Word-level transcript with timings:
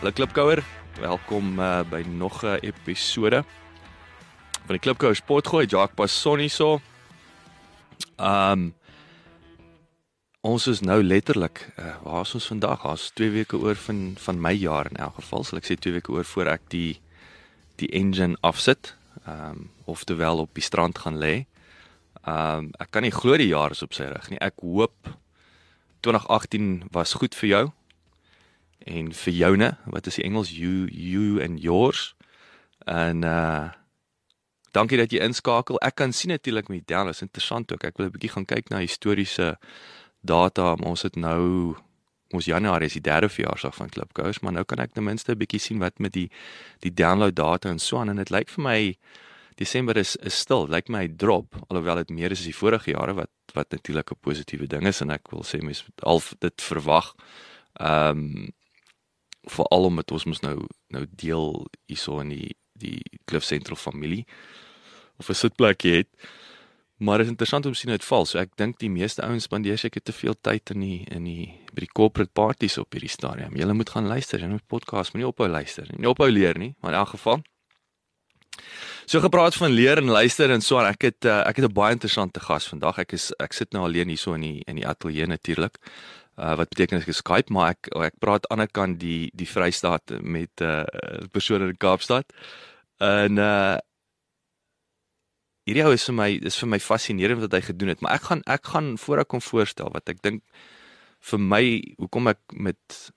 Hallo 0.00 0.14
Klipkouer, 0.16 0.62
welkom 0.96 1.58
uh, 1.60 1.82
by 1.84 2.00
nog 2.08 2.40
'n 2.42 2.64
episode 2.64 3.44
van 4.64 4.72
die 4.72 4.78
Klipkouer 4.78 5.14
Sportgooi. 5.14 5.66
Jacques 5.66 5.94
Passon 5.94 6.38
hierso. 6.38 6.80
Um 8.16 8.72
ons 10.40 10.66
is 10.66 10.80
nou 10.80 11.02
letterlik, 11.04 11.68
uh, 11.76 12.00
waar 12.02 12.24
is 12.24 12.34
ons 12.34 12.46
vandag? 12.46 12.84
Ons 12.84 13.10
2 13.10 13.30
weke 13.30 13.58
oor 13.60 13.76
van 13.76 14.14
van 14.16 14.40
my 14.40 14.52
jaar 14.52 14.88
in 14.88 14.96
elk 14.96 15.14
geval. 15.14 15.44
Sal 15.44 15.58
ek 15.58 15.68
sê 15.68 15.76
2 15.76 15.92
weke 15.92 16.12
oor 16.12 16.24
voor 16.24 16.46
ek 16.46 16.62
die 16.68 17.00
die 17.76 17.92
engine 17.92 18.36
afsit. 18.40 18.96
Um 19.28 19.68
oftewel 19.84 20.38
op 20.38 20.54
die 20.54 20.64
strand 20.64 20.98
gaan 20.98 21.20
lê. 21.20 21.44
Um 22.24 22.72
ek 22.80 22.90
kan 22.90 23.02
nie 23.02 23.12
glo 23.12 23.36
die 23.36 23.52
jaar 23.52 23.70
is 23.70 23.82
op 23.82 23.92
sy 23.92 24.08
rug 24.08 24.30
nie. 24.30 24.40
Ek 24.40 24.64
hoop 24.64 25.12
2018 26.00 26.88
was 26.90 27.12
goed 27.12 27.34
vir 27.34 27.48
jou 27.48 27.72
en 28.84 29.12
vir 29.12 29.32
joune 29.32 29.76
wat 29.84 30.06
is 30.06 30.14
die 30.14 30.24
Engels? 30.24 30.50
You 30.50 30.88
you 30.90 31.42
and 31.42 31.60
yours. 31.60 32.14
En 32.86 33.24
uh 33.24 33.68
dankie 34.70 34.98
dat 34.98 35.10
jy 35.10 35.18
inskakel. 35.18 35.80
Ek 35.82 35.96
kan 35.98 36.12
sien 36.14 36.30
natuurlik 36.30 36.68
met 36.70 36.84
die 36.84 36.94
downloads 36.94 37.24
interessant 37.24 37.72
ook. 37.72 37.84
Ek 37.84 37.96
wil 37.98 38.06
'n 38.06 38.14
bietjie 38.14 38.30
gaan 38.30 38.46
kyk 38.46 38.68
na 38.70 38.78
historiese 38.78 39.58
data. 40.20 40.74
Ons 40.74 41.02
het 41.02 41.16
nou 41.16 41.76
ons 42.30 42.44
Januarie 42.44 42.86
is 42.86 42.92
die 42.92 43.02
derde 43.02 43.28
verjaarsdag 43.28 43.74
van 43.74 43.88
Klipkous 43.88 44.38
maar 44.38 44.52
nou 44.52 44.64
kan 44.64 44.78
ek 44.78 44.92
ten 44.92 45.04
minste 45.04 45.32
'n 45.32 45.38
bietjie 45.38 45.58
sien 45.60 45.78
wat 45.78 45.98
met 45.98 46.12
die 46.12 46.30
die 46.80 46.94
download 46.94 47.34
data 47.34 47.68
en 47.68 47.78
so 47.78 47.98
aan. 47.98 48.08
En 48.08 48.16
dit 48.16 48.30
lyk 48.30 48.48
vir 48.48 48.62
my 48.62 48.96
Desember 49.56 49.96
is 49.96 50.16
is 50.16 50.38
stil. 50.38 50.68
Lyk 50.68 50.88
my 50.88 51.08
drop 51.08 51.56
alhoewel 51.68 51.96
dit 51.96 52.10
meer 52.10 52.30
is 52.30 52.38
as 52.38 52.44
die 52.44 52.56
vorige 52.56 52.90
jare 52.90 53.14
wat 53.14 53.30
wat 53.54 53.70
natuurlik 53.70 54.10
'n 54.12 54.20
positiewe 54.20 54.66
ding 54.66 54.86
is. 54.86 55.00
En 55.00 55.10
ek 55.10 55.30
wil 55.30 55.42
sê 55.42 55.60
mense 55.60 55.84
al 56.02 56.22
dit 56.38 56.62
verwag. 56.62 57.14
Ehm 57.74 58.50
veral 59.50 59.90
omdat 59.90 60.12
ons 60.14 60.26
mos 60.30 60.42
nou 60.44 60.56
nou 60.94 61.06
deel 61.10 61.66
hierso 61.86 62.20
in 62.20 62.34
die 62.34 62.56
die 62.80 63.00
Cliff 63.28 63.44
Central 63.44 63.76
familie 63.76 64.24
of 65.18 65.28
'n 65.28 65.34
sitplekjie 65.34 65.96
het. 65.96 66.08
Maar 67.00 67.18
dit 67.18 67.26
is 67.26 67.30
interessant 67.30 67.66
om 67.66 67.74
sien 67.74 67.90
dit 67.90 68.04
val. 68.04 68.26
So 68.26 68.38
ek 68.38 68.56
dink 68.56 68.78
die 68.78 68.90
meeste 68.90 69.22
ouens 69.22 69.44
spandeer 69.48 69.78
seker 69.78 70.02
te 70.02 70.12
veel 70.12 70.34
tyd 70.40 70.70
in 70.70 70.80
die 70.80 71.04
in 71.08 71.24
die 71.24 71.46
by 71.72 71.80
die 71.80 71.92
corporate 71.92 72.30
parties 72.32 72.78
op 72.78 72.92
hierdie 72.92 73.08
stadium. 73.08 73.56
Jy 73.56 73.72
moet 73.72 73.90
gaan 73.90 74.06
luister, 74.06 74.40
jy 74.40 74.48
moet 74.48 74.66
podcast, 74.66 75.14
moenie 75.14 75.28
ophou 75.28 75.48
luister 75.48 75.86
nie. 75.90 75.98
Nie 75.98 76.08
ophou 76.08 76.28
leer 76.30 76.58
nie, 76.58 76.74
maar 76.80 76.92
in 76.92 76.98
elk 76.98 77.08
geval. 77.08 77.40
So 79.06 79.20
gepraat 79.20 79.54
van 79.54 79.72
leer 79.72 79.98
en 79.98 80.12
luister 80.12 80.50
en 80.50 80.60
so 80.60 80.78
aan. 80.78 80.92
Ek 80.92 81.02
het 81.08 81.24
uh, 81.24 81.40
ek 81.48 81.56
het 81.56 81.70
'n 81.70 81.72
baie 81.72 81.92
interessante 81.92 82.40
gas 82.40 82.68
vandag. 82.68 82.98
Ek 82.98 83.12
is 83.12 83.32
ek 83.40 83.52
sit 83.52 83.72
nou 83.72 83.84
alleen 83.84 84.08
hierso 84.08 84.34
in 84.34 84.40
die 84.40 84.62
in 84.66 84.76
die 84.76 84.86
ateljee 84.86 85.26
natuurlik 85.26 85.78
uh, 86.40 86.56
wat 86.56 86.72
beteken 86.72 87.02
ek 87.02 87.12
Skype 87.14 87.52
maar 87.52 87.74
ek 87.76 87.90
ek 88.08 88.18
praat 88.22 88.48
aan 88.48 88.64
die 88.64 88.66
ander 88.66 88.72
kant 88.72 89.00
die 89.02 89.30
die 89.36 89.48
Vrystaat 89.48 90.16
met 90.22 90.50
'n 90.60 90.64
uh, 90.64 91.28
persoon 91.32 91.68
in 91.68 91.76
Kaapstad. 91.76 92.26
En 92.98 93.38
uh 93.38 93.78
hierdie 95.68 95.84
ou 95.84 95.92
is 95.94 96.04
vir 96.08 96.16
my 96.16 96.30
is 96.50 96.58
vir 96.58 96.68
my 96.68 96.80
fascinerend 96.80 97.40
wat 97.44 97.52
hy 97.52 97.60
gedoen 97.62 97.92
het, 97.92 98.00
maar 98.00 98.16
ek 98.18 98.28
gaan 98.30 98.42
ek 98.46 98.64
gaan 98.72 98.98
voor 98.98 99.22
ek 99.22 99.28
kom 99.28 99.42
voorstel 99.44 99.92
wat 99.94 100.08
ek 100.08 100.22
dink 100.22 100.42
vir 101.30 101.38
my 101.38 101.64
hoekom 101.98 102.32
ek 102.32 102.40
met 102.52 103.12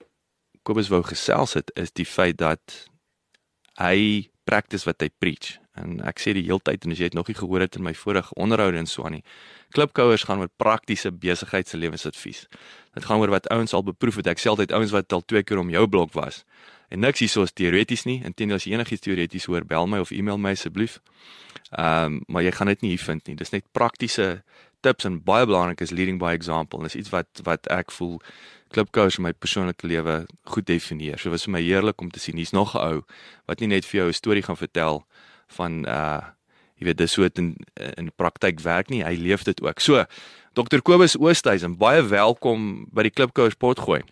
Kobus 0.64 0.88
wou 0.92 1.02
gesels 1.04 1.56
het 1.58 1.72
is 1.76 1.92
die 1.92 2.08
feit 2.08 2.38
dat 2.40 2.88
hy 3.80 4.28
practice 4.44 4.84
wat 4.88 5.00
hy 5.02 5.10
preach. 5.18 5.58
En 5.74 5.98
ek 6.06 6.20
sê 6.22 6.34
die 6.36 6.44
heeltyd 6.46 6.84
en 6.84 6.94
as 6.94 7.00
jy 7.02 7.10
dit 7.10 7.18
nog 7.18 7.28
nie 7.30 7.36
gehoor 7.38 7.64
het 7.64 7.76
in 7.76 7.82
my 7.82 7.94
vorige 7.98 8.34
onderhoude 8.38 8.78
en 8.78 8.86
so 8.86 9.04
aan 9.04 9.18
nie 9.18 9.24
klipkouers 9.74 10.22
gaan 10.28 10.38
oor 10.38 10.50
praktiese 10.56 11.10
besigheids- 11.10 11.74
en 11.74 11.82
lewensadvies 11.82 12.46
dit 12.94 13.04
gaan 13.04 13.18
oor 13.18 13.32
wat 13.34 13.48
ouens 13.50 13.72
al 13.74 13.82
beproef 13.82 14.20
het. 14.20 14.28
Ek 14.30 14.38
sê 14.38 14.52
altyd 14.52 14.72
ouens 14.72 14.94
wat 14.94 15.12
al 15.12 15.24
twee 15.26 15.42
keer 15.42 15.58
om 15.58 15.70
jou 15.70 15.86
blok 15.90 16.12
was 16.14 16.44
en 16.94 17.02
niks 17.02 17.24
hierso 17.24 17.42
is 17.42 17.52
teoreties 17.52 18.04
nie. 18.06 18.20
Intendeel 18.24 18.60
as 18.60 18.68
jy 18.68 18.76
enigiets 18.76 19.02
teoreties 19.02 19.48
hoor 19.50 19.66
bel 19.66 19.88
my 19.90 19.98
of 20.04 20.12
e-mail 20.14 20.38
my 20.38 20.54
asseblief. 20.54 21.00
Ehm 21.72 22.20
um, 22.20 22.20
maar 22.28 22.44
jy 22.46 22.52
gaan 22.54 22.70
dit 22.70 22.84
nie 22.84 22.92
hier 22.94 23.02
vind 23.02 23.26
nie. 23.26 23.34
Dis 23.40 23.50
net 23.50 23.66
praktiese 23.72 24.44
tips 24.84 25.08
en 25.08 25.18
baie 25.24 25.46
belangrik 25.48 25.80
is 25.80 25.90
leading 25.90 26.20
by 26.20 26.34
example. 26.36 26.78
En 26.78 26.86
dis 26.86 27.00
iets 27.02 27.10
wat 27.10 27.42
wat 27.42 27.66
ek 27.72 27.90
voel 27.90 28.20
klipkous 28.74 29.18
in 29.18 29.26
my 29.28 29.32
persoonlike 29.32 29.86
lewe 29.86 30.24
goed 30.50 30.66
definieer. 30.66 31.18
So 31.20 31.30
was 31.30 31.46
vir 31.46 31.54
my 31.56 31.62
heerlik 31.62 32.02
om 32.02 32.10
te 32.10 32.22
sien 32.22 32.36
hier's 32.40 32.54
nog 32.56 32.74
'n 32.74 32.82
ou 32.82 33.02
wat 33.46 33.60
nie 33.60 33.68
net 33.68 33.84
vir 33.86 34.00
jou 34.00 34.08
'n 34.08 34.20
storie 34.20 34.42
gaan 34.42 34.60
vertel 34.60 35.04
van 35.56 35.86
uh 35.86 36.22
jy 36.78 36.86
weet 36.86 36.98
dis 36.98 37.12
so 37.12 37.22
dit 37.22 37.38
in 37.38 37.56
in 37.96 38.10
praktyk 38.16 38.60
werk 38.60 38.90
nie, 38.90 39.04
hy 39.04 39.14
leef 39.14 39.44
dit 39.44 39.62
ook. 39.62 39.80
So 39.80 40.04
Dr 40.54 40.82
Kobus 40.82 41.16
Oosthuizen, 41.18 41.78
baie 41.78 42.02
welkom 42.02 42.86
by 42.92 43.02
die 43.02 43.10
Klipkous 43.10 43.52
Sport 43.52 43.78
gooi. 43.78 44.02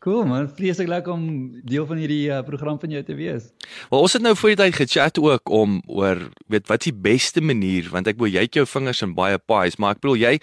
Cool 0.00 0.24
man, 0.24 0.48
vreeslik 0.56 0.88
lekker 0.88 1.12
om 1.12 1.24
deel 1.68 1.84
van 1.84 1.98
hierdie 2.00 2.30
uh, 2.32 2.40
program 2.40 2.78
van 2.80 2.90
jou 2.94 3.02
te 3.04 3.14
wees. 3.18 3.50
Wel 3.90 4.00
ons 4.00 4.12
het 4.16 4.22
nou 4.24 4.32
voor 4.36 4.54
die 4.54 4.56
tyd 4.56 4.76
gechat 4.78 5.18
ook 5.20 5.52
om 5.52 5.82
oor 5.86 6.22
weet 6.48 6.70
wat 6.72 6.80
is 6.80 6.88
die 6.88 7.00
beste 7.04 7.44
manier 7.44 7.90
want 7.92 8.08
ek 8.08 8.16
wil 8.16 8.32
jy 8.32 8.46
het 8.46 8.56
jou 8.56 8.64
vingers 8.64 9.04
in 9.04 9.12
baie 9.14 9.36
pies, 9.36 9.76
maar 9.76 9.98
ek 9.98 10.00
bedoel 10.00 10.22
jy 10.22 10.34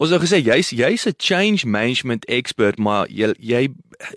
Ons 0.00 0.14
het 0.14 0.22
gesê 0.22 0.38
jy's 0.40 0.70
jy's 0.72 1.04
'n 1.06 1.14
change 1.18 1.66
management 1.66 2.24
expert, 2.24 2.78
maar 2.78 3.08
jy 3.08 3.34
jy 3.38 3.68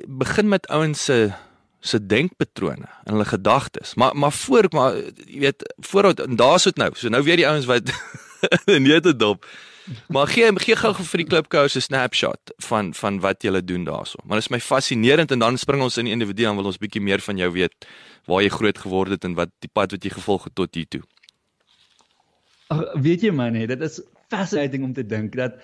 begin 0.08 0.48
met 0.48 0.68
ouens 0.68 1.04
se 1.04 1.34
se 1.80 2.06
denkpatrone 2.06 2.88
en 3.04 3.12
hulle 3.12 3.26
gedagtes. 3.26 3.94
Maar 3.94 4.16
maar 4.16 4.32
voor 4.32 4.66
maar 4.72 4.96
jy 5.28 5.40
weet 5.40 5.74
vooruit 5.80 6.20
en 6.20 6.36
daar's 6.36 6.64
dit 6.64 6.76
nou. 6.76 6.92
So 6.96 7.10
nou 7.10 7.24
weer 7.24 7.36
die 7.36 7.48
ouens 7.48 7.66
wat 7.66 7.84
nee 8.66 9.00
dit 9.00 9.20
dop. 9.20 9.46
Maar 10.08 10.28
gee 10.28 10.52
gee 10.56 10.76
gou 10.76 10.94
vir 10.96 11.18
die 11.18 11.28
klipkous 11.28 11.76
'n 11.76 11.82
snapshot 11.82 12.54
van 12.58 12.94
van 12.94 13.20
wat 13.20 13.44
jy 13.44 13.62
doen 13.62 13.84
daarso. 13.84 14.18
Maar 14.24 14.40
dit 14.40 14.46
is 14.46 14.52
my 14.52 14.60
fascinerend 14.60 15.32
en 15.32 15.40
dan 15.40 15.58
spring 15.58 15.82
ons 15.82 15.98
in 15.98 16.06
die 16.06 16.14
individu 16.14 16.46
en 16.46 16.56
wil 16.56 16.72
ons 16.72 16.78
bietjie 16.78 17.02
meer 17.02 17.20
van 17.20 17.38
jou 17.38 17.52
weet 17.52 17.76
waar 18.26 18.42
jy 18.42 18.50
groot 18.50 18.78
geword 18.78 19.10
het 19.10 19.24
en 19.24 19.34
wat 19.34 19.50
die 19.60 19.70
pad 19.74 19.92
wat 19.92 20.04
jy 20.04 20.10
gevolg 20.10 20.44
het 20.44 20.56
tot 20.56 20.76
hier 20.76 20.88
toe. 20.88 21.02
Ag 22.68 22.94
weet 22.94 23.22
jy 23.22 23.32
man, 23.32 23.54
dit 23.54 23.82
is 23.82 24.02
fascinating 24.34 24.84
om 24.84 24.94
te 24.94 25.06
dink 25.06 25.36
dat 25.38 25.60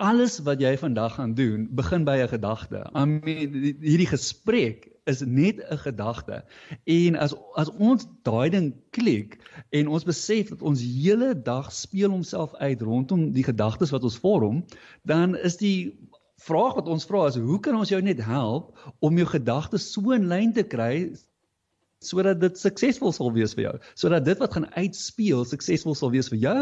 alles 0.00 0.38
wat 0.44 0.60
jy 0.60 0.72
vandag 0.80 1.14
gaan 1.18 1.34
doen 1.36 1.68
begin 1.76 2.04
by 2.04 2.16
'n 2.20 2.32
gedagte. 2.32 2.84
I 2.96 3.04
mean 3.04 3.52
hierdie 3.80 4.08
gesprek 4.08 4.88
is 5.04 5.20
net 5.20 5.60
'n 5.60 5.78
gedagte. 5.78 6.44
En 6.84 7.16
as 7.16 7.34
as 7.54 7.70
ons 7.70 8.06
daai 8.22 8.50
ding 8.50 8.74
klik 8.90 9.38
en 9.70 9.88
ons 9.88 10.04
besef 10.04 10.48
dat 10.48 10.62
ons 10.62 10.82
hele 10.82 11.42
dag 11.42 11.72
speel 11.72 12.10
homself 12.10 12.54
uit 12.54 12.82
rondom 12.82 13.32
die 13.32 13.44
gedagtes 13.44 13.90
wat 13.90 14.02
ons 14.02 14.18
vorm, 14.18 14.64
dan 15.02 15.36
is 15.36 15.56
die 15.56 15.98
vraag 16.40 16.74
wat 16.74 16.88
ons 16.88 17.04
vra 17.04 17.26
is 17.26 17.36
hoe 17.36 17.60
kan 17.60 17.76
ons 17.76 17.88
jou 17.88 18.00
net 18.02 18.20
help 18.24 18.78
om 18.98 19.16
jou 19.16 19.26
gedagtes 19.28 19.92
so 19.92 20.12
in 20.16 20.28
lyn 20.28 20.52
te 20.52 20.62
kry 20.62 21.12
sodat 22.00 22.40
dit 22.40 22.56
suksesvol 22.56 23.12
sal 23.12 23.32
wees 23.34 23.52
vir 23.56 23.66
jou. 23.66 23.74
Sodat 24.00 24.24
dit 24.24 24.38
wat 24.40 24.54
gaan 24.56 24.68
uitspeel 24.72 25.44
suksesvol 25.48 25.96
sal 25.98 26.12
wees 26.14 26.30
vir 26.32 26.40
jou. 26.40 26.56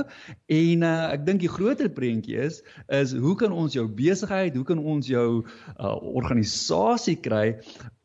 En 0.58 0.86
uh, 0.86 0.94
ek 1.14 1.26
dink 1.28 1.44
die 1.44 1.52
groter 1.52 1.90
prentjie 1.94 2.40
is 2.48 2.62
is 2.94 3.14
hoe 3.14 3.36
kan 3.38 3.54
ons 3.54 3.76
jou 3.76 3.86
besigheid, 3.86 4.56
hoe 4.58 4.66
kan 4.66 4.82
ons 4.82 5.06
jou 5.06 5.28
uh, 5.44 5.94
organisasie 6.18 7.18
kry 7.22 7.54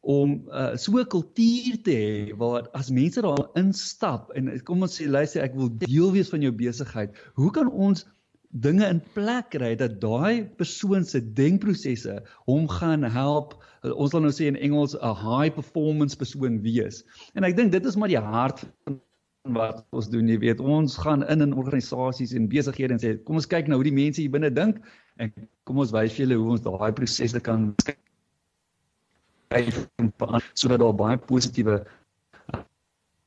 om 0.04 0.36
uh, 0.52 0.76
so 0.76 1.00
'n 1.00 1.08
kultuur 1.08 1.80
te 1.84 1.96
hê 1.96 2.38
waar 2.38 2.68
as 2.76 2.92
mense 2.92 3.22
daar 3.22 3.48
instap 3.56 4.34
en 4.36 4.52
kom 4.68 4.84
ons 4.84 5.00
sê 5.00 5.08
luister 5.08 5.42
ek 5.42 5.56
wil 5.56 5.72
deel 5.72 6.12
wees 6.12 6.30
van 6.30 6.44
jou 6.44 6.52
besigheid. 6.52 7.16
Hoe 7.40 7.52
kan 7.52 7.72
ons 7.72 8.06
dinge 8.54 8.86
in 8.86 9.02
plek 9.14 9.50
kry 9.56 9.74
dat 9.76 10.02
daai 10.02 10.46
persoon 10.60 11.06
se 11.06 11.22
denkprosesse 11.34 12.20
hom 12.46 12.68
gaan 12.70 13.04
help 13.04 13.58
ons 13.92 14.14
sal 14.14 14.22
nou 14.24 14.32
sê 14.32 14.48
in 14.48 14.56
Engels 14.56 14.96
'n 14.96 15.16
high 15.16 15.54
performance 15.54 16.16
persoon 16.16 16.62
wees. 16.62 17.04
En 17.36 17.44
ek 17.44 17.58
dink 17.58 17.72
dit 17.72 17.86
is 17.86 17.96
maar 17.96 18.08
die 18.08 18.20
hart 18.20 18.66
van 18.86 19.02
wat 19.44 19.86
ons 19.92 20.10
doen, 20.10 20.28
jy 20.28 20.40
weet, 20.40 20.60
ons 20.60 20.98
gaan 20.98 21.28
in 21.28 21.42
in 21.42 21.54
organisasies 21.54 22.34
en 22.34 22.48
besighede 22.48 22.94
en 22.94 23.00
sê 23.00 23.24
kom 23.24 23.36
ons 23.36 23.48
kyk 23.48 23.68
nou 23.68 23.76
hoe 23.82 23.90
die 23.90 23.96
mense 23.96 24.22
hier 24.22 24.32
binne 24.32 24.54
dink 24.54 24.78
en 25.20 25.34
kom 25.68 25.78
ons 25.84 25.92
wys 25.92 26.14
vir 26.14 26.26
julle 26.26 26.40
hoe 26.40 26.52
ons 26.56 26.64
daai 26.64 26.94
prosesse 26.96 27.40
kan 27.44 27.76
skryf 27.84 28.00
sodat 30.54 30.80
daar 30.80 30.96
baie 30.96 31.18
positiewe 31.18 31.86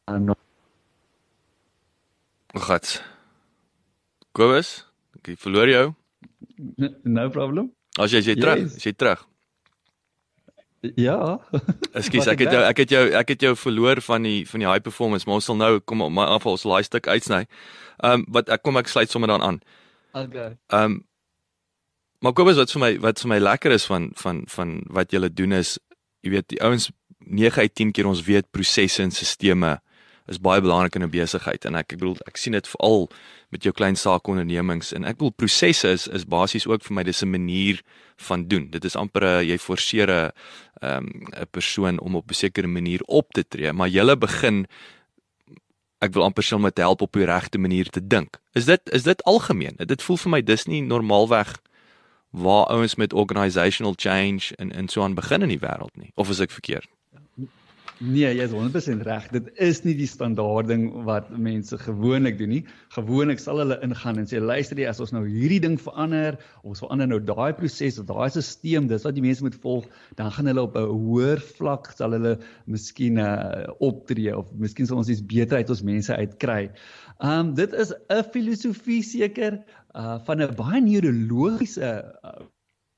uh, 0.08 0.32
Gats. 2.56 3.02
Kobus, 4.32 4.86
ek 5.28 5.40
verloor 5.42 5.68
jou. 5.70 5.86
No 7.04 7.28
problem. 7.30 7.72
As 7.98 8.12
jy 8.12 8.20
jy 8.20 8.34
terug, 8.40 8.58
Yes. 8.66 8.84
jy 8.84 8.92
terug. 8.92 9.24
Ja. 10.96 11.38
Ekskuus, 11.96 12.28
ek 12.30 12.44
het 12.44 12.52
jou 12.52 12.60
weg? 12.60 12.68
ek 12.70 12.78
het 12.84 12.90
jou 12.94 13.02
ek 13.18 13.28
het 13.32 13.42
jou 13.42 13.54
verloor 13.58 14.00
van 14.06 14.22
die 14.22 14.44
van 14.46 14.62
die 14.62 14.68
high 14.68 14.82
performance, 14.84 15.26
maar 15.26 15.40
ons 15.40 15.48
sal 15.48 15.56
nou 15.58 15.80
kom 15.80 16.04
op 16.04 16.12
my 16.14 16.26
af 16.36 16.46
ons 16.46 16.66
laaste 16.68 16.92
stuk 16.92 17.08
uitsny. 17.10 17.46
Ehm 18.04 18.20
um, 18.20 18.26
wat 18.36 18.52
ek 18.52 18.62
kom 18.62 18.76
ek 18.76 18.88
sluit 18.92 19.10
sommer 19.10 19.28
dan 19.32 19.42
aan. 19.42 19.60
Okay. 20.12 20.52
Ehm 20.70 20.84
um, 20.84 21.00
maar 22.22 22.32
Kobus 22.32 22.56
wat 22.60 22.70
vir 22.72 22.80
my 22.80 22.92
wat 23.02 23.20
vir 23.22 23.28
my 23.34 23.38
lekker 23.42 23.74
is 23.76 23.86
van 23.88 24.10
van 24.16 24.44
van 24.52 24.78
wat 24.90 25.10
julle 25.12 25.28
doen 25.32 25.52
is 25.52 25.78
jy 26.24 26.30
weet 26.36 26.48
die 26.54 26.62
ouens 26.64 26.90
9 27.18 27.60
uit 27.62 27.74
10 27.74 27.92
keer 27.92 28.06
ons 28.06 28.22
weet 28.26 28.48
prosesse 28.50 29.02
en 29.02 29.10
sisteme 29.10 29.76
is 30.26 30.40
baie 30.42 30.60
belangrik 30.60 30.94
in 30.94 31.02
'n 31.02 31.10
besigheid 31.10 31.64
en 31.64 31.74
ek 31.74 31.92
ek 31.92 31.98
bedoel 31.98 32.16
ek 32.26 32.36
sien 32.36 32.52
dit 32.52 32.68
veral 32.68 33.08
met 33.50 33.62
jou 33.62 33.72
klein 33.72 33.96
saakondernemings 33.96 34.92
en 34.92 35.04
ek 35.04 35.18
bedoel 35.18 35.30
prosesse 35.30 35.88
is 35.88 36.08
is 36.08 36.24
basies 36.24 36.66
ook 36.66 36.82
vir 36.82 36.94
my 36.94 37.02
dis 37.02 37.22
'n 37.22 37.30
manier 37.30 37.82
van 38.16 38.48
doen. 38.48 38.70
Dit 38.70 38.84
is 38.84 38.96
amper 38.96 39.22
'n 39.24 39.46
jy 39.46 39.58
forceer 39.58 40.10
'n 40.10 40.32
ehm 40.82 41.06
'n 41.06 41.46
persoon 41.50 42.00
om 42.00 42.16
op 42.16 42.30
'n 42.30 42.34
sekere 42.34 42.66
manier 42.66 43.00
op 43.06 43.32
te 43.32 43.44
tree, 43.48 43.72
maar 43.72 43.88
jy 43.88 44.16
begin 44.16 44.66
ek 46.00 46.12
wil 46.12 46.24
amper 46.24 46.44
sê 46.44 46.54
om 46.54 46.62
met 46.62 46.78
help 46.78 47.02
op 47.02 47.12
die 47.12 47.24
regte 47.24 47.58
manier 47.58 47.88
te 47.88 48.06
dink. 48.06 48.38
Is 48.52 48.64
dit 48.64 48.80
is 48.92 49.02
dit 49.02 49.22
algemeen? 49.24 49.76
Dit 49.76 50.02
voel 50.02 50.16
vir 50.16 50.30
my 50.30 50.42
dis 50.42 50.66
nie 50.66 50.82
normaalweg 50.82 51.56
waar 52.30 52.66
ouens 52.66 52.94
met 52.94 53.12
organisational 53.12 53.94
change 53.96 54.54
en 54.56 54.72
en 54.72 54.88
so 54.88 55.02
aan 55.02 55.14
begin 55.14 55.42
in 55.42 55.48
die 55.48 55.62
wêreld 55.62 55.96
nie. 55.96 56.12
Of 56.14 56.28
is 56.28 56.40
ek 56.40 56.50
verkeerd? 56.50 56.88
Nee, 57.96 58.28
jy 58.28 58.44
is 58.44 58.52
100% 58.52 59.04
reg. 59.08 59.28
Dit 59.32 59.46
is 59.62 59.78
nie 59.86 59.94
die 59.96 60.08
standaard 60.08 60.68
ding 60.68 60.82
wat 61.06 61.30
mense 61.40 61.78
gewoonlik 61.80 62.36
doen 62.36 62.50
nie. 62.52 62.60
Gewoonlik 62.92 63.40
sal 63.40 63.62
hulle 63.62 63.78
ingaan 63.86 64.20
en 64.20 64.26
sê 64.28 64.36
luister 64.42 64.76
jy 64.76 64.90
as 64.90 65.00
ons 65.00 65.14
nou 65.16 65.22
hierdie 65.24 65.62
ding 65.64 65.78
verander, 65.80 66.36
ons 66.60 66.82
verander 66.84 67.08
nou 67.08 67.22
daai 67.24 67.54
proses 67.56 67.96
of 68.02 68.08
daai 68.10 68.28
stelsel, 68.34 68.84
dis 68.90 69.06
wat 69.08 69.16
die 69.16 69.24
mense 69.24 69.44
moet 69.46 69.56
volg, 69.62 69.86
dan 70.20 70.28
gaan 70.34 70.50
hulle 70.52 70.66
op 70.68 70.76
'n 70.76 70.92
hoër 70.92 71.40
vlak 71.56 71.88
sal 71.96 72.12
hulle 72.12 72.34
miskien 72.68 73.16
uh, 73.16 73.64
optree 73.80 74.36
of 74.36 74.52
miskien 74.52 74.84
sal 74.86 75.00
ons 75.00 75.08
iets 75.08 75.24
beter 75.24 75.56
uit 75.56 75.72
ons 75.72 75.82
mense 75.82 76.12
uitkry. 76.12 76.68
Um 77.24 77.54
dit 77.56 77.72
is 77.72 77.94
'n 78.12 78.28
filosofie 78.28 79.00
seker 79.02 79.64
uh 79.96 80.18
van 80.28 80.44
'n 80.44 80.52
baie 80.52 80.84
neurologiese 80.84 82.04
uh, 82.04 82.44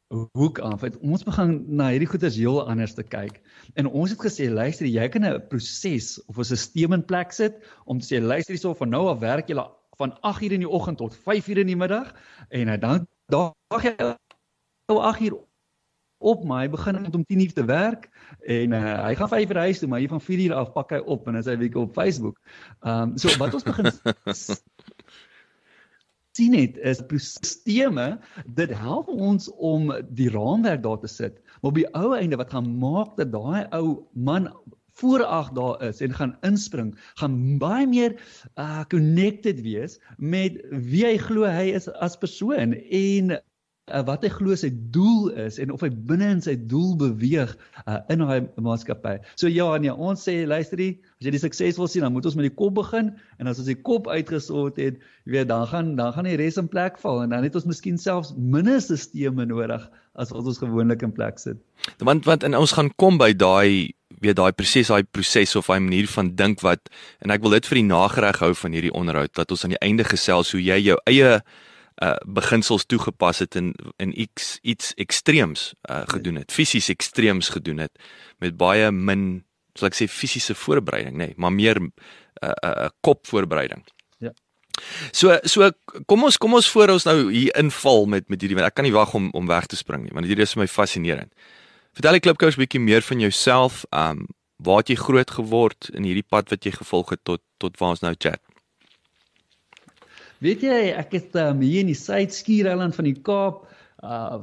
hoek 0.09 0.59
af. 0.59 0.81
Het 0.81 0.99
ons 0.99 1.25
begin 1.25 1.65
na 1.69 1.91
hierdie 1.93 2.09
goeders 2.09 2.37
heel 2.37 2.63
anders 2.69 2.95
te 2.95 3.03
kyk. 3.03 3.41
En 3.75 3.87
ons 3.87 4.11
het 4.11 4.21
gesê, 4.21 4.49
luister, 4.51 4.87
jy 4.87 5.09
kan 5.09 5.25
'n 5.25 5.49
proses 5.49 6.25
of 6.27 6.39
'n 6.39 6.45
stelsel 6.45 6.93
in 6.93 7.05
plek 7.05 7.33
sit 7.33 7.55
om 7.85 7.99
te 7.99 8.07
sê, 8.07 8.23
luister 8.23 8.55
hierso 8.55 8.75
van 8.75 8.89
nou 8.89 9.09
af 9.09 9.19
werk 9.21 9.49
jy 9.49 9.57
van 9.99 10.21
8 10.21 10.43
uur 10.43 10.53
in 10.53 10.65
die 10.65 10.71
oggend 10.71 10.99
tot 10.99 11.17
5 11.17 11.49
uur 11.49 11.59
in 11.59 11.67
die 11.67 11.77
middag 11.77 12.15
en 12.49 12.69
uh, 12.69 12.79
dan 12.81 13.07
daag 13.27 13.83
jy 13.83 13.95
ou 14.87 14.99
8 15.03 15.21
uur 15.21 15.39
op 16.19 16.43
hy 16.51 16.69
begin 16.71 16.99
om 17.15 17.25
10 17.25 17.41
uur 17.41 17.53
te 17.53 17.65
werk 17.65 18.09
en 18.41 18.73
uh, 18.73 18.95
hy 19.05 19.15
gaan 19.19 19.29
5 19.35 19.51
uur 19.51 19.61
huis 19.67 19.79
toe 19.79 19.89
maar 19.89 20.03
hier 20.03 20.13
van 20.15 20.23
4 20.23 20.45
uur 20.47 20.55
af 20.55 20.73
pak 20.73 20.95
hy 20.95 21.01
op 21.03 21.27
en 21.27 21.39
dan 21.39 21.43
is 21.43 21.51
hy 21.51 21.57
weer 21.59 21.77
op 21.83 21.95
Facebook. 21.95 22.39
Ehm 22.81 23.15
um, 23.15 23.17
so 23.19 23.35
wat 23.43 23.55
ons 23.55 23.67
begin 23.67 23.91
sien 26.39 26.55
het 26.55 26.79
is 26.87 27.03
sisteme 27.19 28.19
dit 28.55 28.73
help 28.79 29.11
ons 29.11 29.51
om 29.57 29.91
die 30.15 30.31
raamwerk 30.31 30.85
daar 30.85 31.01
te 31.03 31.11
sit. 31.11 31.41
Maar 31.61 31.73
op 31.73 31.81
die 31.81 31.89
ou 31.99 32.15
einde 32.17 32.39
wat 32.39 32.53
gaan 32.55 32.71
maak 32.79 33.17
dat 33.19 33.33
daai 33.35 33.67
ou 33.75 33.99
man 34.15 34.47
voor 34.99 35.23
ag 35.25 35.51
daar 35.55 35.83
is 35.87 36.01
en 36.03 36.15
gaan 36.15 36.37
inspring, 36.47 36.95
gaan 37.21 37.59
baie 37.63 37.87
meer 37.87 38.17
uh 38.59 38.83
connected 38.91 39.63
wees 39.67 39.99
met 40.19 40.59
wie 40.71 41.05
hy 41.07 41.17
glo 41.23 41.47
hy 41.47 41.71
is 41.79 41.87
as 42.03 42.19
persoon 42.19 42.75
en 42.75 43.39
uh, 43.89 44.03
wat 44.09 44.25
hy 44.27 44.31
glo 44.33 44.57
sy 44.59 44.71
doel 44.95 45.31
is 45.47 45.59
en 45.63 45.73
of 45.75 45.83
hy 45.85 45.91
binne 46.11 46.31
in 46.37 46.43
sy 46.45 46.55
doel 46.71 46.95
beweeg 47.01 47.55
uh, 47.85 48.01
in 48.13 48.25
daai 48.25 48.49
maatskappy. 48.65 49.19
So 49.41 49.51
ja 49.53 49.69
nee, 49.83 49.93
ons 49.93 50.25
sê 50.29 50.41
luisterie, 50.49 50.99
as 51.19 51.29
jy 51.29 51.35
die 51.35 51.43
sukses 51.43 51.81
wil 51.81 51.91
sien, 51.91 52.07
dan 52.07 52.15
moet 52.15 52.29
ons 52.29 52.39
met 52.39 52.49
die 52.49 52.55
kop 52.55 52.77
begin 52.79 53.13
en 53.39 53.51
as 53.51 53.61
ons 53.63 53.71
die 53.71 53.79
kop 53.79 54.11
uitgesort 54.11 54.81
het, 54.83 54.99
jy 55.27 55.37
weet, 55.37 55.51
dan 55.53 55.67
gaan 55.71 55.95
dan 55.99 56.15
gaan 56.17 56.29
die 56.29 56.39
res 56.41 56.61
in 56.61 56.71
plek 56.71 57.01
val 57.03 57.23
en 57.25 57.35
dan 57.35 57.47
het 57.47 57.59
ons 57.59 57.69
miskien 57.69 57.99
selfs 58.01 58.35
minder 58.37 58.81
stelsels 58.83 59.49
nodig 59.49 59.85
as 60.19 60.33
wat 60.35 60.49
ons 60.51 60.59
gewoonlik 60.61 61.05
in 61.07 61.15
plek 61.15 61.39
sit. 61.39 61.59
Want 62.03 62.27
want 62.27 62.45
en 62.47 62.59
ons 62.59 62.75
gaan 62.75 62.91
kom 62.97 63.19
by 63.21 63.33
daai 63.37 63.95
weet 64.23 64.39
daai 64.39 64.53
proses 64.53 64.91
daai 64.91 65.05
proses 65.05 65.55
of 65.59 65.69
daai 65.71 65.81
manier 65.85 66.09
van 66.11 66.33
dink 66.35 66.63
wat 66.67 66.91
en 67.25 67.31
ek 67.35 67.43
wil 67.45 67.55
dit 67.55 67.69
vir 67.71 67.81
die 67.81 67.89
nagereg 67.91 68.43
hou 68.43 68.53
van 68.63 68.75
hierdie 68.75 68.95
onderhoud 68.95 69.35
dat 69.39 69.55
ons 69.55 69.65
aan 69.65 69.77
die 69.77 69.85
einde 69.85 70.07
gesels 70.09 70.53
hoe 70.55 70.63
jy 70.63 70.79
jou 70.91 70.99
eie 71.11 71.39
uh 72.03 72.17
beginsels 72.27 72.87
toegepas 72.87 73.39
het 73.39 73.55
in 73.55 73.75
in 73.97 74.15
iets 74.21 74.59
iets 74.63 74.95
ekstreems 74.95 75.75
uh 75.91 76.03
gedoen 76.07 76.37
het 76.43 76.53
fisies 76.53 76.89
ekstreems 76.89 77.49
gedoen 77.49 77.79
het 77.79 77.99
met 78.39 78.57
baie 78.57 78.91
min 78.91 79.45
sal 79.75 79.91
ek 79.91 79.99
sê 79.99 80.09
fisiese 80.11 80.55
voorbereiding 80.55 81.17
nê 81.17 81.31
nee, 81.31 81.35
maar 81.37 81.53
meer 81.53 81.81
'n 81.81 81.93
uh, 82.43 82.51
uh, 82.65 82.75
uh, 82.85 82.89
kop 83.01 83.27
voorbereiding 83.27 83.85
Ja. 84.19 84.33
So 85.13 85.39
so 85.43 85.71
kom 86.07 86.25
ons 86.25 86.37
kom 86.37 86.55
ons 86.55 86.71
voor 86.71 86.89
ons 86.89 87.05
nou 87.05 87.33
hier 87.33 87.55
inval 87.57 88.07
met 88.07 88.29
met 88.29 88.41
hierdie 88.41 88.57
want 88.59 88.69
ek 88.69 88.75
kan 88.75 88.85
nie 88.85 88.95
wag 88.95 89.15
om 89.15 89.31
om 89.31 89.47
weg 89.47 89.67
te 89.67 89.77
spring 89.77 90.03
nie 90.03 90.15
want 90.15 90.27
hierdie 90.27 90.47
is 90.47 90.55
vir 90.55 90.63
my 90.63 90.69
fascinerend. 90.69 91.33
Vertel 91.93 92.19
die 92.19 92.21
klipkous 92.21 92.57
'n 92.57 92.63
bietjie 92.63 92.81
meer 92.81 93.03
van 93.03 93.21
jouself. 93.21 93.85
Um 93.91 94.27
waar 94.59 94.83
het 94.83 94.89
jy 94.89 94.97
groot 94.99 95.31
geword 95.31 95.91
in 95.95 96.03
hierdie 96.03 96.27
pad 96.27 96.51
wat 96.51 96.65
jy 96.65 96.73
gevolg 96.75 97.11
het 97.11 97.21
tot 97.23 97.43
tot 97.59 97.79
waar 97.79 97.95
ons 97.95 98.03
nou 98.03 98.15
chat? 98.19 98.41
Weet 100.45 100.63
jy, 100.63 100.79
ek 100.95 101.17
het 101.17 101.37
um, 101.41 101.61
hier 101.67 101.83
in 101.83 101.91
die 101.91 101.99
Suid-Skiereiland 101.99 102.95
van 102.95 103.11
die 103.11 103.19
Kaap, 103.27 103.67
uh 104.05 104.41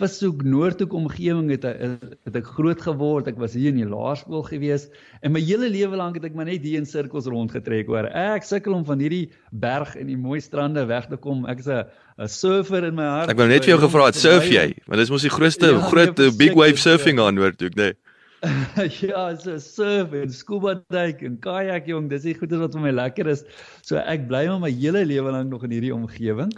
Vishoek 0.00 0.40
Noordhoek 0.48 0.94
omgewing 0.96 1.50
het, 1.52 1.64
het 1.66 2.36
ek 2.38 2.46
groot 2.56 2.80
geword. 2.80 3.26
Ek 3.28 3.36
was 3.40 3.52
hier 3.52 3.68
in 3.68 3.82
die 3.82 3.88
laerskool 3.88 4.40
gewees 4.46 4.86
en 5.20 5.34
my 5.34 5.42
hele 5.44 5.68
lewe 5.68 5.98
lank 6.00 6.16
het 6.16 6.24
ek 6.30 6.38
maar 6.38 6.48
net 6.48 6.64
hier 6.64 6.80
in 6.80 6.88
sirkels 6.88 7.28
rondgetrek 7.28 7.90
hoor. 7.90 8.08
Ek 8.16 8.46
sukkel 8.48 8.78
om 8.78 8.86
van 8.88 9.02
hierdie 9.02 9.26
berg 9.52 9.92
en 10.00 10.08
die 10.08 10.16
mooi 10.16 10.40
strande 10.40 10.86
weg 10.88 11.10
te 11.10 11.20
kom. 11.20 11.44
Ek 11.44 11.60
is 11.60 11.68
'n 11.68 11.84
'n 12.16 12.28
surfer 12.28 12.84
in 12.88 12.96
my 12.96 13.04
hart. 13.04 13.30
Ek 13.30 13.36
wou 13.36 13.48
net 13.48 13.64
vir 13.64 13.76
jou 13.76 13.80
gevra 13.84 14.06
het, 14.08 14.16
surf 14.16 14.48
jy? 14.48 14.72
Want 14.88 15.04
dis 15.04 15.10
mos 15.12 15.22
die 15.22 15.36
grootste 15.36 15.68
Ja, 15.68 15.80
groot 15.92 16.16
nee, 16.16 16.28
uh, 16.28 16.36
big 16.36 16.56
wave 16.56 16.80
surfing 16.80 17.20
aan 17.20 17.34
Noordhoek, 17.34 17.76
nee. 17.76 17.92
ja, 19.04 19.36
so 19.36 19.58
surf 19.60 20.14
en 20.16 20.30
scuba 20.32 20.78
duik 20.92 21.20
en 21.26 21.36
kajak 21.44 21.88
jong, 21.90 22.08
dis 22.08 22.24
die 22.24 22.36
goeie 22.36 22.60
wat 22.60 22.76
vir 22.76 22.84
my 22.86 22.92
lekker 22.94 23.28
is. 23.28 23.42
So 23.84 24.00
ek 24.00 24.28
bly 24.30 24.46
maar 24.48 24.62
my 24.64 24.70
hele 24.72 25.04
lewe 25.04 25.34
lank 25.34 25.50
nog 25.52 25.66
in 25.68 25.74
hierdie 25.76 25.92
omgewing. 25.94 26.54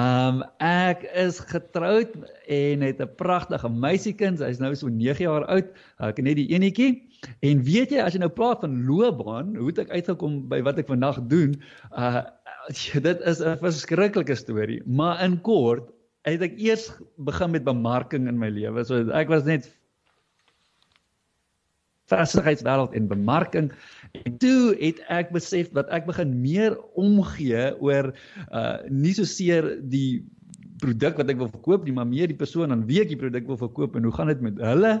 Um 0.00 0.40
ek 0.64 1.04
is 1.14 1.38
getroud 1.52 2.16
en 2.50 2.82
het 2.82 3.00
'n 3.00 3.12
pragtige 3.20 3.68
meisiekind. 3.68 4.40
Sy's 4.40 4.58
nou 4.58 4.72
so 4.74 4.88
9 4.88 5.22
jaar 5.22 5.44
oud. 5.46 5.68
Ek 6.00 6.16
het 6.16 6.24
net 6.24 6.40
die 6.40 6.50
enetjie. 6.50 7.04
En 7.44 7.62
weet 7.62 7.92
jy 7.92 8.00
as 8.00 8.16
jy 8.16 8.24
nou 8.24 8.32
praat 8.32 8.64
van 8.64 8.86
loopbaan, 8.88 9.54
hoe 9.56 9.68
het 9.68 9.78
ek 9.84 9.92
uitgekom 9.92 10.48
by 10.48 10.62
wat 10.62 10.78
ek 10.78 10.88
vandag 10.88 11.20
doen? 11.28 11.60
Uh 11.92 12.24
dit 13.04 13.20
is 13.28 13.40
'n 13.44 13.60
verskriklike 13.60 14.34
storie, 14.34 14.80
maar 14.86 15.20
in 15.22 15.40
kort 15.40 15.92
het 16.24 16.40
ek 16.40 16.56
eers 16.58 16.90
begin 17.20 17.50
met 17.50 17.64
bemarking 17.64 18.28
in 18.28 18.38
my 18.38 18.48
lewe. 18.48 18.84
So 18.84 19.10
ek 19.12 19.28
was 19.28 19.44
net 19.44 19.68
vestigheidswêreld 22.14 22.94
en 22.94 23.10
bemarking. 23.10 23.72
En 24.24 24.38
toe 24.38 24.74
het 24.80 25.02
ek 25.12 25.34
besef 25.34 25.72
dat 25.74 25.90
ek 25.94 26.06
begin 26.06 26.38
meer 26.40 26.78
omgee 26.94 27.72
oor 27.82 28.12
uh 28.50 28.78
nie 28.88 29.14
so 29.16 29.26
seer 29.28 29.76
die 29.90 30.22
produk 30.82 31.18
wat 31.20 31.30
ek 31.32 31.38
wil 31.40 31.50
verkoop 31.50 31.84
nie, 31.86 31.94
maar 31.96 32.08
meer 32.08 32.28
die 32.30 32.38
persoon 32.38 32.74
aan 32.74 32.84
wie 32.88 33.00
ek 33.02 33.12
die 33.12 33.20
produk 33.20 33.46
wil 33.48 33.58
verkoop 33.60 33.96
en 33.96 34.06
hoe 34.06 34.12
gaan 34.16 34.30
dit 34.32 34.42
met 34.44 34.58
hulle? 34.62 34.92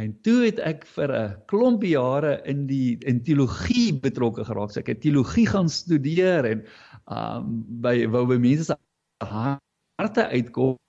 En 0.00 0.12
toe 0.26 0.38
het 0.44 0.60
ek 0.60 0.86
vir 0.96 1.12
'n 1.12 1.36
klompie 1.52 1.94
jare 1.94 2.40
in 2.44 2.66
die 2.66 2.98
in 3.06 3.22
teologie 3.22 3.92
betrokke 3.94 4.44
geraak. 4.44 4.72
So 4.72 4.80
ek 4.80 4.92
het 4.94 5.00
teologie 5.00 5.46
gaan 5.46 5.68
studeer 5.68 6.44
en 6.44 6.64
um 7.10 7.64
by 7.82 8.06
wou 8.06 8.26
by 8.26 8.38
mense 8.38 8.64
se 8.64 8.76
harte 9.22 10.24
uitkom 10.28 10.81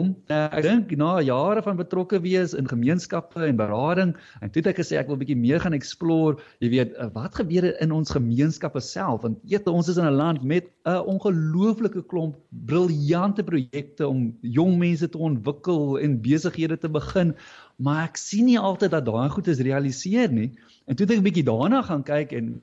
om 0.00 0.14
uh, 0.32 0.46
ek 0.48 0.64
dink 0.64 0.92
na 0.96 1.18
jare 1.20 1.60
van 1.64 1.76
betrokke 1.76 2.16
wees 2.24 2.54
in 2.56 2.68
gemeenskappe 2.68 3.42
en 3.44 3.58
berading 3.58 4.14
en 4.40 4.52
toe 4.52 4.62
het 4.62 4.70
ek 4.70 4.78
gesê 4.80 4.96
ek 4.96 5.10
wil 5.10 5.18
bietjie 5.20 5.36
meer 5.36 5.60
gaan 5.60 5.76
explore, 5.76 6.38
jy 6.64 6.70
weet, 6.72 6.94
uh, 6.96 7.10
wat 7.12 7.36
gebeur 7.36 7.68
in 7.84 7.92
ons 7.92 8.14
gemeenskappe 8.16 8.80
self? 8.80 9.20
Want 9.26 9.42
weet 9.52 9.68
ons 9.68 9.90
is 9.92 10.00
in 10.00 10.08
'n 10.08 10.16
land 10.16 10.40
met 10.48 10.70
'n 10.88 10.96
uh, 10.96 11.02
ongelooflike 11.12 12.06
klomp 12.08 12.40
briljante 12.64 13.44
projekte 13.44 14.08
om 14.08 14.32
jong 14.40 14.78
mense 14.80 15.08
te 15.08 15.18
ontwikkel 15.18 16.00
en 16.00 16.20
besighede 16.24 16.80
te 16.80 16.88
begin, 16.88 17.36
maar 17.76 18.08
ek 18.08 18.16
sien 18.16 18.48
nie 18.48 18.58
altyd 18.58 18.96
dat 18.96 19.04
daai 19.04 19.28
goed 19.28 19.46
is 19.46 19.60
realiseer 19.60 20.32
nie. 20.32 20.56
En 20.88 20.96
toe 20.96 21.04
het 21.04 21.12
ek 21.12 21.20
'n 21.20 21.28
bietjie 21.28 21.44
daarna 21.44 21.82
gaan 21.84 22.02
kyk 22.02 22.32
en 22.32 22.62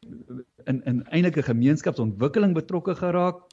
in 0.66 0.82
in 0.86 1.06
eintlik 1.14 1.38
'n 1.38 1.54
gemeenskapsontwikkeling 1.54 2.58
betrokke 2.58 2.96
geraak. 2.96 3.46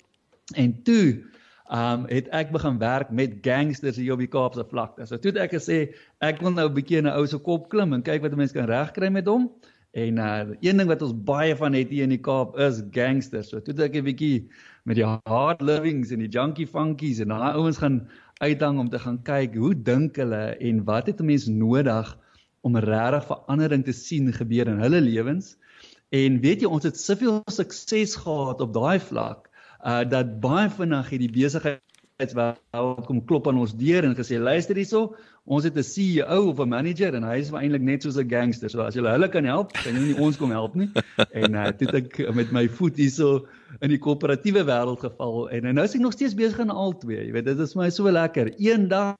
En 0.56 0.73
toe 0.83 1.36
um 1.70 2.04
het 2.06 2.28
ek 2.30 2.52
begin 2.54 2.78
werk 2.78 3.11
met 3.11 3.38
gangsters 3.42 3.96
hier 3.96 4.12
op 4.14 4.23
die 4.23 4.30
Kaapse 4.30 4.64
vlakte. 4.68 5.06
So 5.06 5.18
toe 5.18 5.32
het 5.32 5.40
ek 5.46 5.56
gesê 5.58 5.78
ek 6.23 6.40
wil 6.40 6.54
nou 6.54 6.68
'n 6.68 6.75
bietjie 6.75 6.99
in 6.99 7.06
'n 7.06 7.16
ou 7.18 7.26
se 7.26 7.38
kop 7.38 7.68
klim 7.68 7.92
en 7.92 8.02
kyk 8.02 8.23
wat 8.23 8.32
'n 8.32 8.37
mens 8.37 8.52
kan 8.52 8.66
regkry 8.66 9.08
met 9.11 9.26
hom. 9.26 9.50
En 9.92 10.18
uh 10.18 10.44
een 10.61 10.76
ding 10.76 10.88
wat 10.88 11.02
ons 11.02 11.14
baie 11.25 11.56
van 11.56 11.73
het 11.73 11.88
hier 11.88 12.02
in 12.02 12.14
die 12.14 12.20
Kaap 12.20 12.58
is 12.58 12.82
gangsters. 12.90 13.49
So 13.49 13.61
toe 13.61 13.75
het 13.75 13.90
ek 13.90 13.96
'n 13.96 14.04
bietjie 14.04 14.49
met 14.85 14.96
die 14.96 15.06
hard 15.26 15.61
livings 15.61 16.11
en 16.11 16.18
die 16.18 16.28
junkie 16.28 16.66
funkies 16.66 17.20
en 17.20 17.28
daai 17.28 17.54
ouens 17.54 17.78
gaan 17.78 18.08
uithang 18.38 18.78
om 18.78 18.88
te 18.88 18.99
gaan 18.99 19.23
kyk 19.23 19.54
hoe 19.54 19.75
dink 19.75 20.16
hulle 20.16 20.56
en 20.61 20.85
wat 20.85 21.06
het 21.06 21.20
'n 21.20 21.26
mens 21.26 21.46
nodig 21.46 22.18
om 22.61 22.76
regtig 22.76 23.26
verandering 23.26 23.85
te 23.85 23.92
sien 23.92 24.32
gebeur 24.32 24.68
in 24.68 24.78
hulle 24.78 25.00
lewens. 25.00 25.56
En 26.11 26.40
weet 26.40 26.61
jy 26.61 26.68
ons 26.68 26.85
het 26.85 26.99
soveel 26.99 27.42
sukses 27.50 28.14
gehad 28.14 28.61
op 28.61 28.75
daai 28.75 29.00
vlak 29.00 29.50
uh 29.87 30.02
dat 30.11 30.38
baie 30.43 30.69
vinnig 30.71 31.09
hierdie 31.12 31.31
besigheidswêreld 31.31 33.07
kom 33.07 33.25
klop 33.25 33.47
aan 33.49 33.61
ons 33.62 33.75
deur 33.78 34.05
en 34.05 34.16
gesê 34.19 34.40
luister 34.43 34.78
hierso 34.78 35.14
ons 35.47 35.64
het 35.64 35.76
'n 35.78 35.87
CEO 35.87 36.49
of 36.50 36.59
'n 36.59 36.69
manager 36.69 37.14
en 37.14 37.23
hy 37.23 37.38
is 37.38 37.52
eintlik 37.52 37.83
net 37.83 38.02
soos 38.02 38.19
'n 38.19 38.28
gangster. 38.28 38.69
So 38.71 38.81
as 38.83 38.95
jy 38.95 39.02
hulle 39.02 39.28
kan 39.28 39.45
help, 39.45 39.73
kan 39.73 39.95
jy 39.95 40.00
nie 40.00 40.19
ons 40.19 40.37
kom 40.37 40.50
help 40.50 40.75
nie. 40.75 40.90
En 41.43 41.55
uh, 41.55 41.69
toe 41.71 41.88
ek 41.97 42.35
met 42.35 42.50
my 42.52 42.69
voet 42.69 42.97
hierso 42.97 43.47
in 43.81 43.90
die 43.90 43.99
koöperatiewe 43.99 44.64
wêreld 44.64 45.00
geval 45.00 45.49
en, 45.50 45.64
en 45.64 45.75
nou 45.75 45.85
is 45.85 45.95
ek 45.95 46.00
nog 46.00 46.12
steeds 46.12 46.35
besig 46.35 46.61
aan 46.61 46.71
al 46.71 46.99
twee. 46.99 47.23
Jy 47.26 47.33
weet, 47.33 47.45
dit 47.45 47.59
is 47.59 47.73
vir 47.73 47.83
my 47.83 47.90
so 47.90 48.11
lekker. 48.11 48.50
Eendag 48.59 49.16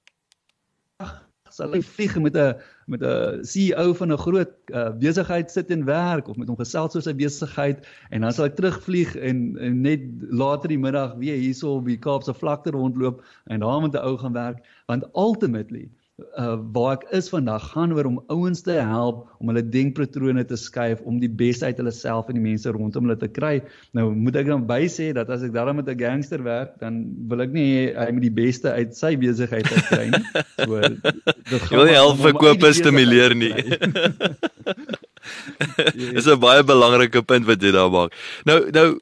sal 1.51 1.73
hy 1.73 1.83
vlieg 1.83 2.19
met 2.21 2.37
'n 2.37 2.55
met 2.87 3.03
'n 3.03 3.43
CEO 3.43 3.95
van 3.95 4.13
'n 4.13 4.19
groot 4.19 4.53
uh, 4.67 4.91
besigheid 4.99 5.51
sit 5.51 5.71
en 5.71 5.85
werk 5.85 6.29
of 6.29 6.37
met 6.37 6.49
hom 6.49 6.57
gesels 6.57 6.95
oor 6.95 7.03
sy 7.03 7.15
besigheid 7.15 7.87
en 8.11 8.21
dan 8.21 8.33
sal 8.33 8.47
hy 8.47 8.55
terugvlieg 8.55 9.17
en, 9.17 9.59
en 9.59 9.81
net 9.81 10.01
later 10.31 10.69
die 10.69 10.79
middag 10.79 11.15
weer 11.19 11.37
hierso 11.37 11.77
op 11.77 11.87
die 11.87 11.99
Kaapse 11.99 12.35
vlakte 12.35 12.71
rondloop 12.71 13.25
en 13.45 13.61
daar 13.61 13.81
met 13.81 13.95
'n 13.95 14.07
ou 14.07 14.17
gaan 14.19 14.33
werk 14.33 14.63
want 14.87 15.05
ultimately 15.15 15.91
uh, 16.17 16.57
waar 16.73 16.97
ek 16.97 17.05
is 17.17 17.29
vandag 17.29 17.73
gaan 17.73 17.93
oor 17.93 18.07
om 18.09 18.23
ouens 18.33 18.63
te 18.65 18.73
help 18.79 19.27
om 19.41 19.49
hulle 19.51 19.63
denkpatrone 19.73 20.45
te 20.49 20.57
skuif 20.57 21.03
om 21.09 21.19
die 21.21 21.29
beste 21.29 21.69
uit 21.69 21.77
hulle 21.81 21.93
self 21.93 22.29
en 22.31 22.39
die 22.39 22.45
mense 22.45 22.71
rondom 22.73 23.05
hulle 23.09 23.19
te 23.21 23.29
kry. 23.29 23.61
Nou 23.97 24.09
moet 24.15 24.37
ek 24.41 24.49
dan 24.49 24.65
by 24.69 24.87
sê 24.93 25.13
dat 25.17 25.31
as 25.33 25.45
ek 25.47 25.55
daarmee 25.57 25.83
met 25.83 25.91
'n 25.93 26.01
gangster 26.01 26.43
werk, 26.43 26.79
dan 26.81 27.05
wil 27.29 27.41
ek 27.45 27.53
nie 27.53 27.93
hy 27.93 28.09
met 28.17 28.25
die 28.25 28.33
beste 28.33 28.73
uit 28.73 28.97
sy 28.97 29.17
besigheid 29.17 29.69
uit 29.69 29.87
kry 29.93 30.07
nie. 30.13 30.25
So 30.65 30.81
dit 31.53 31.63
wil 31.71 31.85
nie 31.85 32.01
help 32.01 32.19
verkoop 32.25 32.65
stimuleer 32.73 33.35
nie. 33.37 33.53
Dis 36.17 36.27
'n 36.27 36.41
baie 36.41 36.65
belangrike 36.65 37.23
punt 37.23 37.47
wat 37.47 37.61
jy 37.61 37.73
daar 37.77 37.91
maak. 37.91 38.13
Nou 38.45 38.71
nou 38.73 38.97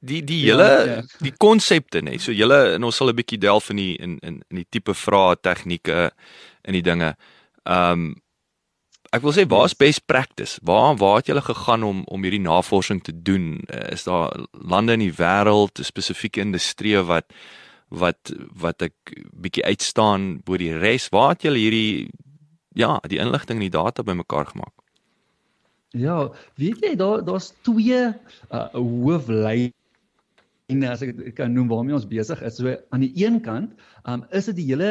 die 0.00 0.22
die 0.24 0.40
hele 0.46 0.68
ja, 0.68 0.84
ja. 0.94 1.02
die 1.20 1.32
konsepte 1.36 2.00
nê. 2.04 2.16
So 2.20 2.32
julle 2.32 2.74
en 2.74 2.84
ons 2.88 2.96
sal 2.96 3.12
'n 3.12 3.18
bietjie 3.20 3.38
delf 3.38 3.70
in 3.70 3.76
die 3.76 3.94
in 3.96 4.18
in 4.18 4.42
in 4.48 4.62
die 4.62 4.68
tipe 4.68 4.94
vrae, 4.94 5.36
tegnieke 5.36 6.10
in 6.64 6.74
die 6.74 6.82
dinge. 6.82 7.16
Ehm 7.64 7.92
um, 7.92 8.14
ek 9.10 9.22
wil 9.22 9.34
sê 9.34 9.44
waar's 9.46 9.74
best 9.74 10.06
practice? 10.06 10.60
Waar 10.62 10.96
waar 10.96 11.16
het 11.16 11.26
julle 11.26 11.42
gegaan 11.42 11.82
om 11.82 12.02
om 12.06 12.22
hierdie 12.22 12.40
navorsing 12.40 13.02
te 13.02 13.12
doen? 13.22 13.60
Uh, 13.68 13.92
is 13.92 14.04
daar 14.04 14.32
lande 14.52 14.92
in 14.92 15.04
die 15.04 15.16
wêreld, 15.16 15.80
spesifieke 15.82 16.40
industrieë 16.40 17.04
wat 17.04 17.32
wat 17.88 18.32
wat 18.54 18.82
ek 18.82 19.14
bietjie 19.32 19.64
uitstaan 19.64 20.40
bo 20.44 20.56
die 20.56 20.76
res? 20.78 21.10
Waar 21.10 21.34
het 21.34 21.42
julle 21.42 21.58
hierdie 21.58 22.08
ja, 22.74 23.00
die 23.08 23.18
inligting 23.18 23.58
en 23.58 23.68
die 23.68 23.78
data 23.78 24.02
bymekaar 24.02 24.46
gemaak? 24.46 24.72
Ja, 25.90 26.30
weet 26.54 26.80
jy 26.80 26.94
daar 26.94 27.24
daar's 27.24 27.52
twee 27.66 28.14
uh, 28.50 28.68
hooflyn 28.72 29.74
en 30.70 30.84
as 30.88 31.02
ek 31.04 31.34
kan 31.38 31.52
noem 31.54 31.68
waarmee 31.70 31.96
ons 31.96 32.06
besig 32.08 32.40
is. 32.46 32.58
So 32.60 32.74
aan 32.94 33.04
die 33.04 33.12
een 33.18 33.40
kant, 33.44 33.74
um 34.08 34.24
is 34.36 34.48
dit 34.50 34.60
die 34.60 34.68
hele 34.70 34.90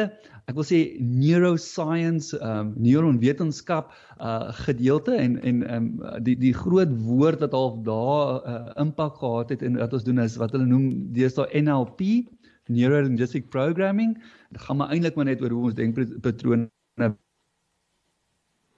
ek 0.50 0.56
wil 0.58 0.66
sê 0.66 0.80
neuroscience, 1.00 2.34
um 2.44 2.74
neuronwetenskap 2.80 3.92
uh 4.18 4.50
gedeelte 4.64 5.16
en 5.18 5.38
en 5.46 5.62
um 5.76 5.88
die 6.26 6.36
die 6.40 6.54
groot 6.56 6.92
woord 7.06 7.44
wat 7.44 7.56
half 7.56 7.80
daar 7.86 8.40
'n 8.40 8.54
uh, 8.54 8.84
impak 8.84 9.16
gehad 9.22 9.56
het 9.56 9.62
en 9.62 9.80
wat 9.80 9.96
ons 9.96 10.04
doen 10.04 10.20
is 10.26 10.36
wat 10.36 10.52
hulle 10.52 10.66
noem 10.66 11.12
deesdae 11.16 11.62
NLP, 11.62 12.26
neuro 12.68 13.02
linguistic 13.02 13.50
programming. 13.50 14.18
Dit 14.50 14.62
gaan 14.62 14.76
maar 14.76 14.90
eintlik 14.90 15.16
maar 15.16 15.30
net 15.32 15.42
oor 15.42 15.50
hoe 15.50 15.64
ons 15.70 15.74
denkpatrone 15.74 16.68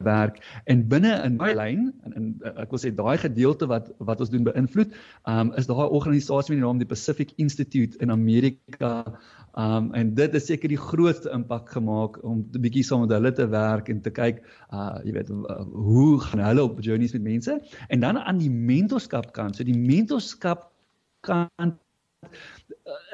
werk 0.04 0.40
en 0.64 0.87
binne 0.88 1.12
in 1.25 1.37
my 1.40 1.52
lyn 1.56 1.90
en, 2.04 2.14
en 2.18 2.56
ek 2.62 2.73
wil 2.75 2.80
sê 2.82 2.92
daai 2.94 3.18
gedeelte 3.23 3.68
wat 3.71 3.90
wat 3.99 4.21
ons 4.25 4.32
doen 4.32 4.47
beïnvloed, 4.49 4.94
um 5.30 5.52
is 5.61 5.68
daai 5.71 5.87
organisasie 5.88 6.54
met 6.54 6.61
die 6.61 6.66
naam 6.66 6.82
die 6.82 6.88
Pacific 6.88 7.32
Institute 7.42 7.99
in 8.04 8.11
Amerika. 8.14 9.04
Um 9.59 9.90
en 9.99 10.14
dit 10.16 10.32
het 10.32 10.44
seker 10.44 10.73
die 10.73 10.80
grootste 10.80 11.30
impak 11.35 11.71
gemaak 11.76 12.18
om 12.25 12.42
'n 12.42 12.64
bietjie 12.64 12.85
saam 12.87 13.04
met 13.04 13.14
hulle 13.16 13.32
te 13.32 13.49
werk 13.49 13.88
en 13.88 14.00
te 14.00 14.11
kyk 14.11 14.42
uh 14.73 14.99
jy 15.04 15.12
weet 15.18 15.28
hoe 15.28 16.21
gaan 16.21 16.44
hulle 16.49 16.62
op 16.62 16.80
journeys 16.80 17.12
met 17.12 17.23
mense 17.23 17.61
en 17.88 18.00
dan 18.00 18.18
aan 18.18 18.38
die 18.38 18.50
mentorskap 18.50 19.32
kant. 19.32 19.56
So 19.56 19.64
die 19.64 19.78
mentorskap 19.78 20.71
kant 21.21 21.78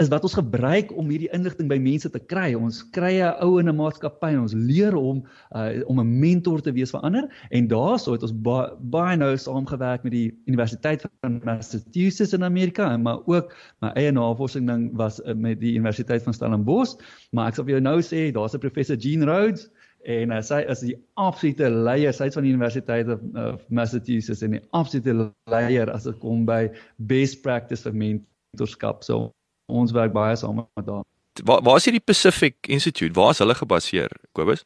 is 0.00 0.08
wat 0.08 0.24
ons 0.24 0.36
gebruik 0.38 0.92
om 0.96 1.10
hierdie 1.12 1.28
inligting 1.36 1.68
by 1.68 1.76
mense 1.82 2.08
te 2.12 2.20
kry. 2.30 2.52
Ons 2.56 2.80
kry 2.94 3.18
'n 3.20 3.36
ou 3.44 3.58
in 3.60 3.68
'n 3.68 3.76
maatskappy 3.76 4.30
en 4.32 4.40
ons 4.46 4.54
leer 4.54 4.94
hom 4.96 5.24
uh, 5.52 5.84
om 5.86 6.00
'n 6.00 6.20
mentor 6.20 6.62
te 6.62 6.72
wees 6.72 6.90
vir 6.90 7.00
ander 7.00 7.28
en 7.50 7.68
daaroor 7.68 8.16
het 8.16 8.22
ons 8.22 8.32
baie 8.32 8.70
ba 8.80 9.14
nou 9.16 9.36
saamgewerk 9.36 10.04
met 10.04 10.12
die 10.12 10.32
Universiteit 10.46 11.04
van 11.20 11.40
Massachusetts 11.44 12.32
in 12.32 12.44
Amerika 12.44 12.96
maar 12.96 13.20
ook 13.26 13.54
my 13.80 13.92
eie 13.94 14.12
navorsing 14.12 14.66
ding 14.66 14.96
was 14.96 15.20
uh, 15.20 15.34
met 15.34 15.60
die 15.60 15.74
Universiteit 15.74 16.22
van 16.22 16.32
Stellenbosch. 16.32 16.96
Maar 17.32 17.48
ek 17.48 17.54
sal 17.54 17.64
vir 17.64 17.76
jou 17.76 17.82
nou 17.82 18.00
sê, 18.00 18.32
daar's 18.32 18.54
'n 18.54 18.64
professor 18.64 18.96
Gene 18.96 19.26
Rhodes 19.26 19.68
en 20.06 20.32
uh, 20.32 20.40
sy 20.40 20.64
is 20.68 20.80
die 20.80 20.96
absolute 21.16 21.68
leier 21.68 22.12
sy's 22.12 22.34
van 22.34 22.44
die 22.44 22.52
Universiteit 22.54 23.08
of 23.08 23.20
uh, 23.34 23.56
Massachusetts 23.68 24.42
en 24.42 24.56
die 24.56 24.64
absolute 24.72 25.32
leier 25.50 25.90
as 25.90 26.04
dit 26.04 26.18
kom 26.18 26.46
by 26.46 26.70
best 26.96 27.42
practice 27.42 27.82
vir 27.82 27.92
mentorskap. 27.92 29.04
So 29.04 29.34
ons 29.68 29.92
werk 29.92 30.12
baie 30.12 30.36
saam 30.36 30.62
met 30.62 30.86
daar. 30.86 31.04
Waar 31.44 31.62
waar 31.62 31.76
is 31.76 31.86
hierdie 31.86 32.04
Pacific 32.04 32.56
Institute? 32.66 33.14
Waar 33.14 33.30
is 33.30 33.42
hulle 33.42 33.54
gebaseer, 33.54 34.12
Kobus? 34.32 34.64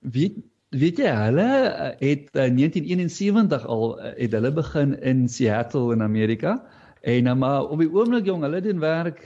Weet 0.00 0.38
weet 0.76 0.98
jy 1.00 1.12
hulle 1.16 1.46
eh, 1.48 1.92
het 2.10 2.34
uh, 2.36 2.44
eh, 2.44 2.52
1971 2.52 3.64
al 3.66 3.94
uh, 3.96 4.10
het 4.16 4.34
hulle 4.36 4.52
begin 4.52 4.92
in 5.00 5.28
Seattle 5.28 5.92
in 5.92 6.02
Amerika. 6.04 6.58
En 7.00 7.24
nou 7.24 7.36
maar 7.38 7.68
op 7.72 7.78
die 7.78 7.88
oomblik 7.88 8.26
jong, 8.26 8.42
hulle 8.42 8.60
doen 8.60 8.80
werk 8.82 9.22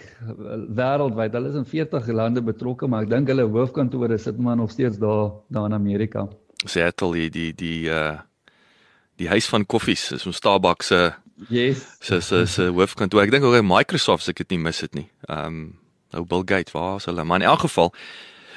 wêreldwyd. 0.77 1.33
Hulle 1.33 1.49
is 1.51 1.59
in 1.59 1.67
40 1.67 2.07
lande 2.13 2.43
betrokke, 2.45 2.87
maar 2.87 3.07
ek 3.07 3.11
dink 3.11 3.33
hulle 3.33 3.49
hoofkantore 3.49 4.19
sit 4.21 4.39
maar 4.39 4.57
nog 4.61 4.71
steeds 4.71 5.01
daar 5.03 5.33
daar 5.49 5.71
in 5.71 5.75
Amerika. 5.75 6.29
Seattle 6.65 7.13
die 7.17 7.31
die 7.31 7.51
die 7.55 7.81
uh 7.91 8.21
die 9.21 9.29
huis 9.29 9.47
van 9.47 9.67
koffies, 9.69 10.09
is 10.13 10.25
ons 10.27 10.39
Starbucks 10.41 10.89
se 10.91 10.97
uh, 10.99 11.11
Yes. 11.49 11.85
So 12.01 12.21
so 12.21 12.45
so 12.47 12.73
hoofkantoor. 12.73 13.23
Ek 13.23 13.31
dink 13.35 13.45
ook 13.45 13.63
Microsoft 13.67 14.25
se 14.25 14.31
ek 14.31 14.45
dit 14.45 14.57
nie 14.57 14.63
mis 14.69 14.81
dit 14.81 14.95
nie. 15.03 15.09
Ehm 15.29 15.47
um, 15.47 15.63
nou 16.13 16.27
Bill 16.29 16.45
Gates, 16.45 16.75
waar 16.77 16.99
is 17.01 17.09
hulle? 17.09 17.25
Maar 17.25 17.41
in 17.41 17.49
elk 17.49 17.65
geval 17.65 17.95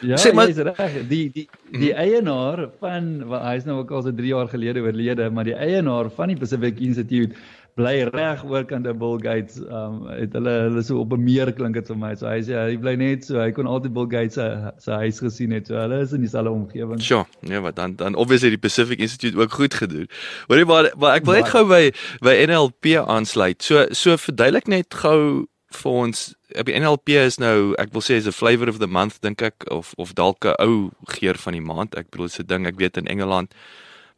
Ja, 0.04 0.18
sê 0.20 0.34
maar 0.36 0.52
reg. 0.52 0.96
Die 1.08 1.30
die 1.32 1.46
die 1.72 1.92
mm. 1.94 2.00
eienaar 2.00 2.66
van 2.82 3.06
hy 3.32 3.54
is 3.56 3.68
nou 3.68 3.78
ook 3.80 3.94
al 3.96 4.04
so 4.04 4.14
3 4.14 4.28
jaar 4.28 4.50
gelede 4.52 4.84
oorlede, 4.84 5.30
maar 5.32 5.48
die 5.48 5.56
eienaar 5.56 6.10
van 6.18 6.34
die 6.34 6.38
Pacific 6.40 6.80
Institute 6.84 7.36
bly 7.76 8.06
reg 8.08 8.44
oorkant 8.48 8.88
aan 8.88 8.98
Bill 8.98 9.18
Gates. 9.20 9.58
Um 9.60 10.06
het 10.08 10.36
hulle 10.38 10.54
hulle 10.68 10.84
so 10.84 11.02
op 11.04 11.12
'n 11.14 11.24
meer 11.24 11.52
klink 11.54 11.76
dit 11.76 11.88
vir 11.88 11.98
my. 11.98 12.14
So 12.16 12.28
hy 12.28 12.40
sê 12.42 12.56
hy 12.56 12.78
bly 12.80 12.96
net 12.96 13.26
so. 13.26 13.40
Hy 13.40 13.52
kon 13.52 13.68
altyd 13.68 13.94
Bill 13.94 14.08
Gates 14.08 14.34
se 14.40 14.72
se 14.80 14.92
huis 14.92 15.20
gesien 15.20 15.52
het. 15.52 15.68
So 15.68 15.76
hulle 15.76 16.00
is 16.02 16.14
in 16.14 16.22
dieselfde 16.22 16.52
omgewing. 16.52 17.02
Ja, 17.42 17.62
maar 17.62 17.74
dan 17.74 17.96
dan 17.96 18.16
obviously 18.16 18.50
die 18.50 18.58
Pacific 18.58 19.00
Institute 19.00 19.38
ook 19.38 19.52
goed 19.52 19.74
gedoen. 19.74 20.08
Hoorie 20.48 20.66
maar 20.66 20.92
maar 20.98 21.16
ek 21.16 21.26
wil 21.26 21.34
net 21.36 21.50
gou 21.50 21.68
by 21.68 21.92
by 22.22 22.46
NLP 22.48 22.96
aansluit. 23.08 23.64
So 23.64 23.86
so 23.92 24.16
verduidelik 24.18 24.68
net 24.68 24.94
gou 24.94 25.48
vir 25.72 25.92
ons 25.92 26.36
op 26.56 26.66
die 26.66 26.80
NLP 26.80 27.10
is 27.10 27.38
nou 27.38 27.74
ek 27.78 27.92
wil 27.92 28.02
sê 28.02 28.16
is 28.16 28.28
a 28.28 28.32
flavor 28.32 28.70
of 28.70 28.80
the 28.80 28.88
month 28.88 29.20
dink 29.22 29.42
ek 29.42 29.68
of 29.68 29.94
of 29.98 30.14
dalk 30.14 30.46
'n 30.46 30.56
ou 30.64 30.92
geur 31.04 31.36
van 31.36 31.54
die 31.54 31.62
maand. 31.62 31.96
Ek 31.96 32.10
bedoel 32.10 32.30
se 32.30 32.44
ding 32.44 32.68
ek 32.68 32.80
weet 32.80 32.98
in 32.98 33.08
Engeland 33.08 33.52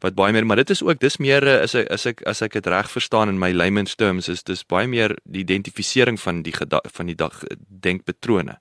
wat 0.04 0.14
baie 0.14 0.32
meer 0.32 0.46
maar 0.46 0.60
dit 0.60 0.70
is 0.70 0.82
ook 0.82 1.00
dis 1.02 1.18
meer 1.18 1.46
eh, 1.46 1.62
is 1.66 1.74
ek 1.74 1.90
as 1.94 2.06
ek 2.06 2.22
as 2.30 2.42
ek 2.42 2.54
dit 2.58 2.66
reg 2.70 2.90
verstaan 2.90 3.32
in 3.32 3.38
my 3.38 3.50
layman's 3.52 3.96
terms 3.98 4.28
is 4.28 4.44
dis 4.46 4.64
baie 4.66 4.86
meer 4.86 5.16
die 5.24 5.42
identifisering 5.42 6.20
van 6.20 6.42
die 6.46 6.54
van 6.54 7.10
die 7.10 7.18
dag 7.18 7.42
denkpatrone. 7.68 8.58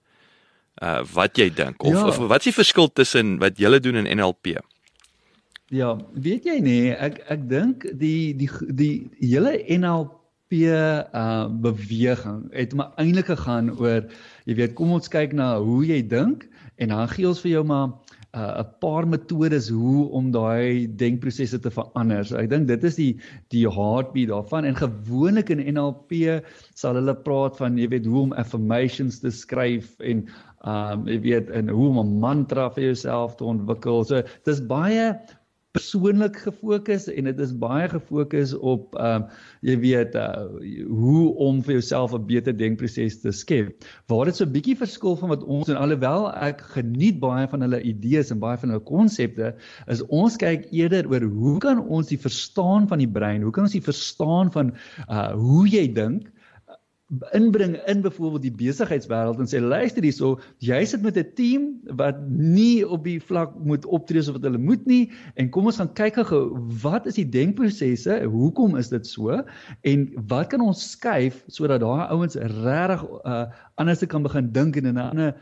Uh 0.81 1.01
wat 1.13 1.37
jy 1.37 1.49
dink 1.49 1.83
of, 1.83 1.93
ja. 1.93 2.07
of 2.07 2.17
wat 2.29 2.45
is 2.45 2.51
die 2.51 2.57
verskil 2.57 2.89
tussen 2.93 3.37
wat 3.41 3.57
jy 3.57 3.79
doen 3.79 4.03
in 4.03 4.09
NLP? 4.17 4.57
Ja, 5.73 5.97
weet 6.13 6.45
jy 6.45 6.59
nie, 6.63 6.91
ek 6.93 7.19
ek 7.27 7.47
dink 7.49 7.87
die 7.99 8.33
die 8.37 8.49
die 8.69 9.09
hele 9.19 9.57
NLP 9.67 10.61
uh 10.69 11.49
beweging 11.49 12.45
het 12.53 12.73
maar 12.73 12.93
eintlik 12.97 13.29
gegaan 13.33 13.73
oor 13.77 14.05
jy 14.45 14.55
weet 14.55 14.77
kom 14.77 14.93
ons 14.95 15.09
kyk 15.11 15.33
na 15.33 15.57
hoe 15.59 15.83
jy 15.85 16.01
dink 16.07 16.47
en 16.77 16.93
dan 16.93 17.09
gee 17.11 17.27
ons 17.27 17.41
vir 17.43 17.57
jou 17.57 17.65
maar 17.67 17.97
'n 18.37 18.61
uh, 18.61 18.65
paar 18.83 19.07
metodes 19.09 19.69
hoe 19.73 20.07
om 20.13 20.31
daai 20.31 20.87
denkprosesse 20.99 21.59
te 21.59 21.71
verander. 21.73 22.25
So 22.25 22.37
ek 22.37 22.49
dink 22.51 22.67
dit 22.69 22.83
is 22.83 22.99
die 22.99 23.13
die 23.53 23.65
heartbeat 23.65 24.29
daarvan 24.29 24.67
en 24.69 24.77
gewoonlik 24.77 25.49
in 25.53 25.63
NLP 25.73 26.41
sal 26.75 26.99
hulle 26.99 27.15
praat 27.27 27.57
van 27.57 27.77
jy 27.77 27.89
weet 27.95 28.05
hoe 28.05 28.27
om 28.27 28.35
affirmations 28.37 29.19
te 29.23 29.31
skryf 29.33 29.95
en 29.99 30.27
um 30.67 31.07
jy 31.09 31.19
weet 31.23 31.49
en 31.49 31.69
hoe 31.69 31.89
om 31.89 31.99
'n 32.03 32.19
mantra 32.19 32.69
vir 32.69 32.83
jouself 32.91 33.37
te 33.37 33.45
ontwikkel. 33.45 34.03
So 34.05 34.21
dis 34.45 34.61
baie 34.61 35.15
persoonlik 35.77 36.39
gefokus 36.41 37.07
en 37.11 37.29
dit 37.29 37.39
is 37.43 37.53
baie 37.61 37.87
gefokus 37.91 38.53
op 38.57 38.95
ehm 38.97 39.21
um, 39.21 39.27
jy 39.65 39.75
weet 39.81 40.15
uh, 40.15 40.45
hoe 40.85 41.23
om 41.43 41.59
vir 41.65 41.77
jouself 41.77 42.13
'n 42.13 42.25
beter 42.29 42.55
denkproses 42.57 43.19
te 43.21 43.31
skep. 43.33 43.85
Waar 44.07 44.29
dit 44.29 44.35
so 44.35 44.45
'n 44.45 44.53
bietjie 44.53 44.77
verskil 44.77 45.17
van 45.21 45.29
wat 45.33 45.43
ons 45.43 45.67
doen 45.67 45.81
alhoewel 45.81 46.29
ek 46.33 46.61
geniet 46.75 47.19
baie 47.19 47.47
van 47.47 47.61
hulle 47.65 47.81
idees 47.81 48.31
en 48.31 48.39
baie 48.39 48.57
van 48.57 48.69
hulle 48.69 48.83
konsepte, 48.83 49.53
is 49.87 50.05
ons 50.07 50.37
kyk 50.37 50.67
eerder 50.71 51.09
oor 51.09 51.21
hoe 51.21 51.57
kan 51.59 51.83
ons 51.87 52.07
die 52.07 52.21
verstaan 52.21 52.87
van 52.87 52.99
die 52.99 53.11
brein, 53.19 53.41
hoe 53.41 53.51
kan 53.51 53.67
ons 53.69 53.77
die 53.77 53.89
verstaan 53.91 54.51
van 54.51 54.73
uh 55.09 55.31
hoe 55.33 55.67
jy 55.67 55.87
dink 55.93 56.31
inbring 57.31 57.77
in 57.87 58.01
byvoorbeeld 58.01 58.41
die 58.41 58.51
besigheidswêreld 58.51 59.39
en 59.39 59.47
sê 59.47 59.61
luister 59.63 60.03
hierso 60.03 60.33
jy 60.59 60.81
sit 60.83 61.05
met 61.05 61.15
'n 61.15 61.29
team 61.39 61.67
wat 61.95 62.19
nie 62.27 62.83
op 62.83 63.05
die 63.07 63.19
vlak 63.23 63.55
moet 63.63 63.85
optree 63.85 64.21
so 64.21 64.35
wat 64.35 64.43
hulle 64.43 64.59
moet 64.59 64.83
nie 64.85 65.11
en 65.35 65.49
kom 65.49 65.71
ons 65.71 65.79
gaan 65.79 65.93
kyk 65.95 66.19
gou 66.27 66.43
wat 66.83 67.07
is 67.07 67.15
die 67.15 67.29
denkprosesse? 67.29 68.19
Hoekom 68.27 68.75
is 68.75 68.89
dit 68.89 69.07
so? 69.07 69.39
En 69.87 70.11
wat 70.27 70.51
kan 70.51 70.61
ons 70.61 70.91
skuif 70.91 71.43
sodat 71.47 71.79
daai 71.79 72.11
ouens 72.11 72.35
regtig 72.35 73.03
uh, 73.23 73.45
anders 73.75 74.03
kan 74.05 74.23
begin 74.23 74.51
dink 74.51 74.75
en 74.75 74.85
in 74.85 74.99
'n 74.99 75.09
ander 75.09 75.35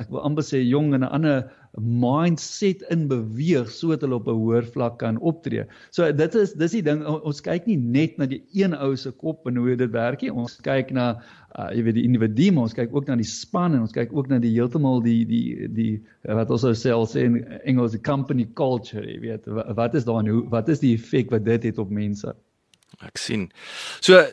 ek 0.00 0.10
wil 0.10 0.24
amper 0.26 0.44
sê 0.46 0.60
jong 0.62 0.94
in 0.94 1.04
'n 1.04 1.12
ander 1.14 1.50
mindset 1.76 2.82
in 2.90 3.06
beweeg 3.08 3.68
sodat 3.70 4.00
hulle 4.04 4.16
op 4.16 4.28
'n 4.28 4.38
hoër 4.40 4.64
vlak 4.74 4.98
kan 4.98 5.18
optree. 5.18 5.64
So 5.90 6.10
dit 6.12 6.34
is 6.34 6.52
dis 6.52 6.72
die 6.72 6.82
ding 6.82 7.04
ons 7.06 7.40
kyk 7.40 7.66
nie 7.66 7.76
net 7.76 8.18
na 8.18 8.26
die 8.26 8.42
een 8.54 8.74
ou 8.74 8.96
se 8.96 9.10
kop 9.10 9.46
en 9.46 9.56
hoe 9.56 9.76
dit 9.76 9.90
werk 9.90 10.22
nie. 10.22 10.32
Ons 10.32 10.56
kyk 10.56 10.90
na 10.90 11.20
uh, 11.58 11.70
jy 11.74 11.82
weet 11.82 11.94
die 11.94 12.04
individu, 12.04 12.52
maar 12.52 12.62
ons 12.62 12.74
kyk 12.74 12.94
ook 12.94 13.06
na 13.06 13.16
die 13.16 13.28
span 13.28 13.74
en 13.74 13.80
ons 13.80 13.92
kyk 13.92 14.12
ook 14.12 14.28
na 14.28 14.38
die 14.38 14.54
heeltemal 14.54 15.02
die 15.02 15.24
die 15.24 15.68
die 15.68 16.02
wat 16.24 16.50
ons 16.50 16.62
sou 16.62 16.72
sê 16.72 17.24
in 17.24 17.44
Engels 17.64 17.92
die 17.92 18.02
company 18.02 18.46
culture, 18.54 19.04
jy 19.04 19.20
weet 19.20 19.46
wat 19.76 19.94
is 19.94 20.04
daar 20.04 20.20
en 20.20 20.28
hoe 20.28 20.48
wat 20.48 20.68
is 20.68 20.80
die 20.80 20.94
effek 20.94 21.30
wat 21.30 21.44
dit 21.44 21.62
het 21.62 21.78
op 21.78 21.90
mense? 21.90 22.34
Ek 23.04 23.18
sien. 23.18 23.50
So 24.00 24.24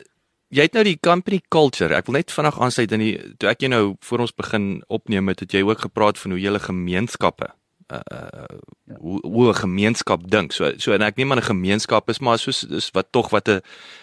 jy 0.54 0.68
het 0.68 0.76
nou 0.76 0.84
die 0.86 0.98
company 1.00 1.40
culture. 1.48 1.94
Ek 1.94 2.06
wil 2.06 2.20
net 2.20 2.30
vinnig 2.30 2.60
aansluit 2.60 2.92
in 2.92 3.02
die 3.02 3.14
toe 3.38 3.50
ek 3.50 3.64
jou 3.66 3.72
nou 3.72 3.84
voor 4.00 4.26
ons 4.26 4.34
begin 4.34 4.82
opneem 4.88 5.28
het, 5.28 5.40
het 5.40 5.52
jy 5.52 5.64
ook 5.66 5.86
gepraat 5.88 6.18
van 6.18 6.30
hoe 6.36 6.40
julle 6.40 6.62
gemeenskappe 6.62 7.50
uh 7.92 8.00
uh 8.12 8.98
hoe 8.98 9.18
hoe 9.26 9.48
'n 9.48 9.54
gemeenskap 9.54 10.30
dink. 10.30 10.52
So 10.52 10.72
so 10.76 10.92
en 10.92 11.02
ek 11.02 11.16
neem 11.16 11.32
aan 11.32 11.38
'n 11.38 11.52
gemeenskap 11.52 12.08
is 12.08 12.18
maar 12.18 12.38
soos 12.38 12.60
dis 12.60 12.90
wat 12.92 13.06
tog 13.10 13.30
wat 13.30 13.48
'n 13.48 13.60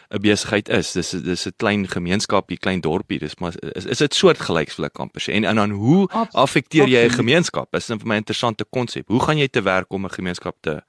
'n 0.10 0.22
besigheid 0.22 0.70
is. 0.70 0.92
Dis 0.92 1.10
dis 1.10 1.46
'n 1.48 1.54
klein 1.58 1.88
gemeenskapie, 1.88 2.58
klein 2.58 2.82
dorpie. 2.82 3.20
Dis 3.20 3.36
maar 3.40 3.54
is 3.76 3.86
is 3.86 3.98
dit 3.98 4.14
soortgelyks 4.14 4.76
vir 4.76 4.86
'n 4.86 4.92
kampus. 4.94 5.28
En 5.28 5.44
en 5.44 5.56
dan 5.56 5.70
hoe 5.72 6.08
affekteer 6.32 6.88
jy 6.88 7.06
'n 7.06 7.10
gemeenskap? 7.10 7.72
Dis 7.72 7.90
'n 7.90 8.00
vir 8.00 8.08
my 8.08 8.16
interessante 8.16 8.66
konsep. 8.70 9.08
Hoe 9.08 9.22
gaan 9.22 9.38
jy 9.38 9.48
te 9.48 9.62
werk 9.62 9.92
om 9.92 10.06
'n 10.06 10.12
gemeenskap 10.12 10.56
te 10.62 10.84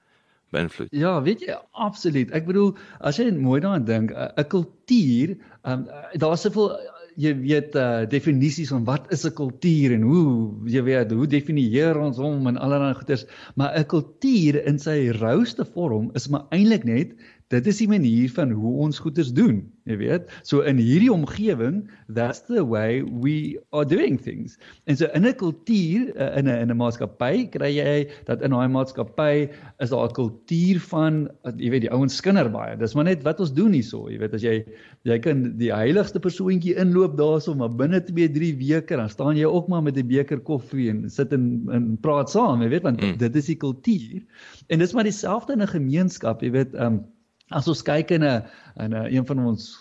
beïnvloed. 0.53 0.91
Ja, 0.95 1.17
weet 1.25 1.45
jy 1.45 1.57
absoluut. 1.71 2.31
Ek 2.31 2.45
bedoel 2.49 2.73
as 2.99 3.19
jy 3.19 3.29
mooi 3.35 3.59
daaraan 3.63 3.85
dink, 3.89 4.13
'n 4.13 4.47
kultuur, 4.55 5.37
um, 5.63 5.87
daar's 6.21 6.45
soveel 6.45 6.71
jy 7.19 7.33
weet 7.37 7.75
uh, 7.77 8.03
definisies 8.09 8.71
van 8.73 8.85
wat 8.87 9.11
is 9.13 9.25
'n 9.25 9.33
kultuur 9.37 9.93
en 9.93 10.01
hoe 10.01 10.69
jy 10.69 10.81
weet 10.83 11.11
hoe 11.11 11.27
definieer 11.27 11.97
ons 11.97 12.17
hom 12.17 12.47
en 12.47 12.57
allerlei 12.57 12.93
goeters, 12.93 13.25
maar 13.55 13.77
'n 13.77 13.85
kultuur 13.85 14.65
in 14.65 14.79
sy 14.79 15.11
rouste 15.19 15.65
vorm 15.65 16.09
is 16.13 16.27
maar 16.27 16.45
eintlik 16.49 16.83
net 16.83 17.13
dit 17.53 17.69
is 17.69 17.79
die 17.83 17.89
manier 17.89 18.31
van 18.33 18.51
hoe 18.55 18.73
ons 18.85 18.99
goeders 19.03 19.31
doen, 19.35 19.61
jy 19.89 19.97
weet. 19.99 20.29
So 20.47 20.63
in 20.67 20.79
hierdie 20.81 21.11
omgewing, 21.13 21.83
that's 22.09 22.43
the 22.49 22.63
way 22.65 23.03
we 23.03 23.59
are 23.75 23.85
doing 23.85 24.17
things. 24.21 24.57
En 24.89 24.97
so 24.97 25.09
in 25.13 25.27
'n 25.27 25.35
kultuur, 25.37 26.15
eh, 26.15 26.37
in 26.39 26.47
'n 26.47 26.57
in 26.63 26.71
'n 26.71 26.77
maatskappy, 26.77 27.49
kry 27.51 27.71
jy 27.77 28.07
dat 28.25 28.41
in 28.41 28.51
daai 28.51 28.67
maatskappy 28.67 29.49
is 29.79 29.89
daar 29.89 30.09
'n 30.09 30.13
kultuur 30.13 30.79
van 30.79 31.29
jy 31.57 31.69
weet 31.69 31.85
die 31.87 31.91
ouens 31.91 32.15
skinder 32.15 32.49
baie. 32.49 32.77
Dis 32.77 32.95
maar 32.95 33.05
net 33.05 33.23
wat 33.23 33.39
ons 33.39 33.53
doen 33.53 33.73
hierso, 33.73 34.09
jy 34.09 34.17
weet 34.17 34.33
as 34.33 34.41
jy 34.41 34.63
jy 35.03 35.19
kan 35.19 35.57
die 35.57 35.71
heiligste 35.73 36.19
persoontjie 36.19 36.75
inloop 36.75 37.17
daarso, 37.17 37.53
maar 37.55 37.69
binne 37.69 37.99
2, 38.03 38.29
3 38.29 38.53
weke 38.57 38.95
dan 38.95 39.09
staan 39.09 39.37
jy 39.37 39.45
ook 39.45 39.67
maar 39.67 39.83
met 39.83 39.97
'n 39.97 40.07
beker 40.07 40.39
koffie 40.39 40.89
en 40.89 41.09
sit 41.09 41.33
en 41.33 41.67
en 41.71 41.97
praat 41.97 42.29
saam, 42.29 42.61
jy 42.61 42.69
weet 42.69 42.83
want 42.83 43.01
mm. 43.01 43.17
dit 43.17 43.35
is 43.35 43.45
die 43.45 43.55
kultuur. 43.55 44.23
En 44.69 44.79
dis 44.79 44.93
maar 44.93 45.03
dieselfde 45.03 45.53
in 45.53 45.61
'n 45.61 45.67
gemeenskap, 45.67 46.41
jy 46.41 46.51
weet, 46.51 46.73
um, 46.73 47.03
As 47.53 47.67
ons 47.69 47.83
kyk 47.85 48.11
in 48.17 48.23
'n 48.23 48.43
in 48.83 48.93
'n 48.93 49.07
een 49.13 49.25
van 49.25 49.39
ons 49.45 49.77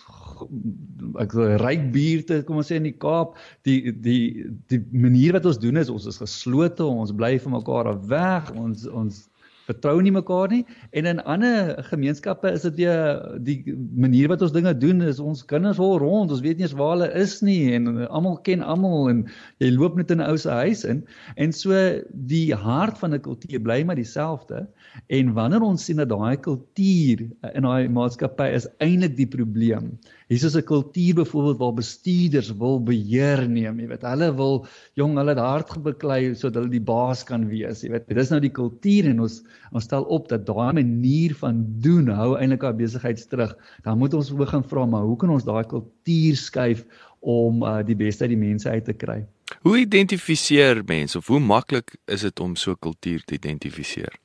ek 1.23 1.35
sê 1.35 1.57
ryk 1.63 1.85
buurte, 1.95 2.43
kom 2.47 2.57
ons 2.61 2.71
sê 2.71 2.79
in 2.81 2.89
die 2.89 2.97
Kaap, 3.05 3.37
die 3.67 3.93
die 3.93 4.47
die 4.73 4.81
manier 4.93 5.37
wat 5.37 5.47
ons 5.47 5.61
doen 5.63 5.77
is 5.77 5.91
ons 5.93 6.07
is 6.07 6.19
geslote, 6.19 6.85
ons 6.85 7.15
bly 7.15 7.39
vir 7.39 7.53
mekaar 7.53 7.93
weg, 8.09 8.51
ons 8.57 8.87
ons 8.89 9.29
vertrou 9.73 9.97
nie 10.05 10.13
mekaar 10.15 10.53
nie. 10.53 10.63
En 10.93 11.09
in 11.11 11.23
ander 11.25 11.75
gemeenskappe 11.91 12.53
is 12.53 12.67
dit 12.69 12.77
weer 12.83 13.21
die 13.45 13.75
manier 13.97 14.31
wat 14.33 14.45
ons 14.45 14.55
dinge 14.55 14.75
doen 14.79 15.03
is 15.03 15.21
ons 15.23 15.45
kinders 15.49 15.81
hol 15.81 15.99
rond 16.03 16.31
ons 16.33 16.45
weet 16.45 16.61
nie 16.61 16.69
eens 16.69 16.77
waar 16.79 16.95
hulle 16.97 17.11
is 17.19 17.41
nie 17.45 17.75
en 17.77 17.89
almal 18.09 18.39
ken 18.47 18.63
almal 18.63 19.11
en 19.11 19.25
jy 19.63 19.73
loop 19.75 19.97
net 19.99 20.13
in 20.15 20.21
'n 20.21 20.31
ou 20.31 20.37
se 20.37 20.51
huis 20.51 20.85
in. 20.85 21.05
En 21.37 21.53
so 21.53 21.73
die 22.13 22.55
hart 22.55 22.99
van 22.99 23.15
'n 23.15 23.21
kultuur 23.21 23.61
bly 23.61 23.83
maar 23.85 23.97
dieselfde. 23.97 24.67
En 25.09 25.33
wanneer 25.33 25.63
ons 25.63 25.85
sien 25.85 25.97
dat 25.97 26.09
daai 26.09 26.37
kultuur 26.37 27.27
in 27.55 27.63
daai 27.63 27.89
maatskappy 27.89 28.53
is 28.55 28.69
eintlik 28.79 29.17
die 29.17 29.27
probleem 29.27 29.99
Hier 30.33 30.45
is 30.45 30.55
'n 30.57 30.65
kultuur 30.65 31.15
byvoorbeeld 31.15 31.59
waar 31.59 31.75
bestuurders 31.75 32.57
wil 32.57 32.83
beheer 32.83 33.49
neem, 33.49 33.81
jy 33.81 33.87
weet, 33.87 34.03
hulle 34.03 34.29
wil 34.35 34.67
jong 34.97 35.17
hulle 35.21 35.35
hart 35.37 35.71
gebeklei 35.71 36.33
sodat 36.35 36.63
hulle 36.63 36.73
die 36.73 36.81
baas 36.81 37.21
kan 37.23 37.45
wees, 37.51 37.83
jy 37.85 37.91
weet. 37.93 38.07
Dit 38.09 38.17
is 38.17 38.31
nou 38.33 38.41
die 38.41 38.53
kultuur 38.53 39.11
en 39.11 39.21
ons 39.21 39.43
ons 39.73 39.85
stel 39.85 40.07
op 40.09 40.31
dat 40.33 40.47
daai 40.47 40.73
manier 40.73 41.35
van 41.37 41.61
doen 41.85 42.09
hou 42.09 42.39
eintlik 42.39 42.65
haar 42.65 42.77
besigheids 42.77 43.27
terug. 43.29 43.53
Dan 43.85 43.99
moet 43.99 44.15
ons 44.15 44.33
begin 44.33 44.65
vra 44.65 44.87
maar 44.87 45.05
hoe 45.05 45.17
kan 45.17 45.31
ons 45.31 45.45
daai 45.45 45.67
kultuur 45.69 46.37
skuif 46.37 46.87
om 47.21 47.63
uh, 47.63 47.83
die 47.85 47.97
beste 47.97 48.25
uit 48.25 48.33
die 48.33 48.41
mense 48.41 48.71
uit 48.71 48.85
te 48.85 48.97
kry? 48.97 49.27
Hoe 49.61 49.77
identifiseer 49.85 50.81
mense 50.87 51.19
of 51.19 51.27
hoe 51.29 51.41
maklik 51.41 51.93
is 52.07 52.25
dit 52.25 52.41
om 52.41 52.57
so 52.57 52.73
'n 52.73 52.81
kultuur 52.81 53.21
te 53.25 53.35
identifiseer? 53.35 54.17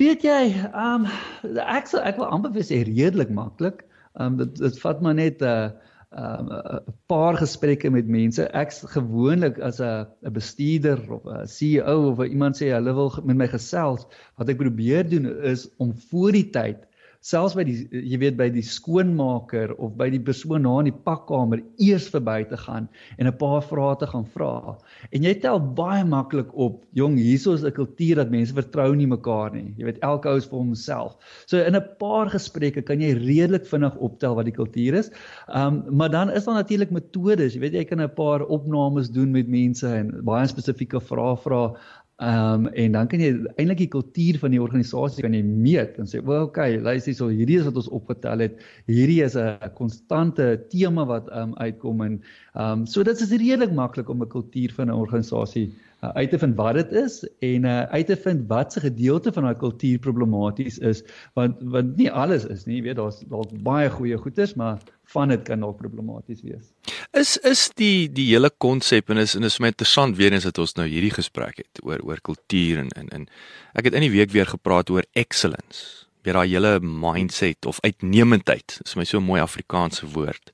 Weet 0.00 0.22
jy, 0.22 0.56
ehm 0.72 1.04
um, 1.04 1.60
ek 1.60 1.86
sal 1.86 2.00
ek 2.08 2.16
wil 2.16 2.32
amper 2.32 2.64
sê 2.64 2.80
redelik 2.88 3.28
maklik. 3.28 3.84
Ehm 4.18 4.32
um, 4.32 4.36
dit 4.36 4.56
dit 4.58 4.80
vat 4.80 5.00
maar 5.00 5.14
net 5.14 5.42
'n 5.42 5.44
uh, 5.46 5.70
'n 6.10 6.94
paar 7.06 7.36
gesprekke 7.38 7.90
met 7.90 8.06
mense. 8.06 8.42
Ek's 8.62 8.82
gewoonlik 8.94 9.58
as 9.58 9.80
'n 9.80 10.06
'n 10.26 10.32
bestuurder 10.32 10.98
of 11.12 11.24
'n 11.24 11.46
CEO 11.46 12.10
of 12.10 12.24
iemand 12.24 12.56
sê 12.58 12.72
hulle 12.74 12.94
wil 12.94 13.12
met 13.24 13.36
my 13.36 13.48
gesels, 13.48 14.06
wat 14.36 14.48
ek 14.48 14.58
probeer 14.58 15.08
doen 15.08 15.26
is 15.42 15.68
om 15.78 15.94
voor 16.10 16.32
die 16.32 16.50
tyd 16.50 16.86
selfs 17.20 17.52
by 17.56 17.64
die 17.68 17.84
jy 17.92 18.16
weet 18.22 18.36
by 18.38 18.48
die 18.52 18.64
skoonmaker 18.64 19.74
of 19.76 19.92
by 19.98 20.08
die 20.12 20.20
persoon 20.24 20.64
na 20.64 20.78
in 20.80 20.88
die 20.88 21.00
pakkamer 21.04 21.60
eers 21.82 22.06
verby 22.12 22.38
te 22.48 22.56
gaan 22.56 22.88
en 23.18 23.26
'n 23.28 23.36
paar 23.36 23.60
vrae 23.60 23.96
te 24.00 24.06
gaan 24.06 24.24
vra. 24.24 24.78
En 25.12 25.22
jy 25.22 25.34
tel 25.42 25.60
baie 25.60 26.04
maklik 26.04 26.48
op, 26.54 26.82
jong, 26.96 27.18
hierso 27.18 27.52
is 27.52 27.64
'n 27.64 27.72
kultuur 27.76 28.16
dat 28.16 28.30
mense 28.30 28.54
vertrou 28.54 28.94
nie 28.96 29.06
mekaar 29.06 29.52
nie. 29.52 29.74
Jy 29.76 29.84
weet 29.84 30.00
elke 30.02 30.28
ou 30.28 30.36
is 30.36 30.46
vir 30.46 30.58
homself. 30.58 31.16
So 31.46 31.58
in 31.58 31.76
'n 31.76 31.84
paar 31.98 32.30
gesprekke 32.30 32.82
kan 32.82 33.00
jy 33.00 33.12
redelik 33.12 33.66
vinnig 33.66 33.96
optel 33.96 34.34
wat 34.34 34.46
die 34.46 34.56
kultuur 34.56 34.94
is. 34.94 35.10
Ehm 35.48 35.84
um, 35.86 35.96
maar 35.96 36.10
dan 36.10 36.30
is 36.30 36.44
daar 36.44 36.54
natuurlik 36.54 36.90
metodes. 36.90 37.54
Jy 37.54 37.60
weet 37.60 37.74
jy 37.74 37.84
kan 37.84 38.00
'n 38.00 38.14
paar 38.14 38.40
opnames 38.46 39.10
doen 39.10 39.30
met 39.30 39.46
mense 39.46 39.86
en 39.86 40.24
baie 40.24 40.46
spesifieke 40.46 41.00
vrae 41.00 41.36
vra 41.36 41.76
Ehm 42.20 42.66
um, 42.66 42.72
en 42.76 42.92
dan 42.92 43.06
kan 43.08 43.22
jy 43.22 43.30
eintlik 43.56 43.78
die 43.80 43.92
kultuur 43.94 44.38
van 44.42 44.52
die 44.52 44.60
organisasie 44.60 45.22
kan 45.24 45.32
jy 45.32 45.40
meet 45.40 45.94
en 45.96 46.08
sê, 46.08 46.20
"Wel, 46.20 46.42
okay, 46.50 46.76
luister 46.76 47.14
hierso, 47.14 47.28
hierdie 47.32 47.56
is 47.56 47.64
wat 47.64 47.78
ons 47.80 47.88
opgetel 47.88 48.44
het. 48.44 48.58
Hierdie 48.86 49.22
is 49.24 49.36
'n 49.40 49.56
konstante 49.74 50.60
tema 50.68 51.06
wat 51.06 51.30
ehm 51.30 51.48
um, 51.48 51.54
uitkom 51.56 52.02
en 52.02 52.20
ehm 52.54 52.80
um, 52.80 52.86
so 52.86 53.02
dit 53.02 53.20
is 53.20 53.30
redelik 53.30 53.72
maklik 53.72 54.08
om 54.08 54.20
'n 54.22 54.28
kultuur 54.28 54.72
van 54.76 54.88
'n 54.88 55.00
organisasie 55.00 55.72
uh, 56.02 56.10
uit 56.10 56.30
te 56.30 56.38
vind 56.38 56.56
wat 56.56 56.74
dit 56.74 56.92
is 56.92 57.28
en 57.38 57.64
uh, 57.64 57.82
uit 57.82 58.06
te 58.06 58.16
vind 58.16 58.48
wat 58.48 58.72
se 58.72 58.80
gedeelte 58.80 59.32
van 59.32 59.42
daai 59.42 59.56
kultuur 59.56 59.98
problematies 59.98 60.78
is, 60.78 61.02
want 61.34 61.56
want 61.60 61.96
nie 61.96 62.10
alles 62.10 62.44
is 62.46 62.64
nie, 62.66 62.76
jy 62.76 62.82
weet, 62.82 62.96
daar's 62.96 63.20
dalk 63.28 63.52
baie 63.62 63.90
goeie 63.90 64.16
goeders, 64.16 64.54
maar 64.54 64.78
van 65.10 65.32
dit 65.32 65.42
kan 65.46 65.60
dalk 65.60 65.78
problematies 65.80 66.42
wees. 66.46 66.70
Is 67.16 67.36
is 67.46 67.68
die 67.78 68.10
die 68.12 68.28
hele 68.32 68.50
konsep 68.50 69.10
en 69.10 69.22
is 69.22 69.34
en 69.38 69.46
is 69.48 69.58
my 69.62 69.72
interessant 69.72 70.16
weer 70.16 70.32
eens 70.32 70.46
dat 70.46 70.58
ons 70.62 70.76
nou 70.78 70.86
hierdie 70.88 71.14
gesprek 71.14 71.62
het 71.62 71.82
oor 71.82 72.02
oor 72.06 72.20
kultuur 72.20 72.84
en 72.84 72.92
en 73.00 73.10
en 73.18 73.26
ek 73.74 73.90
het 73.90 73.98
in 73.98 74.06
die 74.06 74.14
week 74.14 74.30
weer 74.30 74.46
gepraat 74.46 74.90
oor 74.90 75.06
excellence. 75.18 76.06
Weer 76.22 76.36
daai 76.36 76.52
hele 76.52 76.78
mindset 76.80 77.66
of 77.66 77.80
uitnemendheid. 77.80 78.78
Dis 78.82 78.96
my 78.96 79.04
so 79.04 79.18
'n 79.18 79.26
mooi 79.26 79.40
Afrikaanse 79.40 80.06
woord. 80.06 80.52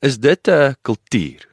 Is 0.00 0.18
dit 0.18 0.48
'n 0.48 0.74
kultuur? 0.82 1.48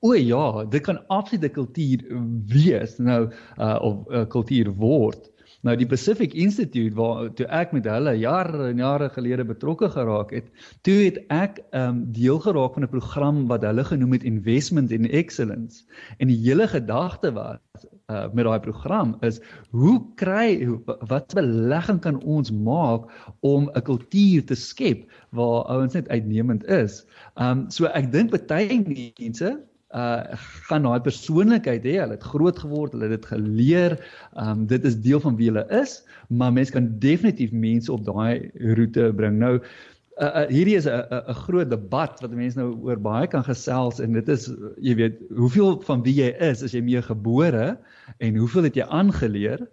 O 0.00 0.14
ja, 0.14 0.64
dit 0.64 0.82
kan 0.82 1.06
absoluut 1.08 1.44
'n 1.44 1.50
kultuur 1.52 1.98
wees 2.46 2.98
nou 2.98 3.32
uh, 3.58 3.78
of 3.80 4.06
'n 4.08 4.14
uh, 4.14 4.26
kultuur 4.28 4.70
word. 4.70 5.30
Nou 5.66 5.74
die 5.74 5.86
Pacific 5.90 6.34
Institute 6.38 6.94
waar 6.94 7.26
toe 7.34 7.46
ek 7.50 7.72
met 7.74 7.88
hulle 7.90 8.12
jare 8.20 8.68
en 8.68 8.78
jare 8.78 9.08
gelede 9.10 9.42
betrokke 9.48 9.88
geraak 9.90 10.30
het, 10.36 10.46
toe 10.86 10.94
het 11.00 11.18
ek 11.34 11.58
um 11.74 12.04
deel 12.14 12.38
geraak 12.44 12.76
van 12.76 12.86
'n 12.86 12.92
program 12.92 13.40
wat 13.50 13.66
hulle 13.66 13.84
genoem 13.84 14.12
het 14.14 14.28
Investment 14.30 14.94
in 14.94 15.10
Excellence. 15.10 15.82
En 16.22 16.30
die 16.30 16.38
hele 16.38 16.68
gedagte 16.70 17.32
was 17.34 17.86
uh 18.06 18.28
met 18.32 18.46
daai 18.46 18.60
program 18.62 19.16
is 19.26 19.40
hoe 19.70 19.98
kry 20.14 20.62
wat 21.10 21.34
belegging 21.34 21.98
kan 22.00 22.22
ons 22.22 22.52
maak 22.52 23.10
om 23.40 23.70
'n 23.74 23.82
kultuur 23.82 24.46
te 24.46 24.54
skep 24.54 25.10
waar 25.30 25.66
ouens 25.66 25.94
net 25.94 26.08
uitnemend 26.08 26.64
is. 26.66 27.06
Um 27.34 27.70
so 27.70 27.86
ek 27.86 28.12
dink 28.12 28.30
baie 28.46 28.82
mense 28.86 29.58
uh 29.94 30.34
gaan 30.66 30.82
daai 30.82 31.00
persoonlikheid 31.00 31.84
hê. 31.86 31.98
Hulle 32.00 32.16
het 32.16 32.30
groot 32.32 32.58
geword, 32.58 32.92
hulle 32.92 33.06
het 33.06 33.20
dit 33.20 33.28
geleer. 33.30 33.98
Um 34.34 34.66
dit 34.66 34.84
is 34.84 34.98
deel 35.00 35.20
van 35.22 35.36
wie 35.38 35.50
hulle 35.50 35.66
is, 35.70 36.00
maar 36.28 36.52
mense 36.52 36.74
kan 36.74 36.88
definitief 36.98 37.52
mense 37.52 37.92
op 37.92 38.04
daai 38.06 38.50
roete 38.74 39.12
bring. 39.14 39.38
Nou 39.38 39.54
uh, 39.56 40.26
uh 40.26 40.46
hierdie 40.50 40.76
is 40.76 40.88
'n 40.90 41.06
'n 41.28 41.38
groot 41.46 41.70
debat 41.70 42.20
wat 42.20 42.34
mense 42.34 42.58
nou 42.58 42.74
oor 42.82 42.98
baie 42.98 43.26
kan 43.26 43.44
gesels 43.44 44.00
en 44.00 44.12
dit 44.12 44.28
is 44.28 44.50
jy 44.82 44.94
weet, 44.94 45.22
hoeveel 45.30 45.80
van 45.86 46.02
wie 46.02 46.14
jy 46.14 46.34
is 46.40 46.62
as 46.62 46.72
jy 46.72 46.80
mee 46.80 47.02
gebore 47.02 47.78
en 48.18 48.36
hoeveel 48.36 48.62
het 48.62 48.74
jy 48.74 48.86
aangeleer? 48.90 49.68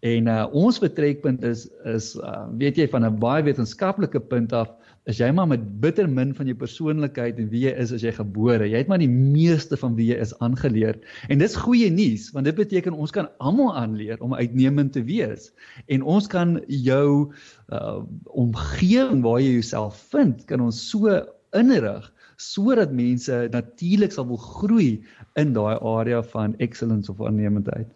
En 0.00 0.26
uh 0.28 0.46
ons 0.52 0.78
vertrekpunt 0.78 1.42
is 1.44 1.68
is 1.84 2.16
uh 2.16 2.44
weet 2.58 2.76
jy 2.76 2.88
van 2.88 3.04
'n 3.04 3.18
baie 3.18 3.42
wetenskaplike 3.42 4.20
punt 4.20 4.52
af 4.52 4.68
is 5.10 5.18
jy 5.20 5.28
maar 5.36 5.48
met 5.50 5.64
bitter 5.82 6.06
min 6.08 6.32
van 6.36 6.48
jou 6.48 6.56
persoonlikheid 6.56 7.36
en 7.40 7.50
wie 7.52 7.66
jy 7.66 7.74
is 7.80 7.92
as 7.92 8.04
jy 8.04 8.12
gebore. 8.16 8.64
Jy 8.64 8.80
het 8.80 8.88
maar 8.88 9.02
die 9.02 9.10
meeste 9.10 9.76
van 9.76 9.96
wie 9.98 10.08
jy 10.12 10.16
is 10.24 10.32
aangeleer. 10.44 10.96
En 11.28 11.42
dis 11.42 11.56
goeie 11.60 11.90
nuus 11.92 12.30
want 12.32 12.48
dit 12.48 12.56
beteken 12.56 12.96
ons 12.96 13.12
kan 13.12 13.28
almal 13.44 13.74
aanleer 13.76 14.20
om 14.24 14.32
uitnemend 14.34 14.94
te 14.96 15.04
wees. 15.04 15.50
En 15.92 16.06
ons 16.16 16.28
kan 16.30 16.56
jou 16.68 17.30
uh 17.68 18.00
omgewing 18.32 19.20
waar 19.24 19.42
jy 19.44 19.58
jouself 19.58 20.00
vind, 20.12 20.40
kan 20.48 20.64
ons 20.64 20.80
so 20.90 21.20
inrig 21.54 22.10
sodat 22.40 22.90
mense 22.92 23.36
natuurlik 23.52 24.12
sal 24.12 24.26
wil 24.26 24.40
groei 24.40 25.04
in 25.38 25.52
daai 25.54 25.76
area 25.78 26.22
van 26.32 26.56
excellence 26.64 27.12
of 27.12 27.22
aannemendheid. 27.22 27.86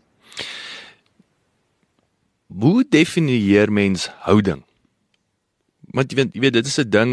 Hoe 2.48 2.84
definieer 2.88 3.72
mens 3.72 4.08
houding? 4.28 4.67
Want 5.94 6.12
jy 6.12 6.16
weet 6.20 6.34
jy 6.34 6.40
weet 6.40 6.56
dit 6.58 6.66
is 6.66 6.78
'n 6.78 6.90
ding 6.90 7.12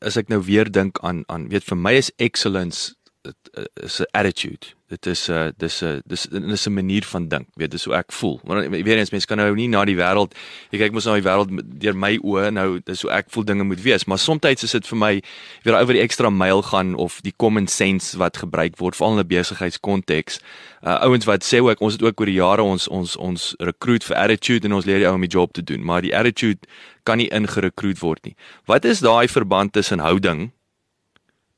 as 0.00 0.16
ek 0.16 0.28
nou 0.28 0.40
weer 0.40 0.70
dink 0.70 0.98
aan 1.02 1.24
aan 1.28 1.48
weet 1.48 1.64
vir 1.64 1.76
my 1.76 1.94
is 1.94 2.12
excellence 2.18 2.94
dit 3.24 3.68
is 3.74 4.00
'n 4.00 4.08
attitude. 4.10 4.66
Dit 4.86 5.06
is 5.06 5.28
'n 5.28 5.32
uh, 5.32 5.48
dis 5.56 5.82
'n 5.82 6.02
dis 6.06 6.28
is 6.30 6.66
'n 6.66 6.72
manier 6.72 7.04
van 7.04 7.28
dink. 7.28 7.46
Weet 7.54 7.70
dis 7.70 7.84
hoe 7.84 7.94
ek 7.94 8.12
voel. 8.12 8.40
Maar 8.44 8.70
weer 8.70 8.98
eens 8.98 9.10
mense 9.10 9.26
kan 9.26 9.36
nou 9.36 9.54
nie 9.54 9.68
na 9.68 9.84
die 9.84 9.96
wêreld 9.96 10.34
jy 10.70 10.78
kyk 10.78 10.92
mos 10.92 11.04
na 11.04 11.14
die 11.14 11.22
wêreld 11.22 11.80
deur 11.80 11.96
my 11.96 12.18
oë 12.22 12.50
nou 12.52 12.80
dis 12.84 13.02
hoe 13.02 13.10
ek 13.10 13.26
voel 13.28 13.44
dinge 13.44 13.64
moet 13.64 13.82
wees. 13.82 14.04
Maar 14.04 14.18
soms 14.18 14.62
is 14.62 14.70
dit 14.70 14.86
vir 14.86 14.98
my 14.98 15.22
weer 15.62 15.74
oor 15.74 15.92
die 15.92 16.02
ekstra 16.02 16.30
myl 16.30 16.62
gaan 16.62 16.94
of 16.94 17.20
die 17.20 17.34
common 17.36 17.66
sense 17.66 18.18
wat 18.18 18.36
gebruik 18.36 18.76
word 18.76 18.96
veral 18.96 19.12
in 19.12 19.24
'n 19.24 19.26
besigheidskonteks. 19.26 20.40
Uh, 20.82 21.00
ouens 21.00 21.24
wat 21.24 21.44
sê 21.44 21.60
ook 21.60 21.80
ons 21.80 21.92
het 21.92 22.02
ook 22.02 22.20
oor 22.20 22.26
die 22.26 22.40
jare 22.40 22.62
ons 22.62 22.88
ons 22.88 23.16
ons 23.16 23.54
recruit 23.58 24.04
vir 24.04 24.16
attitude 24.16 24.66
en 24.66 24.72
ons 24.72 24.84
leer 24.84 24.98
die 24.98 25.06
ou 25.06 25.14
om 25.14 25.20
die 25.20 25.36
job 25.38 25.52
te 25.52 25.62
doen. 25.62 25.84
Maar 25.84 26.02
die 26.02 26.16
attitude 26.16 26.58
kan 27.02 27.16
nie 27.16 27.28
ingerekruut 27.28 27.98
word 27.98 28.24
nie. 28.24 28.36
Wat 28.66 28.84
is 28.84 29.00
daai 29.00 29.28
verband 29.28 29.72
tussen 29.72 29.98
houding 29.98 30.52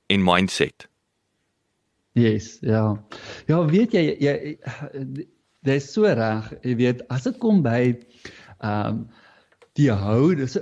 en 0.07 0.23
mindset 0.23 0.89
Yes, 2.17 2.57
ja. 2.65 2.97
Ja, 3.51 3.61
weet 3.69 3.93
jy 3.93 4.17
jy 4.25 4.35
dit 5.67 5.75
is 5.75 5.91
so 5.93 6.09
reg. 6.09 6.49
Jy 6.65 6.75
weet, 6.81 7.05
as 7.13 7.27
dit 7.29 7.39
kom 7.43 7.63
by 7.67 7.81
ehm 7.93 8.89
um, 8.89 9.07
die 9.77 9.91
hou, 9.93 10.33
dis 10.33 10.55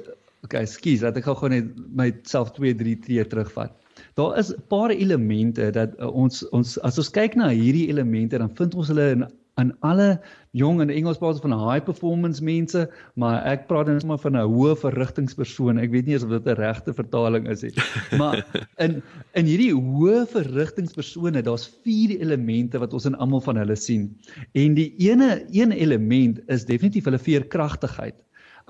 okay, 0.42 0.64
skus, 0.66 1.04
laat 1.04 1.20
ek 1.20 1.28
gou 1.30 1.48
net 1.52 1.68
myself 1.94 2.50
2 2.56 2.74
3 2.80 2.96
tree 3.04 3.22
terugvat. 3.30 3.70
Daar 4.18 4.34
is 4.40 4.50
'n 4.50 4.64
paar 4.68 4.90
elemente 4.90 5.70
dat 5.70 5.94
uh, 6.00 6.10
ons 6.10 6.42
ons 6.50 6.78
as 6.82 6.98
ons 6.98 7.10
kyk 7.14 7.36
na 7.38 7.52
hierdie 7.54 7.86
elemente, 7.88 8.38
dan 8.38 8.50
vind 8.58 8.74
ons 8.74 8.90
hulle 8.90 9.06
in 9.14 9.22
aan 9.60 9.70
alle 9.86 10.20
jong 10.50 10.80
en 10.82 10.90
Engels 10.90 11.18
praat 11.18 11.40
van 11.42 11.54
high 11.54 11.82
performance 11.86 12.42
mense, 12.42 12.84
maar 13.20 13.42
ek 13.46 13.66
praat 13.70 13.90
net 13.90 14.06
maar 14.06 14.18
van 14.22 14.36
'n 14.36 14.50
hoë 14.50 14.74
verrigtingspersoon. 14.82 15.78
Ek 15.78 15.90
weet 15.90 16.06
nie 16.06 16.16
of 16.16 16.28
dit 16.28 16.46
'n 16.46 16.58
regte 16.58 16.94
vertaling 16.94 17.48
is 17.48 17.62
nie. 17.62 17.72
Maar 18.20 18.42
in 18.78 19.02
in 19.34 19.46
hierdie 19.46 19.72
hoë 19.74 20.26
verrigtingspersone, 20.30 21.42
daar's 21.42 21.70
vier 21.84 22.18
elemente 22.20 22.78
wat 22.78 22.92
ons 22.92 23.06
in 23.06 23.14
almal 23.14 23.40
van 23.40 23.56
hulle 23.56 23.76
sien. 23.76 24.10
En 24.52 24.74
die 24.74 24.94
ene 24.98 25.46
een 25.50 25.72
element 25.72 26.40
is 26.46 26.66
definitief 26.66 27.04
hulle 27.04 27.18
veerkragtigheid. 27.18 28.14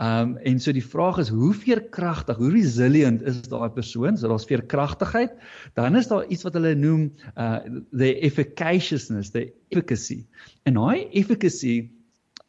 Um 0.03 0.37
en 0.43 0.59
so 0.59 0.73
die 0.75 0.83
vraag 0.83 1.21
is 1.23 1.29
hoe 1.31 1.53
veerkragtig, 1.55 2.37
hoe 2.37 2.51
resilient 2.51 3.23
is 3.23 3.43
daai 3.47 3.71
persoon? 3.71 4.17
So 4.19 4.29
daar's 4.29 4.47
veerkragtigheid. 4.51 5.37
Dan 5.79 5.97
is 5.97 6.09
daar 6.11 6.27
iets 6.27 6.43
wat 6.43 6.57
hulle 6.59 6.75
noem 6.75 7.13
uh 7.39 7.61
the 7.93 8.19
efficaciousness, 8.27 9.31
the 9.31 9.53
efficacy. 9.71 10.25
En 10.67 10.75
daai 10.75 11.07
efficacy 11.15 11.91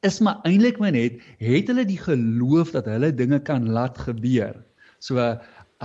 is 0.01 0.19
maar 0.19 0.41
eintlik 0.41 0.81
maar 0.81 0.95
net 0.97 1.21
het 1.37 1.69
hulle 1.69 1.85
die 1.85 2.01
geloof 2.01 2.73
dat 2.73 2.89
hulle 2.89 3.13
dinge 3.13 3.39
kan 3.39 3.69
laat 3.69 3.97
gebeur. 3.97 4.57
So 4.97 5.21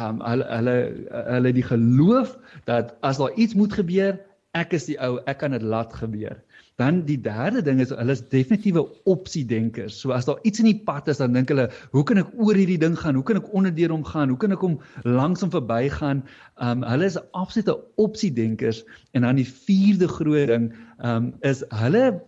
um 0.00 0.24
hulle 0.24 0.48
hulle 0.48 0.76
hulle 1.12 1.52
die 1.52 1.66
geloof 1.66 2.38
dat 2.64 2.96
as 3.04 3.20
daar 3.20 3.36
iets 3.36 3.54
moet 3.54 3.76
gebeur, 3.76 4.16
ek 4.56 4.72
is 4.74 4.88
die 4.88 4.96
ou, 4.98 5.18
ek 5.28 5.42
kan 5.44 5.52
dit 5.54 5.62
laat 5.62 5.92
gebeur. 5.94 6.40
Dan 6.80 7.02
die 7.04 7.18
derde 7.20 7.60
ding 7.66 7.82
is 7.84 7.92
hulle 7.92 8.16
is 8.16 8.22
definitiewe 8.32 8.86
opsiedenkers. 9.10 9.98
So 10.00 10.14
as 10.16 10.28
daar 10.28 10.40
iets 10.48 10.62
in 10.62 10.70
die 10.70 10.78
pad 10.86 11.10
is, 11.12 11.20
dan 11.20 11.36
dink 11.36 11.52
hulle, 11.52 11.68
hoe 11.92 12.04
kan 12.08 12.22
ek 12.22 12.32
oor 12.40 12.56
hierdie 12.56 12.80
ding 12.80 12.96
gaan? 12.98 13.18
Hoe 13.18 13.26
kan 13.26 13.40
ek 13.40 13.52
onderdeur 13.52 13.92
hom 13.92 14.06
gaan? 14.08 14.32
Hoe 14.32 14.40
kan 14.40 14.56
ek 14.56 14.64
hom 14.64 14.78
langsom 15.04 15.52
verbygaan? 15.52 16.24
Um 16.64 16.86
hulle 16.88 17.10
is 17.12 17.20
absolute 17.36 17.76
opsiedenkers 18.00 18.82
en 19.12 19.28
dan 19.28 19.40
die 19.40 19.48
vierde 19.48 20.08
groot 20.08 20.48
ding 20.50 20.72
um 21.04 21.32
is 21.46 21.62
hulle 21.82 22.20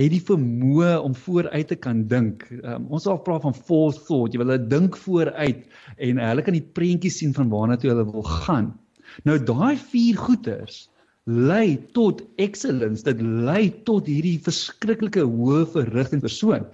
het 0.00 0.10
die 0.10 0.22
vermoë 0.26 0.96
om 1.06 1.14
vooruit 1.14 1.68
te 1.70 1.76
kan 1.78 2.02
dink. 2.10 2.48
Um, 2.62 2.88
ons 2.90 3.06
al 3.06 3.20
praat 3.22 3.44
van 3.46 3.54
forethought. 3.54 4.34
Jy 4.34 4.40
wil 4.42 4.50
hulle 4.50 4.70
dink 4.70 4.98
vooruit 4.98 5.62
en 6.02 6.22
hulle 6.22 6.46
kan 6.46 6.56
die 6.56 6.66
prentjies 6.76 7.20
sien 7.20 7.34
van 7.36 7.52
waarna 7.52 7.78
toe 7.78 7.92
hulle 7.92 8.06
wil 8.10 8.26
gaan. 8.42 8.72
Nou 9.28 9.38
daai 9.38 9.78
vier 9.78 10.18
goeters 10.18 10.88
lei 11.24 11.78
tot 11.96 12.20
excellence 12.36 13.04
dit 13.04 13.20
lei 13.20 13.70
tot 13.88 14.06
hierdie 14.10 14.36
verskriklike 14.44 15.24
hoë 15.24 15.64
verrigting 15.72 16.20
persoon 16.24 16.66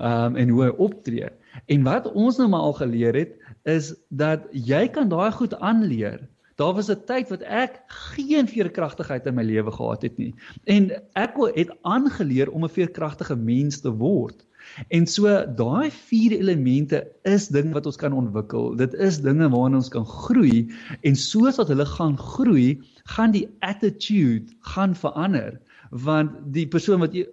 um 0.00 0.36
en 0.40 0.48
hoe 0.48 0.62
hy 0.64 0.70
optree. 0.80 1.28
En 1.68 1.82
wat 1.84 2.06
ons 2.14 2.38
nou 2.40 2.48
maar 2.48 2.70
al 2.70 2.76
geleer 2.78 3.18
het 3.18 3.34
is 3.68 3.92
dat 4.08 4.46
jy 4.52 4.86
kan 4.88 5.10
daai 5.12 5.30
goed 5.36 5.52
aanleer. 5.60 6.22
Daar 6.56 6.72
was 6.74 6.88
'n 6.88 7.04
tyd 7.04 7.28
wat 7.28 7.42
ek 7.42 7.80
geen 7.88 8.48
veerkragtigheid 8.48 9.26
in 9.26 9.34
my 9.34 9.42
lewe 9.42 9.70
gehad 9.70 10.02
het 10.02 10.16
nie. 10.16 10.34
En 10.64 10.90
ek 11.14 11.36
het 11.54 11.70
aangeleer 11.82 12.50
om 12.50 12.64
'n 12.64 12.68
veerkragtige 12.68 13.36
mens 13.36 13.80
te 13.80 13.90
word 13.90 14.46
En 14.88 15.06
so 15.06 15.32
daai 15.56 15.90
vier 15.90 16.36
elemente 16.38 17.02
is 17.28 17.48
ding 17.48 17.72
wat 17.76 17.86
ons 17.86 17.98
kan 18.00 18.14
ontwikkel. 18.16 18.74
Dit 18.80 18.94
is 18.94 19.20
dinge 19.24 19.50
waarna 19.52 19.80
ons 19.80 19.92
kan 19.92 20.06
groei 20.06 20.68
en 21.06 21.18
soos 21.18 21.58
wat 21.60 21.72
hulle 21.72 21.86
gaan 21.86 22.16
groei, 22.18 22.80
gaan 23.16 23.34
die 23.34 23.48
attitude 23.66 24.54
gaan 24.74 24.94
verander. 24.94 25.58
Want 25.90 26.36
die 26.54 26.68
persoon 26.70 27.00
wat 27.02 27.14
'n 27.14 27.26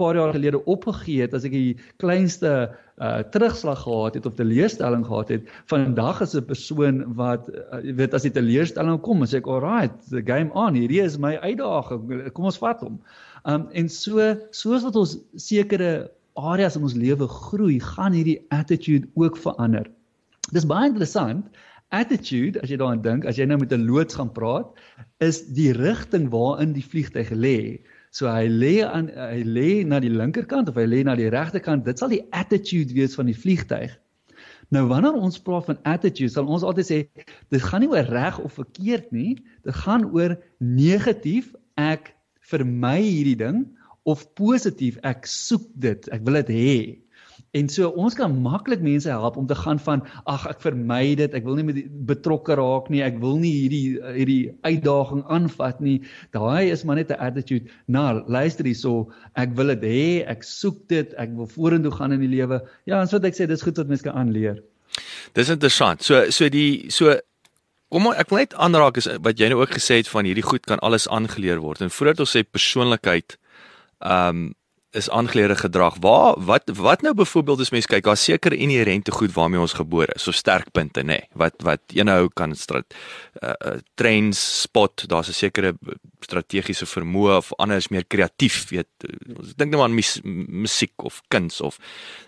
paar 0.00 0.16
jaar 0.16 0.32
gelede 0.32 0.64
opgegee 0.64 1.20
het 1.20 1.34
as 1.34 1.44
ek 1.44 1.52
die 1.52 1.76
kleinste 1.98 2.72
uh 2.98 3.22
terugslag 3.30 3.82
gehad 3.82 4.14
het 4.14 4.26
of 4.26 4.34
teleurstelling 4.34 5.04
gehad 5.06 5.28
het 5.28 5.42
vandag 5.70 6.20
is 6.20 6.34
'n 6.34 6.44
persoon 6.44 7.14
wat 7.14 7.48
uh, 7.48 7.94
weet 7.94 8.14
as 8.14 8.22
die 8.22 8.32
teleurstelling 8.32 9.00
kom 9.00 9.22
sê 9.24 9.36
ek 9.36 9.46
alright 9.46 9.92
the 10.10 10.22
game 10.22 10.50
on. 10.54 10.74
Hierdie 10.74 11.02
is 11.02 11.18
my 11.18 11.36
uitdaging. 11.36 12.32
Kom 12.32 12.44
ons 12.44 12.58
vat 12.58 12.80
hom. 12.80 12.98
Um 13.44 13.68
en 13.72 13.88
so 13.88 14.36
soos 14.50 14.82
wat 14.82 14.96
ons 14.96 15.18
sekere 15.36 16.10
areas 16.38 16.76
in 16.78 16.84
ons 16.86 16.96
lewe 16.98 17.28
groei, 17.28 17.78
gaan 17.82 18.14
hierdie 18.16 18.38
attitude 18.54 19.08
ook 19.18 19.36
verander. 19.36 19.88
Dis 20.54 20.66
baie 20.68 20.88
interessant. 20.88 21.48
Attitude, 21.94 22.60
as 22.60 22.70
jy 22.70 22.76
daaraan 22.80 23.02
dink, 23.04 23.24
as 23.24 23.38
jy 23.40 23.46
nou 23.48 23.58
met 23.60 23.72
'n 23.72 23.86
loods 23.88 24.14
gaan 24.14 24.32
praat, 24.32 24.68
is 25.20 25.40
die 25.56 25.72
rigting 25.72 26.28
waarin 26.30 26.72
die 26.76 26.84
vliegtyg 26.84 27.30
lê. 27.32 27.80
So 28.10 28.28
hy 28.28 28.48
lê 28.48 28.84
aan 28.84 29.08
hy 29.08 29.42
lê 29.44 29.84
na 29.84 30.00
die 30.00 30.12
linkerkant 30.12 30.68
of 30.68 30.76
hy 30.76 30.86
lê 30.86 31.02
na 31.04 31.16
die 31.16 31.30
regterkant. 31.32 31.84
Dit 31.84 31.98
sal 31.98 32.12
die 32.12 32.24
attitude 32.30 32.92
wees 32.94 33.14
van 33.14 33.26
die 33.26 33.36
vliegtyg. 33.36 33.96
Nou 34.68 34.84
wanneer 34.88 35.16
ons 35.16 35.40
praat 35.40 35.64
van 35.64 35.80
attitude, 35.88 36.30
sal 36.32 36.48
ons 36.48 36.62
altyd 36.62 36.86
sê 36.86 36.98
dit 37.48 37.62
gaan 37.62 37.80
nie 37.80 37.88
oor 37.88 38.04
reg 38.04 38.38
of 38.38 38.52
verkeerd 38.52 39.10
nie, 39.12 39.38
dit 39.64 39.74
gaan 39.74 40.04
oor 40.12 40.36
negatief 40.58 41.54
ek 41.76 42.12
vermy 42.50 43.00
hierdie 43.00 43.38
ding 43.40 43.64
of 44.08 44.24
positief 44.38 44.98
ek 45.06 45.28
soek 45.30 45.68
dit 45.88 46.08
ek 46.14 46.24
wil 46.26 46.40
dit 46.40 46.54
hê 46.56 46.78
en 47.56 47.68
so 47.72 47.88
ons 47.96 48.14
kan 48.16 48.32
maklik 48.44 48.82
mense 48.84 49.08
help 49.08 49.36
om 49.40 49.46
te 49.48 49.56
gaan 49.56 49.78
van 49.80 50.02
ag 50.28 50.44
ek 50.50 50.60
vermy 50.62 51.14
dit, 51.18 51.34
ek 51.34 51.46
wil 51.46 51.56
nie 51.58 51.66
met 51.68 51.78
betrokke 52.10 52.58
raak 52.58 52.90
nie, 52.92 53.00
ek 53.04 53.16
wil 53.22 53.38
nie 53.40 53.52
hierdie 53.54 54.00
hierdie 54.18 54.42
uitdaging 54.66 55.24
aanvat 55.32 55.80
nie. 55.84 55.96
Daai 56.36 56.68
is 56.74 56.84
maar 56.84 57.00
net 57.00 57.10
'n 57.10 57.20
attitude. 57.28 57.70
Nou, 57.86 58.22
luister 58.28 58.68
hierso, 58.68 59.08
ek 59.36 59.56
wil 59.56 59.72
dit 59.76 59.82
hê, 59.82 60.28
ek 60.28 60.44
soek 60.44 60.88
dit, 60.88 61.14
ek 61.16 61.30
wil 61.36 61.46
vorentoe 61.46 61.92
gaan 61.92 62.12
in 62.12 62.20
die 62.20 62.34
lewe. 62.36 62.60
Ja, 62.84 63.00
en 63.00 63.08
so 63.08 63.16
wat 63.16 63.24
ek 63.32 63.34
sê, 63.34 63.46
dis 63.46 63.62
goed 63.62 63.76
wat 63.76 63.88
mense 63.88 64.04
kan 64.04 64.14
aanleer. 64.14 64.62
Dis 65.34 65.48
interessant. 65.48 66.02
So 66.02 66.30
so 66.30 66.48
die 66.48 66.90
so 66.90 67.16
kom 67.88 68.02
maar 68.02 68.18
ek 68.20 68.30
wil 68.30 68.38
net 68.38 68.54
aanraak 68.54 68.98
is 69.00 69.08
wat 69.24 69.38
jy 69.38 69.48
nou 69.48 69.60
ook 69.62 69.72
gesê 69.72 70.02
het 70.02 70.08
van 70.08 70.24
hierdie 70.28 70.44
goed 70.44 70.66
kan 70.66 70.78
alles 70.78 71.08
aangeleer 71.08 71.60
word. 71.60 71.80
En 71.80 71.90
voordat 71.90 72.20
ons 72.20 72.36
sê 72.36 72.42
persoonlikheid 72.44 73.38
ehm 73.98 74.28
um, 74.28 74.54
is 74.90 75.10
aangeleerde 75.10 75.56
gedrag. 75.56 75.96
Waar 76.00 76.34
wat 76.44 76.70
wat 76.74 77.02
nou 77.02 77.14
byvoorbeeld 77.14 77.60
as 77.60 77.70
mens 77.70 77.86
kyk, 77.86 78.04
daar 78.04 78.16
seker 78.16 78.52
inherente 78.52 79.12
goed 79.12 79.32
waarmee 79.32 79.60
ons 79.60 79.76
gebore 79.76 80.14
is, 80.14 80.24
so 80.24 80.32
sterkpunte 80.32 81.02
nê, 81.04 81.18
nee, 81.18 81.26
wat 81.32 81.60
wat 81.62 81.80
eenhou 81.92 82.28
kan 82.32 82.54
strat 82.56 82.94
uh, 83.42 83.52
uh 83.52 83.76
trends 83.94 84.40
spot, 84.62 85.04
daar's 85.08 85.28
'n 85.28 85.36
sekere 85.36 85.74
strategiese 86.20 86.86
vermoë 86.86 87.36
of 87.36 87.52
anders 87.58 87.88
meer 87.88 88.04
kreatief, 88.06 88.68
weet. 88.70 88.88
Ons 89.36 89.54
dink 89.54 89.70
net 89.70 89.80
aan 89.80 89.94
mus, 89.94 90.20
musiek 90.24 91.04
of 91.04 91.20
kuns 91.28 91.60
of 91.60 91.78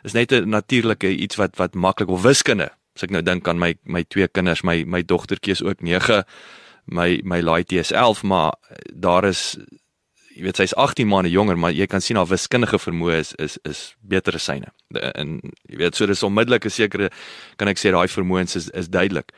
is 0.04 0.12
net 0.12 0.33
'n 0.33 0.48
natuurlike 0.48 1.09
iets 1.09 1.37
wat 1.37 1.56
wat 1.56 1.74
maklik 1.74 2.09
of 2.09 2.22
wiskunde. 2.22 2.70
As 2.94 3.02
ek 3.02 3.11
nou 3.11 3.22
dink 3.22 3.48
aan 3.48 3.59
my 3.59 3.74
my 3.85 4.04
twee 4.04 4.28
kinders, 4.28 4.62
my 4.62 4.85
my 4.85 5.02
dogtertjie 5.02 5.52
is 5.52 5.62
ook 5.62 5.80
9 5.80 6.24
my 6.85 7.20
my 7.24 7.40
laaitie 7.40 7.78
is 7.78 7.92
11 7.92 8.22
maar 8.22 8.54
daar 8.92 9.24
is 9.24 9.56
jy 10.40 10.46
weet 10.46 10.57
sy's 10.57 10.72
18 10.81 11.09
maande 11.09 11.29
jonger, 11.29 11.59
maar 11.61 11.74
jy 11.76 11.85
kan 11.90 12.00
sien 12.00 12.16
haar 12.16 12.29
wiskundige 12.31 12.79
vermoë 12.81 13.18
is 13.20 13.35
is 13.37 13.59
is 13.68 13.81
beter 14.00 14.38
as 14.38 14.46
syne. 14.48 14.72
En 15.12 15.37
jy 15.68 15.76
weet 15.83 15.98
so 15.98 16.09
dis 16.09 16.24
onmiddellik 16.24 16.64
'n 16.64 16.72
sekere 16.72 17.11
kan 17.59 17.68
ek 17.68 17.76
sê 17.76 17.92
daai 17.92 18.09
vermoëns 18.09 18.57
is 18.57 18.70
is 18.70 18.88
duidelik. 18.88 19.33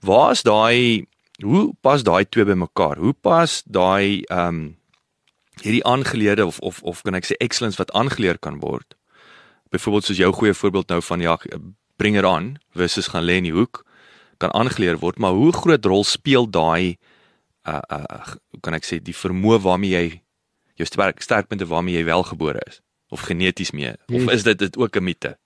Waar 0.00 0.32
is 0.32 0.42
daai 0.42 1.06
hoe 1.42 1.74
pas 1.82 2.02
daai 2.02 2.24
twee 2.24 2.44
bymekaar? 2.44 2.96
Hoe 2.98 3.12
pas 3.12 3.62
daai 3.66 4.22
ehm 4.30 4.48
um, 4.48 4.76
hierdie 5.62 5.84
aangeleerde 5.84 6.46
of 6.46 6.58
of 6.60 6.82
of 6.82 7.02
kan 7.02 7.14
ek 7.14 7.26
sê 7.26 7.34
excellence 7.40 7.78
wat 7.78 7.92
aangeleer 7.92 8.38
kan 8.38 8.60
word? 8.60 8.94
Byvoorbeeld 9.70 10.04
soos 10.04 10.18
jou 10.18 10.32
goeie 10.32 10.54
voorbeeld 10.54 10.88
nou 10.88 11.02
van 11.02 11.20
ja, 11.20 11.38
bring 11.96 12.16
it 12.16 12.24
on 12.24 12.58
versus 12.74 13.08
gaan 13.08 13.24
lê 13.24 13.38
in 13.38 13.50
die 13.50 13.52
hoek 13.52 13.84
kan 14.38 14.52
aangeleer 14.52 14.98
word, 14.98 15.18
maar 15.18 15.32
hoe 15.32 15.52
groot 15.52 15.84
rol 15.84 16.04
speel 16.04 16.46
daai 16.50 16.96
uh 17.66 17.80
uh 17.90 18.34
hoe 18.50 18.60
kan 18.60 18.74
ek 18.74 18.84
sê 18.84 19.00
die 19.02 19.14
vermoë 19.16 19.58
waarmee 19.64 19.90
jy 19.90 20.23
jou 20.74 20.86
sterk 20.88 21.22
sterkpunte 21.22 21.66
waarmee 21.66 21.96
jy 21.96 22.04
wel 22.04 22.22
gebore 22.22 22.62
is 22.66 22.80
of 23.08 23.20
geneties 23.20 23.70
mee 23.70 23.94
of 24.12 24.30
is 24.30 24.42
dit 24.42 24.58
dit 24.58 24.76
ook 24.76 24.96
'n 24.96 25.04
mite? 25.04 25.38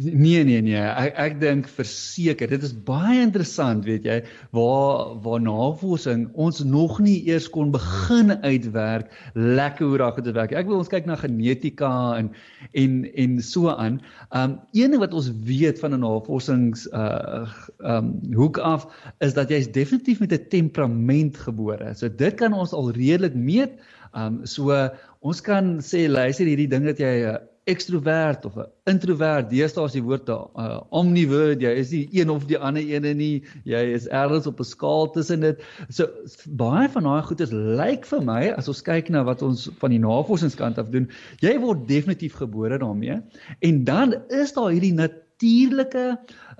Nee 0.00 0.44
nee 0.48 0.62
nee, 0.64 0.80
ek 0.80 1.16
ek 1.20 1.34
dink 1.42 1.66
verseker, 1.68 2.48
dit 2.48 2.62
is 2.64 2.72
baie 2.86 3.18
interessant, 3.20 3.82
weet 3.84 4.06
jy, 4.08 4.14
waar 4.56 5.10
waar 5.20 5.42
navorsing 5.44 6.22
ons 6.40 6.62
nog 6.64 6.94
nie 7.04 7.18
eers 7.28 7.50
kon 7.52 7.68
begin 7.74 8.32
uitwerk 8.40 9.10
lekker 9.36 9.90
hoe 9.90 9.98
daai 10.00 10.22
dit 10.24 10.38
werk. 10.38 10.54
Ek 10.56 10.70
wil 10.70 10.80
ons 10.80 10.88
kyk 10.88 11.04
na 11.10 11.18
genetika 11.20 11.90
en 12.16 12.32
en 12.80 12.96
en 13.12 13.36
so 13.44 13.74
aan. 13.74 14.00
Um 14.32 14.56
een 14.72 14.96
ding 14.96 15.04
wat 15.04 15.12
ons 15.12 15.28
weet 15.44 15.82
van 15.84 15.92
'n 15.92 16.00
navorsings 16.06 16.86
uh 16.96 17.44
um 17.84 18.14
hoek 18.32 18.56
af 18.56 18.88
is 19.20 19.36
dat 19.36 19.52
jy's 19.52 19.68
definitief 19.68 20.24
met 20.24 20.32
'n 20.32 20.48
temperament 20.48 21.36
gebore. 21.36 21.92
So 21.92 22.08
dit 22.08 22.40
kan 22.40 22.56
ons 22.56 22.72
al 22.72 22.88
redelik 22.96 23.36
meet. 23.36 23.76
Um 24.16 24.46
so 24.48 24.72
ons 25.20 25.44
kan 25.44 25.76
sê 25.84 26.08
luister 26.08 26.46
hierdie 26.48 26.72
ding 26.72 26.88
dat 26.88 26.96
jy 26.96 27.28
'n 27.28 27.49
ekstrovert 27.70 28.44
of 28.48 28.56
'n 28.58 28.66
introvert, 28.90 29.50
deesdae 29.50 29.86
is 29.86 29.96
die 29.96 30.02
woord 30.02 30.28
'n 30.28 30.48
uh, 30.58 30.80
omnivore, 30.90 31.56
jy 31.60 31.72
is 31.82 31.92
nie 31.94 32.08
een 32.20 32.30
of 32.30 32.46
die 32.50 32.58
ander 32.58 32.82
ene 32.82 33.14
nie, 33.14 33.44
jy 33.64 33.82
is 33.94 34.08
ergens 34.08 34.46
op 34.50 34.60
'n 34.60 34.68
skaal 34.72 35.10
tussen 35.14 35.40
dit. 35.40 35.62
So 35.88 36.08
baie 36.46 36.88
van 36.88 37.08
daai 37.08 37.22
goedes 37.22 37.52
lyk 37.52 38.06
vir 38.06 38.22
my 38.22 38.42
as 38.56 38.68
ons 38.68 38.82
kyk 38.82 39.08
na 39.10 39.24
wat 39.24 39.42
ons 39.42 39.68
van 39.78 39.90
die 39.90 40.02
navorsingskant 40.02 40.78
af 40.78 40.90
doen, 40.90 41.08
jy 41.40 41.58
word 41.58 41.88
definitief 41.88 42.34
gebore 42.42 42.78
daarmee. 42.78 43.22
En 43.60 43.84
dan 43.84 44.14
is 44.28 44.52
daar 44.52 44.70
hierdie 44.70 44.94
natuurlike 44.94 45.29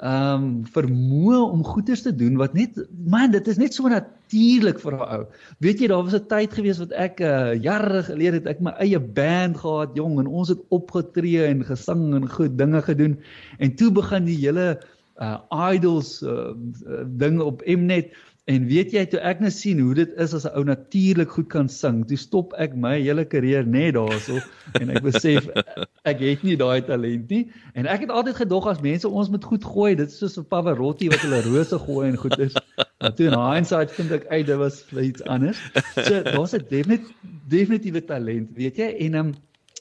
ehm 0.01 0.45
um, 0.45 0.45
vermoë 0.73 1.41
om 1.53 1.65
goeders 1.65 2.03
te 2.07 2.13
doen 2.17 2.39
wat 2.41 2.55
net 2.57 2.79
man 3.05 3.35
dit 3.35 3.49
is 3.53 3.59
net 3.61 3.75
so 3.77 3.89
natuurlik 3.89 4.79
vir 4.81 4.95
'n 4.97 5.09
ou. 5.17 5.25
Weet 5.61 5.81
jy 5.81 5.89
daar 5.89 6.05
was 6.05 6.15
'n 6.17 6.27
tyd 6.29 6.55
gewees 6.57 6.79
wat 6.79 6.93
ek 6.93 7.21
uh, 7.21 7.55
jare 7.61 8.03
gelede 8.03 8.41
het 8.41 8.47
ek 8.47 8.61
my 8.61 8.73
eie 8.81 9.01
band 9.01 9.59
gehad 9.61 9.93
jong 9.95 10.19
en 10.21 10.27
ons 10.27 10.49
het 10.49 10.63
opgetree 10.71 11.45
en 11.45 11.65
gesing 11.65 12.15
en 12.15 12.29
goed 12.29 12.57
dinge 12.59 12.81
gedoen 12.83 13.19
en 13.59 13.75
toe 13.77 13.91
begin 13.93 14.25
die 14.25 14.41
hele 14.41 14.81
uh, 15.21 15.37
idols 15.73 16.23
uh, 16.23 16.53
ding 17.05 17.41
op 17.41 17.63
Mnet 17.67 18.17
En 18.51 18.65
weet 18.67 18.95
jy 18.95 19.03
toe 19.07 19.21
ek 19.23 19.43
nou 19.45 19.51
sien 19.55 19.79
hoe 19.79 19.93
dit 19.95 20.15
is 20.25 20.33
as 20.35 20.47
'n 20.49 20.55
ou 20.59 20.65
natuurlik 20.67 21.31
goed 21.37 21.49
kan 21.53 21.69
sing, 21.71 22.01
toe 22.09 22.19
stop 22.19 22.55
ek 22.59 22.75
my 22.75 22.97
hele 22.99 23.25
karier 23.25 23.67
net 23.67 23.95
daarso 23.95 24.41
en 24.81 24.91
ek 24.91 25.05
besef 25.05 25.47
ek 26.11 26.25
het 26.25 26.43
nie 26.43 26.57
daai 26.59 26.83
talent 26.89 27.31
nie. 27.31 27.45
En 27.79 27.87
ek 27.87 28.07
het 28.07 28.11
altyd 28.11 28.41
gedog 28.43 28.67
as 28.73 28.83
mense 28.83 29.09
ons 29.09 29.31
moet 29.31 29.45
goed 29.45 29.65
gooi, 29.65 29.95
dit 29.95 30.09
is 30.09 30.19
soos 30.19 30.39
'n 30.39 30.49
Pavarotti 30.51 31.11
wat 31.13 31.23
hulle 31.27 31.43
rose 31.47 31.79
gooi 31.87 32.09
en 32.09 32.17
goed 32.17 32.39
is. 32.39 32.57
Maar 33.01 33.15
toe 33.15 33.29
in 33.31 33.39
hindsight 33.39 33.95
vind 33.99 34.17
ek 34.19 34.27
uit 34.27 34.47
dit 34.47 34.59
was 34.59 34.83
iets 34.99 35.23
anders. 35.25 35.61
So 36.09 36.23
daar's 36.23 36.55
'n 36.55 36.67
definitief 36.69 37.15
definitiewe 37.51 38.03
talent, 38.05 38.51
weet 38.55 38.77
jy? 38.77 38.91
En 39.07 39.15
um, 39.15 39.31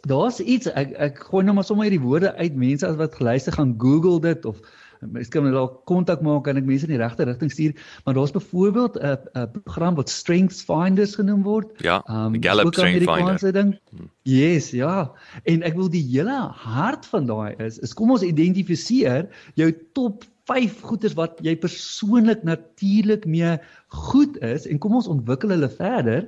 daar's 0.07 0.39
iets 0.39 0.69
ek 0.79 0.93
ek 0.97 1.23
gooi 1.31 1.43
nou 1.43 1.55
maar 1.55 1.65
sommer 1.67 1.89
hierdie 1.89 2.05
woorde 2.05 2.35
uit 2.35 2.55
mense 2.55 2.85
as 2.87 2.95
wat 3.01 3.17
geluister 3.17 3.53
gaan 3.53 3.75
Google 3.77 4.21
dit 4.21 4.45
of 4.45 4.61
Mens 4.99 5.29
kan 5.31 5.47
dalk 5.51 5.85
kontak 5.89 6.21
maak 6.25 6.47
en 6.47 6.59
ek 6.59 6.65
mense 6.67 6.87
in 6.87 6.93
die 6.93 6.99
regte 6.99 7.23
rigting 7.27 7.51
stuur, 7.51 7.75
maar 8.05 8.17
daar's 8.17 8.33
byvoorbeeld 8.35 8.97
'n 8.99 9.17
'n 9.35 9.51
program 9.51 9.95
wat 9.95 10.09
Strengths 10.09 10.63
Finders 10.63 11.15
genoem 11.15 11.43
word. 11.43 11.71
Ja, 11.81 12.03
um, 12.09 12.35
Gallup 12.43 12.73
Strengths 12.73 13.05
Finder. 13.05 13.53
Ding. 13.53 13.79
Hmm. 13.89 14.09
Yes, 14.23 14.71
ja. 14.71 15.11
En 15.43 15.63
ek 15.63 15.75
wil 15.75 15.89
die 15.89 16.03
hele 16.03 16.51
hart 16.51 17.05
van 17.05 17.25
daai 17.25 17.55
is 17.57 17.79
is 17.79 17.93
kom 17.93 18.11
ons 18.11 18.21
identifiseer 18.21 19.29
jou 19.55 19.71
top 19.93 20.25
5 20.49 20.81
goeders 20.81 21.13
wat 21.13 21.39
jy 21.45 21.53
persoonlik 21.61 22.43
natuurlik 22.43 23.25
mee 23.29 23.57
goed 23.89 24.37
is 24.45 24.67
en 24.69 24.77
kom 24.77 24.95
ons 24.99 25.07
ontwikkel 25.09 25.49
hulle 25.49 25.69
verder 25.69 26.27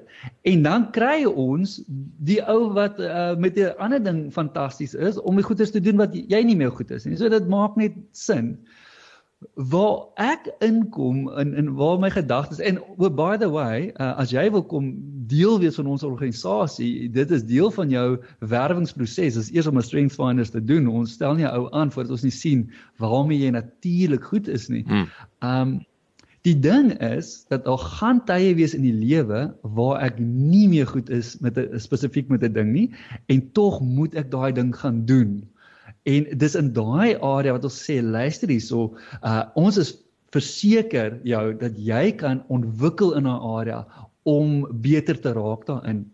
en 0.50 0.64
dan 0.66 0.88
kry 0.96 1.26
ons 1.30 1.78
die 2.26 2.40
ou 2.50 2.72
wat 2.74 2.98
uh, 3.00 3.36
met 3.38 3.58
'n 3.58 3.78
ander 3.78 4.02
ding 4.04 4.34
fantasties 4.34 4.94
is 4.94 5.20
om 5.22 5.36
die 5.38 5.46
goeders 5.46 5.72
te 5.72 5.82
doen 5.82 5.98
wat 5.98 6.14
jy 6.14 6.42
nie 6.44 6.58
meer 6.58 6.72
goed 6.72 6.92
is 6.92 7.06
nie. 7.06 7.18
So 7.18 7.30
dit 7.30 7.48
maak 7.48 7.78
net 7.78 7.94
sin 8.12 8.58
waar 9.56 10.10
ek 10.22 10.50
inkom 10.62 11.30
in 11.38 11.54
in 11.54 11.74
waar 11.78 12.00
my 12.00 12.10
gedagtes 12.10 12.60
en 12.60 12.82
oh, 12.98 13.10
by 13.10 13.38
the 13.38 13.50
way 13.50 13.92
uh, 14.00 14.14
as 14.18 14.32
jy 14.32 14.50
wil 14.50 14.64
kom 14.64 14.94
deel 15.30 15.60
wees 15.60 15.76
van 15.76 15.88
ons 15.88 16.04
organisasie 16.04 17.10
dit 17.10 17.32
is 17.32 17.46
deel 17.46 17.72
van 17.72 17.90
jou 17.90 18.18
werwingsproses 18.40 19.38
is 19.38 19.52
eers 19.54 19.68
om 19.68 19.78
'n 19.78 19.86
strength 19.86 20.16
finders 20.16 20.50
te 20.50 20.62
doen 20.64 20.88
ons 20.88 21.14
stel 21.14 21.34
nie 21.36 21.46
ou 21.46 21.70
aan 21.72 21.92
voordat 21.92 22.12
ons 22.12 22.24
nie 22.24 22.34
sien 22.34 22.70
waarmee 22.98 23.38
jy 23.38 23.50
natuurlik 23.50 24.24
goed 24.24 24.48
is 24.48 24.70
nie. 24.70 24.84
Hmm. 24.86 25.08
Um 25.42 25.86
die 26.48 26.58
ding 26.58 26.92
is 27.02 27.46
dat 27.54 27.66
daar 27.66 27.78
gaan 27.78 28.22
tye 28.26 28.54
wees 28.58 28.74
in 28.74 28.86
die 28.86 28.96
lewe 28.96 29.44
waar 29.62 30.02
ek 30.08 30.20
nie 30.20 30.68
meer 30.72 30.88
goed 30.90 31.10
is 31.14 31.36
met 31.46 31.58
'n 31.58 31.80
spesifiek 31.80 32.30
met 32.30 32.44
'n 32.44 32.54
ding 32.54 32.72
nie 32.74 32.90
en 33.28 33.52
tog 33.52 33.82
moet 33.82 34.16
ek 34.16 34.32
daai 34.32 34.52
ding 34.52 34.74
gaan 34.76 35.06
doen. 35.06 35.44
En 36.04 36.26
dis 36.38 36.56
in 36.56 36.74
daai 36.74 37.18
area 37.22 37.54
wat 37.54 37.64
ons 37.64 37.78
sê 37.86 38.02
luister 38.02 38.50
hierso, 38.50 38.98
uh 39.24 39.44
ons 39.56 39.78
is 39.78 39.98
verseker 40.34 41.20
jou 41.24 41.54
dat 41.54 41.78
jy 41.78 42.12
kan 42.12 42.44
ontwikkel 42.48 43.14
in 43.14 43.28
'n 43.28 43.42
area 43.60 43.86
om 44.24 44.66
beter 44.82 45.20
te 45.22 45.34
raak 45.34 45.66
daarin. 45.66 46.06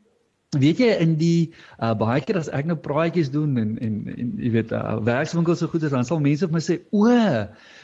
Weet 0.56 0.78
jy 0.80 0.94
in 1.04 1.18
die 1.20 1.50
uh, 1.84 1.90
baie 2.00 2.22
keer 2.24 2.38
as 2.40 2.48
ek 2.56 2.70
nou 2.70 2.78
praatjies 2.80 3.28
doen 3.34 3.58
en 3.60 3.74
en 3.84 3.96
en 4.14 4.28
jy 4.40 4.52
weet 4.54 4.70
uh, 4.72 4.94
werkswinkels 5.04 5.60
so 5.60 5.68
goed 5.68 5.84
is 5.84 5.92
dan 5.92 6.08
sal 6.08 6.22
mense 6.24 6.48
vir 6.48 6.56
my 6.56 6.62
sê 6.64 6.78
o 6.96 7.02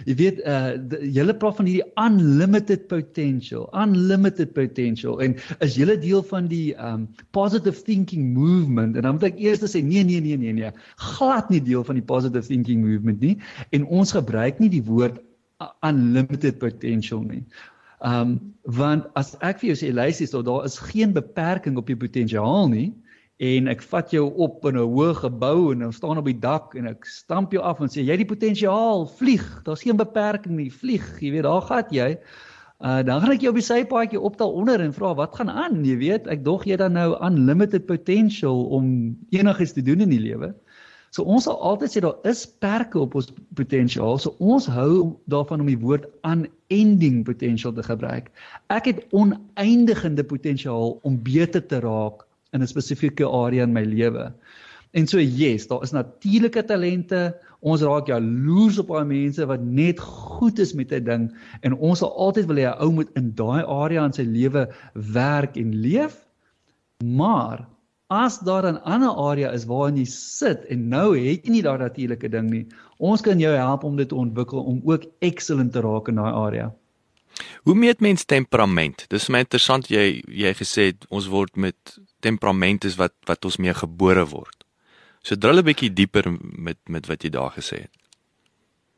jy 0.08 0.16
weet 0.22 0.40
uh 0.48 0.72
julle 1.18 1.36
praat 1.42 1.58
van 1.58 1.68
hierdie 1.68 1.90
unlimited 2.00 2.86
potential 2.88 3.68
unlimited 3.76 4.54
potential. 4.56 5.20
En 5.20 5.36
is 5.60 5.76
julle 5.76 5.98
deel 6.00 6.24
van 6.32 6.48
die 6.48 6.72
um 6.80 7.04
positive 7.36 7.84
thinking 7.84 8.32
movement? 8.32 8.96
En 8.96 9.10
dan 9.10 9.20
moet 9.20 9.28
ek 9.34 9.44
eers 9.44 9.68
sê 9.68 9.84
nee 9.84 10.08
nee 10.08 10.24
nee 10.24 10.40
nee 10.40 10.56
nee 10.62 10.72
glad 11.18 11.52
nie 11.52 11.60
deel 11.68 11.84
van 11.84 12.00
die 12.00 12.08
positive 12.16 12.48
thinking 12.48 12.80
movement 12.88 13.20
nie. 13.20 13.36
En 13.76 13.84
ons 13.92 14.16
gebruik 14.16 14.64
nie 14.64 14.72
die 14.72 14.86
woord 14.88 15.20
unlimited 15.84 16.64
potential 16.64 17.28
nie 17.28 17.44
Ehm 18.04 18.22
um, 18.22 18.40
want 18.64 19.08
as 19.20 19.34
ek 19.44 19.60
vir 19.60 19.74
jou 19.74 19.78
sê 19.80 19.90
luister, 19.94 20.28
so, 20.28 20.42
daar 20.44 20.66
is 20.68 20.78
geen 20.80 21.12
beperking 21.16 21.78
op 21.80 21.88
jou 21.88 21.98
potensiaal 22.00 22.70
nie 22.72 22.90
en 23.44 23.68
ek 23.72 23.82
vat 23.92 24.12
jou 24.14 24.26
op 24.44 24.66
in 24.70 24.78
'n 24.78 24.88
hoë 24.88 25.14
gebou 25.20 25.72
en 25.72 25.80
dan 25.80 25.94
staan 25.94 26.18
op 26.18 26.26
die 26.26 26.40
dak 26.40 26.76
en 26.76 26.88
ek 26.88 27.06
stamp 27.06 27.52
jou 27.52 27.64
af 27.64 27.80
en 27.82 27.88
sê 27.88 28.04
jy 28.04 28.12
het 28.12 28.24
die 28.24 28.36
potensiaal, 28.36 29.08
vlieg. 29.08 29.64
Daar's 29.64 29.84
geen 29.84 29.98
beperking 29.98 30.56
nie, 30.56 30.72
vlieg. 30.72 31.06
Jy 31.20 31.32
weet, 31.32 31.44
daar 31.44 31.62
gaan 31.62 31.90
jy. 31.92 32.10
Uh 32.84 33.04
dan 33.04 33.22
gaan 33.22 33.32
ek 33.32 33.42
jou 33.42 33.52
op 33.52 33.60
die 33.60 33.64
sypaadjie 33.64 34.20
optel 34.20 34.52
onder 34.52 34.82
en 34.82 34.94
vra 34.94 35.14
wat 35.16 35.36
gaan 35.36 35.50
aan? 35.50 35.86
Jy 35.86 35.98
weet, 35.98 36.28
ek 36.28 36.44
dog 36.44 36.66
jy 36.66 36.76
dan 36.76 36.94
nou 36.94 37.16
unlimited 37.24 37.86
potential 37.86 38.66
om 38.66 39.16
enigiets 39.32 39.74
te 39.74 39.82
doen 39.82 40.02
in 40.02 40.10
die 40.10 40.20
lewe. 40.20 40.54
So 41.14 41.22
ons 41.30 41.46
sal 41.46 41.60
altyd 41.62 41.94
sê 41.94 42.02
daar 42.02 42.18
is 42.26 42.42
perke 42.64 42.98
op 43.04 43.14
ons 43.20 43.30
potensiaal. 43.58 44.18
So 44.18 44.34
ons 44.42 44.66
hou 44.66 45.14
daarvan 45.30 45.62
om 45.62 45.70
die 45.70 45.78
woord 45.78 46.08
unending 46.26 47.22
potential 47.28 47.74
te 47.78 47.86
gebruik. 47.86 48.32
Ek 48.74 48.90
het 48.90 49.04
oneindigende 49.14 50.26
potensiaal 50.26 50.98
om 51.06 51.20
beter 51.22 51.62
te 51.62 51.84
raak 51.86 52.26
in 52.54 52.62
'n 52.62 52.68
spesifieke 52.68 53.30
area 53.30 53.64
in 53.64 53.74
my 53.74 53.84
lewe. 53.86 54.32
En 54.94 55.08
so 55.08 55.20
yes, 55.20 55.68
daar 55.68 55.84
is 55.84 55.94
natuurlike 55.94 56.66
talente. 56.66 57.34
Ons 57.62 57.82
raak 57.82 58.08
jaloers 58.08 58.80
op 58.82 58.88
daai 58.88 59.06
mense 59.06 59.46
wat 59.46 59.62
net 59.62 60.00
goed 60.00 60.60
is 60.60 60.74
met 60.74 60.92
'n 60.92 61.04
ding 61.04 61.32
en 61.62 61.74
ons 61.78 62.00
sal 62.00 62.14
altyd 62.18 62.46
wil 62.46 62.58
hê 62.58 62.66
'n 62.70 62.82
ou 62.82 62.92
moet 62.92 63.10
in 63.16 63.32
daai 63.36 63.64
area 63.66 64.06
in 64.06 64.14
sy 64.14 64.26
lewe 64.26 64.68
werk 64.94 65.58
en 65.58 65.74
leef. 65.76 66.26
Maar 67.06 67.68
as 68.14 68.40
daar 68.46 68.66
'n 68.70 68.82
ander 68.84 69.14
area 69.30 69.52
is 69.52 69.66
waarin 69.66 69.98
jy 69.98 70.06
sit 70.06 70.66
en 70.70 70.90
nou 70.90 71.10
het 71.18 71.46
jy 71.46 71.52
nie 71.52 71.62
daai 71.62 71.78
natuurlike 71.78 72.30
ding 72.30 72.50
nie, 72.50 72.66
ons 72.98 73.22
kan 73.22 73.40
jou 73.40 73.56
help 73.56 73.84
om 73.84 73.96
dit 73.96 74.10
te 74.10 74.16
ontwikkel 74.16 74.64
om 74.64 74.82
ook 74.84 75.04
excellent 75.20 75.74
te 75.74 75.82
raak 75.82 76.08
in 76.08 76.16
daai 76.16 76.34
area. 76.34 76.74
Hoe 77.64 77.76
meet 77.76 78.00
mens 78.00 78.26
temperament? 78.26 79.06
Dis 79.10 79.30
my 79.30 79.40
interessant 79.40 79.90
jy 79.90 80.22
jy 80.28 80.54
gesê 80.54 80.92
het 80.92 81.06
ons 81.10 81.28
word 81.28 81.56
met 81.56 81.98
temperament 82.20 82.86
is 82.86 82.96
wat 83.00 83.14
wat 83.26 83.46
ons 83.46 83.58
mee 83.58 83.74
gebore 83.74 84.26
word. 84.30 84.64
So 85.24 85.36
drill 85.36 85.60
'n 85.60 85.66
bietjie 85.66 85.94
dieper 85.94 86.30
met 86.42 86.78
met 86.88 87.08
wat 87.08 87.24
jy 87.24 87.30
daar 87.30 87.52
gesê 87.58 87.82
het. 87.88 87.94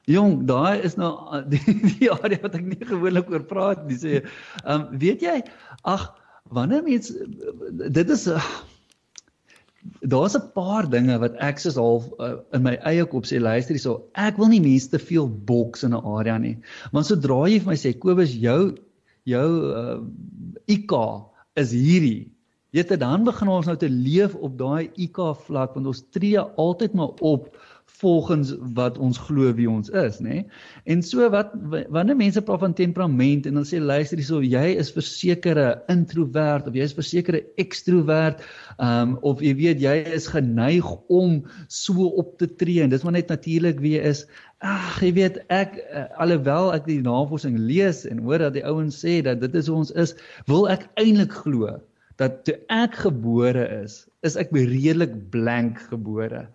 Jong, 0.05 0.45
daai 0.45 0.83
is 0.85 0.95
nou 0.95 1.13
die, 1.53 1.61
die 1.99 2.11
area 2.11 2.41
wat 2.41 2.55
ek 2.55 2.65
nie 2.65 2.85
gewoonlik 2.85 3.29
oor 3.29 3.43
praat 3.43 3.87
nie. 3.87 3.97
Sê, 3.97 4.21
ehm 4.65 4.81
um, 4.81 4.99
weet 4.99 5.21
jy, 5.21 5.41
ag, 5.83 6.13
wanneer 6.49 6.83
mens 6.83 7.13
dit 7.89 8.09
is 8.09 8.27
uh, 8.27 8.41
daar's 10.01 10.35
'n 10.35 10.51
paar 10.53 10.89
dinge 10.89 11.17
wat 11.19 11.35
ek 11.39 11.59
soos 11.59 11.75
half 11.75 12.09
uh, 12.19 12.37
in 12.53 12.63
my 12.63 12.75
eie 12.85 13.05
kop 13.05 13.25
sê 13.25 13.39
luister 13.39 13.75
hierso 13.75 14.01
ek 14.13 14.37
wil 14.37 14.49
nie 14.49 14.61
mense 14.61 14.89
te 14.89 14.99
veel 14.99 15.27
boks 15.27 15.83
in 15.83 15.93
'n 15.93 16.05
area 16.17 16.37
nie. 16.37 16.57
Want 16.91 17.05
sodra 17.05 17.45
jy 17.49 17.59
vir 17.59 17.71
my 17.73 17.77
sê 17.77 17.93
Kobus 17.93 18.33
jou 18.33 18.77
jou 19.25 19.49
uh, 19.73 19.99
IK 20.67 20.93
is 21.55 21.71
hierdie 21.71 22.29
weet 22.75 22.91
jy 22.91 22.97
dan 22.99 23.23
begin 23.23 23.47
ons 23.47 23.67
nou 23.69 23.77
te 23.79 23.89
leef 23.89 24.35
op 24.35 24.57
daai 24.59 24.89
IK 24.99 25.21
vlak 25.45 25.75
want 25.75 25.87
ons 25.87 26.03
tree 26.11 26.37
altyd 26.37 26.93
maar 26.93 27.13
op 27.21 27.47
volgens 27.99 28.53
wat 28.75 28.97
ons 28.97 29.17
glo 29.27 29.51
wie 29.55 29.67
ons 29.69 29.89
is, 29.89 30.17
nê? 30.23 30.43
En 30.89 31.01
so 31.05 31.27
wat 31.33 31.53
wanneer 31.93 32.17
mense 32.19 32.41
praat 32.43 32.63
van 32.63 32.75
temperament 32.75 33.47
en 33.47 33.59
dan 33.59 33.67
sê 33.67 33.79
luister 33.79 34.19
hierso, 34.19 34.41
jy 34.43 34.75
is 34.79 34.91
versekerde 34.95 35.67
introvert 35.91 36.67
of 36.67 36.75
jy 36.75 36.87
is 36.87 36.95
versekerde 36.97 37.43
ekstrovert, 37.61 38.43
ehm 38.77 39.15
um, 39.15 39.15
of 39.27 39.43
jy 39.43 39.53
weet 39.59 39.83
jy 39.83 39.95
is 40.17 40.27
geneig 40.31 40.87
om 41.13 41.39
so 41.71 42.09
op 42.21 42.35
te 42.41 42.49
tree 42.59 42.83
en 42.83 42.91
dis 42.91 43.05
maar 43.05 43.17
net 43.17 43.31
natuurlik 43.31 43.79
wie 43.83 43.95
jy 43.97 44.11
is. 44.11 44.25
Ag, 44.65 45.01
jy 45.03 45.11
weet 45.19 45.41
ek 45.53 45.79
uh, 45.85 46.05
alhoewel 46.23 46.71
ek 46.75 46.87
die 46.89 47.01
navorsing 47.05 47.57
lees 47.59 48.03
en 48.09 48.23
hoor 48.25 48.43
dat 48.43 48.55
die 48.57 48.65
ouens 48.65 48.99
sê 49.03 49.21
dat 49.25 49.43
dit 49.43 49.55
is 49.55 49.71
hoe 49.71 49.81
ons 49.83 49.93
is, 49.99 50.15
wil 50.51 50.67
ek 50.71 50.87
eintlik 50.99 51.35
glo 51.45 51.77
dat 52.19 52.43
toe 52.47 52.55
ek 52.71 52.95
gebore 53.03 53.65
is, 53.83 54.05
is 54.23 54.37
ek 54.39 54.53
redelik 54.55 55.15
blank 55.33 55.81
gebore 55.91 56.45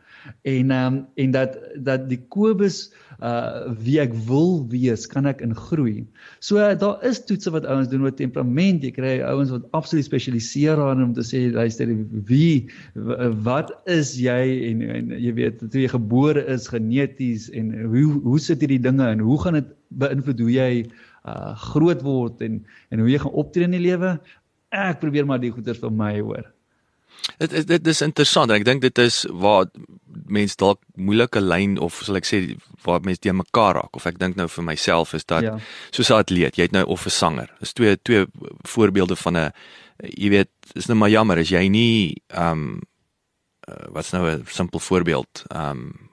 en 0.43 0.71
ehm 0.71 0.95
um, 0.95 1.07
en 1.15 1.31
dat 1.31 1.59
dat 1.75 2.09
die 2.09 2.21
Kobus 2.29 2.89
uh 3.21 3.69
wie 3.85 3.99
ek 4.01 4.15
wil 4.29 4.63
wees, 4.73 5.05
kan 5.07 5.29
ek 5.29 5.43
in 5.45 5.53
groei. 5.57 6.07
So 6.41 6.57
uh, 6.57 6.73
daar 6.79 7.03
is 7.05 7.21
toetse 7.29 7.53
wat 7.53 7.67
ouens 7.69 7.91
doen 7.93 8.07
oor 8.07 8.15
temperament. 8.17 8.85
Jy 8.85 8.93
kry 8.97 9.15
ouens 9.29 9.53
wat 9.53 9.67
absoluut 9.77 10.09
spesialiseer 10.09 10.81
daarin 10.81 11.11
om 11.11 11.13
te 11.17 11.25
sê 11.27 11.43
luister 11.53 11.93
wie 12.29 12.71
wat 13.45 13.75
is 13.91 14.15
jy 14.17 14.41
en 14.71 14.85
en 14.89 15.13
jy 15.21 15.35
weet 15.37 15.61
toe 15.67 15.85
jy 15.85 15.91
gebore 15.93 16.47
is 16.49 16.71
geneties 16.73 17.51
en 17.53 17.75
hoe 17.93 18.07
hoe 18.25 18.41
sit 18.41 18.65
hierdie 18.65 18.81
dinge 18.81 19.05
en 19.05 19.25
hoe 19.25 19.39
gaan 19.43 19.61
dit 19.61 19.69
beïnvloed 20.01 20.41
hoe 20.41 20.55
jy 20.55 20.71
uh 21.29 21.53
groot 21.69 22.01
word 22.07 22.41
en 22.41 22.63
en 22.89 23.05
hoe 23.05 23.11
jy 23.13 23.21
gaan 23.21 23.37
optree 23.45 23.69
in 23.69 23.77
die 23.77 23.85
lewe? 23.85 24.17
Ek 24.71 25.03
probeer 25.03 25.29
maar 25.29 25.43
die 25.43 25.53
goeters 25.53 25.83
vir 25.83 25.93
my 25.93 26.15
hoor. 26.23 26.49
Dit 27.39 27.51
dit 27.51 27.67
dit 27.67 27.87
is 27.87 28.01
interessant 28.01 28.51
en 28.51 28.57
ek 28.57 28.65
dink 28.65 28.83
dit 28.83 28.99
is 28.99 29.25
waar 29.31 29.67
mense 30.27 30.57
dalk 30.57 30.81
moeilike 30.95 31.41
lyn 31.41 31.79
of 31.79 32.03
sal 32.05 32.17
ek 32.21 32.29
sê 32.29 32.43
waar 32.85 33.01
mense 33.05 33.21
te 33.21 33.33
mekaar 33.33 33.75
raak 33.81 33.97
of 33.97 34.07
ek 34.07 34.19
dink 34.19 34.37
nou 34.37 34.49
vir 34.49 34.65
myself 34.65 35.15
is 35.15 35.25
dat 35.25 35.43
ja. 35.43 35.57
soos 35.91 36.11
'n 36.11 36.21
atleet, 36.23 36.57
jy 36.57 36.69
het 36.69 36.73
nou 36.73 36.85
of 36.87 37.07
'n 37.07 37.11
sanger. 37.11 37.49
Dis 37.61 37.73
twee 37.73 37.97
twee 38.03 38.27
voorbeelde 38.63 39.17
van 39.17 39.37
'n 39.37 39.53
jy 40.03 40.29
weet, 40.31 40.51
is 40.75 40.87
nou 40.87 40.99
maar 40.99 41.11
jammer 41.11 41.39
as 41.39 41.51
jy 41.51 41.69
nie 41.69 42.23
ehm 42.29 42.53
um, 42.53 42.81
uh, 43.69 43.87
wat's 43.93 44.13
nou 44.13 44.27
'n 44.27 44.45
simpel 44.47 44.81
voorbeeld 44.81 45.45
ehm 45.49 45.71
um, 45.71 46.10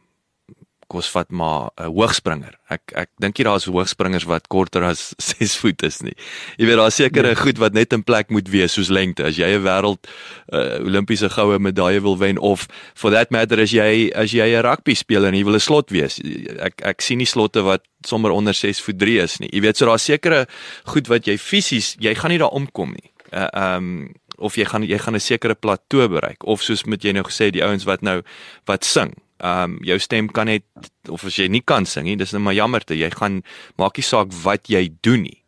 kos 0.87 1.09
vat 1.11 1.29
maar 1.31 1.69
'n 1.77 1.91
hoogspringer. 1.91 2.55
Ek 2.69 2.91
ek 2.95 3.09
dink 3.19 3.37
jy 3.37 3.43
daar's 3.43 3.65
hoogspringers 3.65 4.25
wat 4.25 4.47
korter 4.47 4.83
as 4.83 5.13
6 5.19 5.57
voet 5.57 5.83
is 5.83 6.01
nie. 6.01 6.15
Jy 6.57 6.65
weet 6.65 6.77
daar's 6.77 6.95
sekere 6.95 7.33
nee. 7.33 7.35
goed 7.35 7.57
wat 7.57 7.73
net 7.73 7.93
in 7.93 8.03
plek 8.03 8.29
moet 8.29 8.49
wees 8.49 8.73
soos 8.73 8.89
lengte. 8.89 9.23
As 9.23 9.37
jy 9.37 9.57
'n 9.57 9.63
wêreld 9.63 10.07
uh, 10.53 10.79
Olimpiese 10.83 11.29
goue 11.29 11.59
medalje 11.59 12.01
wil 12.01 12.17
wen 12.17 12.37
of 12.37 12.67
for 12.95 13.11
that 13.11 13.31
matter 13.31 13.59
as 13.59 13.71
jy 13.71 14.11
as 14.15 14.31
jy 14.31 14.55
'n 14.55 14.63
rugby 14.63 14.93
speler 14.93 15.29
en 15.29 15.35
jy 15.35 15.43
wil 15.43 15.55
'n 15.55 15.59
slot 15.59 15.91
wees. 15.91 16.19
Ek 16.59 16.81
ek 16.81 17.01
sien 17.01 17.17
nie 17.17 17.27
slotte 17.27 17.63
wat 17.63 17.83
sommer 18.05 18.31
onder 18.31 18.53
6 18.53 18.81
voet 18.81 18.99
3 18.99 19.19
is 19.19 19.39
nie. 19.39 19.49
Jy 19.51 19.61
weet 19.61 19.77
so 19.77 19.85
daar's 19.85 20.03
sekere 20.03 20.47
goed 20.85 21.07
wat 21.07 21.27
jy 21.27 21.37
fisies 21.37 21.95
jy 21.99 22.15
gaan 22.15 22.31
nie 22.31 22.39
daar 22.39 22.55
omkom 22.55 22.91
nie. 22.91 23.11
Uh, 23.33 23.75
um 23.75 24.13
of 24.37 24.55
jy 24.55 24.65
gaan 24.65 24.83
jy 24.85 24.97
gaan 24.97 25.15
'n 25.15 25.19
sekere 25.19 25.55
plateau 25.55 26.07
bereik 26.07 26.45
of 26.45 26.61
soos 26.61 26.85
met 26.85 27.03
jy 27.03 27.11
nou 27.11 27.23
gesê 27.23 27.51
die 27.51 27.63
ouens 27.63 27.83
wat 27.83 28.01
nou 28.01 28.21
wat 28.65 28.85
sing 28.85 29.13
ehm 29.37 29.77
um, 29.77 29.79
jou 29.85 29.99
stem 29.99 30.31
kan 30.33 30.49
net 30.49 30.63
of 31.09 31.25
as 31.25 31.35
jy 31.37 31.47
nie 31.47 31.61
kan 31.61 31.85
sing 31.85 32.05
nie, 32.05 32.17
dis 32.17 32.33
net 32.33 32.41
maar 32.41 32.57
jammer 32.57 32.83
te 32.83 32.95
jy 32.97 33.09
gaan 33.13 33.43
maak 33.77 33.97
nie 33.97 34.05
saak 34.05 34.33
wat 34.43 34.69
jy 34.69 34.89
doen 35.01 35.27
nie. 35.27 35.43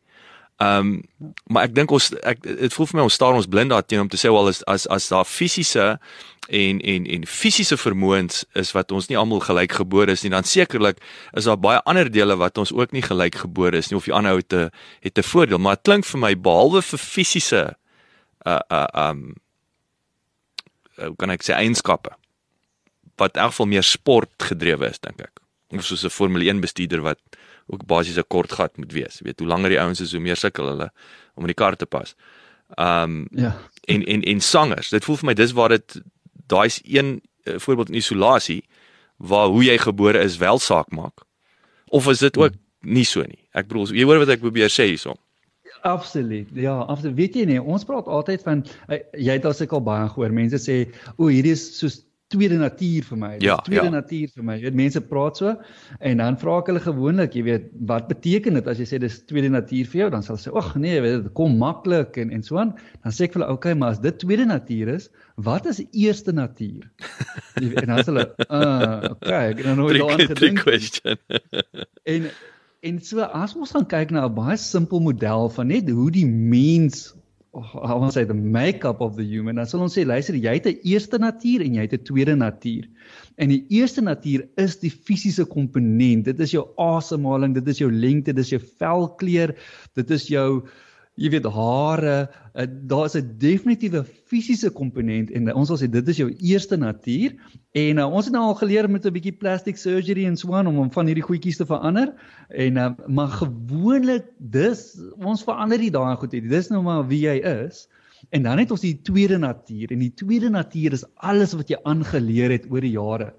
Ehm 0.59 0.99
um, 1.19 1.29
maar 1.47 1.69
ek 1.69 1.75
dink 1.75 1.91
ons 1.95 2.09
ek 2.27 2.41
dit 2.43 2.73
voel 2.75 2.87
vir 2.89 2.97
my 2.99 3.03
ons 3.07 3.15
staar 3.15 3.37
ons 3.37 3.47
blind 3.47 3.71
daar 3.71 3.85
teen 3.85 4.01
om 4.03 4.09
te 4.11 4.19
sê 4.19 4.27
wel 4.27 4.51
as 4.51 4.59
as 4.67 4.85
as 4.91 5.07
daar 5.07 5.23
fisiese 5.23 5.85
en 6.49 6.81
en 6.81 7.05
en 7.15 7.25
fisiese 7.25 7.77
vermoëns 7.79 8.43
is 8.59 8.73
wat 8.75 8.91
ons 8.91 9.07
nie 9.07 9.17
almal 9.17 9.39
gelyk 9.45 9.77
gebore 9.79 10.11
is 10.11 10.25
nie 10.25 10.33
dan 10.35 10.43
sekerlik 10.43 10.99
is 11.31 11.47
daar 11.47 11.61
baie 11.63 11.79
ander 11.87 12.11
dele 12.11 12.35
wat 12.35 12.59
ons 12.59 12.75
ook 12.75 12.91
nie 12.91 13.05
gelyk 13.07 13.39
gebore 13.45 13.79
is 13.79 13.87
nie 13.87 13.97
of 14.01 14.11
die 14.11 14.15
ander 14.19 14.35
ou 14.35 14.43
te 14.43 14.67
het 14.99 15.17
'n 15.17 15.29
voordeel 15.31 15.63
maar 15.63 15.79
dit 15.79 15.87
klink 15.87 16.05
vir 16.05 16.19
my 16.19 16.33
behalwe 16.35 16.81
vir 16.81 16.99
fisiese 16.99 17.63
uh 18.45 18.59
uh 18.69 18.87
um 19.07 19.35
hoe 20.99 21.15
kan 21.15 21.31
ek 21.31 21.43
sê 21.43 21.55
eienskappe 21.55 22.18
wat 23.19 23.35
in 23.35 23.43
elk 23.43 23.53
geval 23.53 23.69
meer 23.75 23.85
sport 23.85 24.47
gedrewe 24.51 24.89
is 24.89 24.99
dink 24.99 25.21
ek. 25.21 25.39
Of 25.75 25.85
soos 25.85 26.03
'n 26.05 26.09
Formule 26.09 26.49
1 26.49 26.61
bestuurder 26.61 27.01
wat 27.05 27.19
ook 27.69 27.85
basies 27.85 28.17
'n 28.17 28.27
kort 28.27 28.51
gat 28.51 28.77
moet 28.77 28.91
wees. 28.91 29.19
Jy 29.19 29.25
weet, 29.29 29.39
hoe 29.39 29.47
langer 29.47 29.69
die 29.69 29.79
ouens 29.79 30.01
is, 30.01 30.11
hoe 30.11 30.21
meer 30.21 30.35
sukkel 30.35 30.67
hulle 30.67 30.89
om 31.35 31.43
in 31.43 31.53
die 31.53 31.61
kar 31.63 31.75
te 31.75 31.85
pas. 31.85 32.15
Um 32.77 33.27
ja. 33.31 33.57
En 33.87 34.05
en 34.05 34.23
en 34.23 34.41
sangers, 34.41 34.89
dit 34.89 35.03
voel 35.03 35.15
vir 35.15 35.25
my 35.25 35.33
dis 35.33 35.51
waar 35.51 35.69
dit 35.69 36.01
daai's 36.47 36.81
een 36.83 37.21
uh, 37.43 37.59
voorbeeld 37.59 37.89
in 37.89 37.95
isolasie 37.95 38.63
waar 39.17 39.47
hoe 39.47 39.63
jy 39.63 39.77
gebore 39.77 40.19
is 40.19 40.37
wel 40.37 40.59
saak 40.59 40.91
maak. 40.91 41.25
Of 41.89 42.07
is 42.07 42.19
dit 42.19 42.37
ook 42.37 42.53
nie 42.81 43.03
so 43.03 43.21
nie? 43.21 43.47
Ek 43.51 43.67
bedoel, 43.67 43.93
jy 43.93 44.03
hoor 44.03 44.21
wat 44.21 44.29
ek 44.29 44.39
probeer 44.39 44.69
sê 44.69 44.85
hierso. 44.87 45.15
Absoluut. 45.81 46.47
Ja, 46.53 46.79
absoluut. 46.91 47.15
Weet 47.15 47.35
jy 47.35 47.45
nie, 47.45 47.61
ons 47.61 47.85
praat 47.87 48.07
altyd 48.07 48.43
van 48.43 48.65
uh, 48.89 48.99
jy 49.17 49.37
het 49.37 49.45
al 49.45 49.55
seker 49.55 49.81
baie 49.83 50.07
gehoor. 50.09 50.31
Mense 50.35 50.59
sê, 50.59 50.87
"O, 51.17 51.27
hierdie 51.27 51.55
is 51.55 51.77
soos 51.77 52.01
tweede 52.29 52.59
natuur 52.61 53.05
vir 53.07 53.17
my. 53.17 53.29
Dit 53.39 53.47
ja, 53.47 53.55
is 53.57 53.65
tweede 53.65 53.89
ja. 53.89 53.93
natuur 53.95 54.33
vir 54.35 54.45
my. 54.45 54.55
Jy 54.59 54.65
weet 54.67 54.77
mense 54.77 55.01
praat 55.09 55.39
so 55.41 55.53
en 56.11 56.21
dan 56.21 56.37
vra 56.41 56.57
ek 56.61 56.69
hulle 56.71 56.83
gewoonlik, 56.83 57.37
jy 57.37 57.43
weet, 57.47 57.69
wat 57.89 58.09
beteken 58.11 58.59
dit 58.59 58.69
as 58.69 58.81
jy 58.81 58.85
sê 58.91 58.99
dis 59.01 59.17
tweede 59.29 59.49
natuur 59.53 59.89
vir 59.89 60.03
jou? 60.03 60.09
Dan 60.13 60.25
sal 60.25 60.37
hulle 60.37 60.45
sê, 60.45 60.53
"Ag 60.61 60.75
nee, 60.75 60.93
jy 60.95 61.01
weet 61.05 61.23
dit 61.23 61.33
kom 61.39 61.57
maklik 61.57 62.19
en 62.21 62.33
en 62.35 62.45
so 62.45 62.61
aan." 62.61 62.75
Dan 63.03 63.15
sê 63.15 63.25
ek 63.25 63.33
vir 63.33 63.41
hulle, 63.41 63.51
"Oké, 63.51 63.69
okay, 63.69 63.73
maar 63.73 63.97
as 63.97 63.99
dit 63.99 64.19
tweede 64.19 64.45
natuur 64.45 64.93
is, 64.95 65.09
wat 65.35 65.65
is 65.65 65.81
eerste 65.91 66.31
natuur?" 66.31 66.85
Jy 67.61 67.69
weet, 67.69 67.81
en 67.81 67.87
dan 67.95 68.03
sê 68.03 68.13
hulle, 68.13 68.27
"Uh, 68.49 69.11
okay, 69.15 69.49
ek 69.49 69.57
het 69.57 69.75
nou 69.75 69.93
daaraan 69.93 70.29
gedink." 70.33 70.63
en 72.05 72.29
en 72.81 72.99
so 73.03 73.19
as 73.21 73.55
ons 73.55 73.71
dan 73.75 73.85
kyk 73.85 74.11
na 74.11 74.27
'n 74.27 74.35
baie 74.35 74.57
simpel 74.57 75.01
model 75.03 75.49
van 75.49 75.67
net 75.67 75.89
hoe 75.89 76.11
die 76.11 76.27
mens 76.27 77.13
how 77.53 77.97
want 77.97 78.13
say 78.13 78.23
the 78.23 78.33
makeup 78.33 79.01
of 79.01 79.15
the 79.15 79.23
human. 79.23 79.55
Dan 79.57 79.65
sal 79.65 79.81
ons 79.81 79.95
sê 79.97 80.05
luister 80.05 80.37
jy 80.37 80.53
het 80.59 80.67
'n 80.69 80.81
eerste 80.85 81.17
natuur 81.17 81.65
en 81.65 81.75
jy 81.75 81.81
het 81.81 81.93
'n 81.93 82.03
tweede 82.05 82.35
natuur. 82.35 82.85
En 83.37 83.49
die 83.49 83.65
eerste 83.69 84.01
natuur 84.01 84.47
is 84.57 84.77
die 84.77 84.91
fisiese 84.91 85.45
komponent. 85.45 86.25
Dit 86.25 86.39
is 86.39 86.51
jou 86.51 86.67
asemhaling 86.77 87.53
dit 87.53 87.67
is 87.67 87.79
jou 87.79 87.91
lengte 87.91 88.33
dit 88.33 88.45
is 88.45 88.51
jou 88.53 88.61
velkleur 88.61 89.55
dit 89.95 90.11
is 90.11 90.27
jou 90.27 90.67
jy 91.19 91.31
weet 91.33 91.47
hare, 91.51 92.15
uh, 92.55 92.65
daar's 92.87 93.15
'n 93.19 93.35
definitiewe 93.41 94.05
fisiese 94.05 94.71
komponent 94.71 95.31
en 95.35 95.49
uh, 95.49 95.55
ons 95.55 95.67
sal 95.67 95.79
sê 95.81 95.89
dit 95.91 96.07
is 96.07 96.21
jou 96.21 96.29
eerste 96.39 96.77
natuur 96.77 97.35
en 97.75 97.99
uh, 97.99 98.07
ons 98.07 98.25
het 98.25 98.33
nou 98.33 98.43
al 98.47 98.59
geleer 98.61 98.89
met 98.89 99.05
'n 99.05 99.13
bietjie 99.13 99.35
plastic 99.35 99.77
surgery 99.77 100.25
en 100.25 100.37
so 100.37 100.53
aan 100.53 100.67
om 100.67 100.79
om 100.79 100.91
van 100.91 101.07
hierdie 101.07 101.27
goedjies 101.27 101.57
te 101.57 101.65
verander 101.65 102.13
en 102.49 102.77
uh, 102.77 102.91
maar 103.07 103.31
gewoonlik 103.43 104.31
dis 104.39 105.01
ons 105.19 105.43
verander 105.43 105.79
nie 105.79 105.91
daai 105.91 106.15
goed 106.15 106.31
nie. 106.31 106.47
Dis 106.47 106.69
nou 106.69 106.83
maar 106.83 107.07
wie 107.07 107.27
jy 107.27 107.39
is 107.67 107.87
En 108.29 108.43
dan 108.43 108.59
het 108.59 108.71
ons 108.71 108.81
die 108.83 108.97
tweede 109.01 109.37
natuur 109.37 109.91
en 109.95 110.01
die 110.03 110.11
tweede 110.13 110.49
natuur 110.49 110.93
is 110.97 111.05
alles 111.15 111.53
wat 111.57 111.71
jy 111.71 111.79
aangeleer 111.87 112.51
het 112.51 112.67
oor 112.71 112.83
die 112.83 112.93
jare. 112.93 113.29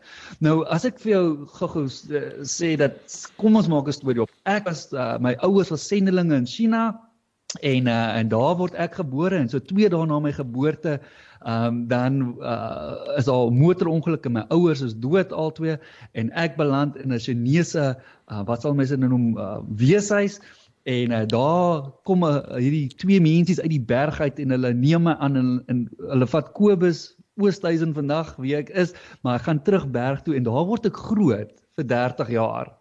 Nou 0.40 0.62
as 0.72 0.86
ek 0.88 0.98
vir 1.02 1.12
jou 1.12 1.24
gou-gou 1.58 1.84
uh, 1.84 2.22
sê 2.48 2.72
dat 2.80 2.96
kom 3.40 3.58
ons 3.60 3.68
maak 3.68 3.88
'n 3.88 3.98
storie 3.98 4.24
op. 4.24 4.32
Ek 4.48 4.64
was 4.64 4.88
uh, 4.92 5.18
my 5.20 5.36
ouers 5.46 5.70
was 5.70 5.86
sendelinge 5.86 6.34
in 6.34 6.48
China 6.48 7.09
en 7.58 7.86
uh, 7.86 8.16
en 8.16 8.28
daar 8.28 8.56
word 8.56 8.74
ek 8.78 8.94
gebore 9.00 9.36
en 9.36 9.48
so 9.50 9.58
2 9.58 9.90
dae 9.90 10.06
na 10.06 10.20
my 10.22 10.32
geboorte 10.32 11.00
um, 11.46 11.86
dan 11.90 12.36
uh, 12.40 12.94
is 13.18 13.28
al 13.28 13.50
motorongeluk 13.50 14.26
en 14.26 14.38
my 14.38 14.44
ouers 14.54 14.82
is 14.86 14.94
dood 14.94 15.32
albei 15.32 15.76
en 16.12 16.30
ek 16.38 16.56
beland 16.56 16.96
in 16.96 17.12
'n 17.12 17.18
Chinese 17.18 17.96
uh, 18.30 18.42
wat 18.46 18.62
sal 18.62 18.74
mense 18.74 18.96
noem 18.96 19.36
uh, 19.38 19.58
weeshuis. 19.76 20.40
En 20.88 21.12
uh, 21.12 21.26
daar 21.26 21.90
kom 22.08 22.22
uh, 22.24 22.40
hierdie 22.56 22.88
twee 22.96 23.20
mensies 23.20 23.60
uit 23.60 23.70
die 23.70 23.84
berg 23.84 24.20
uit 24.20 24.38
en 24.38 24.50
hulle 24.50 24.72
neem 24.72 25.02
my 25.04 25.14
aan 25.20 25.36
en 25.66 25.88
hulle 25.98 26.26
vat 26.26 26.52
Kobus 26.52 27.16
Oosthuizen 27.40 27.94
vandag 27.94 28.36
wie 28.36 28.56
ek 28.56 28.70
is 28.70 28.92
maar 29.22 29.38
ek 29.38 29.48
gaan 29.48 29.62
terug 29.62 29.88
berg 29.88 30.22
toe 30.22 30.36
en 30.36 30.44
daar 30.44 30.66
word 30.66 30.86
ek 30.86 30.96
groot 30.96 31.52
vir 31.76 31.86
30 31.86 32.30
jaar. 32.30 32.72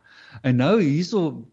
En 0.44 0.56
nou 0.62 0.80
hierso 0.82 1.49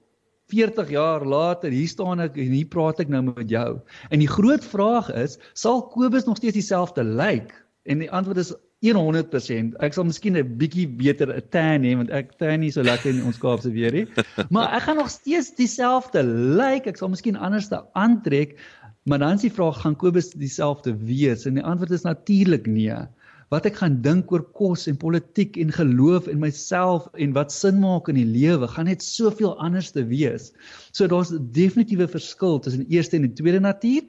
40 0.52 0.90
jaar 0.90 1.24
later, 1.26 1.70
hier 1.74 1.88
staan 1.90 2.20
ek 2.22 2.36
en 2.38 2.52
hier 2.54 2.68
praat 2.70 3.00
ek 3.02 3.10
nou 3.10 3.22
met 3.26 3.50
jou. 3.50 3.80
En 4.14 4.22
die 4.22 4.30
groot 4.30 4.64
vraag 4.64 5.10
is, 5.18 5.38
sal 5.58 5.82
Kobus 5.90 6.28
nog 6.28 6.38
steeds 6.38 6.54
dieselfde 6.54 7.02
lyk? 7.02 7.50
En 7.90 8.02
die 8.02 8.10
antwoord 8.10 8.42
is 8.44 8.54
100%. 8.84 9.74
Ek 9.82 9.96
sal 9.96 10.06
miskien 10.06 10.36
'n 10.36 10.56
bietjie 10.60 10.86
beter 10.86 11.32
'n 11.32 11.42
tan 11.50 11.82
hê 11.82 11.96
want 11.96 12.10
ek 12.10 12.38
tan 12.38 12.60
nie 12.60 12.70
so 12.70 12.82
lekker 12.82 13.10
in 13.10 13.24
ons 13.26 13.38
Kaapse 13.38 13.72
weer 13.72 13.92
nie. 13.92 14.06
Maar 14.50 14.76
ek 14.76 14.82
gaan 14.82 14.96
nog 14.96 15.10
steeds 15.10 15.54
dieselfde 15.56 16.22
lyk. 16.22 16.86
Ek 16.86 16.96
sal 16.96 17.08
miskien 17.08 17.36
anders 17.36 17.68
te 17.68 17.82
aantrek, 17.94 18.58
maar 19.06 19.18
dan 19.18 19.34
is 19.34 19.46
die 19.48 19.50
vraag, 19.50 19.80
gaan 19.82 19.96
Kobus 19.96 20.30
dieselfde 20.30 20.94
wees? 20.94 21.46
En 21.46 21.54
die 21.54 21.64
antwoord 21.64 21.90
is 21.90 22.02
natuurlik 22.06 22.66
nee 22.66 23.06
wat 23.54 23.66
ek 23.68 23.78
gaan 23.78 24.00
dink 24.02 24.32
oor 24.34 24.42
kos 24.58 24.86
en 24.90 24.96
politiek 24.98 25.56
en 25.62 25.70
geloof 25.72 26.26
en 26.30 26.40
myself 26.42 27.06
en 27.14 27.34
wat 27.36 27.52
sin 27.54 27.78
maak 27.82 28.08
in 28.10 28.18
die 28.18 28.26
lewe 28.26 28.66
gaan 28.68 28.88
net 28.90 29.04
soveel 29.04 29.54
anders 29.62 29.92
te 29.94 30.02
wees. 30.06 30.50
So 30.90 31.06
daar's 31.06 31.30
definitiewe 31.54 32.08
verskil 32.10 32.58
tussen 32.58 32.86
eerste 32.90 33.20
en 33.20 33.28
die 33.28 33.36
tweede 33.38 33.62
natuur. 33.62 34.02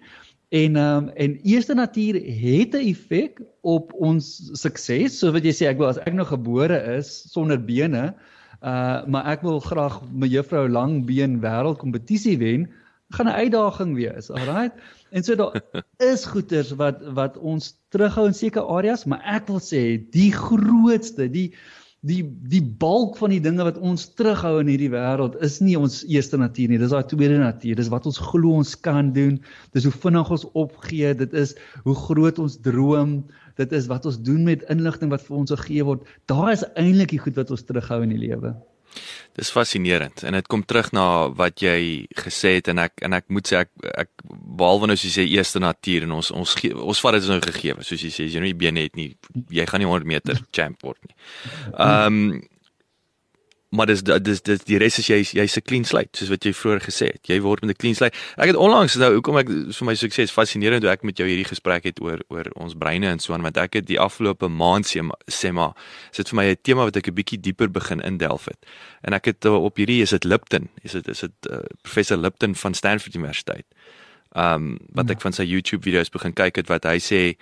En 0.50 0.80
ehm 0.80 1.04
um, 1.04 1.10
en 1.10 1.38
eerste 1.44 1.74
natuur 1.76 2.16
het 2.24 2.74
'n 2.74 2.88
effek 2.94 3.42
op 3.62 3.94
ons 3.94 4.50
sukses. 4.54 5.20
So 5.20 5.32
wat 5.32 5.44
jy 5.44 5.52
sê 5.52 5.68
ek 5.68 5.78
wil 5.78 5.88
as 5.88 6.00
ek 6.00 6.14
nou 6.14 6.26
gebore 6.26 6.80
is 6.98 7.30
sonder 7.32 7.60
bene, 7.60 8.16
uh 8.64 9.06
maar 9.06 9.26
ek 9.28 9.42
wil 9.42 9.60
graag 9.60 10.02
juffrou 10.24 10.70
langbeen 10.70 11.42
wêreldkompetisie 11.42 12.38
wen, 12.38 12.70
gaan 13.10 13.28
'n 13.28 13.40
uitdaging 13.44 13.96
wees. 13.96 14.32
Alraai. 14.32 14.72
En 15.12 15.24
so 15.24 15.36
daar 15.36 15.62
is 16.12 16.26
goeters 16.26 16.74
wat 16.80 17.02
wat 17.18 17.38
ons 17.38 17.74
terughou 17.94 18.28
in 18.30 18.38
sekere 18.38 18.68
areas, 18.78 19.06
maar 19.06 19.24
ek 19.38 19.52
wil 19.52 19.62
sê 19.64 19.84
die 20.14 20.32
grootste, 20.36 21.30
die 21.32 21.52
die 22.08 22.22
die 22.52 22.62
bulk 22.62 23.18
van 23.18 23.34
die 23.34 23.42
dinge 23.42 23.66
wat 23.66 23.80
ons 23.82 24.06
terughou 24.20 24.60
in 24.62 24.70
hierdie 24.70 24.92
wêreld 24.94 25.36
is 25.44 25.58
nie 25.64 25.76
ons 25.80 26.04
eerste 26.06 26.38
natuur 26.38 26.70
nie, 26.72 26.80
dis 26.82 26.94
daai 26.94 27.08
tweede 27.10 27.40
natuur. 27.42 27.80
Dis 27.80 27.92
wat 27.92 28.06
ons 28.10 28.20
glo 28.30 28.60
ons 28.62 28.76
kan 28.86 29.10
doen. 29.16 29.40
Dis 29.76 29.88
hoe 29.88 29.96
vinnig 30.06 30.32
ons 30.38 30.46
opgee, 30.54 31.16
dit 31.18 31.36
is 31.42 31.56
hoe 31.88 31.98
groot 32.06 32.40
ons 32.44 32.60
droom, 32.64 33.20
dit 33.58 33.78
is 33.80 33.90
wat 33.92 34.06
ons 34.06 34.22
doen 34.22 34.46
met 34.46 34.66
inligting 34.74 35.12
wat 35.14 35.26
vir 35.26 35.42
ons 35.42 35.56
gegee 35.58 35.86
word. 35.88 36.06
Daar 36.30 36.54
is 36.54 36.66
eintlik 36.76 37.16
die 37.16 37.24
goed 37.26 37.40
wat 37.42 37.54
ons 37.56 37.66
terughou 37.66 38.04
in 38.06 38.14
die 38.14 38.24
lewe. 38.28 38.54
Dis 39.38 39.52
fascinerend 39.54 40.24
en 40.26 40.34
dit 40.34 40.48
kom 40.50 40.64
terug 40.66 40.90
na 40.98 41.28
wat 41.38 41.62
jy 41.62 42.08
gesê 42.18 42.56
het 42.58 42.72
en 42.74 42.82
ek 42.88 43.04
en 43.06 43.14
ek 43.14 43.28
moet 43.30 43.50
sê 43.50 43.62
ek 43.66 43.72
ek 44.06 44.10
behalwe 44.28 44.90
nou 44.90 44.98
soos 44.98 45.12
jy 45.12 45.14
sê 45.28 45.28
eerste 45.38 45.62
natuur 45.62 46.08
en 46.08 46.18
ons 46.18 46.32
ons 46.34 46.56
ons 46.74 47.04
vat 47.06 47.18
dit 47.20 47.30
nou 47.30 47.40
gegee 47.46 47.78
soos 47.82 48.02
jy 48.02 48.14
sê 48.14 48.28
as 48.30 48.34
jy 48.34 48.42
nou 48.42 48.50
nie 48.50 48.62
bene 48.66 48.88
het 48.88 48.98
nie 48.98 49.12
jy 49.54 49.68
gaan 49.70 49.84
nie 49.84 49.90
100 49.92 50.10
meter 50.10 50.42
champ 50.56 50.82
word 50.84 51.02
nie. 51.06 51.18
Ehm 51.74 52.22
um, 52.22 52.46
maar 53.70 53.86
dis 53.86 54.02
dis 54.04 54.42
dis 54.42 54.64
die 54.64 54.78
res 54.80 54.98
is 55.02 55.08
jy 55.12 55.18
jy's 55.24 55.58
'n 55.58 55.66
clean 55.68 55.84
slate 55.84 56.18
soos 56.18 56.30
wat 56.30 56.46
jy 56.46 56.54
vroeër 56.54 56.82
gesê 56.88 57.06
het. 57.12 57.28
Jy 57.28 57.40
word 57.42 57.62
met 57.62 57.76
'n 57.76 57.80
clean 57.80 57.96
slate. 57.96 58.16
Ek 58.38 58.48
het 58.48 58.56
onlangs 58.56 58.96
nou 58.96 59.14
hoekom 59.14 59.38
ek 59.38 59.48
vir 59.48 59.86
my 59.86 59.96
sukses 59.96 60.32
fascinerend 60.32 60.84
hoe 60.84 60.92
ek 60.92 61.04
met 61.04 61.18
jou 61.18 61.28
hierdie 61.28 61.48
gesprek 61.48 61.84
het 61.84 62.02
oor 62.02 62.20
oor 62.30 62.48
ons 62.56 62.74
breine 62.74 63.08
en 63.08 63.20
so 63.20 63.34
aan 63.34 63.42
want 63.42 63.58
ek 63.58 63.74
het 63.74 63.86
die 63.86 64.00
afgelope 64.00 64.48
maand 64.48 64.86
sê 64.88 65.02
maar 65.02 65.20
sê 65.30 65.52
maar 65.52 65.74
is 66.12 66.18
dit 66.18 66.30
vir 66.30 66.36
my 66.36 66.46
'n 66.46 66.56
tema 66.64 66.84
wat 66.84 66.96
ek 66.96 67.08
'n 67.08 67.14
bietjie 67.14 67.42
dieper 67.42 67.70
begin 67.70 68.00
indelf 68.00 68.46
het. 68.46 68.66
En 69.04 69.14
ek 69.14 69.26
het 69.26 69.46
uh, 69.46 69.64
op 69.64 69.76
hierdie 69.76 70.02
is 70.02 70.10
dit 70.10 70.24
Lipton. 70.24 70.70
Is 70.84 70.92
dit 70.92 71.08
is 71.08 71.20
dit 71.20 71.32
uh, 71.50 71.60
professor 71.82 72.18
Lipton 72.18 72.56
van 72.56 72.74
Stanford 72.74 73.16
Universiteit. 73.16 73.66
Ehm 74.36 74.54
um, 74.54 74.78
wat 74.94 75.10
ek 75.10 75.22
van 75.22 75.34
sy 75.34 75.44
YouTube 75.44 75.84
video's 75.84 76.10
begin 76.10 76.34
kyk 76.34 76.56
het 76.56 76.68
wat 76.68 76.84
hy 76.84 77.00
sê 77.00 77.38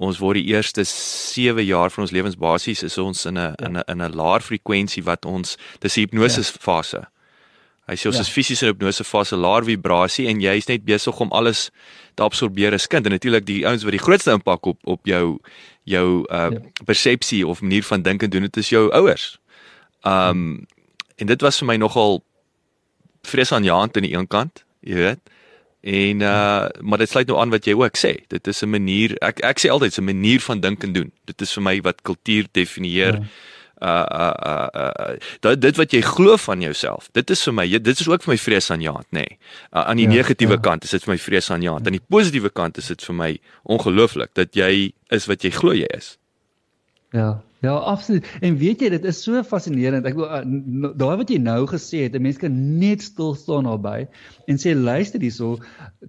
ons 0.00 0.18
word 0.18 0.40
die 0.40 0.48
eerste 0.54 0.84
7 0.88 1.60
jaar 1.64 1.92
van 1.92 2.06
ons 2.06 2.12
lewens 2.14 2.38
basies 2.40 2.82
is 2.86 2.98
ons 2.98 3.26
in 3.28 3.36
'n 3.36 3.52
ja. 3.52 3.54
in 3.66 3.76
'n 3.76 3.84
in 3.86 4.02
'n 4.02 4.16
laer 4.16 4.40
frekwensie 4.40 5.04
wat 5.04 5.24
ons 5.24 5.56
dis 5.80 5.94
hipnose 5.94 6.40
ja. 6.40 6.58
fase. 6.60 7.02
Hy 7.86 7.96
sê 7.96 8.06
ons 8.06 8.16
ja. 8.16 8.22
is 8.22 8.30
fisies 8.30 8.62
in 8.62 8.68
hipnose 8.70 9.04
fase, 9.04 9.36
laer 9.36 9.64
vibrasie 9.64 10.28
en 10.28 10.40
jy's 10.40 10.68
net 10.68 10.84
besig 10.84 11.20
om 11.20 11.32
alles 11.32 11.70
te 12.14 12.22
absorbeer 12.22 12.74
as 12.74 12.86
kind 12.86 13.06
en 13.06 13.12
natuurlik 13.12 13.46
die 13.46 13.66
ouens 13.66 13.84
wat 13.84 13.92
die 13.92 14.04
grootste 14.06 14.32
impak 14.32 14.66
op 14.66 14.78
op 14.84 15.06
jou 15.06 15.38
jou 15.84 16.24
uh 16.30 16.50
ja. 16.50 16.60
persepsie 16.84 17.46
of 17.46 17.60
manier 17.60 17.82
van 17.82 18.02
dink 18.02 18.22
en 18.22 18.30
doen 18.30 18.42
dit 18.42 18.56
is 18.56 18.68
jou 18.68 18.90
ouers. 18.92 19.38
Um 20.04 20.66
en 21.16 21.26
dit 21.26 21.40
was 21.40 21.58
vir 21.58 21.66
my 21.66 21.76
nogal 21.76 22.22
vreesaanjaend 23.22 23.96
aan 23.96 24.02
die 24.02 24.16
een 24.16 24.26
kant, 24.26 24.64
jy 24.80 24.94
weet. 24.94 25.20
En 25.80 26.20
uh 26.20 26.68
maar 26.80 26.98
dit 26.98 27.08
sluit 27.08 27.26
nou 27.26 27.38
aan 27.40 27.50
wat 27.50 27.64
jy 27.64 27.74
ook 27.74 27.96
sê. 27.96 28.12
Dit 28.28 28.46
is 28.46 28.62
'n 28.62 28.68
manier 28.68 29.16
ek 29.18 29.40
ek 29.40 29.60
sê 29.60 29.70
altyd 29.70 29.98
'n 29.98 30.04
manier 30.04 30.40
van 30.40 30.60
dink 30.60 30.82
en 30.82 30.92
doen. 30.92 31.12
Dit 31.24 31.40
is 31.40 31.52
vir 31.52 31.62
my 31.62 31.80
wat 31.80 32.02
kultuur 32.02 32.46
definieer. 32.52 33.14
Ja. 33.14 33.28
Uh 33.80 34.04
uh 34.12 34.34
uh, 34.46 34.68
uh 34.76 35.16
dit 35.40 35.60
dit 35.60 35.76
wat 35.76 35.92
jy 35.92 36.00
glo 36.00 36.36
van 36.36 36.60
jouself. 36.60 37.08
Dit 37.12 37.30
is 37.30 37.42
vir 37.42 37.54
my 37.54 37.68
dit 37.68 38.00
is 38.00 38.08
ook 38.08 38.22
vir 38.22 38.32
my 38.32 38.38
vrees 38.38 38.70
aan 38.70 38.80
jaant, 38.80 39.06
nê. 39.10 39.24
Nee. 39.24 39.38
Uh, 39.72 39.80
aan 39.88 39.96
die 39.96 40.08
ja, 40.08 40.12
negatiewe 40.12 40.52
ja. 40.52 40.60
kant 40.60 40.84
is 40.84 40.90
dit 40.90 41.02
vir 41.02 41.14
my 41.14 41.18
vrees 41.18 41.50
aan 41.50 41.62
jaant. 41.62 41.86
Aan 41.86 41.96
die 41.96 42.06
positiewe 42.08 42.50
kant 42.50 42.76
is 42.76 42.86
dit 42.86 43.02
vir 43.02 43.14
my 43.14 43.38
ongelooflik 43.62 44.34
dat 44.34 44.54
jy 44.54 44.92
is 45.08 45.26
wat 45.26 45.42
jy 45.42 45.50
glo 45.50 45.72
jy 45.72 45.88
is. 45.96 46.18
Ja, 47.12 47.40
ja, 47.60 47.74
absoluut. 47.74 48.26
En 48.40 48.56
weet 48.56 48.80
jy, 48.80 48.88
dit 48.88 49.04
is 49.04 49.22
so 49.22 49.42
fascinerend. 49.44 50.06
Ek 50.08 50.16
wil 50.16 50.28
uh, 50.28 50.40
daai 50.96 51.16
wat 51.20 51.30
jy 51.32 51.38
nou 51.42 51.66
gesê 51.68 52.06
het, 52.06 52.16
'n 52.16 52.22
mens 52.24 52.40
kan 52.40 52.54
net 52.80 53.02
stil 53.04 53.34
staan 53.34 53.68
naby 53.68 54.06
en 54.48 54.60
sê 54.60 54.72
luister 54.74 55.20
hierso, 55.20 55.58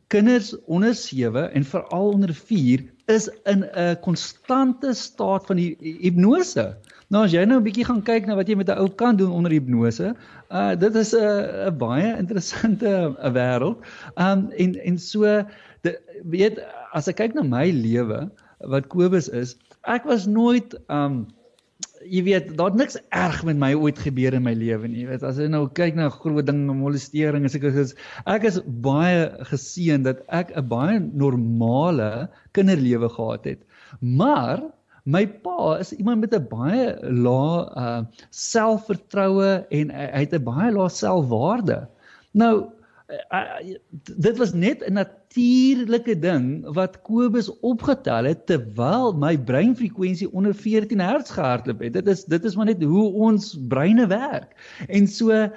kinders 0.08 0.54
onder 0.66 0.95
7 0.95 1.52
en 1.52 1.64
veral 1.64 2.16
onder 2.16 2.34
4 2.34 2.86
is 3.12 3.28
in 3.45 3.66
'n 3.66 3.99
konstante 4.02 4.93
staat 4.93 5.45
van 5.45 5.58
hipnose. 5.58 6.76
Nou 7.12 7.26
as 7.26 7.34
jy 7.36 7.43
nou 7.45 7.60
'n 7.60 7.66
bietjie 7.68 7.86
gaan 7.86 8.02
kyk 8.02 8.28
na 8.28 8.36
wat 8.39 8.47
jy 8.47 8.56
met 8.56 8.70
'n 8.70 8.80
ou 8.80 8.88
kan 8.88 9.16
doen 9.16 9.32
onder 9.32 9.52
hipnose, 9.52 10.16
uh 10.49 10.76
dit 10.76 10.95
is 10.95 11.14
'n 11.14 11.68
'n 11.68 11.78
baie 11.78 12.16
interessante 12.24 12.88
uh, 12.88 13.32
wêreld. 13.36 13.84
Um 14.16 14.47
en 14.56 14.76
en 14.76 14.97
so 14.97 15.43
dit 15.84 15.99
weet 16.24 16.64
as 16.93 17.08
ek 17.08 17.16
kyk 17.16 17.34
na 17.36 17.43
my 17.43 17.72
lewe 17.72 18.30
wat 18.60 18.88
Kobus 18.88 19.28
is, 19.28 19.58
ek 19.84 20.06
was 20.06 20.26
nooit 20.26 20.76
um 20.88 21.28
jy 22.10 22.24
weet 22.26 22.52
daar't 22.58 22.78
niks 22.80 22.97
erg 23.16 23.43
met 23.47 23.60
my 23.60 23.72
ooit 23.78 23.99
gebeur 23.99 24.36
in 24.38 24.43
my 24.45 24.54
lewe 24.58 24.88
nie. 24.88 25.04
Jy 25.04 25.10
weet 25.12 25.24
as 25.28 25.39
jy 25.41 25.47
nou 25.52 25.66
kyk 25.78 25.97
na 25.97 26.10
groot 26.14 26.45
dinge, 26.47 26.74
molestering 26.78 27.45
en 27.45 27.54
sulke 27.54 27.72
goed, 27.76 27.93
ek 28.32 28.47
is 28.49 28.60
baie 28.86 29.30
geseën 29.52 30.06
dat 30.08 30.24
ek 30.30 30.54
'n 30.58 30.68
baie 30.68 30.99
normale 30.99 32.30
kinderlewe 32.58 33.10
gehad 33.10 33.45
het. 33.45 33.62
Maar 33.99 34.64
my 35.06 35.26
pa 35.26 35.78
is 35.80 35.93
iemand 35.93 36.22
met 36.22 36.36
'n 36.36 36.47
baie 36.49 36.97
lae 37.02 37.70
uh 37.76 38.02
selfvertroue 38.30 39.66
en 39.70 39.89
hy 39.89 40.22
het 40.26 40.34
'n 40.34 40.43
baie 40.43 40.72
lae 40.72 40.89
selfwaarde. 40.89 41.88
Nou 42.34 42.72
uh, 43.12 43.76
dit 44.16 44.38
was 44.38 44.53
net 44.53 44.84
'n 44.88 44.93
natuurlike 44.93 46.20
ding 46.20 46.66
wat 46.74 47.01
Kobus 47.01 47.49
opgetel 47.59 48.24
het 48.24 48.45
terwyl 48.45 49.14
my 49.14 49.38
breinfrekwensie 49.38 50.32
onder 50.32 50.55
14 50.55 50.99
Hz 50.99 51.32
gehardloop 51.32 51.80
het. 51.80 51.93
Dit 51.93 52.07
is 52.07 52.24
dit 52.26 52.43
is 52.43 52.55
maar 52.55 52.66
net 52.66 52.84
hoe 52.84 53.12
ons 53.12 53.57
breine 53.68 54.07
werk. 54.07 54.55
En 54.88 55.07
so 55.07 55.49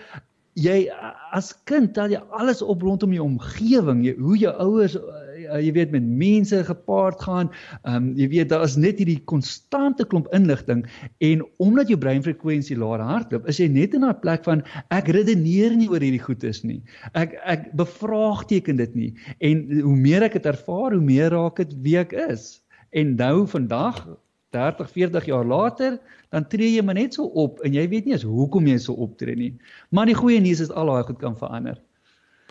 jy 0.54 0.90
as 1.34 1.52
kind 1.64 1.94
tel 1.94 2.10
jy 2.10 2.20
alles 2.30 2.62
op 2.62 2.82
rondom 2.82 3.12
jou 3.12 3.24
omgewing, 3.24 4.04
jy, 4.06 4.14
hoe 4.18 4.38
jou 4.38 4.54
ouers 4.62 4.96
uh, 5.44 5.60
jy 5.62 5.72
weet 5.76 5.92
met 5.94 6.04
mense 6.04 6.62
gepaard 6.64 7.20
gaan. 7.22 7.50
Ehm 7.82 7.96
um, 7.96 8.10
jy 8.18 8.28
weet 8.32 8.48
daar 8.52 8.64
is 8.66 8.76
net 8.80 8.98
hierdie 9.02 9.20
konstante 9.30 10.06
klomp 10.06 10.28
inligting 10.36 10.84
en 11.24 11.44
omdat 11.62 11.88
jou 11.92 11.98
breinfrekwensie 12.00 12.78
laer 12.80 13.04
hardloop, 13.04 13.48
is 13.48 13.60
jy 13.60 13.68
net 13.68 13.94
in 13.94 14.04
'n 14.04 14.18
plek 14.20 14.44
van 14.44 14.64
ek 14.90 15.08
redeneer 15.08 15.76
nie 15.76 15.88
oor 15.88 16.00
hierdie 16.00 16.22
goedes 16.22 16.64
nie. 16.64 16.82
Ek 17.14 17.38
ek 17.44 17.72
bevraagteken 17.76 18.76
dit 18.76 18.94
nie. 18.94 19.12
En 19.40 19.64
hoe 19.80 19.96
meer 19.96 20.22
ek 20.22 20.38
dit 20.40 20.46
ervaar, 20.46 20.92
hoe 20.92 21.00
meer 21.04 21.30
raak 21.30 21.56
dit 21.56 21.74
wie 21.82 21.98
ek 21.98 22.12
is. 22.12 22.60
En 22.92 23.16
nou 23.16 23.46
vandag 23.46 24.06
30, 24.54 24.90
40 24.90 25.24
jaar 25.24 25.44
later, 25.44 25.98
dan 26.30 26.46
tree 26.48 26.74
jy 26.76 26.82
maar 26.82 26.94
net 26.94 27.14
so 27.14 27.26
op 27.26 27.58
en 27.66 27.74
jy 27.74 27.88
weet 27.90 28.06
nie 28.06 28.14
eens 28.14 28.26
hoekom 28.26 28.68
jy 28.70 28.78
so 28.78 28.94
optree 28.94 29.34
nie. 29.38 29.52
Maar 29.90 30.06
die 30.10 30.18
goeie 30.18 30.40
nuus 30.42 30.62
is 30.62 30.70
al 30.70 30.92
daai 30.92 31.02
goed 31.08 31.18
kan 31.18 31.36
verander. 31.38 31.80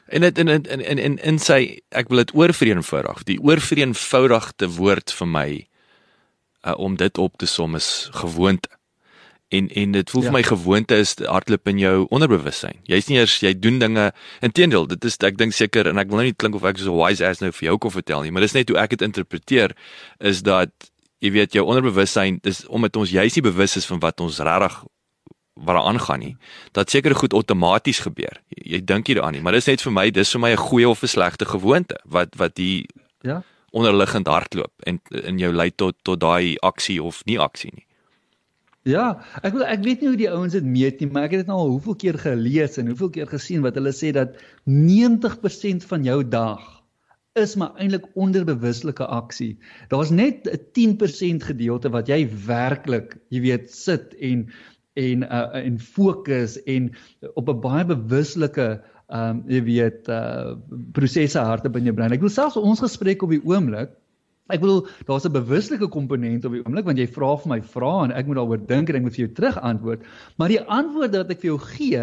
En 0.08 0.22
dit 0.22 0.38
in 0.38 0.48
in 0.48 0.66
in 0.66 0.98
in 0.98 1.18
in 1.18 1.40
sy 1.40 1.80
ek 1.90 2.10
wil 2.12 2.24
dit 2.24 2.34
oorvereenvoudig. 2.36 3.24
Die 3.24 3.40
oorvereenvoudigde 3.40 4.70
woord 4.76 5.12
vir 5.12 5.28
my 5.28 5.50
uh, 6.68 6.78
om 6.78 6.96
dit 6.96 7.18
op 7.18 7.38
te 7.38 7.46
som 7.46 7.76
is 7.76 8.10
gewoonte. 8.12 8.70
En 9.54 9.70
en 9.70 9.92
dit 9.92 10.10
voel 10.10 10.22
ja. 10.22 10.28
vir 10.28 10.38
my 10.38 10.44
gewoonte 10.44 10.96
is 10.96 11.16
hardloop 11.20 11.68
in 11.68 11.80
jou 11.80 11.96
onderbewussyn. 12.10 12.80
Jy's 12.90 13.08
nie 13.08 13.20
eers 13.22 13.36
jy 13.44 13.54
doen 13.60 13.78
dinge 13.80 14.12
inteendeel, 14.42 14.88
dit 14.90 15.06
is 15.06 15.20
ek 15.22 15.38
dink 15.38 15.54
seker 15.54 15.88
en 15.92 16.02
ek 16.02 16.10
wil 16.10 16.24
nou 16.24 16.30
nie 16.32 16.36
klink 16.36 16.58
of 16.58 16.66
ek 16.66 16.82
so 16.82 16.92
'n 16.92 17.00
wise 17.00 17.26
ass 17.28 17.44
nou 17.44 17.52
vir 17.52 17.70
jou 17.70 17.78
kon 17.78 17.94
vertel 17.94 18.24
nie, 18.24 18.32
maar 18.32 18.42
dis 18.42 18.58
net 18.58 18.70
hoe 18.70 18.80
ek 18.82 18.98
dit 18.98 19.06
interpreteer 19.06 19.76
is 20.20 20.42
dat 20.42 20.72
jy 21.24 21.32
weet 21.32 21.54
jou 21.54 21.64
onderbewussyn 21.66 22.40
dis 22.44 22.66
omdat 22.68 22.98
ons 23.00 23.14
juis 23.14 23.36
nie 23.36 23.46
bewus 23.46 23.78
is 23.78 23.86
van 23.86 24.00
wat 24.00 24.20
ons 24.20 24.40
regtig 24.40 24.84
wat 25.54 25.76
daar 25.76 25.86
aangaan 25.86 26.20
nie. 26.20 26.38
Dat 26.72 26.90
seker 26.90 27.16
goed 27.16 27.34
outomaties 27.34 28.00
gebeur. 28.00 28.42
Jy, 28.50 28.72
jy 28.74 28.84
dink 28.86 29.08
nie 29.08 29.16
daaraan 29.16 29.34
nie, 29.34 29.42
maar 29.42 29.54
dis 29.54 29.66
net 29.68 29.82
vir 29.82 29.92
my, 29.92 30.10
dis 30.12 30.32
vir 30.32 30.42
my 30.42 30.52
'n 30.52 30.58
goeie 30.58 30.90
of 30.90 31.04
'n 31.04 31.08
slegte 31.08 31.46
gewoonte 31.46 32.00
wat 32.06 32.36
wat 32.36 32.56
die 32.56 32.86
Ja. 33.22 33.44
onderliggend 33.72 34.28
hardloop 34.28 34.72
en 34.86 35.00
in 35.10 35.38
jou 35.38 35.54
lei 35.54 35.72
tot 35.72 35.96
tot 36.04 36.20
daai 36.20 36.58
aksie 36.62 37.02
of 37.04 37.24
nie 37.26 37.40
aksie 37.40 37.72
nie. 37.74 37.86
Ja, 38.86 39.24
ek 39.44 39.54
wil 39.54 39.64
ek 39.64 39.84
weet 39.84 40.02
nie 40.02 40.08
hoe 40.10 40.18
die 40.18 40.30
ouens 40.32 40.52
dit 40.54 40.64
meet 40.64 41.00
nie, 41.00 41.08
maar 41.10 41.24
ek 41.24 41.32
het 41.32 41.40
dit 41.40 41.48
nou 41.48 41.58
al 41.58 41.70
hoeveel 41.70 41.96
keer 41.96 42.18
gelees 42.20 42.78
en 42.78 42.88
hoeveel 42.88 43.10
keer 43.10 43.28
gesien 43.28 43.62
wat 43.62 43.76
hulle 43.76 43.94
sê 43.94 44.12
dat 44.12 44.36
90% 44.66 45.86
van 45.88 46.04
jou 46.04 46.24
dag 46.28 46.60
is 47.40 47.56
maar 47.56 47.72
eintlik 47.82 48.04
onderbewuslike 48.20 49.06
aksie. 49.08 49.58
Daar's 49.90 50.12
net 50.12 50.46
'n 50.48 50.60
10% 50.74 51.44
gedeelte 51.44 51.90
wat 51.90 52.08
jy 52.08 52.28
werklik, 52.46 53.18
jy 53.30 53.42
weet, 53.42 53.72
sit 53.74 54.14
en 54.22 54.52
en 55.00 55.24
uh, 55.24 55.50
en 55.58 55.80
fokus 55.80 56.58
en 56.64 56.92
op 57.34 57.50
'n 57.50 57.60
baie 57.60 57.86
bewuslike 57.86 58.68
ehm 59.14 59.30
um, 59.30 59.44
jy 59.48 59.62
weet 59.64 60.08
uh 60.08 60.56
prosesse 60.92 61.40
hardop 61.40 61.76
in 61.78 61.84
jou 61.84 61.96
brein. 61.96 62.12
Ek 62.12 62.22
wil 62.24 62.30
selfs 62.34 62.58
ons 62.58 62.80
gesprek 62.80 63.22
op 63.22 63.30
die 63.30 63.44
oomblik 63.46 63.92
Ek 64.52 64.60
bedoel 64.60 64.88
daar's 65.08 65.24
'n 65.24 65.32
bewuslike 65.32 65.88
komponent 65.88 66.44
op 66.44 66.52
die 66.52 66.60
oomblik 66.66 66.84
want 66.84 66.98
jy 67.00 67.06
vra 67.08 67.30
vir 67.40 67.48
my 67.48 67.62
vrae 67.64 68.04
en 68.04 68.12
ek 68.12 68.28
moet 68.28 68.36
daaroor 68.36 68.60
dink 68.68 68.90
en 68.90 68.96
ek 68.96 69.04
moet 69.06 69.16
vir 69.16 69.24
jou 69.24 69.34
terug 69.38 69.60
antwoord. 69.60 70.02
Maar 70.36 70.50
die 70.52 70.60
antwoorde 70.60 71.22
wat 71.22 71.32
ek 71.32 71.40
vir 71.40 71.48
jou 71.48 71.60
gee 71.64 72.02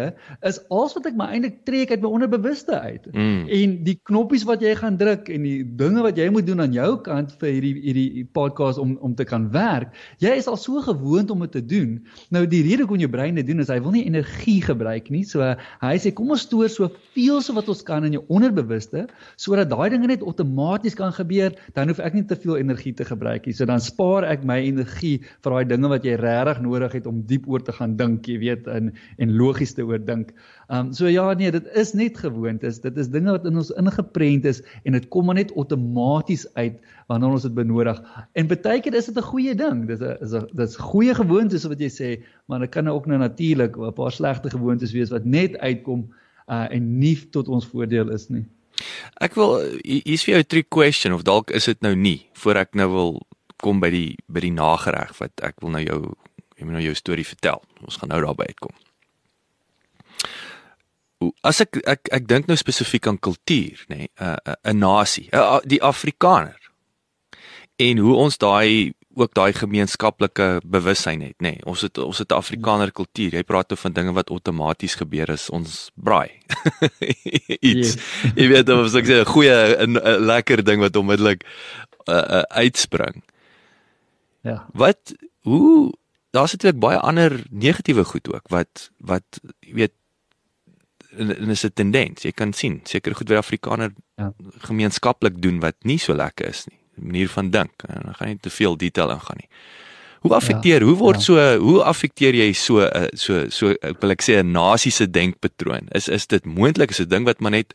is 0.49 0.57
alles 0.73 0.95
wat 0.97 1.05
ek 1.05 1.19
my 1.19 1.27
eintlik 1.29 1.59
trek 1.69 1.91
uit 1.91 2.01
my 2.01 2.09
onderbewuste 2.09 2.73
uit. 2.73 3.05
Mm. 3.13 3.45
En 3.45 3.83
die 3.85 3.99
knoppies 4.09 4.45
wat 4.49 4.61
jy 4.65 4.73
gaan 4.73 4.97
druk 4.97 5.29
en 5.29 5.45
die 5.45 5.61
dinge 5.61 6.01
wat 6.01 6.17
jy 6.17 6.31
moet 6.33 6.47
doen 6.47 6.61
aan 6.65 6.73
jou 6.73 6.97
kant 7.05 7.35
vir 7.37 7.51
hierdie 7.51 7.75
hierdie 7.77 8.25
podcast 8.33 8.81
om 8.81 8.97
om 8.97 9.13
te 9.13 9.23
kan 9.23 9.45
werk, 9.53 9.93
jy 10.17 10.33
is 10.33 10.47
al 10.49 10.57
so 10.57 10.81
gewoond 10.81 11.29
om 11.29 11.45
dit 11.45 11.51
te 11.51 11.61
doen. 11.61 12.01
Nou 12.31 12.47
die 12.47 12.63
rede 12.65 12.87
hoekom 12.87 13.05
jou 13.05 13.11
brein 13.11 13.37
dit 13.37 13.45
doen 13.45 13.59
is 13.59 13.69
hy 13.69 13.77
wil 13.79 13.93
nie 13.93 14.07
energie 14.09 14.63
gebruik 14.65 15.13
nie. 15.13 15.23
So 15.29 15.45
hy 15.85 15.95
sê 16.01 16.09
kom 16.09 16.33
ons 16.33 16.41
stoor 16.49 16.73
soveel 16.73 17.45
so 17.45 17.53
wat 17.53 17.69
ons 17.69 17.85
kan 17.85 18.03
in 18.03 18.17
jou 18.17 18.25
onderbewuste 18.33 19.05
sodat 19.37 19.69
daai 19.69 19.93
dinge 19.93 20.07
net 20.07 20.25
outomaties 20.25 20.97
kan 20.97 21.13
gebeur, 21.13 21.53
dan 21.77 21.87
hoef 21.87 22.01
ek 22.01 22.17
nie 22.17 22.30
te 22.31 22.37
veel 22.39 22.57
energie 22.61 22.93
te 22.97 23.05
gebruik 23.07 23.45
nie. 23.47 23.53
So 23.55 23.67
dan 23.69 23.83
spaar 23.83 24.25
ek 24.27 24.45
my 24.47 24.57
energie 24.63 25.19
vir 25.43 25.55
daai 25.55 25.67
dinge 25.69 25.91
wat 25.91 26.07
jy 26.07 26.15
regtig 26.21 26.61
nodig 26.63 26.95
het 26.97 27.09
om 27.09 27.21
diep 27.27 27.49
oor 27.51 27.63
te 27.67 27.75
gaan 27.75 27.97
dink, 27.99 28.29
jy 28.29 28.39
weet, 28.41 28.69
en 28.71 28.91
en 29.21 29.35
logies 29.39 29.75
te 29.77 29.85
oordink. 29.87 30.31
Um 30.71 30.93
so 30.95 31.11
ja, 31.11 31.27
nee, 31.37 31.51
dit 31.51 31.67
is 31.77 31.93
net 31.97 32.21
gewoontes. 32.23 32.79
Dit 32.83 32.97
is 33.01 33.11
dinge 33.11 33.35
wat 33.35 33.47
in 33.49 33.59
ons 33.59 33.73
ingeprent 33.81 34.47
is 34.49 34.63
en 34.85 34.95
dit 34.97 35.09
kom 35.13 35.27
maar 35.27 35.39
net 35.41 35.51
outomaties 35.59 36.47
uit 36.55 36.79
wanneer 37.11 37.35
ons 37.35 37.47
dit 37.47 37.57
benodig. 37.57 37.99
En 38.39 38.47
baie 38.51 38.79
keer 38.81 38.95
is 38.95 39.11
dit 39.11 39.17
'n 39.17 39.29
goeie 39.31 39.55
ding. 39.55 39.85
Dis 39.87 40.01
'n 40.01 40.17
is 40.21 40.33
'n 40.33 40.47
dis 40.55 40.75
goeie 40.75 41.13
gewoontes 41.13 41.67
wat 41.67 41.79
jy 41.79 41.91
sê, 41.91 42.09
maar 42.47 42.59
dit 42.59 42.71
kan 42.71 42.87
ook 42.87 43.07
nou 43.07 43.19
natuurlik 43.19 43.77
'n 43.77 43.93
paar 43.93 44.11
slegte 44.11 44.49
gewoontes 44.49 44.93
wees 44.93 45.11
wat 45.11 45.25
net 45.25 45.57
uitkom 45.57 46.09
uh 46.47 46.67
en 46.71 46.99
nie 46.99 47.15
tot 47.31 47.47
ons 47.47 47.65
voordeel 47.65 48.11
is 48.11 48.29
nie. 48.29 48.45
Ek 49.21 49.35
wil 49.35 49.59
hier's 49.83 50.23
vir 50.25 50.35
jou 50.35 50.41
'n 50.41 50.47
trick 50.47 50.69
question 50.69 51.13
of 51.13 51.23
dalk 51.23 51.51
is 51.51 51.65
dit 51.65 51.81
nou 51.81 51.95
nie 51.95 52.29
voor 52.33 52.55
ek 52.55 52.75
nou 52.75 52.89
wil 52.89 53.21
kom 53.57 53.79
by 53.79 53.89
die 53.89 54.17
by 54.27 54.39
die 54.39 54.51
nagereg 54.51 55.17
wat 55.19 55.31
ek 55.41 55.61
wil 55.61 55.69
nou 55.69 55.83
jou 55.83 56.15
ek 56.57 56.65
moet 56.65 56.77
nou 56.77 56.83
jou 56.83 56.95
storie 56.95 57.25
vertel. 57.25 57.61
Ons 57.81 57.97
gaan 57.97 58.09
nou 58.09 58.21
daarby 58.21 58.45
uitkom. 58.47 58.73
As 61.43 61.61
ek 61.61 61.77
ek 61.85 62.09
ek 62.11 62.27
dink 62.27 62.47
nou 62.47 62.57
spesifiek 62.57 63.07
aan 63.07 63.19
kultuur, 63.19 63.85
nê, 63.89 63.97
nee, 63.97 64.09
'n 64.19 64.37
'n 64.63 64.77
nasie, 64.77 65.29
die 65.65 65.81
Afrikaner. 65.81 66.57
En 67.77 67.97
hoe 67.97 68.15
ons 68.15 68.37
daai 68.37 68.93
ook 69.13 69.33
daai 69.33 69.53
gemeenskaplike 69.53 70.61
bewussyn 70.65 71.21
het, 71.21 71.35
nê. 71.39 71.55
Nee, 71.55 71.65
ons 71.67 71.81
het 71.81 71.97
ons 71.97 72.17
het 72.17 72.31
'n 72.31 72.39
Afrikaner 72.39 72.91
kultuur. 72.91 73.33
Jy 73.33 73.43
praat 73.43 73.71
oor 73.71 73.77
van 73.77 73.93
dinge 73.93 74.13
wat 74.13 74.29
outomaties 74.29 74.95
gebeur 74.95 75.29
is 75.29 75.49
ons 75.49 75.91
braai. 75.95 76.31
Iets. 77.71 77.93
Yeah. 77.93 78.35
Jy 78.35 78.47
weet 78.47 78.69
of 78.69 78.95
ek 78.95 79.05
sê 79.05 79.21
'n 79.21 79.25
goeie 79.25 79.57
'n 79.87 79.99
lekker 80.25 80.63
ding 80.63 80.79
wat 80.79 80.95
onmiddellik 80.95 81.43
uh, 82.07 82.15
uh, 82.15 82.41
uitspring. 82.41 83.23
Ja. 84.41 84.65
Wat 84.73 85.13
hoe 85.41 85.93
daar's 86.31 86.51
natuurlik 86.51 86.79
baie 86.79 86.99
ander 86.99 87.43
negatiewe 87.49 88.03
goed 88.03 88.33
ook 88.33 88.47
wat 88.47 88.91
wat 88.97 89.39
jy 89.59 89.73
weet 89.73 89.93
en 91.11 91.49
is 91.49 91.65
'n 91.65 91.73
tendens. 91.73 92.23
Jy 92.23 92.31
kan 92.31 92.53
sien 92.53 92.79
seker 92.83 93.15
goed 93.15 93.29
wat 93.29 93.37
Afrikaner 93.37 93.93
ja. 94.15 94.33
gemeenskaplik 94.57 95.41
doen 95.41 95.59
wat 95.59 95.75
nie 95.83 95.97
so 95.97 96.13
lekker 96.13 96.47
is 96.47 96.65
nie 96.65 96.80
manier 96.95 97.29
van 97.29 97.49
dink 97.49 97.83
en 97.87 98.01
dan 98.05 98.15
gaan 98.15 98.27
nie 98.27 98.39
te 98.39 98.49
veel 98.49 98.77
detail 98.77 99.11
ingaan 99.11 99.39
nie. 99.39 99.49
Hoe 100.21 100.33
affekteer, 100.37 100.81
ja, 100.81 100.85
hoe 100.85 100.97
word 100.97 101.17
ja. 101.17 101.21
so 101.21 101.57
hoe 101.57 101.83
affekteer 101.83 102.35
jy 102.37 102.51
so 102.53 102.83
eh, 102.85 103.07
so 103.17 103.47
so 103.49 103.73
ek 103.81 104.03
wil 104.03 104.13
ek 104.13 104.21
sê 104.21 104.37
'n 104.37 104.51
nasie 104.53 104.91
se 104.91 105.09
denkpatroon? 105.09 105.89
Is 105.97 106.07
is 106.07 106.27
dit 106.27 106.45
moontlik 106.45 106.91
is 106.91 107.01
'n 107.01 107.09
ding 107.09 107.25
wat 107.25 107.39
maar 107.39 107.51
net 107.51 107.73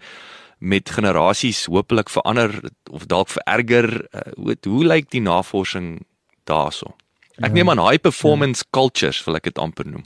met 0.58 0.90
generasies 0.90 1.66
hopelik 1.66 2.08
verander 2.08 2.70
of 2.90 3.06
dalk 3.06 3.28
vererger? 3.28 4.06
Uh, 4.14 4.32
hoe 4.36 4.56
hoe 4.62 4.84
lyk 4.84 5.10
die 5.10 5.20
navorsing 5.20 6.06
daarso? 6.44 6.94
Ek 7.36 7.50
ja, 7.50 7.52
neem 7.52 7.70
aan 7.70 7.82
high 7.82 8.00
performance 8.00 8.62
ja. 8.62 8.70
cultures 8.70 9.24
wil 9.24 9.34
ek 9.34 9.50
dit 9.50 9.58
amper 9.58 9.86
noem. 9.86 10.04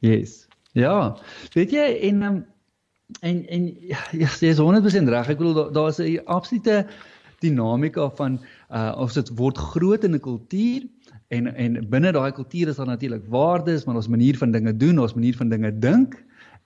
Yes. 0.00 0.48
Ja. 0.72 1.16
Weet 1.52 1.70
jy 1.70 1.86
en 2.08 2.22
um, 2.22 2.46
en 3.20 3.46
en 3.48 3.68
ja, 3.92 4.00
jy 4.16 4.48
is 4.48 4.58
100% 4.58 5.12
reg. 5.12 5.28
Ek 5.28 5.38
bedoel 5.38 5.70
daar's 5.76 6.00
daar 6.00 6.08
'n 6.08 6.24
absolute 6.24 6.86
dinamika 7.42 8.08
van 8.18 8.40
uh 8.70 8.92
of 9.02 9.12
dit 9.18 9.30
word 9.38 9.58
groot 9.58 10.04
in 10.04 10.14
'n 10.16 10.24
kultuur 10.24 10.88
en 11.28 11.54
en 11.54 11.80
binne 11.88 12.12
daai 12.12 12.32
kultuur 12.32 12.68
is 12.68 12.76
daar 12.76 12.86
natuurlik 12.86 13.24
waardes, 13.28 13.84
maar 13.84 13.96
ons 14.00 14.08
manier 14.08 14.36
van 14.38 14.50
dinge 14.50 14.76
doen, 14.76 14.98
ons 14.98 15.14
manier 15.14 15.36
van 15.36 15.48
dinge 15.48 15.78
dink 15.78 16.16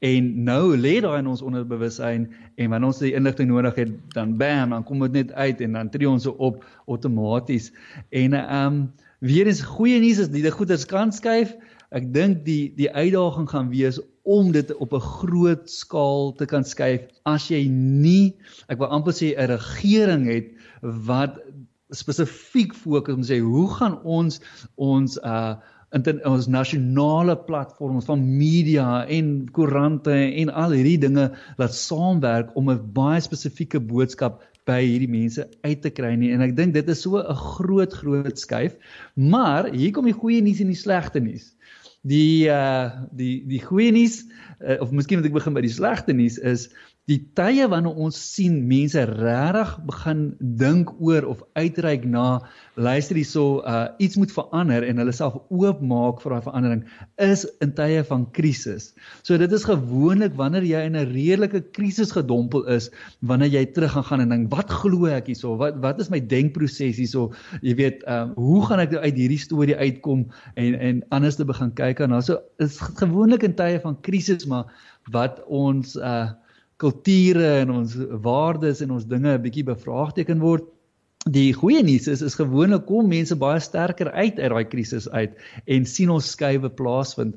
en 0.04 0.28
nou 0.44 0.76
lê 0.76 0.98
daai 1.00 1.18
in 1.22 1.30
ons 1.30 1.42
onderbewussyn 1.42 2.26
en 2.56 2.70
wanneer 2.70 2.88
ons 2.90 3.00
die 3.00 3.14
inligting 3.16 3.48
nodig 3.48 3.78
het, 3.80 3.92
dan 4.12 4.36
bam, 4.36 4.74
dan 4.74 4.84
kom 4.84 5.00
dit 5.06 5.12
net 5.12 5.32
uit 5.32 5.60
en 5.64 5.78
dan 5.78 5.90
tree 5.90 6.08
ons 6.08 6.26
so 6.28 6.36
op 6.38 6.64
outomaties. 6.86 7.72
En 8.10 8.36
ehm 8.36 8.66
um, 8.66 8.86
weer 9.18 9.46
eens 9.48 9.62
goeie 9.64 10.00
nuus 10.00 10.18
is 10.18 10.28
die 10.28 10.50
goeders 10.50 10.84
kan 10.84 11.12
skuif. 11.12 11.54
Ek 11.90 12.12
dink 12.12 12.44
die 12.44 12.74
die 12.76 12.90
uitdaging 12.92 13.48
gaan 13.48 13.70
wees 13.72 14.00
om 14.26 14.50
dit 14.52 14.74
op 14.74 14.92
'n 14.92 15.00
groot 15.00 15.70
skaal 15.70 16.32
te 16.38 16.46
kan 16.46 16.64
skuif 16.64 17.06
as 17.24 17.48
jy 17.48 17.66
nie 17.70 18.34
ek 18.68 18.78
wil 18.78 18.90
amper 18.90 19.14
sê 19.14 19.34
'n 19.36 19.50
regering 19.54 20.26
het 20.26 20.50
wat 20.82 21.38
spesifiek 21.90 22.74
fokus 22.74 23.14
om 23.14 23.22
sê 23.22 23.38
hoe 23.40 23.70
gaan 23.78 24.02
ons 24.02 24.40
ons 24.74 25.18
uh 25.22 25.54
in 25.94 26.18
ons 26.26 26.46
nasionale 26.46 27.36
platforms 27.46 28.04
van 28.04 28.22
media 28.38 29.06
en 29.06 29.48
koerante 29.52 30.12
en 30.12 30.50
al 30.50 30.74
hierdie 30.74 30.98
dinge 30.98 31.30
laat 31.56 31.74
saamwerk 31.74 32.50
om 32.56 32.70
'n 32.70 32.92
baie 32.92 33.20
spesifieke 33.20 33.80
boodskap 33.80 34.42
by 34.66 34.80
hierdie 34.82 35.10
mense 35.10 35.46
uit 35.62 35.82
te 35.82 35.90
kry 35.90 36.14
nie. 36.18 36.32
En 36.34 36.42
ek 36.42 36.56
dink 36.56 36.74
dit 36.74 36.88
is 36.88 37.02
so 37.02 37.18
'n 37.18 37.34
groot 37.34 37.92
groot 37.92 38.38
skuif. 38.38 38.74
Maar 39.14 39.70
hier 39.70 39.92
kom 39.92 40.04
die 40.04 40.20
goeie 40.20 40.42
nuus 40.42 40.60
en 40.60 40.74
die 40.74 40.82
slegte 40.82 41.20
nuus 41.20 41.54
die 42.07 42.46
uh 42.48 42.90
die 43.11 43.42
die 43.50 43.62
goeie 43.64 43.90
nuus 43.94 44.20
uh, 44.62 44.78
of 44.82 44.92
miskien 44.94 45.20
moet 45.20 45.30
ek 45.30 45.38
begin 45.38 45.57
by 45.57 45.64
die 45.64 45.72
slegte 45.74 46.14
nuus 46.14 46.38
is 46.38 46.68
die 47.07 47.20
tye 47.38 47.68
wanneer 47.70 47.98
ons 48.02 48.16
sien 48.18 48.57
mense 48.66 48.98
regtig 49.07 49.74
begin 49.86 50.22
dink 50.59 50.88
oor 50.98 51.22
of 51.30 51.42
uitreik 51.54 52.02
na 52.02 52.40
luister 52.74 53.14
hierso 53.14 53.61
uh 53.62 53.84
iets 54.02 54.18
moet 54.18 54.32
verander 54.34 54.82
en 54.82 54.98
hulle 54.98 55.12
self 55.14 55.36
oopmaak 55.54 56.18
vir 56.24 56.34
daai 56.34 56.46
verandering 56.48 56.80
is 57.22 57.44
in 57.62 57.74
tye 57.78 58.00
van 58.09 58.24
krisis. 58.34 58.88
So 59.22 59.38
dit 59.38 59.54
is 59.54 59.66
gewoonlik 59.68 60.34
wanneer 60.40 60.66
jy 60.66 60.80
in 60.88 60.98
'n 60.98 61.12
redelike 61.12 61.61
krisis 61.78 62.11
gedompel 62.11 62.66
is, 62.74 62.90
wanneer 63.22 63.54
jy 63.54 63.62
terug 63.70 63.94
gaan 63.94 64.07
gaan 64.09 64.24
en 64.24 64.34
dink 64.34 64.50
wat 64.50 64.70
glo 64.70 65.07
ek 65.07 65.30
hierso? 65.30 65.54
Wat 65.62 65.78
wat 65.78 66.00
is 66.02 66.11
my 66.11 66.18
denkproses 66.18 66.98
hierso? 66.98 67.30
Jy 67.62 67.76
weet, 67.78 68.02
uh 68.11 68.34
hoe 68.34 68.66
gaan 68.66 68.82
ek 68.82 68.96
uit 68.98 69.14
hierdie 69.14 69.38
storie 69.38 69.78
uitkom 69.78 70.26
en 70.57 70.74
en 70.74 71.04
anders 71.14 71.38
te 71.38 71.46
begin 71.46 71.70
kyk 71.70 72.00
aan. 72.02 72.18
So 72.22 72.42
is 72.59 72.82
gewoonlik 72.98 73.46
in 73.46 73.54
tye 73.54 73.78
van 73.78 73.94
krisis 74.02 74.46
maar 74.46 74.66
wat 75.14 75.38
ons 75.46 75.94
uh 75.94 76.34
kulture 76.76 77.46
en 77.62 77.70
ons 77.70 77.94
waardes 78.24 78.82
en 78.84 78.96
ons 78.96 79.06
dinge 79.08 79.32
'n 79.32 79.42
bietjie 79.42 79.64
bevraagteken 79.64 80.40
word. 80.40 80.64
Die 81.26 81.52
goeie 81.52 81.82
nuus 81.82 82.06
is 82.06 82.22
is 82.22 82.38
gewoonlik 82.38 82.86
kom 82.86 83.08
mense 83.08 83.36
baie 83.36 83.60
sterker 83.60 84.10
uit 84.12 84.38
uit 84.38 84.50
daai 84.50 84.64
krisis 84.64 85.08
uit 85.10 85.34
en 85.66 85.86
sien 85.86 86.10
ons 86.10 86.30
skuwe 86.30 86.70
plaasvind. 86.70 87.34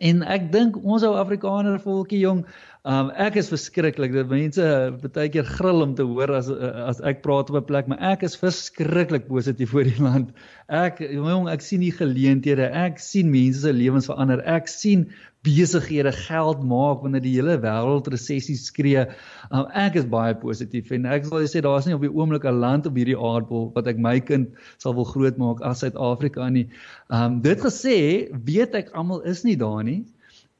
En 0.00 0.22
ek 0.22 0.52
dink 0.52 0.76
ons 0.84 1.02
ou 1.02 1.14
Afrikaner 1.16 1.80
volkie 1.80 2.20
jong, 2.20 2.44
Um 2.86 3.08
ek 3.18 3.34
is 3.40 3.48
verskriklik. 3.50 4.12
Dat 4.14 4.28
mense 4.30 4.64
baie 5.02 5.30
keer 5.34 5.46
gril 5.48 5.82
om 5.82 5.94
te 5.98 6.04
hoor 6.06 6.30
as 6.36 6.46
as 6.46 7.00
ek 7.02 7.24
praat 7.24 7.48
op 7.50 7.56
'n 7.58 7.66
plek, 7.66 7.88
maar 7.90 7.98
ek 8.14 8.22
is 8.22 8.36
verskriklik 8.38 9.26
positief 9.26 9.74
oor 9.74 9.88
die 9.88 10.02
land. 10.02 10.30
Ek 10.70 11.00
jong, 11.02 11.48
ek 11.50 11.64
sien 11.66 11.82
die 11.82 11.90
geleenthede. 11.90 12.70
Ek 12.70 13.00
sien 13.02 13.32
mense 13.32 13.64
se 13.66 13.72
lewens 13.72 14.06
verander. 14.06 14.38
Ek 14.46 14.70
sien 14.70 15.10
besighede 15.42 16.12
geld 16.12 16.62
maak 16.62 17.02
wanneer 17.02 17.22
die 17.22 17.34
hele 17.34 17.56
wêreld 17.58 18.06
resessie 18.06 18.54
skree. 18.54 19.02
Um, 19.50 19.66
ek 19.74 19.96
is 19.98 20.06
baie 20.06 20.34
positief 20.38 20.92
en 20.94 21.06
ek 21.06 21.26
sal 21.26 21.42
sê 21.50 21.62
daar's 21.66 21.86
nie 21.86 21.94
op 21.94 22.06
die 22.06 22.10
oomblik 22.10 22.46
'n 22.46 22.60
land 22.60 22.86
op 22.86 22.94
hierdie 22.94 23.18
aardbol 23.18 23.72
wat 23.74 23.86
ek 23.86 23.98
my 23.98 24.20
kind 24.20 24.54
sal 24.78 24.94
wil 24.94 25.04
grootmaak 25.10 25.62
as 25.62 25.82
Suid-Afrika 25.82 26.48
nie. 26.50 26.68
Um 27.10 27.42
dit 27.42 27.58
gesê, 27.58 28.30
weet 28.30 28.74
ek 28.74 28.94
almal 28.94 29.26
is 29.26 29.42
nie 29.42 29.56
daar 29.56 29.82
nie. 29.82 30.04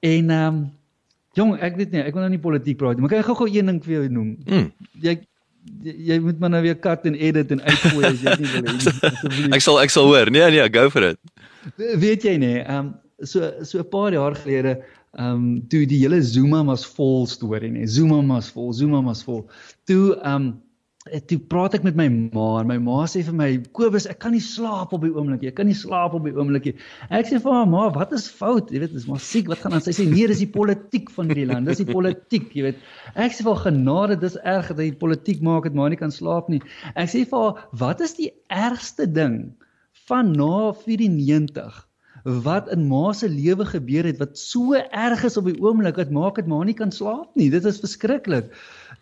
En 0.03 0.31
um 0.31 0.59
jong, 1.37 1.55
ek 1.63 1.79
weet 1.81 1.95
nie, 1.95 2.03
ek 2.03 2.17
wil 2.17 2.25
nou 2.25 2.33
nie 2.33 2.43
politiek 2.43 2.79
praat 2.81 2.97
nie, 2.99 3.05
maar 3.05 3.13
kan 3.15 3.23
ek 3.23 3.31
gou-gou 3.31 3.49
een 3.53 3.73
ding 3.73 3.81
vir 3.85 3.99
jou 3.99 4.05
noem? 4.19 4.37
Mm. 4.49 4.69
Jy 5.05 5.17
jy, 5.83 6.19
moet 6.23 6.39
maar 6.39 6.53
nou 6.55 6.63
weer 6.63 6.77
cut 6.79 7.07
en 7.09 7.17
edit 7.19 7.51
en 7.51 7.63
uitgooi 7.63 8.05
as 8.07 8.21
jy 8.23 8.37
nie 8.41 8.53
wil 8.53 8.69
hê 8.71 8.77
nie. 9.41 9.49
Ek 9.57 9.65
sal 9.65 9.81
ek 9.83 9.91
sal 9.95 10.07
hoor. 10.11 10.31
Nee 10.31 10.51
nee, 10.55 10.69
go 10.73 10.87
for 10.91 11.07
it. 11.13 11.19
Weet 11.77 12.27
jy 12.27 12.37
nie, 12.43 12.61
um 12.71 12.95
so 13.25 13.51
so 13.65 13.81
'n 13.81 13.89
paar 13.91 14.13
jaar 14.13 14.37
gelede 14.37 14.77
ehm 15.17 15.33
um, 15.33 15.69
toe 15.69 15.87
die 15.89 15.99
hele 16.03 16.21
Zuma 16.23 16.63
mas 16.63 16.85
vol 16.85 17.27
storie 17.27 17.71
nê. 17.73 17.87
Zuma 17.89 18.21
mas 18.23 18.51
vol, 18.53 18.73
Zuma 18.73 19.01
mas 19.01 19.25
vol. 19.25 19.47
Toe 19.89 20.17
ehm 20.21 20.35
um, 20.35 20.55
toe 21.31 21.39
praat 21.51 21.77
ek 21.79 21.85
met 21.87 21.97
my 21.99 22.07
ma 22.11 22.47
en 22.61 22.69
my 22.71 22.77
ma 22.83 23.05
sê 23.11 23.23
vir 23.27 23.37
my 23.39 23.49
Kobus, 23.77 24.09
ek 24.11 24.19
kan 24.25 24.35
nie 24.35 24.43
slaap 24.43 24.95
op 24.97 25.05
die 25.07 25.13
oomblik 25.15 25.43
nie. 25.43 25.51
Ek 25.53 25.59
kan 25.61 25.69
nie 25.71 25.77
slaap 25.79 26.17
op 26.19 26.27
die 26.27 26.35
oomblik 26.35 26.69
nie. 26.69 26.75
Ek 27.15 27.29
sê 27.31 27.41
vir 27.43 27.55
haar 27.55 27.69
ma, 27.71 27.87
wat 27.95 28.15
is 28.17 28.27
fout? 28.41 28.73
Jy 28.75 28.83
weet, 28.83 28.95
dis 28.97 29.09
maar 29.11 29.23
siek. 29.23 29.51
Wat 29.53 29.63
gaan 29.63 29.77
aan? 29.77 29.85
Sy 29.85 29.95
sê 29.97 30.07
nee, 30.09 30.27
dis 30.31 30.43
die 30.43 30.51
politiek 30.51 31.13
van 31.15 31.31
hierdie 31.31 31.49
land. 31.51 31.71
Dis 31.71 31.83
die 31.85 31.89
politiek, 31.89 32.49
jy 32.57 32.69
weet. 32.69 32.85
Ek 33.15 33.37
sê 33.37 33.47
haar 33.47 33.63
genade, 33.69 34.19
dis 34.23 34.39
erg 34.43 34.73
dat 34.73 34.83
die 34.83 34.95
politiek 35.05 35.43
maak 35.47 35.69
dat 35.69 35.79
ma 35.79 35.91
nie 35.93 36.01
kan 36.01 36.15
slaap 36.15 36.51
nie. 36.53 36.63
Ek 36.95 37.13
sê 37.13 37.27
vir 37.29 37.45
haar, 37.45 37.67
wat 37.85 38.03
is 38.07 38.17
die 38.19 38.33
ergste 38.53 39.07
ding 39.07 39.43
van 40.07 40.35
na 40.37 40.73
94 40.85 41.85
wat 42.27 42.67
in 42.75 42.89
ma 42.91 43.13
se 43.15 43.29
lewe 43.31 43.65
gebeur 43.65 44.07
het 44.09 44.19
wat 44.19 44.39
so 44.39 44.75
erg 44.75 45.23
is 45.25 45.37
op 45.39 45.47
die 45.47 45.61
oomblik 45.63 45.95
dat 46.01 46.11
maak 46.11 46.41
dit 46.41 46.49
maar 46.51 46.65
nie 46.67 46.75
kan 46.75 46.91
slaap 46.91 47.31
nie. 47.39 47.51
Dit 47.51 47.65
is 47.65 47.79
verskriklik. 47.79 48.51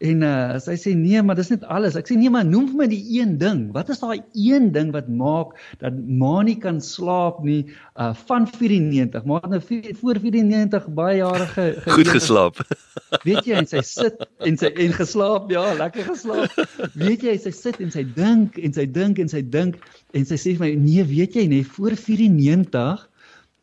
En 0.04 0.22
uh 0.26 0.58
sy 0.62 0.74
sê 0.80 0.92
nee, 0.98 1.22
maar 1.22 1.38
dis 1.38 1.50
net 1.52 1.64
alles. 1.72 1.96
Ek 1.98 2.08
sê 2.10 2.16
nee, 2.18 2.30
maar 2.32 2.46
noem 2.46 2.66
vir 2.72 2.80
my 2.82 2.88
die 2.90 3.02
een 3.18 3.36
ding. 3.40 3.66
Wat 3.74 3.90
is 3.92 4.02
daai 4.02 4.22
een 4.32 4.70
ding 4.74 4.92
wat 4.94 5.08
maak 5.08 5.54
dat 5.82 5.96
ma 5.96 6.42
nie 6.46 6.56
kan 6.60 6.80
slaap 6.84 7.42
nie 7.46 7.62
uh 8.00 8.12
van 8.26 8.48
94. 8.50 9.24
Maar 9.24 9.48
nou 9.54 9.60
voor 10.00 10.20
94 10.22 10.88
baie 10.98 11.16
jare 11.22 11.46
ge, 11.54 11.66
ge 11.84 11.96
Goed 11.98 12.12
geslaap. 12.16 12.60
Weet 13.28 13.46
jy 13.46 13.60
en 13.62 13.70
sy 13.70 13.82
sit 13.86 14.20
en 14.44 14.58
sy 14.60 14.72
en 14.74 14.92
geslaap, 14.96 15.50
ja, 15.54 15.64
lekker 15.78 16.08
geslaap. 16.10 16.54
Weet 16.98 17.24
jy 17.26 17.36
sy 17.40 17.54
sit 17.54 17.80
en 17.84 17.92
sy 17.94 18.04
dink 18.16 18.58
en 18.58 18.74
sy 18.76 18.86
dink 18.90 19.22
en 19.22 19.30
sy 19.30 19.42
dink 19.42 19.80
en 20.14 20.28
sy 20.28 20.38
sê 20.40 20.54
vir 20.58 20.66
my 20.66 20.72
nee, 20.78 21.04
weet 21.08 21.36
jy 21.38 21.46
nee, 21.50 21.66
voor 21.76 21.96
94 21.98 23.08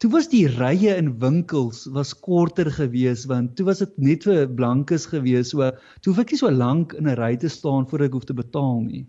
Toe 0.01 0.09
was 0.09 0.31
die 0.31 0.47
rye 0.49 0.95
in 0.97 1.11
winkels 1.21 1.83
was 1.93 2.11
korter 2.25 2.71
geweest 2.73 3.27
want 3.29 3.51
toe 3.57 3.67
was 3.67 3.83
dit 3.83 3.97
net 4.01 4.23
vir 4.25 4.47
blankes 4.49 5.05
geweest 5.11 5.53
so 5.53 5.67
toe 6.01 6.09
hoef 6.09 6.23
ek 6.23 6.31
nie 6.33 6.39
so 6.39 6.49
lank 6.49 6.95
in 6.97 7.05
'n 7.05 7.19
ry 7.19 7.35
te 7.37 7.51
staan 7.53 7.85
voor 7.89 8.07
ek 8.07 8.15
hoef 8.17 8.25
te 8.25 8.33
betaal 8.33 8.81
nie. 8.87 9.03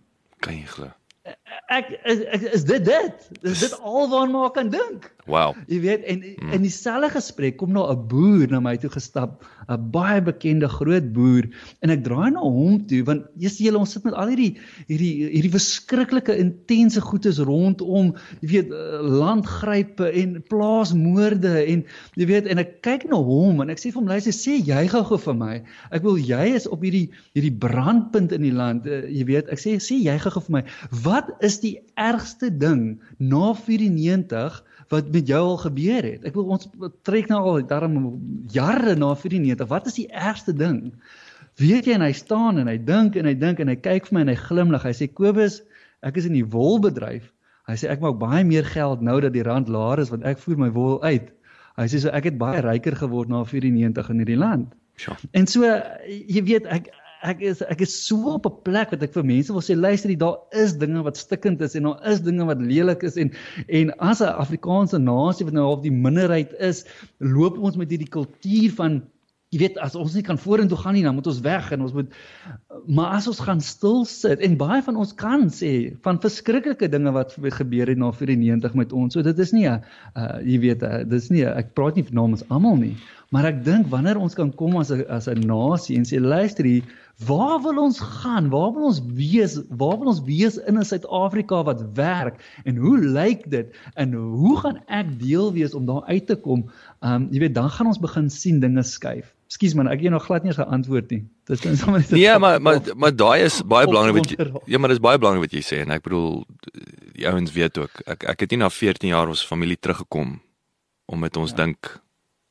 Kan 0.45 0.59
jy 0.59 0.67
glo? 0.75 0.91
Ek 1.73 1.89
is, 2.05 2.21
ek 2.37 2.45
is 2.59 2.65
dit 2.69 2.85
dit. 2.85 3.29
Dis 3.41 3.65
dit 3.65 3.79
alwaarna 3.81 4.45
ek 4.51 4.55
kan 4.59 4.69
dink. 4.69 5.09
Wow. 5.31 5.55
Jy 5.71 5.79
weet 5.85 6.07
en 6.11 6.19
mm. 6.19 6.51
in 6.57 6.65
dieselfde 6.65 7.13
gesprek 7.15 7.55
kom 7.61 7.71
nou 7.71 7.85
'n 7.87 8.07
boer 8.11 8.51
na 8.51 8.59
my 8.59 8.75
toe 8.77 8.91
gestap, 8.91 9.45
'n 9.71 9.79
baie 9.95 10.19
bekende 10.19 10.67
groot 10.69 11.13
boer 11.15 11.47
en 11.79 11.91
ek 11.95 12.03
draai 12.03 12.35
na 12.35 12.43
hom 12.43 12.81
toe 12.91 13.05
want 13.07 13.29
jy 13.39 13.49
sien 13.49 13.67
julle 13.69 13.79
ons 13.79 13.93
sit 13.95 14.03
met 14.03 14.17
al 14.19 14.33
hierdie 14.33 14.59
hierdie 14.91 15.31
hierdie 15.31 15.53
verskriklike 15.55 16.35
intense 16.35 17.01
goedes 17.01 17.39
rondom, 17.39 18.11
jy 18.43 18.49
weet 18.51 18.75
eh, 18.75 18.99
landgrype 18.99 20.11
en 20.11 20.43
plaasmoorde 20.51 21.55
en 21.71 21.87
jy 22.19 22.27
weet 22.27 22.51
en 22.51 22.59
ek 22.59 22.83
kyk 22.83 23.07
na 23.07 23.23
hom 23.23 23.63
en 23.63 23.71
ek 23.71 23.79
sê 23.79 23.93
vir 23.93 24.03
hom 24.03 24.11
luister 24.11 24.35
sê 24.35 24.59
jy 24.59 24.89
gou-gou 24.91 25.21
vir 25.29 25.39
my. 25.39 25.55
Ek 25.95 26.03
wil 26.03 26.19
jy 26.19 26.51
is 26.59 26.67
op 26.67 26.83
hierdie 26.83 27.07
hierdie 27.37 27.55
brandpunt 27.55 28.35
in 28.35 28.43
die 28.43 28.55
land, 28.55 28.91
uh, 28.91 29.07
jy 29.07 29.23
weet, 29.31 29.55
ek 29.55 29.63
sê 29.63 29.79
sê 29.79 30.03
jy 30.03 30.19
gou-gou 30.19 30.43
vir 30.51 30.59
my, 30.59 30.67
wat 31.07 31.31
is 31.47 31.63
die 31.63 31.79
ergste 31.95 32.51
ding 32.51 32.99
na 33.23 33.55
94 33.55 34.65
wat 34.93 35.11
met 35.13 35.29
jou 35.29 35.41
al 35.41 35.61
gebeur 35.63 36.05
het. 36.05 36.25
Ek 36.29 36.37
wil 36.37 36.53
ons 36.55 36.69
trek 37.07 37.31
nou 37.33 37.41
al 37.41 37.67
daarom 37.69 37.99
jare 38.53 38.95
na 38.99 39.13
94. 39.17 39.69
Wat 39.71 39.89
is 39.89 39.99
die 39.99 40.09
ergste 40.09 40.55
ding? 40.57 40.93
Weet 41.61 41.89
jy 41.89 41.97
en 41.97 42.05
hy 42.05 42.13
staan 42.17 42.61
en 42.61 42.69
hy 42.71 42.79
dink 42.81 43.17
en 43.17 43.29
hy 43.29 43.35
dink 43.37 43.61
en 43.61 43.73
hy 43.73 43.77
kyk 43.81 44.09
vir 44.09 44.19
my 44.19 44.25
en 44.27 44.33
hy 44.33 44.39
glimlag. 44.41 44.85
Hy 44.89 44.95
sê 44.97 45.09
Kobus, 45.13 45.61
ek 46.05 46.21
is 46.21 46.29
in 46.29 46.37
die 46.37 46.47
wolbedryf. 46.49 47.31
Hy 47.69 47.77
sê 47.79 47.89
ek 47.93 48.03
maak 48.03 48.19
baie 48.21 48.43
meer 48.45 48.67
geld 48.67 49.05
nou 49.05 49.19
dat 49.23 49.35
die 49.37 49.45
rand 49.47 49.71
laer 49.73 50.03
is 50.03 50.11
want 50.13 50.27
ek 50.29 50.41
voer 50.43 50.61
my 50.61 50.71
wol 50.75 50.99
uit. 51.05 51.31
Hy 51.79 51.89
sê 51.89 52.03
so 52.03 52.13
ek 52.13 52.29
het 52.29 52.41
baie 52.41 52.61
ryker 52.65 52.97
geword 52.99 53.31
na 53.33 53.45
94 53.49 54.11
in 54.13 54.25
hierdie 54.25 54.41
land. 54.41 54.73
Ja. 55.01 55.17
En 55.33 55.49
so 55.49 55.65
jy 55.65 56.43
weet 56.49 56.69
ek 56.69 56.91
ek 57.23 57.43
is 57.53 57.63
ek 57.71 57.85
is 57.87 57.95
so 58.07 58.35
op 58.35 58.47
'n 58.47 58.63
plek 58.67 58.91
wat 58.95 59.03
ek 59.03 59.15
vir 59.15 59.25
mense 59.25 59.53
wil 59.53 59.63
sê 59.63 59.77
luister 59.79 60.15
daar 60.19 60.39
is 60.65 60.75
dinge 60.79 61.03
wat 61.07 61.17
stikkend 61.17 61.63
is 61.63 61.77
en 61.79 61.89
daar 61.89 62.03
is 62.11 62.21
dinge 62.21 62.45
wat 62.45 62.61
lelik 62.61 63.03
is 63.03 63.17
en 63.17 63.31
en 63.69 63.95
as 63.99 64.21
'n 64.21 64.35
Afrikaanse 64.45 64.99
nasie 64.99 65.47
wat 65.47 65.55
nou 65.55 65.67
half 65.67 65.83
die 65.83 65.95
minderheid 66.07 66.53
is 66.59 66.85
loop 67.19 67.59
ons 67.59 67.77
met 67.77 67.91
hierdie 67.91 68.11
kultuur 68.11 68.71
van 68.75 69.03
jy 69.53 69.59
weet 69.61 69.79
as 69.85 69.95
ons 70.01 70.15
nie 70.17 70.25
kan 70.25 70.39
vorentoe 70.41 70.79
gaan 70.81 70.95
nie 70.97 71.05
dan 71.05 71.15
moet 71.15 71.29
ons 71.29 71.41
weg 71.45 71.73
en 71.75 71.85
ons 71.85 71.93
moet 71.93 72.13
maar 72.89 73.19
as 73.19 73.29
ons 73.29 73.41
gaan 73.45 73.61
stil 73.61 74.05
sit 74.09 74.41
en 74.41 74.57
baie 74.57 74.81
van 74.83 74.97
ons 74.97 75.13
kan 75.13 75.45
sê 75.53 75.93
van 76.07 76.21
verskriklike 76.21 76.89
dinge 76.89 77.13
wat 77.13 77.37
gebeur 77.59 77.93
het 77.93 78.01
na 78.01 78.11
94 78.17 78.75
met 78.81 78.93
ons 78.97 79.13
so 79.13 79.23
dit 79.23 79.39
is 79.39 79.53
nie 79.53 79.69
'n 79.69 79.85
uh, 80.17 80.41
jy 80.41 80.59
weet 80.59 80.83
uh, 80.83 81.05
dis 81.05 81.29
nie 81.31 81.45
a, 81.45 81.53
ek 81.61 81.75
praat 81.77 81.97
nie 81.97 82.07
namens 82.11 82.45
almal 82.49 82.77
nie 82.81 82.97
maar 83.31 83.45
ek 83.45 83.65
dink 83.65 83.93
wanneer 83.93 84.17
ons 84.17 84.35
kan 84.35 84.53
kom 84.53 84.77
as 84.81 84.91
'n 84.91 85.05
as 85.09 85.29
'n 85.29 85.45
nasie 85.45 85.97
en 85.97 86.09
sê 86.09 86.21
luister 86.21 86.65
hier 86.65 86.83
Waar 87.27 87.61
wil 87.63 87.79
ons 87.79 88.01
gaan? 88.01 88.49
Waar 88.49 88.73
wil 88.73 88.85
ons 88.91 89.01
wees? 89.15 89.61
Waar 89.69 89.99
wil 89.99 90.11
ons 90.11 90.23
wees 90.27 90.57
in 90.57 90.79
'n 90.79 90.85
Suid-Afrika 90.85 91.63
wat 91.63 91.85
werk? 91.95 92.61
En 92.65 92.77
hoe 92.77 92.99
lyk 92.99 93.51
dit? 93.51 93.77
En 93.95 94.13
hoe 94.13 94.59
gaan 94.59 94.83
ek 94.87 95.19
deel 95.21 95.53
wees 95.53 95.75
om 95.75 95.87
daar 95.87 96.05
uit 96.05 96.27
te 96.27 96.37
kom? 96.37 96.71
Um 97.01 97.29
jy 97.31 97.39
weet, 97.39 97.55
dan 97.55 97.71
gaan 97.71 97.87
ons 97.87 97.99
begin 97.99 98.31
sien 98.31 98.61
dinge 98.61 98.83
skuif. 98.83 99.35
Ekskuus 99.53 99.75
man, 99.75 99.89
ek 99.89 100.01
het 100.01 100.11
nog 100.11 100.25
glad 100.25 100.43
nie 100.43 100.53
geantwoord 100.53 101.11
nie. 101.11 101.25
Dit 101.45 101.65
is 101.65 101.81
sommer 101.81 102.01
net 102.01 102.11
Nee, 102.11 102.39
maar 102.39 102.61
maar 102.63 102.81
maar 102.97 103.17
daai 103.17 103.43
is 103.45 103.63
baie 103.63 103.87
belangrik 103.87 104.15
wat 104.15 104.31
jy 104.31 104.63
Ja, 104.65 104.79
maar 104.79 104.89
dis 104.89 105.03
baie 105.03 105.19
belangrik 105.19 105.45
wat 105.45 105.53
jy 105.53 105.61
sê 105.61 105.83
en 105.85 105.91
ek 105.91 106.03
bedoel 106.03 106.45
die 107.13 107.29
ouens 107.29 107.53
weet 107.53 107.79
ook. 107.79 108.01
Ek 108.07 108.25
ek 108.25 108.41
het 108.41 108.51
nie 108.51 108.63
na 108.65 108.71
14 108.71 109.13
jaar 109.13 109.29
ons 109.29 109.47
familie 109.47 109.77
teruggekom 109.77 110.41
om 111.07 111.19
met 111.19 111.37
ons 111.37 111.51
ja. 111.51 111.57
dink 111.57 112.01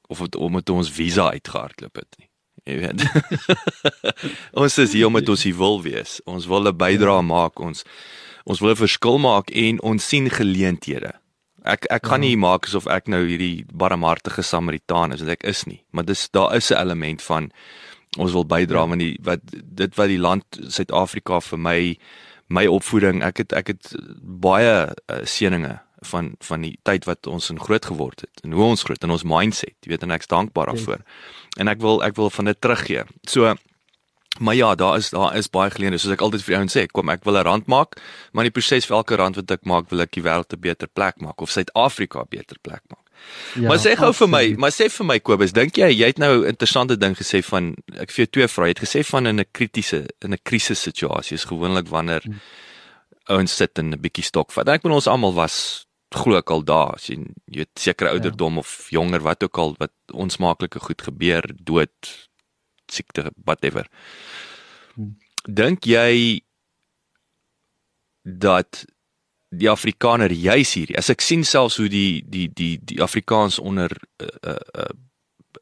of 0.07 0.19
het, 0.19 0.35
om 0.35 0.53
met 0.53 0.69
ons 0.69 0.91
visa 0.91 1.31
uitgehardloop 1.31 1.95
het 1.95 2.19
nie. 2.19 2.30
Jy 2.69 2.77
weet. 2.77 3.05
ons 4.61 4.77
is 4.77 4.93
hier 4.93 5.07
om 5.07 5.15
met 5.17 5.29
ons 5.29 5.45
wil 5.57 5.81
wees. 5.81 6.19
Ons 6.29 6.45
wil 6.45 6.69
'n 6.69 6.77
bydrae 6.77 7.21
maak. 7.25 7.59
Ons 7.59 7.83
ons 8.45 8.59
wil 8.59 8.71
'n 8.71 8.83
verskil 8.85 9.17
maak 9.17 9.49
en 9.49 9.81
ons 9.81 10.07
sien 10.07 10.29
geleenthede. 10.29 11.13
Ek 11.63 11.85
ek 11.89 12.05
gaan 12.05 12.21
nie 12.21 12.37
maak 12.37 12.65
asof 12.65 12.87
ek 12.87 13.07
nou 13.07 13.25
hierdie 13.25 13.65
barmhartige 13.73 14.41
Samaritaan 14.41 15.13
is, 15.13 15.21
want 15.21 15.31
ek 15.31 15.43
is 15.43 15.65
nie, 15.65 15.83
maar 15.91 16.05
dis 16.05 16.29
daar 16.29 16.55
is 16.55 16.71
'n 16.71 16.77
element 16.77 17.21
van 17.21 17.51
ons 18.17 18.31
wil 18.31 18.45
bydra 18.45 18.87
want 18.87 18.99
die 18.99 19.17
wat 19.23 19.39
dit 19.51 19.95
wat 19.95 20.07
die 20.07 20.19
land 20.19 20.43
Suid-Afrika 20.67 21.39
vir 21.39 21.59
my 21.59 21.97
my 22.47 22.65
opvoeding, 22.67 23.23
ek 23.23 23.37
het 23.37 23.53
ek 23.53 23.67
het 23.67 23.95
baie 24.21 24.91
uh, 24.91 25.23
seëninge 25.23 25.79
van 26.01 26.35
van 26.39 26.61
die 26.61 26.77
tyd 26.83 27.05
wat 27.05 27.27
ons 27.27 27.49
in 27.49 27.59
groot 27.59 27.85
geword 27.85 28.21
het 28.21 28.43
en 28.43 28.51
hoe 28.51 28.63
ons 28.63 28.83
groot 28.83 29.03
in 29.03 29.11
ons 29.11 29.23
mindset, 29.23 29.77
jy 29.85 29.93
weet 29.93 30.03
en 30.03 30.11
ek's 30.11 30.27
dankbaar 30.27 30.73
daarvoor. 30.73 31.05
Yes. 31.05 31.40
En 31.59 31.67
ek 31.67 31.81
wil 31.81 32.03
ek 32.03 32.15
wil 32.15 32.29
van 32.29 32.45
dit 32.45 32.61
teruggee. 32.61 33.03
So 33.27 33.55
maar 34.39 34.55
ja, 34.55 34.75
daar 34.75 34.97
is 34.97 35.09
daar 35.09 35.35
is 35.35 35.49
baie 35.49 35.69
geleenthede 35.69 36.01
soos 36.01 36.15
ek 36.15 36.21
altyd 36.21 36.43
vir 36.45 36.57
ouens 36.57 36.75
sê, 36.77 36.85
kom 36.87 37.09
ek 37.09 37.25
wil 37.27 37.37
'n 37.37 37.43
rand 37.43 37.67
maak, 37.67 37.99
maar 38.31 38.45
in 38.45 38.51
die 38.51 38.59
proses 38.59 38.85
vir 38.85 38.97
elke 38.97 39.15
rand 39.15 39.35
wat 39.35 39.51
ek 39.51 39.65
maak, 39.65 39.89
wil 39.89 40.01
ek 40.01 40.11
die 40.11 40.23
wêreld 40.23 40.53
'n 40.53 40.59
beter 40.59 40.87
plek 40.87 41.21
maak 41.21 41.41
of 41.41 41.51
Suid-Afrika 41.51 42.21
'n 42.21 42.29
beter 42.29 42.57
plek 42.61 42.81
maak. 42.87 43.05
Ja, 43.55 43.67
maar 43.67 43.77
sê 43.77 43.95
gou 43.95 44.13
vir 44.13 44.27
my, 44.27 44.55
maar 44.57 44.71
sê 44.71 44.89
vir 44.89 45.05
my 45.05 45.19
Kobus, 45.19 45.51
dink 45.51 45.77
jy 45.77 45.91
jy 45.91 46.05
het 46.05 46.17
nou 46.17 46.41
'n 46.41 46.47
interessante 46.47 46.97
ding 46.97 47.15
gesê 47.15 47.43
van 47.43 47.75
ek 47.99 48.09
vir 48.11 48.25
jou 48.25 48.29
twee 48.31 48.47
vrae, 48.47 48.67
jy 48.67 48.73
het 48.77 48.87
gesê 48.87 49.05
van 49.05 49.27
in 49.27 49.39
'n 49.39 49.45
kritiese 49.51 50.07
in 50.21 50.33
'n 50.33 50.39
krisissituasie 50.43 51.35
is 51.35 51.45
gewoonlik 51.45 51.87
wanneer 51.87 52.21
hmm. 52.23 52.39
ouens 53.27 53.55
sit 53.55 53.77
in 53.77 53.91
'n 53.91 54.01
bietjie 54.01 54.23
stok 54.23 54.51
vat. 54.51 54.67
Ek 54.67 54.81
bedoel 54.81 54.95
ons 54.95 55.07
almal 55.07 55.33
was 55.33 55.85
glo 56.15 56.37
ek 56.39 56.51
al 56.51 56.63
daar 56.67 56.95
as 56.97 57.09
jy 57.09 57.17
jy 57.47 57.63
weet 57.63 57.79
sekere 57.79 58.11
ja. 58.11 58.19
ouderdom 58.19 58.59
ja. 58.59 58.65
of 58.65 58.87
jonger 58.91 59.23
wat 59.25 59.43
ook 59.43 59.57
al 59.57 59.75
wat 59.79 59.93
onsmaaklike 60.11 60.79
goed 60.79 61.01
gebeur 61.01 61.47
dood 61.55 62.13
siekte 62.91 63.29
whatever 63.45 63.87
hm. 64.95 65.13
dink 65.47 65.87
jy 65.87 66.41
dat 68.23 68.85
die 69.51 69.69
afrikaner 69.69 70.31
juis 70.31 70.73
hier 70.79 70.91
as 70.99 71.11
ek 71.11 71.23
sien 71.23 71.43
selfs 71.47 71.79
hoe 71.81 71.89
die 71.91 72.23
die 72.23 72.47
die 72.47 72.75
die 72.79 73.01
afrikaans 73.03 73.59
onder 73.59 73.95
uh, 74.23 74.55
uh, 74.55 74.91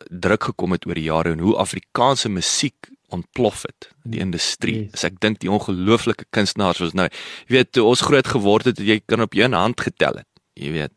druk 0.07 0.49
gekom 0.51 0.75
het 0.75 0.85
oor 0.87 0.97
die 0.97 1.09
jare 1.09 1.33
en 1.35 1.43
hoe 1.43 1.57
Afrikaanse 1.59 2.29
musiek 2.29 2.89
ontplof 3.09 3.63
het 3.65 3.89
die 4.05 4.21
industrie. 4.21 4.75
Yes. 4.75 4.91
Yes. 4.91 4.93
As 4.99 5.07
ek 5.09 5.19
dink 5.23 5.39
die 5.41 5.51
ongelooflike 5.51 6.27
kunstenaars 6.35 6.81
was 6.83 6.95
nou, 6.97 7.07
jy 7.49 7.57
weet, 7.57 7.71
toe 7.73 7.87
ons 7.89 8.03
groot 8.05 8.27
geword 8.29 8.69
het, 8.69 8.81
jy 8.85 8.99
kan 9.05 9.25
op 9.25 9.33
een 9.37 9.57
hand 9.57 9.81
getel 9.81 10.21
het. 10.21 10.28
Jy 10.59 10.71
weet 10.75 10.93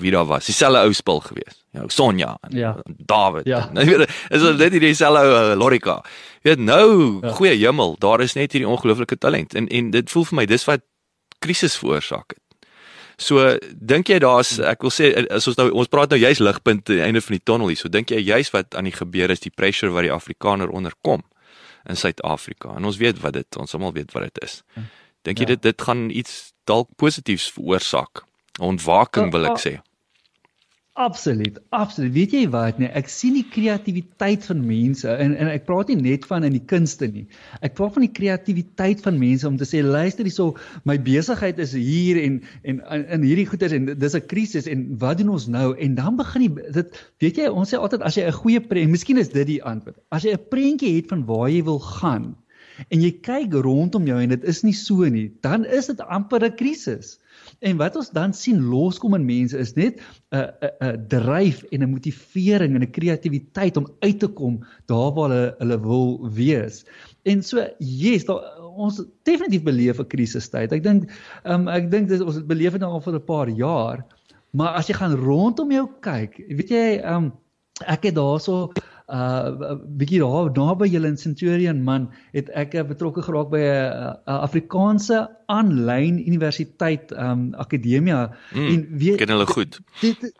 wie 0.00 0.10
daar 0.14 0.24
was. 0.26 0.46
Dieselfde 0.48 0.80
ou 0.86 0.92
spul 0.96 1.20
gewees. 1.20 1.58
Ja, 1.76 1.82
Sonja 1.92 2.36
en 2.48 2.56
Ja. 2.56 2.70
David. 2.86 3.46
Ja. 3.46 3.68
Nou 3.72 3.84
jy 3.86 3.98
weet, 3.98 4.10
is 4.30 4.42
dit 4.42 4.58
net 4.58 4.76
dieselfde 4.80 5.20
ou 5.26 5.32
uh, 5.52 5.56
Lorika. 5.58 5.98
Jy 6.42 6.50
weet 6.54 6.62
nou, 6.64 7.20
Ja. 7.20 7.28
ja. 7.28 7.34
goeie 7.36 7.54
hemel, 7.60 7.96
daar 8.00 8.20
is 8.24 8.34
net 8.34 8.52
hierdie 8.52 8.68
ongelooflike 8.68 9.18
talent 9.18 9.54
en 9.54 9.68
en 9.68 9.90
dit 9.90 10.10
voel 10.10 10.24
vir 10.30 10.36
my 10.40 10.46
dis 10.46 10.64
wat 10.70 10.80
krisis 11.40 11.76
veroorsaak 11.80 12.34
het. 12.36 12.68
So 13.20 13.58
dink 13.76 14.08
jy 14.08 14.18
daar's 14.18 14.54
ek 14.64 14.80
wil 14.86 14.90
sê 14.94 15.10
as 15.30 15.46
ons 15.50 15.56
nou 15.60 15.68
ons 15.76 15.88
praat 15.92 16.10
nou 16.10 16.18
juist 16.20 16.40
ligpunt 16.40 16.88
aan 16.88 16.96
die 16.96 17.04
einde 17.04 17.20
van 17.20 17.36
die 17.36 17.44
tonnel 17.44 17.68
hier. 17.68 17.76
So 17.76 17.88
dink 17.92 18.08
jy 18.10 18.20
juist 18.24 18.52
wat 18.56 18.74
aan 18.74 18.88
die 18.88 18.96
gebeur 18.96 19.30
is 19.30 19.40
die 19.44 19.52
pressure 19.52 19.92
wat 19.92 20.06
die 20.08 20.12
Afrikaner 20.14 20.70
onderkom 20.72 21.22
in 21.88 21.96
Suid-Afrika. 21.96 22.74
En 22.76 22.84
ons 22.88 22.96
weet 22.96 23.20
wat 23.20 23.32
dit 23.36 23.56
ons 23.60 23.74
almal 23.76 23.92
weet 23.92 24.12
wat 24.16 24.22
dit 24.30 24.42
is. 24.44 24.62
Dink 25.22 25.38
jy 25.38 25.44
Ja. 25.48 25.54
dit 25.54 25.62
dit 25.62 25.82
gaan 25.82 26.08
iets 26.10 26.52
dalk 26.64 26.88
positiefs 26.96 27.50
veroorsaak? 27.52 28.24
Ontwaking 28.58 29.30
wil 29.32 29.44
ek 29.44 29.58
uh, 29.58 29.62
sê. 29.62 29.74
Absoluut, 31.00 31.58
absoluut. 31.70 32.12
Weet 32.12 32.32
jy 32.34 32.40
wat 32.50 32.80
nee, 32.82 32.90
ek 32.98 33.06
sien 33.08 33.36
die 33.38 33.46
kreatiwiteit 33.46 34.42
van 34.44 34.64
mense 34.66 35.08
en 35.08 35.36
en 35.38 35.48
ek 35.48 35.62
praat 35.68 35.88
nie 35.88 35.96
net 35.96 36.26
van 36.28 36.44
in 36.44 36.52
die 36.52 36.64
kunste 36.72 37.06
nie. 37.08 37.22
Ek 37.64 37.76
praat 37.78 37.94
van 37.94 38.04
die 38.04 38.10
kreatiwiteit 38.18 39.00
van 39.06 39.16
mense 39.20 39.46
om 39.48 39.56
te 39.56 39.68
sê 39.68 39.80
luister 39.86 40.26
hierso, 40.26 40.58
my 40.84 40.98
besigheid 41.06 41.62
is 41.62 41.72
hier 41.78 42.18
en 42.20 42.40
en 42.66 42.82
in, 42.82 43.06
in 43.16 43.24
hierdie 43.28 43.46
goeders 43.48 43.76
en 43.78 43.86
dis 43.86 44.18
'n 44.18 44.26
krisis 44.34 44.66
en 44.66 44.84
wat 45.00 45.22
doen 45.22 45.30
ons 45.38 45.46
nou? 45.46 45.72
En 45.78 45.94
dan 45.94 46.20
begin 46.20 46.48
die 46.48 46.68
dit 46.80 47.00
weet 47.22 47.38
jy 47.38 47.48
ons 47.48 47.72
sê 47.72 47.78
altyd 47.78 48.02
as 48.02 48.18
jy 48.18 48.26
'n 48.26 48.40
goeie 48.42 48.60
prent, 48.60 48.90
miskien 48.90 49.22
is 49.22 49.32
dit 49.32 49.46
die 49.46 49.62
antwoord. 49.62 49.96
As 50.10 50.26
jy 50.26 50.34
'n 50.34 50.48
prentjie 50.50 50.96
het 50.98 51.08
van 51.08 51.24
waar 51.24 51.48
jy 51.48 51.62
wil 51.62 51.78
gaan 51.78 52.34
en 52.90 53.00
jy 53.00 53.14
kyk 53.22 53.54
rondom 53.54 54.04
jou 54.10 54.18
en 54.20 54.36
dit 54.36 54.44
is 54.44 54.64
nie 54.66 54.76
so 54.76 55.06
nie, 55.06 55.30
dan 55.40 55.64
is 55.64 55.86
dit 55.86 56.00
amper 56.00 56.44
'n 56.44 56.56
krisis. 56.58 57.19
En 57.60 57.76
wat 57.76 57.96
ons 57.96 58.08
dan 58.16 58.32
sien 58.32 58.62
loskom 58.72 59.14
in 59.18 59.26
mense 59.28 59.58
is 59.58 59.74
net 59.76 60.00
'n 60.32 60.48
'n 60.64 60.70
'n 60.86 61.06
dryf 61.12 61.62
en 61.70 61.82
'n 61.82 61.90
motivering 61.90 62.74
en 62.74 62.82
'n 62.82 62.90
kreatiwiteit 62.90 63.76
om 63.76 63.88
uit 64.00 64.18
te 64.18 64.28
kom 64.28 64.64
daar 64.86 65.12
waar 65.12 65.28
hulle 65.28 65.54
hulle 65.58 65.80
wil 65.80 66.30
wees. 66.32 66.84
En 67.22 67.42
so 67.42 67.66
yes, 67.78 68.24
daar 68.24 68.40
ons 68.76 69.02
definitief 69.22 69.62
beleef 69.62 70.00
'n 70.00 70.06
krisistyd. 70.06 70.72
Ek 70.72 70.82
dink 70.82 71.10
um, 71.44 71.68
ek 71.68 71.90
dink 71.90 72.08
dis 72.08 72.20
ons 72.20 72.40
beleef 72.46 72.72
dit 72.72 72.80
nou 72.80 72.92
al 72.92 73.04
vir 73.04 73.14
'n 73.14 73.24
paar 73.24 73.48
jaar. 73.48 74.06
Maar 74.50 74.74
as 74.80 74.88
jy 74.88 74.94
gaan 74.94 75.14
rondom 75.14 75.70
jou 75.70 75.88
kyk, 76.00 76.40
weet 76.48 76.70
jy, 76.70 77.00
um, 77.04 77.32
ek 77.86 78.02
het 78.08 78.14
daarso 78.14 78.72
uh 79.10 79.76
bietjie 80.00 80.20
daar 80.22 80.50
naby 80.56 80.88
julle 80.88 81.10
in 81.12 81.18
Centurion 81.18 81.82
man 81.82 82.08
het 82.32 82.50
ek 82.54 82.74
uh, 82.74 82.84
betrokke 82.86 83.22
geraak 83.26 83.50
by 83.50 83.62
'n 83.62 84.14
uh, 84.26 84.38
Afrikaanse 84.46 85.28
aanlyn 85.46 86.20
universiteit 86.26 87.12
um 87.12 87.50
akademia 87.54 88.30
Mm, 88.54 88.68
en 88.68 88.86
weet 88.98 89.18
Ken 89.18 89.34
hulle 89.34 89.46
goed. 89.46 89.80
dit 90.00 90.32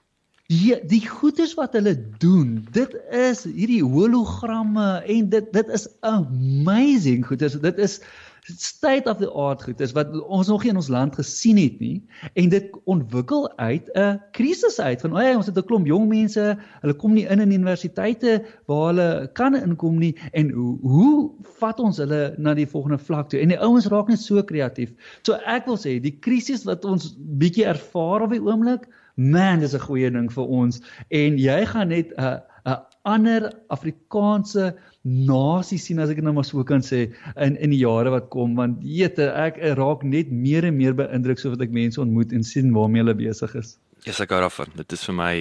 die 0.51 0.75
die 0.91 1.03
goedes 1.07 1.55
wat 1.55 1.77
hulle 1.79 1.95
doen 2.19 2.67
dit 2.75 2.97
is 3.15 3.45
hierdie 3.45 3.83
hologramme 3.87 4.89
en 5.07 5.29
dit 5.31 5.53
dit 5.53 5.69
is 5.69 5.87
amazing 6.01 7.27
goedes 7.27 7.55
dit 7.63 7.79
is 7.79 8.01
state 8.45 9.11
of 9.11 9.19
the 9.19 9.31
art 9.33 9.63
goedes 9.63 9.93
wat 9.93 10.13
ons 10.23 10.49
nog 10.49 10.63
nie 10.63 10.71
in 10.71 10.77
ons 10.81 10.89
land 10.89 11.15
gesien 11.15 11.57
het 11.57 11.79
nie 11.81 12.03
en 12.35 12.49
dit 12.49 12.71
ontwikkel 12.85 13.49
uit 13.59 13.91
'n 13.95 14.21
krisis 14.33 14.81
uit 14.81 15.01
van 15.01 15.17
hey, 15.17 15.35
ons 15.35 15.47
het 15.47 15.59
'n 15.59 15.67
klomp 15.67 15.87
jong 15.87 16.09
mense 16.09 16.57
hulle 16.81 16.95
kom 16.95 17.15
nie 17.15 17.27
in 17.27 17.41
in 17.41 17.53
universiteite 17.53 18.45
waar 18.67 18.87
hulle 18.87 19.31
kan 19.33 19.55
inkom 19.55 19.99
nie. 19.99 20.17
En 20.33 20.51
hoe, 20.51 20.79
hoe 20.81 21.31
vat 21.59 21.81
ons 21.81 21.97
hulle 21.97 22.35
na 22.39 22.55
die 22.55 22.67
volgende 22.67 22.99
vlak 22.99 23.29
toe? 23.29 23.41
En 23.41 23.49
die 23.49 23.61
ouens 23.61 23.87
raak 23.87 24.09
net 24.09 24.21
so 24.21 24.43
kreatief. 24.43 24.93
So 25.23 25.39
ek 25.47 25.67
wil 25.67 25.79
sê 25.79 25.99
die 26.01 26.17
krisis 26.21 26.65
wat 26.65 26.85
ons 26.85 27.15
bietjie 27.41 27.67
ervaar 27.67 28.27
op 28.27 28.35
die 28.35 28.43
oomblik 28.43 28.89
man 29.21 29.61
dis 29.61 29.75
'n 29.75 29.87
goeie 29.87 30.11
ding 30.11 30.33
vir 30.33 30.47
ons. 30.47 30.81
En 31.11 31.39
jy 31.39 31.67
gaan 31.67 31.89
net 31.89 32.13
'n 32.17 32.41
'n 32.67 32.79
ander 33.03 33.53
Afrikaanse 33.69 34.75
nasie 35.03 35.79
sien 35.81 36.01
as 36.03 36.11
ek 36.13 36.21
nou 36.21 36.35
maar 36.37 36.45
so 36.45 36.63
kan 36.65 36.85
sê 36.85 37.07
in 37.37 37.57
in 37.57 37.73
die 37.73 37.81
jare 37.81 38.13
wat 38.13 38.29
kom 38.33 38.55
want 38.59 38.83
jete 38.85 39.31
ek 39.33 39.57
raak 39.79 40.05
net 40.05 40.31
meer 40.31 40.67
en 40.69 40.77
meer 40.77 40.93
beïndruk 40.99 41.41
soos 41.41 41.57
wat 41.57 41.65
ek 41.65 41.73
mense 41.73 42.01
ontmoet 42.01 42.35
en 42.37 42.45
sien 42.45 42.73
waarmee 42.75 43.01
hulle 43.05 43.17
besig 43.17 43.55
is. 43.57 43.79
Yes, 44.05 44.21
ek 44.21 44.33
hou 44.33 44.41
daarvan. 44.45 44.73
Dit 44.77 44.93
is 44.93 45.05
vir 45.09 45.17
my 45.17 45.35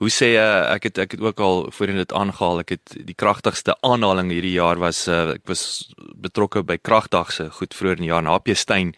Hoe 0.00 0.08
sê 0.10 0.32
uh, 0.34 0.72
ek 0.72 0.88
het 0.88 0.98
ek 1.04 1.12
het 1.14 1.20
ook 1.22 1.40
al 1.46 1.60
voorheen 1.70 2.00
dit 2.00 2.12
aangehaal. 2.16 2.62
Ek 2.64 2.72
het 2.74 2.94
die 3.06 3.14
kragtigste 3.14 3.76
aanhaling 3.86 4.32
hierdie 4.32 4.56
jaar 4.56 4.80
was 4.82 5.04
uh, 5.06 5.36
ek 5.36 5.44
was 5.46 5.92
betrokke 6.16 6.64
by 6.66 6.80
kragdag 6.80 7.30
se 7.30 7.50
goed 7.60 7.76
vroeër 7.76 8.00
in 8.00 8.08
die 8.08 8.10
jaar 8.10 8.24
in 8.24 8.32
HP 8.32 8.56
Steyn 8.58 8.96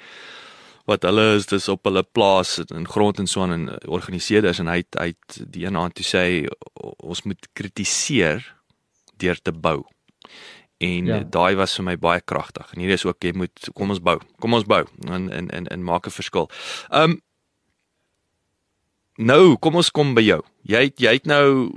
wat 0.89 1.05
hulle 1.07 1.37
is 1.37 1.47
dis 1.47 1.69
op 1.71 1.85
hulle 1.87 2.03
plaas 2.03 2.57
in 2.65 2.89
grond 2.89 3.21
en 3.23 3.29
so 3.31 3.45
aan 3.45 3.55
en 3.55 3.69
organiseer 3.87 4.49
is 4.51 4.59
en 4.59 4.71
hy 4.71 4.81
het, 4.81 4.97
hy 4.99 5.13
het 5.13 5.37
die 5.55 5.67
een 5.67 5.79
aand 5.79 5.95
toe 5.95 6.07
sê 6.07 6.25
ons 6.75 7.23
moet 7.29 7.47
kritiseer 7.55 8.43
deur 9.17 9.41
te 9.43 9.53
bou. 9.53 9.85
En 10.83 11.07
Ja. 11.07 11.21
daai 11.23 11.55
was 11.57 11.75
vir 11.77 11.85
my 11.85 11.97
baie 11.97 12.21
kragtig. 12.21 12.73
En 12.75 12.81
hier 12.81 12.91
is 12.91 13.05
ook 13.05 13.23
jy 13.23 13.33
moet 13.35 13.69
kom 13.75 13.91
ons 13.91 14.01
bou. 14.01 14.19
Kom 14.41 14.55
ons 14.55 14.65
bou 14.65 14.85
en 15.07 15.31
en 15.33 15.51
en, 15.51 15.67
en 15.67 15.83
maak 15.85 16.07
'n 16.07 16.11
verskil. 16.11 16.51
Um 16.91 17.21
Nou, 19.19 19.57
kom 19.61 19.77
ons 19.77 19.91
kom 19.91 20.15
by 20.15 20.23
jou. 20.25 20.41
Jy 20.69 20.93
jy 20.97 21.13
het 21.19 21.27
nou 21.27 21.73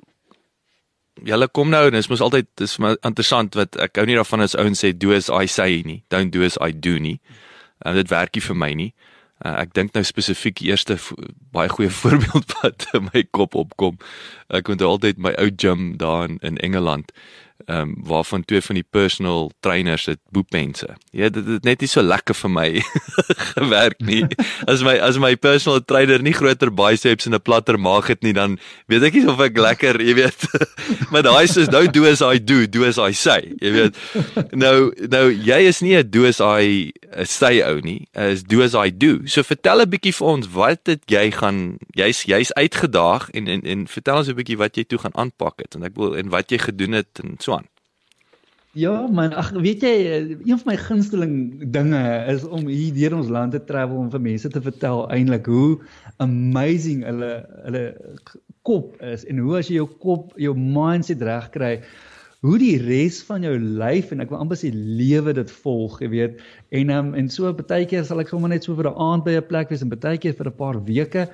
Julle 1.23 1.47
kom 1.47 1.69
nou 1.71 1.86
en 1.88 1.91
dit 1.95 1.99
is 2.03 2.09
mos 2.11 2.19
altyd 2.21 2.47
dis 2.59 2.73
interessant 3.07 3.53
wat 3.55 3.77
ek 3.79 3.95
hou 3.95 4.05
nie 4.05 4.17
daarvan 4.17 4.41
as 4.41 4.55
ouens 4.59 4.81
sê 4.83 4.89
do 4.91 5.13
as 5.15 5.29
I 5.31 5.45
say 5.47 5.81
nie, 5.88 6.01
don't 6.11 6.33
do 6.33 6.43
as 6.43 6.57
I 6.59 6.73
do 6.73 6.97
nie. 6.99 7.21
Uh, 7.86 7.93
dit 7.95 8.09
werk 8.11 8.36
nie 8.36 8.41
vir 8.43 8.55
my 8.59 8.73
nie. 8.73 8.89
Uh, 9.43 9.57
ek 9.59 9.73
dink 9.75 9.91
nou 9.91 10.03
spesifiek 10.07 10.61
eerste 10.63 10.95
baie 11.51 11.67
goeie 11.69 11.91
voorbeeld 12.01 12.53
wat 12.61 12.88
in 12.95 13.09
my 13.11 13.25
kop 13.36 13.55
opkom. 13.59 13.97
Ek 14.47 14.69
onthou 14.71 14.93
altyd 14.95 15.19
my 15.19 15.33
ou 15.41 15.49
gym 15.51 15.97
daar 15.99 16.29
in, 16.29 16.39
in 16.39 16.59
Engeland. 16.63 17.11
Ehm 17.65 17.81
um, 17.81 17.95
waarvan 18.03 18.45
twee 18.45 18.61
van 18.61 18.75
die 18.75 18.85
personal 18.89 19.51
trainers 19.59 20.03
dit 20.03 20.19
boepense. 20.29 20.87
Ja, 21.09 21.29
dit 21.29 21.45
het 21.47 21.63
net 21.63 21.79
nie 21.79 21.87
so 21.87 22.01
lekker 22.03 22.35
vir 22.35 22.51
my 22.51 22.65
gewerk 23.55 24.03
nie. 24.03 24.25
As 24.67 24.83
my 24.83 24.97
as 24.99 25.17
my 25.17 25.31
personal 25.39 25.79
trainer 25.79 26.21
nie 26.21 26.33
groter 26.35 26.69
biceps 26.69 27.25
en 27.25 27.33
'n 27.33 27.41
platter 27.41 27.79
maag 27.79 28.11
het 28.11 28.21
nie, 28.21 28.33
dan 28.33 28.59
weet 28.91 29.07
ek 29.07 29.13
nie 29.13 29.29
of 29.31 29.39
ek 29.39 29.57
lekker, 29.57 30.01
jy 30.03 30.13
weet. 30.13 30.45
maar 31.11 31.23
daai 31.23 31.47
is 31.47 31.71
don't 31.71 31.93
do 31.93 32.03
as 32.05 32.21
I 32.21 32.43
do, 32.43 32.67
do 32.67 32.83
as 32.83 32.99
I 32.99 33.13
say. 33.13 33.55
Jy 33.63 33.71
weet. 33.71 33.97
Nou 34.51 34.91
nou 35.09 35.31
jy 35.31 35.59
is 35.71 35.79
nie 35.81 35.95
'n 35.95 36.11
do 36.11 36.27
as 36.27 36.43
I 36.43 36.91
say 37.23 37.63
ou 37.63 37.79
nie, 37.79 38.05
is 38.13 38.43
do 38.43 38.61
as 38.61 38.75
I 38.75 38.91
do. 38.91 39.23
So 39.25 39.41
vertel 39.47 39.81
'n 39.81 39.89
bietjie 39.89 40.13
vir 40.13 40.27
ons 40.27 40.51
wat 40.51 40.83
dit 40.83 41.01
jy 41.07 41.31
gaan 41.31 41.79
jy's 41.95 42.27
jy's 42.27 42.51
uitgedaag 42.53 43.31
en 43.31 43.47
en 43.47 43.61
en 43.63 43.87
vertel 43.87 44.17
ons 44.17 44.27
'n 44.27 44.35
bietjie 44.35 44.59
wat 44.59 44.75
jy 44.75 44.83
toe 44.83 44.99
gaan 44.99 45.15
aanpak 45.15 45.63
het 45.63 45.75
en 45.75 45.83
ek 45.83 45.95
wil 45.95 46.13
en 46.19 46.29
wat 46.29 46.51
jy 46.51 46.59
gedoen 46.59 46.99
het 46.99 47.23
en 47.23 47.39
so 47.45 47.57
aan. 47.59 47.69
Ja 48.75 49.07
man, 49.07 49.31
ag 49.39 49.53
weet 49.55 49.85
jy, 49.85 49.93
een 50.43 50.57
van 50.59 50.67
my 50.67 50.75
gunsteling 50.75 51.35
dinge 51.71 52.01
is 52.27 52.43
om 52.43 52.65
hier 52.67 52.91
deur 52.97 53.13
ons 53.21 53.29
land 53.31 53.55
te 53.55 53.61
travel 53.63 54.01
om 54.01 54.09
vir 54.11 54.23
mense 54.25 54.51
te 54.51 54.61
vertel 54.65 55.05
eintlik 55.15 55.47
hoe 55.47 55.77
amazing 56.25 57.05
hulle 57.07 57.29
hulle 57.63 57.85
kop 58.67 58.97
is 59.13 59.23
en 59.31 59.39
hoe 59.45 59.55
as 59.61 59.69
jy 59.71 59.77
jou 59.79 59.87
kop, 60.03 60.33
jou 60.41 60.51
mindset 60.59 61.23
reg 61.23 61.47
kry, 61.53 61.71
hoe 62.45 62.57
die 62.61 62.75
res 62.77 63.21
van 63.25 63.45
jou 63.45 63.53
lyf 63.57 64.11
en 64.13 64.21
ek 64.21 64.29
wil 64.29 64.41
amper 64.43 64.57
sê 64.59 64.69
lewe 64.73 65.33
dit 65.33 65.51
volg, 65.63 65.97
jy 66.03 66.09
weet. 66.11 66.41
En 66.77 66.91
um, 66.93 67.07
en 67.17 67.29
so 67.31 67.49
baie 67.57 67.87
keer 67.89 68.05
sal 68.05 68.21
ek 68.21 68.29
sommer 68.29 68.51
net 68.51 68.67
so 68.67 68.75
vir 68.77 68.89
'n 68.91 68.99
aand 69.07 69.25
by 69.25 69.33
'n 69.39 69.47
plek 69.49 69.71
wees 69.73 69.81
en 69.81 69.89
baie 69.89 70.19
keer 70.21 70.35
vir 70.37 70.49
'n 70.51 70.57
paar 70.59 70.77
weke. 70.85 71.25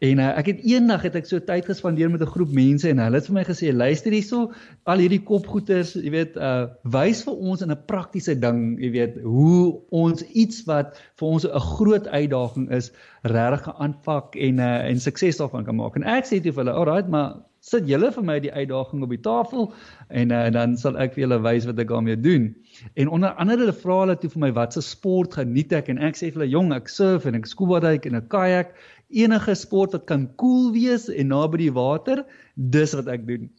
En 0.00 0.22
uh, 0.22 0.30
ek 0.38 0.52
het 0.52 0.62
eendag 0.62 1.02
het 1.02 1.16
ek 1.16 1.26
so 1.26 1.40
tyd 1.40 1.66
gespandeer 1.66 2.10
met 2.10 2.22
'n 2.22 2.34
groep 2.34 2.52
mense 2.54 2.88
en 2.88 3.02
hulle 3.02 3.18
het 3.18 3.26
vir 3.26 3.34
my 3.34 3.44
gesê 3.44 3.74
luister 3.74 4.12
hierso, 4.12 4.52
al 4.86 5.02
hierdie 5.02 5.22
kopgoeters, 5.24 5.94
jy 5.94 6.10
weet, 6.10 6.36
uh 6.36 6.68
wys 6.84 7.24
vir 7.24 7.34
ons 7.34 7.62
in 7.62 7.70
'n 7.70 7.84
praktiese 7.86 8.38
ding, 8.38 8.78
jy 8.78 8.90
weet, 8.90 9.20
hoe 9.22 9.80
ons 9.90 10.22
iets 10.34 10.64
wat 10.66 11.00
vir 11.18 11.26
ons 11.28 11.44
'n 11.44 11.66
groot 11.74 12.06
uitdaging 12.06 12.70
is, 12.70 12.92
regtig 13.24 13.66
aanpak 13.78 14.36
en 14.36 14.58
uh 14.58 14.88
en 14.90 15.00
sukses 15.00 15.36
daarvan 15.36 15.64
kan 15.64 15.76
maak. 15.76 15.96
En 15.96 16.04
ek 16.04 16.24
sê 16.24 16.40
toe 16.42 16.52
vir 16.52 16.64
hulle, 16.64 16.76
"Alright, 16.78 17.08
maar 17.08 17.49
sit 17.70 17.88
julle 17.90 18.10
vir 18.14 18.26
my 18.26 18.38
die 18.42 18.52
uitdaging 18.52 19.04
op 19.06 19.14
die 19.14 19.20
tafel 19.24 19.68
en 20.08 20.34
uh, 20.34 20.42
dan 20.54 20.76
sal 20.80 20.98
ek 20.98 21.14
vir 21.14 21.24
julle 21.24 21.40
wys 21.46 21.68
wat 21.70 21.82
ek 21.82 21.92
daarmee 21.92 22.18
doen." 22.20 22.50
En 22.96 23.12
onder 23.18 23.34
andere 23.42 23.64
hulle 23.64 23.76
vra 23.84 24.00
hulle 24.02 24.18
toe 24.18 24.32
vir 24.34 24.44
my 24.46 24.52
wat 24.58 24.76
se 24.76 24.82
sport 24.86 25.38
geniet 25.38 25.72
ek 25.76 25.92
en 25.92 26.02
ek 26.10 26.18
sê 26.18 26.30
vir 26.30 26.40
hulle, 26.40 26.50
"Jong, 26.56 26.74
ek 26.76 26.88
surf 26.88 27.26
en 27.30 27.38
ek 27.38 27.46
scuba 27.46 27.80
dive 27.80 28.10
en 28.10 28.20
ek 28.22 28.28
kayak, 28.32 28.74
enige 29.10 29.54
sport 29.54 29.92
wat 29.92 30.06
kan 30.06 30.28
cool 30.36 30.72
wees 30.72 31.08
en 31.08 31.34
naby 31.34 31.66
die 31.66 31.74
water, 31.74 32.24
dis 32.56 32.94
wat 32.94 33.08
ek 33.08 33.26
doen." 33.26 33.50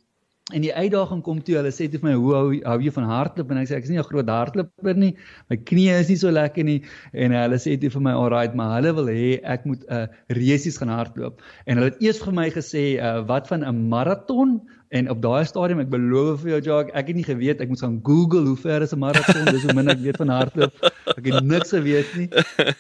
En 0.50 0.64
die 0.64 0.74
uitdaging 0.74 1.22
kom 1.24 1.39
toe, 1.46 1.56
hulle 1.60 1.72
sê 1.72 1.86
toe 1.88 2.00
vir 2.02 2.10
my, 2.10 2.16
"Hoe 2.18 2.34
hou, 2.34 2.48
hou 2.66 2.80
jy 2.82 2.92
van 2.92 3.08
hardloop?" 3.08 3.52
En 3.52 3.58
ek 3.58 3.68
sê 3.70 3.76
ek 3.78 3.84
is 3.84 3.89
nie 3.89 4.00
'n 4.00 4.10
groot 4.10 4.28
hardloper 4.28 4.96
nie. 4.98 5.16
My 5.50 5.56
knieë 5.56 6.00
is 6.02 6.10
nie 6.10 6.18
so 6.18 6.32
lekker 6.32 6.64
nie 6.66 6.84
en 7.14 7.32
hulle 7.32 7.60
sê 7.62 7.80
toe 7.80 7.89
vir 7.89 8.02
my, 8.02 8.12
"Alright, 8.12 8.56
maar 8.56 8.82
hulle 8.82 8.94
wil 8.96 9.06
hê 9.06 9.39
ek 9.44 9.66
moet 9.66 9.84
'n 9.88 9.94
uh, 9.94 10.08
resies 10.30 10.78
gaan 10.78 10.89
hardloop." 10.89 11.42
En 11.68 11.78
hulle 11.78 11.92
het 11.92 12.02
eers 12.02 12.20
vir 12.20 12.34
my 12.34 12.50
gesê, 12.50 13.00
uh, 13.00 13.22
"Wat 13.26 13.48
van 13.48 13.64
'n 13.64 13.89
maraton?" 13.89 14.62
En 14.92 15.10
op 15.10 15.22
daai 15.22 15.46
stadium, 15.46 15.80
ek 15.80 15.89
beloof 15.89 16.42
vir 16.42 16.50
jou 16.50 16.62
Jacques, 16.62 16.96
ek 16.96 17.08
het 17.08 17.16
nie 17.16 17.24
geweet 17.24 17.62
ek 17.62 17.70
moet 17.70 17.80
gaan 17.80 18.02
Google 18.04 18.46
hoe 18.46 18.58
ver 18.58 18.82
is 18.82 18.94
'n 18.94 19.00
maraton, 19.00 19.46
dis 19.46 19.64
hoe 19.64 19.74
min 19.74 19.89
ek 19.89 20.00
weet 20.00 20.18
van 20.18 20.28
hardloop. 20.28 20.74
Ek 21.18 21.26
het 21.26 21.44
niks 21.44 21.70
geweet 21.70 22.18
nie. 22.18 22.30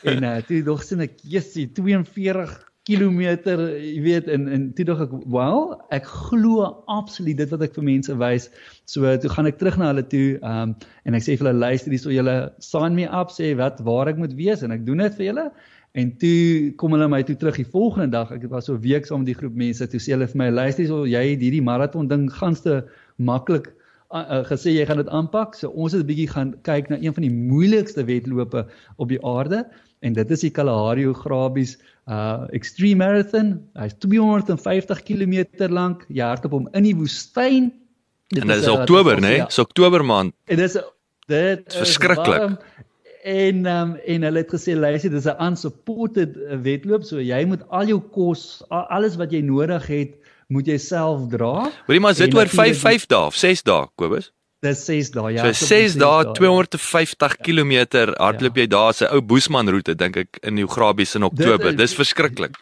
En 0.03 0.23
uh, 0.23 0.41
toe 0.41 0.63
dog 0.63 0.83
sien 0.83 0.99
ek, 0.99 1.13
"Jessie, 1.23 1.71
42 1.71 2.70
kilometer, 2.89 3.61
jy 3.77 4.01
weet, 4.01 4.29
en 4.33 4.47
en 4.49 4.63
toe 4.73 4.85
dog 4.85 5.01
ek, 5.01 5.11
"Wel, 5.29 5.81
ek 5.91 6.05
glo 6.05 6.83
absoluut 6.87 7.37
dit 7.37 7.49
wat 7.49 7.61
ek 7.61 7.75
vir 7.75 7.83
mense 7.83 8.17
wys." 8.17 8.49
So 8.85 9.17
toe 9.17 9.29
gaan 9.29 9.45
ek 9.45 9.57
terug 9.57 9.77
na 9.77 9.91
hulle 9.93 10.07
toe, 10.07 10.39
ehm 10.41 10.69
um, 10.69 10.75
en 11.05 11.13
ek 11.13 11.21
sê 11.21 11.37
vir 11.37 11.47
hulle, 11.47 11.59
"Luister, 11.59 11.91
hierso 11.91 12.09
julle 12.09 12.53
sign 12.59 12.95
me 12.95 13.05
up, 13.05 13.29
sê 13.29 13.55
wat 13.55 13.79
waar 13.79 14.07
ek 14.07 14.17
moet 14.17 14.33
wees 14.33 14.63
en 14.63 14.71
ek 14.71 14.85
doen 14.85 14.97
dit 14.97 15.15
vir 15.15 15.25
julle." 15.25 15.51
En 15.93 16.17
toe 16.17 16.71
kom 16.77 16.91
hulle 16.91 17.07
my 17.07 17.21
toe 17.23 17.35
terug 17.35 17.55
die 17.55 17.65
volgende 17.65 18.11
dag. 18.11 18.31
Ek 18.31 18.49
was 18.49 18.65
so 18.65 18.73
'n 18.73 18.81
week 18.81 19.05
saam 19.05 19.19
met 19.19 19.27
die 19.27 19.39
groep 19.39 19.55
mense. 19.55 19.87
Toe 19.87 19.99
sê 19.99 20.13
hulle 20.13 20.27
vir 20.27 20.37
my, 20.37 20.49
"Luister, 20.49 20.83
hierso 20.83 21.05
jy 21.05 21.31
het 21.31 21.41
hierdie 21.41 21.61
maraton 21.61 22.07
ding 22.07 22.31
ganste 22.31 22.87
maklik 23.17 23.73
uh, 24.11 24.19
uh, 24.19 24.43
gesê 24.47 24.73
jy 24.75 24.85
gaan 24.85 25.01
dit 25.01 25.09
aanpak. 25.09 25.55
So 25.55 25.69
ons 25.69 25.93
het 25.93 26.03
'n 26.03 26.07
bietjie 26.07 26.29
gaan 26.29 26.53
kyk 26.63 26.89
na 26.89 26.97
een 26.97 27.13
van 27.13 27.23
die 27.23 27.33
moeilikste 27.33 28.03
wedlope 28.05 28.67
op 28.97 29.09
die 29.09 29.23
aarde 29.25 29.67
en 30.01 30.13
dit 30.13 30.31
is 30.31 30.41
die 30.41 30.51
Kalahari 30.51 31.05
Grabies 31.13 31.77
uh 32.09 32.47
Extreme 32.55 33.03
Marathon. 33.03 33.53
Hy's 33.77 33.93
250 33.99 35.03
km 35.05 35.69
lank. 35.69 36.05
Jy 36.09 36.25
hardloop 36.25 36.57
hom 36.57 36.69
in 36.73 36.87
die 36.89 36.95
woestyn. 36.97 37.71
Dit 38.31 38.45
en 38.45 38.53
dit 38.53 38.63
is 38.63 38.69
Oktober, 38.71 39.19
né? 39.19 39.35
Nee? 39.37 39.45
Dis 39.45 39.59
Oktober 39.59 40.05
maand. 40.05 40.33
En 40.45 40.57
dis 40.57 40.77
dit 41.27 41.67
is 41.67 41.81
verskriklik. 41.83 42.57
En 43.21 43.65
um, 43.69 43.95
en 43.95 44.23
hulle 44.25 44.41
het 44.41 44.49
gesê 44.49 44.73
luister, 44.73 45.11
dis 45.13 45.27
'n 45.29 45.37
unsupported 45.45 46.37
wedloop, 46.63 47.03
so 47.03 47.21
jy 47.21 47.45
moet 47.45 47.61
al 47.69 47.85
jou 47.85 47.99
kos, 48.01 48.63
alles 48.69 49.15
wat 49.15 49.31
jy 49.31 49.41
nodig 49.45 49.85
het, 49.87 50.15
moet 50.47 50.67
jy 50.67 50.77
self 50.77 51.27
dra. 51.29 51.69
Hoorie 51.85 52.01
maar, 52.01 52.17
dit 52.17 52.33
oor 52.33 52.49
5 52.49 52.79
5 52.79 53.05
dae 53.05 53.25
of 53.29 53.35
6 53.35 53.61
dae, 53.63 53.85
Kobus? 53.95 54.31
Dis 54.61 54.83
6 54.85 55.09
dae, 55.15 55.31
ja. 55.33 55.47
So 55.57 55.65
6 55.73 55.95
dae, 55.97 56.33
250 56.37 57.17
ja. 57.17 57.29
km 57.41 57.71
hardloop 58.21 58.59
jy 58.61 58.67
daar 58.69 58.93
se 58.93 59.09
ou 59.09 59.23
Boesman 59.25 59.71
roete 59.73 59.95
dink 59.97 60.19
ek 60.21 60.41
in 60.45 60.59
die 60.61 60.67
Grabies 60.69 61.15
in 61.17 61.25
Oktober. 61.25 61.73
Dis 61.73 61.97
verskriklik. 61.97 62.59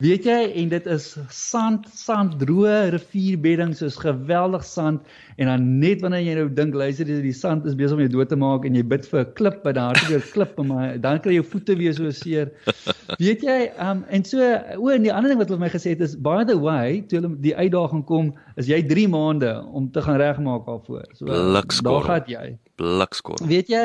Weet 0.00 0.24
jy 0.24 0.36
en 0.56 0.70
dit 0.72 0.86
is 0.88 1.06
sand, 1.28 1.84
sand, 1.92 2.38
droë 2.40 2.94
rivierbedding, 2.94 3.74
soos 3.76 3.98
geweldig 4.00 4.62
sand 4.64 5.10
en 5.36 5.50
dan 5.50 5.66
net 5.82 6.00
wanneer 6.00 6.22
jy 6.24 6.36
nou 6.38 6.46
dink 6.56 6.76
luister 6.76 7.08
jy 7.08 7.18
die 7.20 7.34
sand 7.36 7.66
is 7.68 7.76
besig 7.76 7.98
om 7.98 8.00
jou 8.06 8.12
dood 8.14 8.32
te 8.32 8.38
maak 8.40 8.64
en 8.64 8.78
jy 8.78 8.84
bid 8.88 9.04
vir 9.10 9.20
'n 9.20 9.34
klip 9.36 9.58
by 9.60 9.74
daar 9.76 10.00
weer 10.08 10.24
klip 10.32 10.56
maar 10.64 10.96
dan 10.96 11.20
kry 11.20 11.36
jou 11.36 11.44
voete 11.44 11.76
weer 11.76 11.92
so 11.92 12.08
seer. 12.16 12.48
Weet 13.20 13.44
jy, 13.44 13.58
um 13.76 14.00
en 14.08 14.24
so 14.24 14.40
o 14.40 14.88
en 14.88 15.04
die 15.04 15.12
ander 15.12 15.28
ding 15.28 15.42
wat 15.42 15.52
hulle 15.52 15.60
my 15.60 15.68
gesê 15.68 15.92
het 15.92 16.00
is 16.00 16.16
by 16.16 16.44
the 16.48 16.56
way, 16.56 17.04
toe 17.04 17.20
hulle 17.20 17.36
die 17.36 17.56
uitdaging 17.56 18.04
kom, 18.08 18.32
is 18.60 18.68
jy 18.70 18.80
3 18.86 19.08
maande 19.12 19.50
om 19.72 19.88
te 19.92 20.02
gaan 20.04 20.20
regmaak 20.20 20.66
daarvoor. 20.68 21.08
So 21.16 21.26
daar 21.26 22.06
gaan 22.06 22.30
jy 22.30 22.46
blikskor. 22.80 23.40
Weet 23.48 23.72
jy 23.72 23.84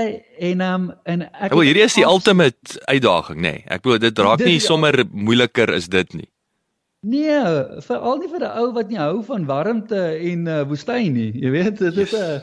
en 0.52 0.62
um 0.62 0.88
en 1.04 1.26
ek 1.32 1.56
Wel 1.56 1.68
hierdie 1.70 1.88
is 1.88 1.98
die 1.98 2.08
ultimate 2.08 2.80
uitdaging 2.92 3.42
nê. 3.42 3.58
Nee. 3.60 3.66
Ek 3.68 3.84
bedoel 3.86 4.04
dit 4.08 4.24
raak 4.28 4.44
dit, 4.44 4.54
nie 4.54 4.64
sommer 4.64 5.04
moeiliker 5.12 5.74
is 5.76 5.90
dit 5.92 6.14
nie. 6.14 6.30
Nee, 7.06 7.38
veral 7.86 8.18
nie 8.18 8.30
vir 8.32 8.42
'n 8.42 8.54
ou 8.58 8.70
wat 8.74 8.90
nie 8.90 8.98
hou 8.98 9.22
van 9.24 9.46
warmte 9.46 10.00
en 10.30 10.48
uh, 10.50 10.62
woestyn 10.66 11.14
nie. 11.14 11.32
Jy 11.38 11.52
weet, 11.54 11.78
dit 11.78 11.98
is 12.02 12.14
'n 12.14 12.42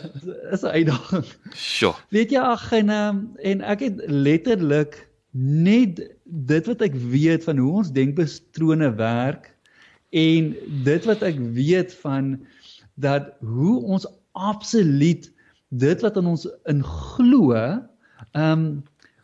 is 0.55 0.63
'n 0.63 0.75
uitdaging. 0.79 1.27
Sjoe. 1.55 1.95
Weet 2.15 2.31
jy 2.31 2.39
ag 2.39 2.73
en 2.73 2.91
um, 2.91 3.19
en 3.43 3.63
ek 3.63 3.81
het 3.81 4.05
letterlik 4.07 5.09
net 5.33 5.99
dit 6.25 6.67
wat 6.67 6.83
ek 6.83 6.95
weet 6.95 7.45
van 7.45 7.59
hoe 7.59 7.73
ons 7.81 7.93
denkpatrone 7.93 8.95
werk 8.95 9.52
en 10.13 10.53
dit 10.85 11.09
wat 11.09 11.25
ek 11.27 11.39
weet 11.57 11.95
van 12.05 12.35
dat 13.01 13.33
hoe 13.41 13.81
ons 13.83 14.07
absoluut 14.37 15.29
dit 15.73 16.05
wat 16.05 16.17
in 16.21 16.29
ons 16.29 16.49
in 16.71 16.83
glo, 16.85 17.57
ehm 17.57 18.53
um, 18.53 18.67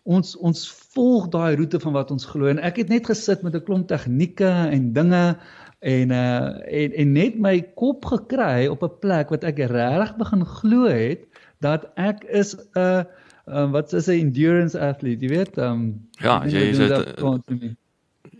ons 0.08 0.36
ons 0.40 0.60
volg 0.96 1.26
daai 1.28 1.58
roete 1.60 1.76
van 1.82 1.92
wat 1.92 2.10
ons 2.14 2.24
glo 2.24 2.48
en 2.48 2.60
ek 2.64 2.78
het 2.80 2.88
net 2.88 3.10
gesit 3.10 3.42
met 3.44 3.52
'n 3.52 3.64
klomp 3.66 3.90
tegnieke 3.90 4.48
en 4.48 4.92
dinge 4.96 5.36
en 5.84 6.10
uh 6.10 6.48
en 6.64 6.92
en 7.02 7.12
net 7.12 7.36
my 7.36 7.60
kop 7.76 8.08
gekry 8.08 8.66
op 8.72 8.82
'n 8.82 8.98
plek 9.04 9.28
wat 9.28 9.44
ek 9.44 9.60
regtig 9.68 10.16
begin 10.16 10.44
glo 10.44 10.88
het 10.88 11.28
dat 11.60 11.92
ek 11.96 12.24
is 12.24 12.56
'n 12.56 12.80
uh, 12.80 13.04
um, 13.48 13.70
wat 13.70 13.92
is 13.92 14.06
'n 14.06 14.10
endurance 14.10 14.78
athlete, 14.78 15.24
jy 15.24 15.28
weet, 15.28 15.58
ehm 15.58 15.72
um, 15.72 16.08
ja, 16.10 16.44
jy 16.46 16.58
is 16.72 16.76
dit. 16.76 17.76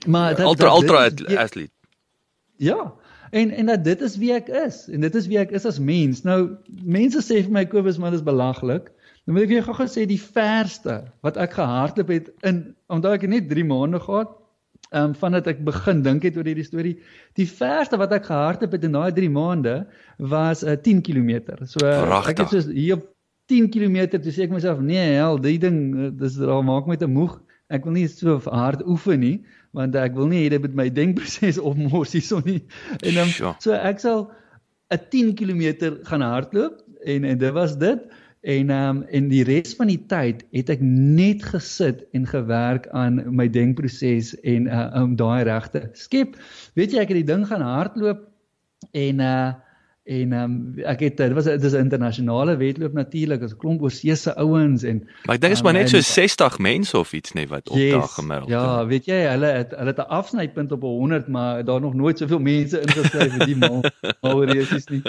Maar 0.07 0.37
dat, 0.37 0.47
ultra 0.47 0.69
dat, 0.69 0.83
ultra 0.83 1.09
dit, 1.09 1.37
athlete. 1.37 1.73
Ja, 2.59 2.95
en 3.31 3.51
en 3.51 3.67
dat 3.67 3.85
dit 3.85 4.01
is 4.01 4.17
wie 4.19 4.33
ek 4.35 4.49
is 4.49 4.89
en 4.91 5.01
dit 5.01 5.15
is 5.15 5.27
wie 5.31 5.39
ek 5.39 5.53
is 5.55 5.67
as 5.67 5.79
mens. 5.79 6.25
Nou 6.27 6.57
mense 6.83 7.23
sê 7.23 7.43
vir 7.45 7.55
my 7.55 7.65
Kobus 7.71 8.01
maar 8.03 8.15
dis 8.15 8.25
belaglik. 8.27 8.91
Nou 9.27 9.37
moet 9.37 9.45
ek 9.47 9.53
vir 9.53 9.59
jou 9.61 9.77
gou 9.79 9.87
sê 9.93 10.07
die 10.11 10.21
verste 10.21 10.97
wat 11.27 11.39
ek 11.39 11.55
gehardloop 11.59 12.11
het 12.11 12.33
in 12.49 12.63
omdat 12.91 13.19
ek 13.19 13.29
net 13.31 13.51
3 13.53 13.67
maande 13.69 14.01
gehad 14.03 14.35
ehm 14.89 15.11
um, 15.11 15.15
vandat 15.21 15.47
ek 15.53 15.61
begin 15.67 16.03
dink 16.03 16.25
het 16.25 16.39
oor 16.41 16.49
hierdie 16.49 16.67
storie. 16.67 16.97
Die 17.37 17.47
verste 17.47 18.01
wat 18.01 18.15
ek 18.17 18.27
gehardloop 18.27 18.75
het 18.75 18.89
in 18.89 18.97
daai 18.97 19.13
3 19.13 19.31
maande 19.31 19.77
was 20.19 20.65
'n 20.65 20.75
uh, 20.75 20.83
10 20.83 21.03
km. 21.07 21.55
So 21.63 21.87
uh, 21.87 22.25
ek 22.27 22.43
het 22.43 22.51
so 22.51 22.73
hier 22.73 22.97
op 22.97 23.07
10 23.53 23.71
km 23.71 24.19
toe 24.19 24.33
sê 24.33 24.49
ek 24.49 24.51
myself 24.51 24.81
nee, 24.81 25.15
hel, 25.15 25.39
die 25.39 25.59
ding 25.59 25.79
uh, 25.95 26.11
dis 26.11 26.41
al 26.41 26.63
maak 26.63 26.91
my 26.91 26.97
te 26.97 27.07
moeg. 27.07 27.39
Ek 27.69 27.85
wil 27.85 27.93
nie 27.93 28.09
so 28.09 28.41
hard 28.49 28.83
oefen 28.89 29.21
nie 29.21 29.45
want 29.79 29.97
ek 29.99 30.17
wil 30.19 30.31
nie 30.31 30.45
hê 30.45 30.53
dit 30.55 30.65
met 30.67 30.77
my 30.83 30.89
denkproses 30.91 31.61
opmors 31.71 32.15
hierson 32.17 32.45
nie. 32.47 32.61
En 33.01 33.21
dan 33.21 33.29
um, 33.31 33.57
so 33.63 33.75
ek 33.77 34.03
sal 34.03 34.27
'n 34.95 35.05
10 35.13 35.35
km 35.39 35.99
gaan 36.09 36.25
hardloop 36.25 36.81
en 37.05 37.25
en 37.25 37.39
dit 37.39 37.53
was 37.53 37.77
dit 37.79 38.09
en 38.41 38.71
ehm 38.71 38.97
um, 38.97 39.03
en 39.03 39.29
die 39.29 39.45
res 39.45 39.75
van 39.77 39.91
die 39.91 40.01
tyd 40.11 40.45
het 40.57 40.71
ek 40.71 40.83
net 40.83 41.45
gesit 41.53 42.05
en 42.17 42.27
gewerk 42.27 42.89
aan 42.97 43.21
my 43.35 43.49
denkproses 43.51 44.35
en 44.41 44.67
uh, 44.67 44.89
om 45.03 45.17
daai 45.19 45.45
regte 45.45 45.89
skep. 45.93 46.37
Weet 46.79 46.95
jy 46.95 47.03
ek 47.03 47.13
het 47.13 47.21
die 47.23 47.33
ding 47.33 47.47
gaan 47.47 47.65
hardloop 47.67 48.27
en 48.93 49.25
uh 49.25 49.49
en 50.09 50.33
ehm 50.33 50.43
um, 50.43 50.85
ek 50.89 51.03
het 51.05 51.17
dit 51.21 51.33
was 51.37 51.45
dit 51.45 51.65
is 51.65 51.75
'n 51.77 51.85
internasionale 51.85 52.57
wedloop 52.57 52.93
natuurlik 52.93 53.43
as 53.43 53.53
'n 53.53 53.61
klomp 53.61 53.83
oorsese 53.83 54.35
ouens 54.37 54.83
en 54.83 55.03
maar 55.25 55.35
ek 55.37 55.41
dink 55.41 55.53
is 55.53 55.59
um, 55.59 55.65
maar 55.65 55.73
net 55.73 55.89
so 55.89 56.01
60 56.01 56.59
mense 56.59 56.99
of 56.99 57.13
iets 57.13 57.33
net 57.33 57.49
wat 57.49 57.69
yes, 57.73 57.93
daag 57.93 58.15
gemiddeld 58.15 58.49
ja 58.49 58.87
weet 58.87 59.05
jy 59.05 59.21
hulle 59.29 59.47
het 59.47 59.71
hulle 59.77 59.93
het 59.93 59.99
'n 59.99 60.09
afsnypunt 60.21 60.73
op 60.73 60.83
100 60.83 61.29
maar 61.29 61.65
daar 61.65 61.81
nog 61.81 61.95
nooit 61.95 62.19
soveel 62.19 62.39
mense 62.39 62.81
ingeskryf 62.81 63.37
vir 63.37 63.47
die 63.47 63.57
mal 63.57 63.85
mal 64.23 64.45
resies 64.45 64.89
nie 64.89 65.03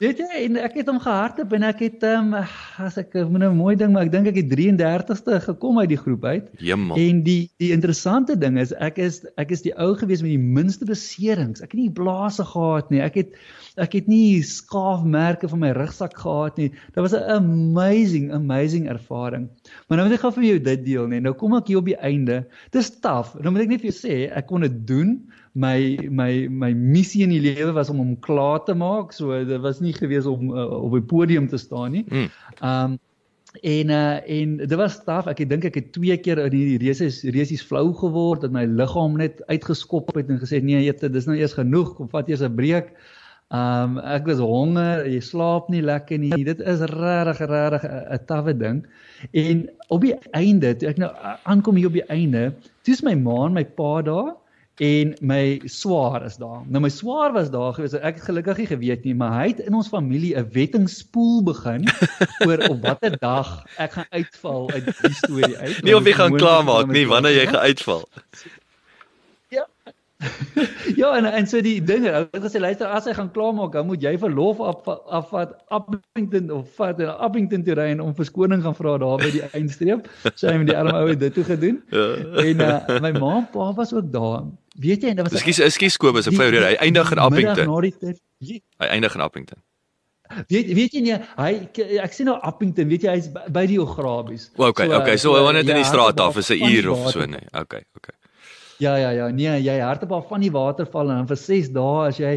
weet 0.00 0.22
jy 0.22 0.44
en 0.44 0.56
ek 0.56 0.78
het 0.80 0.90
hom 0.90 1.00
gehardloop 1.02 1.52
en 1.58 1.66
ek 1.68 1.82
het 1.86 2.06
ehm 2.08 2.34
um, 2.34 2.46
as 2.86 2.98
ek 3.00 3.14
moet 3.14 3.42
nou 3.44 3.50
'n 3.52 3.58
mooi 3.58 3.76
ding 3.76 3.92
maar 3.92 4.06
ek 4.08 4.12
dink 4.12 4.30
ek 4.32 4.40
het 4.40 4.52
33ste 4.52 5.40
gekom 5.48 5.78
uit 5.78 5.88
die 5.88 6.00
groep 6.00 6.24
uit 6.24 6.48
Jemel. 6.58 6.96
en 6.96 7.22
die 7.22 7.50
die 7.58 7.72
interessante 7.72 8.38
ding 8.38 8.58
is 8.58 8.72
ek 8.72 8.98
is 8.98 9.24
ek 9.36 9.50
is 9.50 9.62
die 9.62 9.74
ou 9.76 9.94
gewees 9.94 10.22
met 10.22 10.32
die 10.32 10.46
minste 10.60 10.84
beserings 10.84 11.60
ek 11.60 11.72
het 11.72 11.80
nie 11.80 11.90
blaase 11.90 12.44
gehad 12.44 12.90
nie 12.90 13.00
ek 13.00 13.14
het 13.14 13.36
Ek 13.80 13.94
het 13.96 14.08
nie 14.10 14.42
skaafmerke 14.44 15.48
van 15.48 15.62
my 15.62 15.70
rugsak 15.72 16.18
gehad 16.20 16.58
nie. 16.60 16.68
Dit 16.92 17.00
was 17.00 17.14
'n 17.16 17.24
amazing 17.40 18.32
amazing 18.32 18.88
ervaring. 18.88 19.48
Maar 19.88 19.96
nou 19.98 20.08
moet 20.08 20.16
ek 20.18 20.24
gou 20.24 20.32
vir 20.32 20.44
jou 20.44 20.58
dit 20.58 20.84
deel 20.84 21.06
nie. 21.06 21.20
Nou 21.20 21.32
kom 21.32 21.54
ek 21.56 21.66
hier 21.66 21.78
op 21.78 21.86
die 21.88 21.96
einde. 21.96 22.46
Dis 22.70 23.00
taaf. 23.00 23.34
Nou 23.40 23.50
moet 23.50 23.62
ek 23.62 23.68
net 23.68 23.80
vir 23.80 23.90
jou 23.90 23.98
sê, 23.98 24.30
ek 24.36 24.46
kon 24.46 24.60
dit 24.60 24.86
doen. 24.86 25.30
My 25.52 25.98
my 26.08 26.48
my 26.48 26.72
missie 26.72 27.22
in 27.22 27.32
die 27.34 27.42
lewe 27.44 27.74
was 27.76 27.90
om 27.92 27.98
hom 28.00 28.12
klaar 28.24 28.62
te 28.64 28.74
maak. 28.74 29.12
So 29.12 29.36
dit 29.44 29.60
was 29.60 29.82
nie 29.84 29.92
gewees 29.92 30.26
om 30.26 30.48
uh, 30.48 30.64
op 30.80 30.94
'n 30.96 31.06
podium 31.06 31.48
te 31.48 31.58
staan 31.60 31.92
nie. 31.92 32.04
Hmm. 32.08 32.30
Um 32.62 32.98
en 33.60 33.90
uh 33.90 34.40
en 34.40 34.56
dit 34.56 34.74
was 34.74 35.04
taaf. 35.04 35.26
Ek 35.26 35.48
dink 35.48 35.64
ek 35.64 35.74
het 35.74 35.92
twee 35.92 36.16
keer 36.16 36.38
in 36.38 36.52
hierdie 36.56 36.88
resies 36.88 37.22
resies 37.22 37.62
flou 37.62 37.92
geword 37.92 38.40
dat 38.40 38.52
my 38.52 38.64
liggaam 38.64 39.16
net 39.20 39.42
uitgeskop 39.46 40.14
het 40.16 40.30
en 40.30 40.40
gesê 40.40 40.62
nee, 40.62 40.84
jette, 40.84 41.12
dis 41.12 41.26
nou 41.28 41.36
eers 41.36 41.52
genoeg. 41.52 41.94
Kom 41.96 42.08
vat 42.08 42.28
eers 42.28 42.40
'n 42.40 42.56
breek. 42.56 42.96
Um 43.52 43.98
ek 43.98 44.24
was 44.26 44.40
honger, 44.40 45.04
jy 45.04 45.20
slaap 45.20 45.68
nie 45.68 45.82
lekker 45.84 46.18
nie. 46.18 46.44
Dit 46.44 46.60
is 46.60 46.80
regtig 46.80 47.44
regtig 47.44 47.84
'n 47.84 48.24
tawwe 48.26 48.56
ding. 48.56 48.86
En 49.32 49.68
op 49.88 50.00
die 50.00 50.16
einde, 50.32 50.76
toe 50.76 50.88
ek 50.88 50.96
nou 50.96 51.12
aankom 51.44 51.76
hier 51.76 51.92
op 51.92 51.98
die 52.00 52.08
einde, 52.08 52.54
dis 52.88 53.02
my 53.02 53.14
ma 53.14 53.44
en 53.46 53.52
my 53.52 53.64
pa 53.64 54.00
daar 54.02 54.32
en 54.80 55.12
my 55.20 55.60
swaar 55.64 56.24
is 56.24 56.36
daar. 56.36 56.62
Nou 56.66 56.80
my 56.82 56.88
swaar 56.88 57.32
was 57.32 57.50
daar 57.50 57.74
gewees. 57.74 57.92
Ek 57.92 58.16
het 58.16 58.24
gelukkig 58.24 58.56
nie 58.56 58.66
geweet 58.66 59.04
nie, 59.04 59.14
maar 59.14 59.34
hy 59.40 59.46
het 59.52 59.60
in 59.66 59.74
ons 59.74 59.88
familie 59.88 60.34
'n 60.36 60.48
wettingspool 60.52 61.42
begin 61.42 61.84
oor 62.46 62.58
op 62.68 62.82
watter 62.82 63.18
dag 63.18 63.66
ek 63.76 63.92
gaan 63.92 64.10
uitval 64.10 64.70
uit 64.70 64.84
die 64.84 65.14
storie 65.14 65.56
uit. 65.56 65.82
Nie 65.86 65.96
of 65.96 66.04
jy 66.04 66.12
gaan 66.12 66.36
klaarmaak 66.36 66.86
nie, 66.86 67.06
wanneer 67.06 67.32
jy 67.32 67.46
gaan 67.46 67.66
uitval. 67.68 68.08
ja, 71.00 71.16
en 71.16 71.26
en 71.26 71.46
so 71.46 71.60
die 71.64 71.78
dinge, 71.82 72.10
ek 72.10 72.36
het 72.36 72.44
gesê 72.46 72.60
luister, 72.62 72.90
as 72.90 73.06
hy 73.08 73.14
gaan 73.16 73.30
klaarmaak, 73.34 73.72
dan 73.76 73.88
moet 73.88 74.02
jy 74.04 74.14
verlof 74.20 74.60
af 74.62 74.88
afvat 75.18 75.54
Appington 75.74 76.50
of 76.54 76.70
vat 76.78 77.00
na 77.02 77.16
Appington 77.26 77.64
toe 77.66 77.76
ry 77.78 77.88
en 77.94 78.04
om 78.04 78.14
verskoning 78.16 78.62
gaan 78.64 78.76
vra 78.78 78.96
daar 79.02 79.18
by 79.22 79.32
die 79.34 79.42
eindstreep. 79.50 80.06
So 80.34 80.48
hy 80.50 80.58
het 80.60 80.70
die 80.70 80.78
arme 80.78 80.94
ou 81.00 81.16
dit 81.16 81.34
toe 81.34 81.46
gedoen. 81.48 81.82
Ja. 81.94 82.06
En 82.44 82.64
uh, 82.68 83.00
my 83.04 83.12
ma 83.18 83.34
en 83.40 83.50
pa 83.54 83.72
was 83.78 83.94
ook 83.96 84.12
daar. 84.14 84.46
Weet 84.78 85.04
jy, 85.04 85.12
en 85.12 85.20
dit 85.20 85.28
was 85.28 85.36
Ekskuus, 85.40 85.60
ekskuus 85.66 86.00
Kobus, 86.00 86.30
ek 86.30 86.38
vra 86.38 86.48
jou, 86.52 86.64
hy 86.64 86.78
eindig 86.86 87.12
in 87.12 87.22
Appington. 87.26 87.76
Hy 88.42 88.88
eindig 88.88 89.18
in 89.18 89.26
Appington. 89.26 89.60
Weet 90.48 90.70
weet 90.72 90.94
jy 90.96 91.02
nie 91.04 91.18
hy 91.36 91.50
ek 92.00 92.14
sien 92.16 92.30
nou 92.30 92.38
Appington, 92.46 92.88
weet 92.88 93.04
jy 93.04 93.16
hy's 93.18 93.28
by 93.52 93.66
die 93.68 93.78
Ograbies. 93.82 94.48
Okay, 94.56 94.88
so, 94.88 94.98
okay, 95.00 95.16
so, 95.18 95.34
so 95.36 95.44
wanneer 95.44 95.66
dit 95.66 95.74
in 95.74 95.82
die 95.82 95.84
ja, 95.84 95.92
straat 95.92 96.20
af 96.24 96.38
is 96.40 96.48
'n 96.54 96.62
uur 96.62 96.90
of 96.94 97.10
so 97.12 97.26
nee. 97.26 97.44
Okay, 97.52 97.84
okay. 97.98 98.16
Ja 98.82 98.96
ja 98.98 99.10
ja, 99.14 99.28
nee, 99.30 99.52
jy 99.62 99.74
hartebal 99.78 100.24
van 100.26 100.42
die 100.42 100.50
waterval 100.50 101.10
en 101.10 101.20
dan 101.20 101.28
vir 101.30 101.38
6 101.38 101.68
dae 101.76 102.06
as 102.08 102.18
jy 102.18 102.32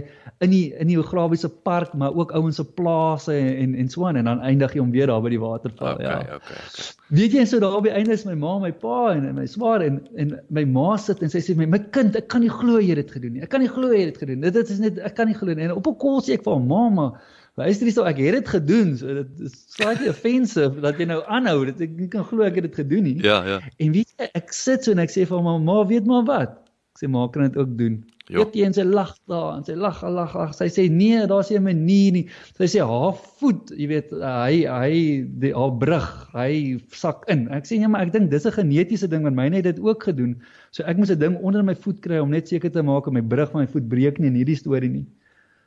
in 0.45 0.51
die 0.53 0.65
in 0.81 0.91
die 0.91 0.97
Ograbiese 1.01 1.49
park, 1.49 1.95
maar 1.97 2.13
ook 2.13 2.33
ouens 2.37 2.59
se 2.61 2.65
plase 2.77 3.33
en 3.33 3.53
en, 3.63 3.75
en 3.81 3.89
so 3.89 4.05
aan 4.05 4.19
en 4.21 4.29
dan 4.29 4.43
eindig 4.45 4.75
jy 4.75 4.83
om 4.83 4.91
weer 4.93 5.09
daar 5.09 5.23
by 5.25 5.31
die 5.33 5.41
waterval, 5.41 5.95
okay, 5.95 6.05
ja. 6.05 6.19
Okay, 6.19 6.37
okay, 6.37 6.59
okay. 6.67 6.91
Weet 7.19 7.37
jy 7.37 7.45
so 7.49 7.61
daar 7.63 7.79
die 7.85 7.93
einde 7.93 8.13
is 8.13 8.25
my 8.29 8.35
ma, 8.37 8.57
my 8.61 8.71
pa 8.83 8.99
en, 9.15 9.25
en 9.29 9.39
my 9.39 9.47
swaar 9.49 9.85
en 9.85 10.01
en 10.21 10.35
my 10.49 10.65
ma 10.77 10.95
sit 11.01 11.23
en 11.25 11.33
sy 11.33 11.41
sê 11.45 11.57
my 11.57 11.69
my 11.71 11.81
kind, 11.95 12.17
ek 12.19 12.29
kan 12.33 12.45
nie 12.45 12.53
glo 12.53 12.77
jy 12.81 12.93
het 12.93 13.01
dit 13.05 13.15
gedoen 13.17 13.37
nie. 13.37 13.45
Ek 13.45 13.53
kan 13.53 13.63
nie 13.65 13.71
glo 13.71 13.93
jy 13.93 14.03
het 14.05 14.13
dit 14.13 14.21
gedoen. 14.25 14.45
Dit 14.45 14.75
is 14.75 14.83
net 14.83 15.01
ek 15.05 15.17
kan 15.17 15.31
nie 15.31 15.37
glo 15.37 15.53
nie. 15.53 15.65
En 15.69 15.77
op 15.79 15.87
'n 15.89 15.97
kol 16.01 16.21
sê 16.21 16.37
ek 16.37 16.45
vir 16.45 16.53
hom, 16.53 16.67
"Mamma, 16.67 17.13
Luister 17.55 17.87
hierso, 17.87 18.03
ek 18.03 18.17
het 18.19 18.35
dit 18.35 18.49
gedoen. 18.51 18.89
So 18.99 19.13
dit 19.21 19.45
is 19.47 19.53
slightly 19.71 20.09
offensive 20.11 20.81
dat 20.83 20.97
jy 20.99 21.07
nou 21.07 21.21
aanhou. 21.31 21.61
Dit 21.69 21.85
ek 21.85 21.93
kan 22.11 22.25
glo 22.27 22.43
ek 22.43 22.59
het 22.59 22.67
dit 22.67 22.81
gedoen 22.81 23.07
nie. 23.07 23.15
Ja, 23.23 23.39
ja. 23.47 23.61
En 23.79 23.93
weet 23.95 24.11
jy, 24.11 24.27
ek 24.35 24.51
sit 24.55 24.83
so 24.83 24.91
en 24.91 24.99
ek 25.03 25.13
sê 25.13 25.23
vir 25.29 25.45
my 25.45 25.55
ma, 25.63 25.77
weet 25.87 26.09
maar 26.09 26.25
wat? 26.27 26.57
Ek 26.95 27.05
sê 27.05 27.09
maak 27.11 27.31
kan 27.31 27.47
dit 27.47 27.55
ook 27.59 27.71
doen. 27.79 27.95
Ja. 28.27 28.41
Weet 28.41 28.57
jy 28.59 28.67
en 28.67 28.75
sy 28.75 28.83
lag 28.83 29.13
daar 29.31 29.55
en 29.55 29.63
sy 29.63 29.77
lag, 29.79 30.03
lag, 30.03 30.35
lag. 30.35 30.51
Sy 30.57 30.67
sê 30.73 30.89
nee, 30.91 31.23
daar's 31.31 31.53
nie 31.53 31.61
'n 31.61 31.67
manier 31.69 32.11
nie. 32.17 32.27
Sy 32.59 32.67
sê 32.75 32.83
haar 32.83 33.15
voet, 33.39 33.71
jy 33.71 33.87
weet, 33.87 34.11
hy 34.11 34.67
hy 34.67 34.93
die 35.39 35.55
haar 35.55 35.75
brug, 35.79 36.11
hy 36.35 36.81
sak 36.91 37.23
in. 37.31 37.47
Ek 37.55 37.63
sê 37.63 37.79
nee, 37.79 37.87
maar 37.87 38.03
ek 38.03 38.11
dink 38.19 38.31
dis 38.35 38.43
'n 38.43 38.51
genetiese 38.51 39.07
ding 39.07 39.23
want 39.23 39.39
myne 39.39 39.63
het 39.63 39.71
dit 39.71 39.79
ook 39.79 40.03
gedoen. 40.03 40.41
So 40.71 40.83
ek 40.83 40.97
moes 40.97 41.11
'n 41.11 41.19
ding 41.19 41.39
onder 41.39 41.63
my 41.63 41.75
voet 41.75 42.01
kry 42.03 42.19
om 42.19 42.35
net 42.35 42.51
seker 42.51 42.69
te 42.69 42.83
maak 42.83 43.07
my 43.07 43.21
brug 43.21 43.51
van 43.51 43.61
my 43.63 43.67
voet 43.67 43.87
breek 43.87 44.19
nie 44.19 44.27
in 44.27 44.43
hierdie 44.43 44.59
storie 44.59 44.91
nie. 44.91 45.07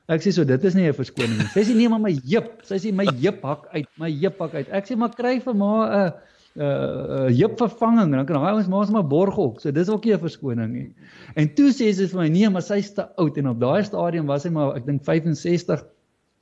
Ek 0.09 0.25
sê 0.25 0.33
so 0.33 0.45
dit 0.49 0.65
is 0.65 0.75
nie 0.75 0.89
'n 0.89 0.97
verskoning 0.97 1.37
nie. 1.37 1.51
Sy 1.53 1.67
sê 1.69 1.75
nee 1.77 1.89
maar 1.89 2.01
my 2.01 2.15
heup, 2.25 2.63
sy 2.65 2.79
sê 2.81 2.93
my 2.93 3.05
heup 3.21 3.43
hak 3.45 3.69
uit, 3.75 3.89
my 4.01 4.09
heup 4.11 4.39
hak 4.41 4.55
uit. 4.55 4.69
Ek 4.73 4.89
sê 4.89 4.97
maar 4.97 5.13
kry 5.13 5.39
vir 5.45 5.55
ma 5.55 5.73
'n 5.85 6.13
'n 6.59 7.35
heup 7.37 7.59
vervanging, 7.61 8.11
dan 8.13 8.27
kan 8.27 8.41
daai 8.41 8.55
ouens 8.55 8.69
maar 8.69 8.81
ons 8.81 8.91
maar 8.91 9.07
borg 9.07 9.37
ook. 9.39 9.61
So 9.61 9.71
dis 9.71 9.89
ook 9.89 10.05
nie 10.05 10.15
'n 10.15 10.19
verskoning 10.19 10.73
nie. 10.73 10.89
En 11.37 11.55
toe 11.55 11.71
sê 11.71 11.93
sy 11.93 12.09
vir 12.09 12.21
my 12.23 12.29
nee, 12.29 12.49
maar 12.49 12.63
sy's 12.63 12.95
te 12.95 13.05
oud 13.17 13.37
en 13.37 13.49
op 13.49 13.61
daai 13.61 13.85
stadium 13.85 14.27
was 14.27 14.43
sy 14.43 14.51
maar 14.51 14.77
ek 14.77 14.87
dink 14.87 15.05
65 15.05 15.85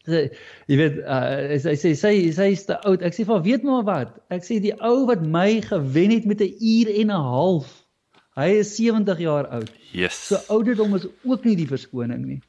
sy 0.07 0.31
jy 0.71 0.77
weet 0.79 0.99
uh, 1.03 1.59
sy 1.59 1.75
sê 1.75 1.95
sy 1.99 2.13
sy 2.31 2.51
is 2.55 2.65
te 2.67 2.79
oud. 2.87 3.03
Ek 3.03 3.15
sê 3.15 3.27
vir 3.27 3.43
weet 3.43 3.65
maar 3.67 3.83
wat. 3.83 4.15
Ek 4.31 4.47
sê 4.47 4.61
die 4.63 4.75
ou 4.81 5.07
wat 5.11 5.23
my 5.27 5.61
gewen 5.61 6.15
het 6.15 6.25
met 6.25 6.41
'n 6.41 6.55
uur 6.55 6.89
en 7.03 7.11
'n 7.11 7.27
half. 7.35 7.83
Hy 8.37 8.49
is 8.61 8.77
70 8.77 9.19
jaar 9.19 9.47
oud. 9.49 9.71
Yes. 9.93 10.29
So 10.29 10.37
ouderdom 10.53 10.95
is 10.95 11.07
ook 11.25 11.45
nie 11.45 11.57
die 11.57 11.67
verskoning 11.67 12.25
nie. 12.25 12.41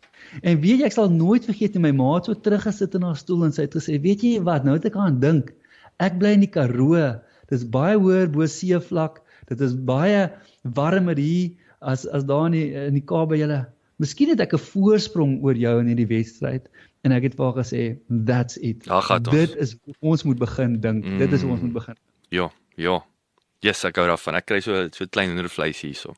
En 0.42 0.60
weet 0.62 0.82
jy 0.82 0.90
ek 0.90 0.96
sal 0.96 1.10
nooit 1.14 1.46
vergeet 1.48 1.78
hoe 1.78 1.84
my 1.84 1.94
ma 1.96 2.18
so 2.24 2.34
teruggesit 2.34 2.96
in 2.98 3.06
haar 3.08 3.18
stoel 3.20 3.48
en 3.48 3.56
sy 3.56 3.68
het 3.68 3.78
gesê, 3.78 4.00
"Weet 4.02 4.24
jy 4.24 4.42
wat, 4.44 4.66
nou 4.66 4.76
het 4.76 4.86
ek 4.86 4.96
aan 4.96 5.20
dink. 5.20 5.54
Ek 6.00 6.18
bly 6.20 6.34
in 6.38 6.46
die 6.46 6.52
Karoo. 6.52 7.20
Dis 7.50 7.64
baie 7.64 7.98
hoër 7.98 8.30
bo 8.32 8.46
seevlak. 8.46 9.22
Dit 9.48 9.62
is 9.62 9.74
baie 9.74 10.32
warmer 10.64 11.18
hier 11.18 11.52
as 11.82 12.06
as 12.08 12.24
daar 12.24 12.46
in 12.48 12.52
die, 12.52 12.74
in 12.74 12.94
die 12.94 13.06
Kaap 13.06 13.30
by 13.30 13.38
julle. 13.38 13.68
Miskien 13.98 14.30
het 14.30 14.40
ek 14.40 14.54
'n 14.54 14.58
voorsprong 14.60 15.44
oor 15.44 15.56
jou 15.56 15.80
in 15.80 15.88
hierdie 15.88 16.08
wedstryd." 16.08 16.68
En 17.04 17.12
ek 17.12 17.24
het 17.24 17.36
vir 17.36 17.46
haar 17.46 17.64
gesê, 17.64 17.98
"That's 18.26 18.58
it. 18.58 18.84
Dit 19.32 19.56
is 19.56 19.78
ons 20.00 20.24
moet 20.24 20.38
begin 20.38 20.80
dink. 20.80 21.06
Mm. 21.06 21.18
Dit 21.18 21.32
is 21.32 21.44
ons 21.44 21.62
moet 21.62 21.74
begin." 21.74 21.96
Ja, 22.30 22.52
ja. 22.76 23.04
Yes, 23.60 23.84
ek 23.84 23.96
gou 23.96 24.06
daarvan. 24.08 24.36
Ek 24.36 24.46
kry 24.46 24.60
so 24.60 24.88
so 24.94 25.06
klein 25.10 25.30
indervleis 25.30 25.82
hierso. 25.82 26.14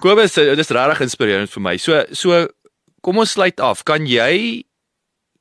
Kobus, 0.00 0.34
dit 0.34 0.58
is 0.58 0.70
regtig 0.70 1.00
inspirerend 1.00 1.50
vir 1.50 1.62
my. 1.62 1.76
So 1.76 2.04
so 2.12 2.46
kom 3.00 3.18
ons 3.22 3.32
sluit 3.36 3.60
af. 3.60 3.84
Kan 3.84 4.06
jy 4.06 4.64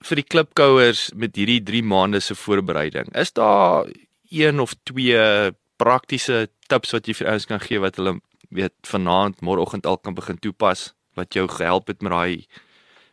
vir 0.08 0.22
die 0.22 0.28
klipkouers 0.28 1.10
met 1.20 1.36
hierdie 1.36 1.60
3 1.66 1.84
maande 1.84 2.22
se 2.24 2.36
voorbereiding, 2.36 3.12
is 3.20 3.34
daar 3.36 3.90
een 4.32 4.60
of 4.60 4.76
twee 4.88 5.52
praktiese 5.80 6.48
tips 6.72 6.94
wat 6.96 7.08
jy 7.08 7.18
vir 7.20 7.32
ouens 7.34 7.48
kan 7.50 7.60
gee 7.64 7.82
wat 7.84 8.00
hulle 8.00 8.20
weet 8.56 8.76
vanaand, 8.88 9.42
môreoggend 9.46 9.86
al 9.86 10.00
kan 10.00 10.16
begin 10.16 10.40
toepas 10.40 10.94
wat 11.20 11.36
jou 11.36 11.48
gehelp 11.52 11.90
het 11.92 12.02
met 12.02 12.14
daai 12.14 12.48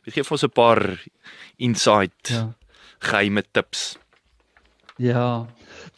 weet 0.06 0.14
gee 0.14 0.26
vir 0.26 0.36
ons 0.36 0.46
'n 0.46 0.54
paar 0.54 0.82
insight 1.58 2.30
ja. 2.30 2.54
geheime 3.00 3.42
tips. 3.52 3.98
Ja. 4.96 5.46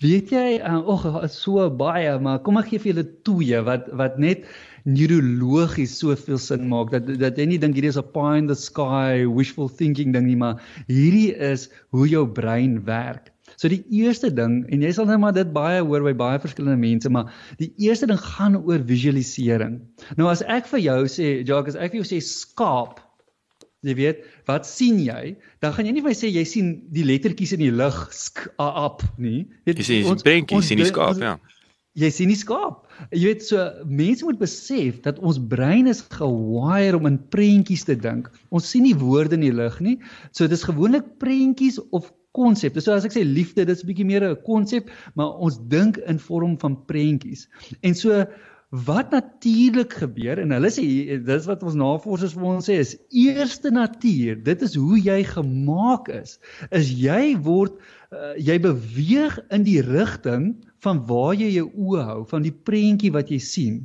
Weet 0.01 0.31
jy, 0.31 0.59
uh, 0.59 0.81
ag, 0.89 1.31
so 1.31 1.69
baie, 1.71 2.19
maar 2.19 2.41
kom 2.43 2.57
ek 2.59 2.73
gee 2.73 2.83
vir 2.83 2.93
julle 2.93 3.07
twee 3.23 3.61
wat 3.63 3.87
wat 3.93 4.19
net 4.19 4.47
neurologies 4.85 5.97
soveel 5.99 6.39
sin 6.39 6.69
maak 6.71 6.93
dat 6.95 7.09
dat 7.21 7.39
jy 7.39 7.47
nie 7.51 7.59
dink 7.59 7.77
hierdie 7.77 7.93
is 7.93 7.99
'n 7.99 8.13
pie 8.15 8.39
in 8.39 8.47
the 8.47 8.55
sky 8.55 9.25
wishful 9.27 9.69
thinking 9.69 10.13
ding 10.13 10.27
nie, 10.27 10.37
maar 10.37 10.61
hierdie 10.87 11.35
is 11.35 11.69
hoe 11.91 12.09
jou 12.09 12.27
brein 12.27 12.85
werk. 12.85 13.33
So 13.57 13.69
die 13.69 13.85
eerste 13.91 14.31
ding 14.31 14.67
en 14.69 14.83
jy 14.83 14.93
sal 14.93 15.07
nou 15.07 15.19
maar 15.19 15.33
dit 15.33 15.53
baie 15.53 15.83
hoor 15.83 16.05
by 16.05 16.15
baie 16.15 16.39
verskillende 16.39 16.79
mense, 16.79 17.11
maar 17.11 17.33
die 17.59 17.73
eerste 17.79 18.07
ding 18.07 18.21
gaan 18.21 18.57
oor 18.57 18.79
visualisering. 18.79 19.81
Nou 20.17 20.29
as 20.29 20.43
ek 20.43 20.67
vir 20.67 20.81
jou 20.81 21.03
sê, 21.07 21.29
Jacques, 21.47 21.75
as 21.75 21.83
ek 21.83 21.93
vir 21.93 22.03
jou 22.03 22.09
sê 22.13 22.21
skaap, 22.23 23.01
jy 23.83 23.95
weet, 23.95 24.25
wat 24.47 24.67
sien 24.67 24.99
jy? 25.01 25.37
Dan 25.63 25.73
gaan 25.73 25.87
jy 25.87 25.93
nie 25.93 26.03
vir 26.03 26.11
my 26.11 26.17
sê 26.19 26.31
jy 26.31 26.45
sien 26.45 26.73
die 26.93 27.07
lettertjies 27.07 27.55
in 27.57 27.63
die 27.63 27.75
lug 27.75 28.09
sk-up 28.13 29.03
nie. 29.19 29.47
Jy 29.67 29.79
sien 29.83 30.05
die 30.05 30.27
prentjies 30.27 30.75
in 30.75 30.83
die 30.85 30.91
skaap, 30.93 31.23
ja 31.23 31.39
jy 31.99 32.11
sien 32.13 32.29
nie 32.29 32.39
skaap. 32.39 32.85
Jy 33.11 33.25
weet 33.25 33.47
so 33.47 33.65
mense 33.87 34.27
moet 34.27 34.39
besef 34.41 35.01
dat 35.07 35.19
ons 35.19 35.39
brein 35.39 35.89
is 35.91 36.03
gewire 36.15 36.99
om 36.99 37.07
in 37.07 37.19
prentjies 37.33 37.85
te 37.89 37.97
dink. 37.97 38.29
Ons 38.51 38.69
sien 38.71 38.85
nie 38.87 38.97
woorde 38.99 39.39
in 39.39 39.47
die 39.47 39.55
lig 39.55 39.81
nie. 39.81 39.97
So 40.33 40.47
dis 40.47 40.67
gewoonlik 40.67 41.17
prentjies 41.23 41.81
of 41.91 42.13
konsepte. 42.37 42.83
So 42.85 42.95
as 42.95 43.07
ek 43.09 43.17
sê 43.17 43.25
liefde, 43.25 43.65
dis 43.67 43.83
'n 43.83 43.89
bietjie 43.89 44.07
meer 44.07 44.25
'n 44.25 44.37
konsep, 44.45 44.91
maar 45.15 45.39
ons 45.41 45.59
dink 45.69 45.99
in 46.07 46.19
vorm 46.19 46.59
van 46.59 46.77
prentjies. 46.87 47.49
En 47.83 47.95
so 47.95 48.27
wat 48.69 49.11
natuurlik 49.11 49.93
gebeur 49.97 50.39
en 50.43 50.51
hulle 50.53 50.71
sê 50.73 50.85
dis 51.25 51.47
wat 51.49 51.63
ons 51.65 51.77
navorsers 51.79 52.35
vir 52.37 52.49
ons 52.51 52.67
sê 52.69 52.77
is 52.83 52.97
eerste 53.09 53.73
natuur. 53.73 54.37
Dit 54.45 54.63
is 54.63 54.77
hoe 54.77 54.99
jy 55.01 55.23
gemaak 55.25 56.11
is. 56.13 56.37
Is 56.69 56.91
jy 56.93 57.33
word 57.41 57.79
uh, 58.13 58.37
jy 58.37 58.59
beweeg 58.61 59.39
in 59.57 59.65
die 59.65 59.81
rigting 59.85 60.53
van 60.85 61.01
waar 61.09 61.33
jy 61.39 61.49
jou 61.57 61.71
oë 61.73 62.05
hou, 62.11 62.21
van 62.29 62.45
die 62.45 62.53
prentjie 62.53 63.13
wat 63.17 63.33
jy 63.33 63.41
sien. 63.41 63.81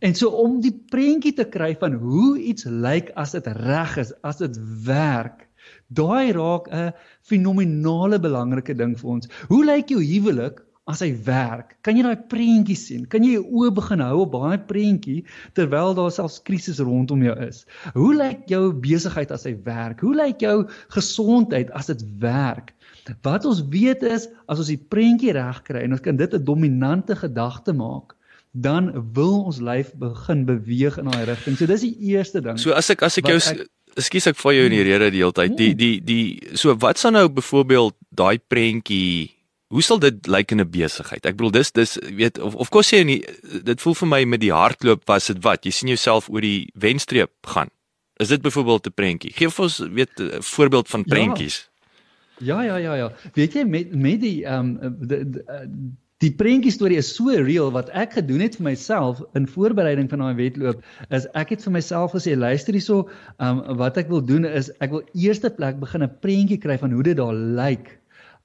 En 0.00 0.16
so 0.16 0.32
om 0.40 0.62
die 0.64 0.72
prentjie 0.72 1.34
te 1.36 1.44
kry 1.44 1.74
van 1.76 1.98
hoe 2.00 2.38
iets 2.40 2.64
lyk 2.64 3.12
as 3.20 3.36
dit 3.36 3.46
reg 3.60 3.98
is, 4.00 4.14
as 4.24 4.40
dit 4.40 4.56
werk. 4.86 5.44
Daai 5.92 6.32
raak 6.32 6.72
'n 6.72 6.92
fenominale 7.20 8.18
belangrike 8.18 8.74
ding 8.74 8.96
vir 8.96 9.10
ons. 9.10 9.28
Hoe 9.52 9.64
lyk 9.64 9.92
jou 9.92 10.00
huwelik 10.00 10.64
as 10.90 11.02
hy 11.04 11.12
werk? 11.26 11.76
Kan 11.86 11.96
jy 11.96 12.02
daai 12.06 12.24
prentjie 12.30 12.76
sien? 12.78 13.06
Kan 13.10 13.22
jy 13.26 13.36
jou 13.36 13.44
oë 13.62 13.72
begin 13.76 14.02
hou 14.02 14.24
op 14.24 14.34
daai 14.34 14.58
prentjie 14.66 15.20
terwyl 15.56 15.94
daar 15.94 16.10
selfs 16.14 16.40
krisis 16.42 16.80
rondom 16.82 17.22
jou 17.22 17.34
is? 17.44 17.62
Hoe 17.94 18.12
lyk 18.16 18.48
jou 18.50 18.64
besigheid 18.84 19.30
as 19.34 19.46
hy 19.46 19.54
werk? 19.66 20.02
Hoe 20.02 20.14
lyk 20.18 20.42
jou 20.42 20.56
gesondheid 20.94 21.70
as 21.78 21.92
dit 21.92 22.02
werk? 22.22 22.72
Wat 23.26 23.46
ons 23.46 23.62
weet 23.70 24.02
is 24.06 24.28
as 24.50 24.62
ons 24.62 24.70
die 24.70 24.80
prentjie 24.80 25.34
reg 25.36 25.62
kry 25.66 25.84
en 25.86 25.94
ons 25.94 26.02
kan 26.02 26.18
dit 26.18 26.34
'n 26.34 26.44
dominante 26.44 27.14
gedagte 27.18 27.72
maak, 27.72 28.14
dan 28.52 28.92
wil 29.14 29.46
ons 29.48 29.60
lyf 29.60 29.92
begin 29.96 30.44
beweeg 30.44 30.98
in 30.98 31.08
daai 31.10 31.24
rigting. 31.24 31.56
So 31.56 31.66
dis 31.66 31.80
die 31.80 31.96
eerste 32.12 32.40
ding. 32.40 32.58
So 32.58 32.72
as 32.72 32.90
ek 32.90 33.02
as 33.02 33.18
ek 33.18 33.26
jou 33.26 33.38
ekskuus 33.96 34.26
ek 34.26 34.36
val 34.36 34.52
jou 34.52 34.66
in 34.68 34.76
die 34.76 34.84
rede 34.84 35.10
die 35.10 35.22
hele 35.22 35.32
tyd. 35.32 35.56
Die 35.56 35.74
die 35.74 36.00
die 36.00 36.56
so 36.56 36.74
wat 36.76 36.98
sal 36.98 37.12
nou 37.12 37.28
byvoorbeeld 37.28 37.94
daai 38.10 38.38
prentjie 38.38 39.30
Hoe 39.72 39.82
sal 39.82 39.98
dit 39.98 40.26
lyk 40.28 40.52
in 40.52 40.60
'n 40.60 40.70
besigheid? 40.70 41.24
Ek 41.26 41.36
bedoel 41.36 41.50
dis 41.50 41.72
dis 41.72 41.96
weet 42.12 42.38
of 42.38 42.54
of 42.54 42.68
kos 42.68 42.90
jy 42.92 43.02
nie 43.08 43.20
dit 43.64 43.80
voel 43.80 43.94
vir 43.94 44.08
my 44.08 44.24
met 44.24 44.40
die 44.40 44.52
hardloop 44.52 45.06
was 45.08 45.26
dit 45.32 45.40
wat 45.42 45.64
jy 45.64 45.72
sien 45.72 45.88
jouself 45.88 46.28
oor 46.28 46.44
die 46.44 46.68
wenstreep 46.74 47.32
gaan. 47.46 47.70
Is 48.20 48.28
dit 48.28 48.42
byvoorbeeld 48.42 48.86
'n 48.86 48.94
prentjie? 48.94 49.32
Geef 49.32 49.58
ons 49.60 49.78
weet 49.78 50.20
'n 50.20 50.42
voorbeeld 50.42 50.88
van 50.88 51.04
ja. 51.06 51.14
prentjies. 51.14 51.56
Ja. 51.64 51.72
Ja 52.42 52.62
ja 52.62 52.76
ja 52.76 52.94
ja. 52.94 53.12
Weet 53.34 53.54
jy 53.54 53.64
met 53.64 53.94
met 53.94 54.20
die 54.20 54.44
ehm 54.44 54.78
um, 54.82 55.96
die, 56.22 56.30
prentjie 56.38 56.70
storie 56.70 56.98
is 56.98 57.14
so 57.14 57.30
real 57.30 57.70
wat 57.74 57.88
ek 57.98 58.12
gedoen 58.18 58.44
het 58.44 58.56
vir 58.58 58.66
myself 58.70 59.22
in 59.38 59.48
voorbereiding 59.50 60.10
van 60.10 60.22
daai 60.22 60.36
wedloop 60.38 60.82
is 61.10 61.26
ek 61.38 61.54
het 61.54 61.64
vir 61.66 61.74
myself 61.78 62.14
gesê 62.14 62.36
luister 62.38 62.78
hierso 62.78 63.08
um, 63.38 63.62
wat 63.80 63.98
ek 63.98 64.10
wil 64.12 64.22
doen 64.22 64.46
is 64.46 64.70
ek 64.84 64.94
wil 64.94 65.02
eerste 65.18 65.50
plek 65.50 65.80
begin 65.82 66.06
'n 66.06 66.14
prentjie 66.22 66.60
kry 66.62 66.78
van 66.78 66.94
hoe 66.94 67.02
dit 67.02 67.18
daar 67.18 67.34
lyk 67.34 67.98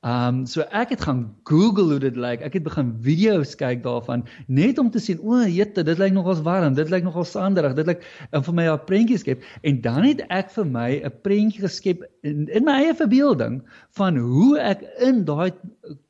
Ehm 0.06 0.28
um, 0.28 0.46
so 0.46 0.62
ek 0.78 0.92
het 0.94 1.02
gaan 1.02 1.24
Google 1.50 1.90
hoe 1.90 2.00
dit 2.00 2.16
lyk. 2.16 2.44
Ek 2.46 2.54
het 2.54 2.64
begin 2.64 2.92
video's 3.02 3.56
kyk 3.58 3.80
daarvan 3.82 4.28
net 4.46 4.78
om 4.78 4.92
te 4.94 5.02
sien 5.02 5.18
o, 5.26 5.40
jette, 5.50 5.82
dit 5.84 5.98
lyk 5.98 6.14
nogals 6.14 6.44
warm, 6.46 6.76
dit 6.78 6.92
lyk 6.94 7.08
nogals 7.08 7.32
sanderig, 7.34 7.74
dit 7.74 7.90
lyk 7.90 8.06
en 8.30 8.46
vir 8.46 8.54
my 8.54 8.68
'n 8.70 8.86
prentjie 8.86 9.18
skep 9.18 9.42
en 9.64 9.82
dan 9.82 10.06
het 10.06 10.22
ek 10.30 10.54
vir 10.54 10.66
my 10.66 11.02
'n 11.02 11.14
prentjie 11.26 11.66
geskep 11.66 12.06
in, 12.22 12.46
in 12.46 12.64
my 12.64 12.78
eie 12.84 12.94
verbeelding 12.94 13.64
van 13.98 14.18
hoe 14.22 14.60
ek 14.60 14.86
in 15.02 15.26
daai 15.26 15.50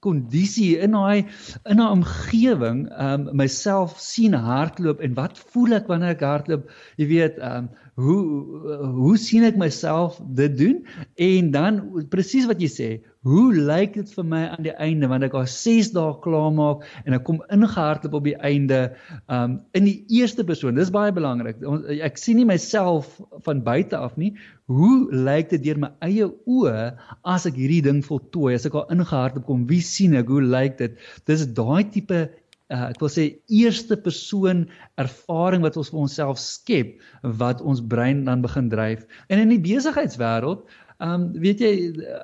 kondisie 0.06 0.78
in 0.84 0.96
daai 0.98 1.26
in 1.66 1.80
'n 1.80 1.88
omgewing 1.88 2.86
um, 3.00 3.30
myself 3.32 4.00
sien 4.00 4.34
hardloop 4.34 5.02
en 5.02 5.14
wat 5.14 5.38
voel 5.52 5.80
ek 5.80 5.88
wanneer 5.92 6.16
ek 6.16 6.26
hardloop? 6.26 6.70
Jy 6.98 7.08
weet, 7.08 7.38
um, 7.42 7.70
hoe 7.98 8.22
hoe 8.94 9.18
sien 9.18 9.44
ek 9.48 9.58
myself 9.58 10.20
dit 10.38 10.58
doen? 10.58 10.82
En 11.16 11.52
dan 11.52 11.80
presies 12.14 12.46
wat 12.46 12.62
jy 12.62 12.70
sê, 12.70 12.90
hoe 13.28 13.50
lyk 13.56 13.96
dit 13.98 14.12
vir 14.14 14.28
my 14.30 14.44
aan 14.54 14.64
die 14.64 14.76
einde 14.78 15.10
wanneer 15.10 15.32
ek 15.32 15.38
al 15.40 15.48
6 15.50 15.90
dae 15.96 16.14
klaar 16.24 16.52
maak 16.54 16.86
en 17.04 17.18
ek 17.18 17.26
kom 17.28 17.42
ingehardloop 17.54 18.20
op 18.20 18.28
die 18.30 18.38
einde 18.46 18.84
um 19.34 19.58
in 19.78 19.90
die 19.90 19.98
eerste 20.20 20.46
persoon. 20.48 20.78
Dis 20.78 20.94
baie 20.94 21.12
belangrik. 21.16 21.60
Ek 22.06 22.22
sien 22.22 22.38
nie 22.40 22.48
myself 22.48 23.18
van 23.48 23.66
buite 23.66 23.98
af 23.98 24.16
nie. 24.22 24.36
Hoe 24.68 25.08
lyk 25.16 25.54
dit 25.54 25.64
deur 25.64 25.78
my 25.80 25.90
eie 26.04 26.26
oë 26.28 26.80
as 27.24 27.46
ek 27.48 27.56
hierdie 27.56 27.84
ding 27.86 28.02
voltooi? 28.04 28.58
As 28.58 28.68
ek 28.68 28.76
al 28.76 28.90
ingehardloop 28.92 29.46
kom, 29.48 29.64
wie 29.70 29.80
sien 29.80 30.18
ek? 30.20 30.28
Hoe 30.28 30.44
lyk 30.44 30.76
dit? 30.82 30.98
Dis 31.30 31.46
daai 31.56 31.86
tipe 31.94 32.20
uh, 32.28 32.88
ek 32.90 33.00
wil 33.00 33.12
sê 33.14 33.28
eerste 33.48 33.96
persoon 34.04 34.66
ervaring 35.00 35.64
wat 35.64 35.80
ons 35.80 35.94
vir 35.94 36.02
onsself 36.04 36.42
skep 36.44 36.98
wat 37.40 37.64
ons 37.64 37.80
brein 37.94 38.26
dan 38.28 38.44
begin 38.44 38.68
dryf. 38.74 39.08
En 39.32 39.40
in 39.44 39.56
die 39.56 39.62
besigheidswêreld, 39.64 40.68
ehm 40.98 41.14
um, 41.14 41.26
weet 41.38 41.60
jy 41.62 41.72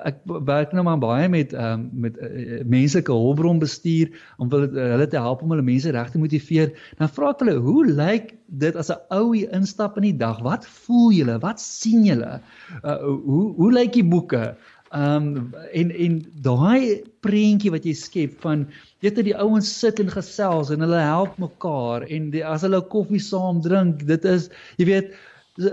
ek 0.08 0.16
werk 0.26 0.72
nou 0.74 0.82
maar 0.82 0.98
baie 0.98 1.28
met 1.30 1.52
ehm 1.54 1.84
um, 1.84 2.00
met 2.06 2.16
uh, 2.18 2.58
menslike 2.66 3.12
hulpbron 3.12 3.60
bestuur 3.62 4.10
om 4.42 4.50
uh, 4.50 4.64
hulle 4.66 5.06
te 5.06 5.20
help 5.20 5.44
om 5.46 5.52
hulle 5.54 5.62
mense 5.62 5.92
reg 5.94 6.10
te 6.10 6.18
motiveer. 6.18 6.72
Dan 6.98 7.12
vra 7.14 7.30
ek 7.30 7.44
hulle, 7.44 7.54
"Hoe 7.62 7.84
lyk 7.86 8.32
dit 8.64 8.76
as 8.76 8.90
'n 8.90 8.98
ou 9.14 9.30
hier 9.34 9.52
instap 9.54 9.96
in 10.02 10.08
die 10.10 10.16
dag? 10.18 10.42
Wat 10.42 10.66
voel 10.66 11.12
julle? 11.14 11.38
Wat 11.38 11.60
sien 11.62 12.02
julle? 12.04 12.40
Uh, 12.82 12.98
hoe 12.98 13.54
hoe 13.60 13.72
lyk 13.72 13.92
die 13.94 14.08
boeke?" 14.14 14.56
Ehm 14.94 15.30
um, 15.36 15.54
en 15.72 15.90
en 15.90 16.18
daai 16.42 17.02
prentjie 17.22 17.70
wat 17.70 17.86
jy 17.86 17.94
skep 17.94 18.34
van 18.42 18.66
weet 19.02 19.16
jy 19.18 19.24
die 19.30 19.38
ouens 19.38 19.70
sit 19.70 20.02
en 20.02 20.10
gesels 20.10 20.70
en 20.70 20.82
hulle 20.82 21.00
help 21.02 21.38
mekaar 21.38 22.02
en 22.10 22.30
die, 22.30 22.42
as 22.46 22.62
hulle 22.66 22.82
koffie 22.90 23.22
saam 23.22 23.62
drink, 23.62 24.02
dit 24.06 24.24
is 24.24 24.50
jy 24.78 24.86
weet 24.90 25.14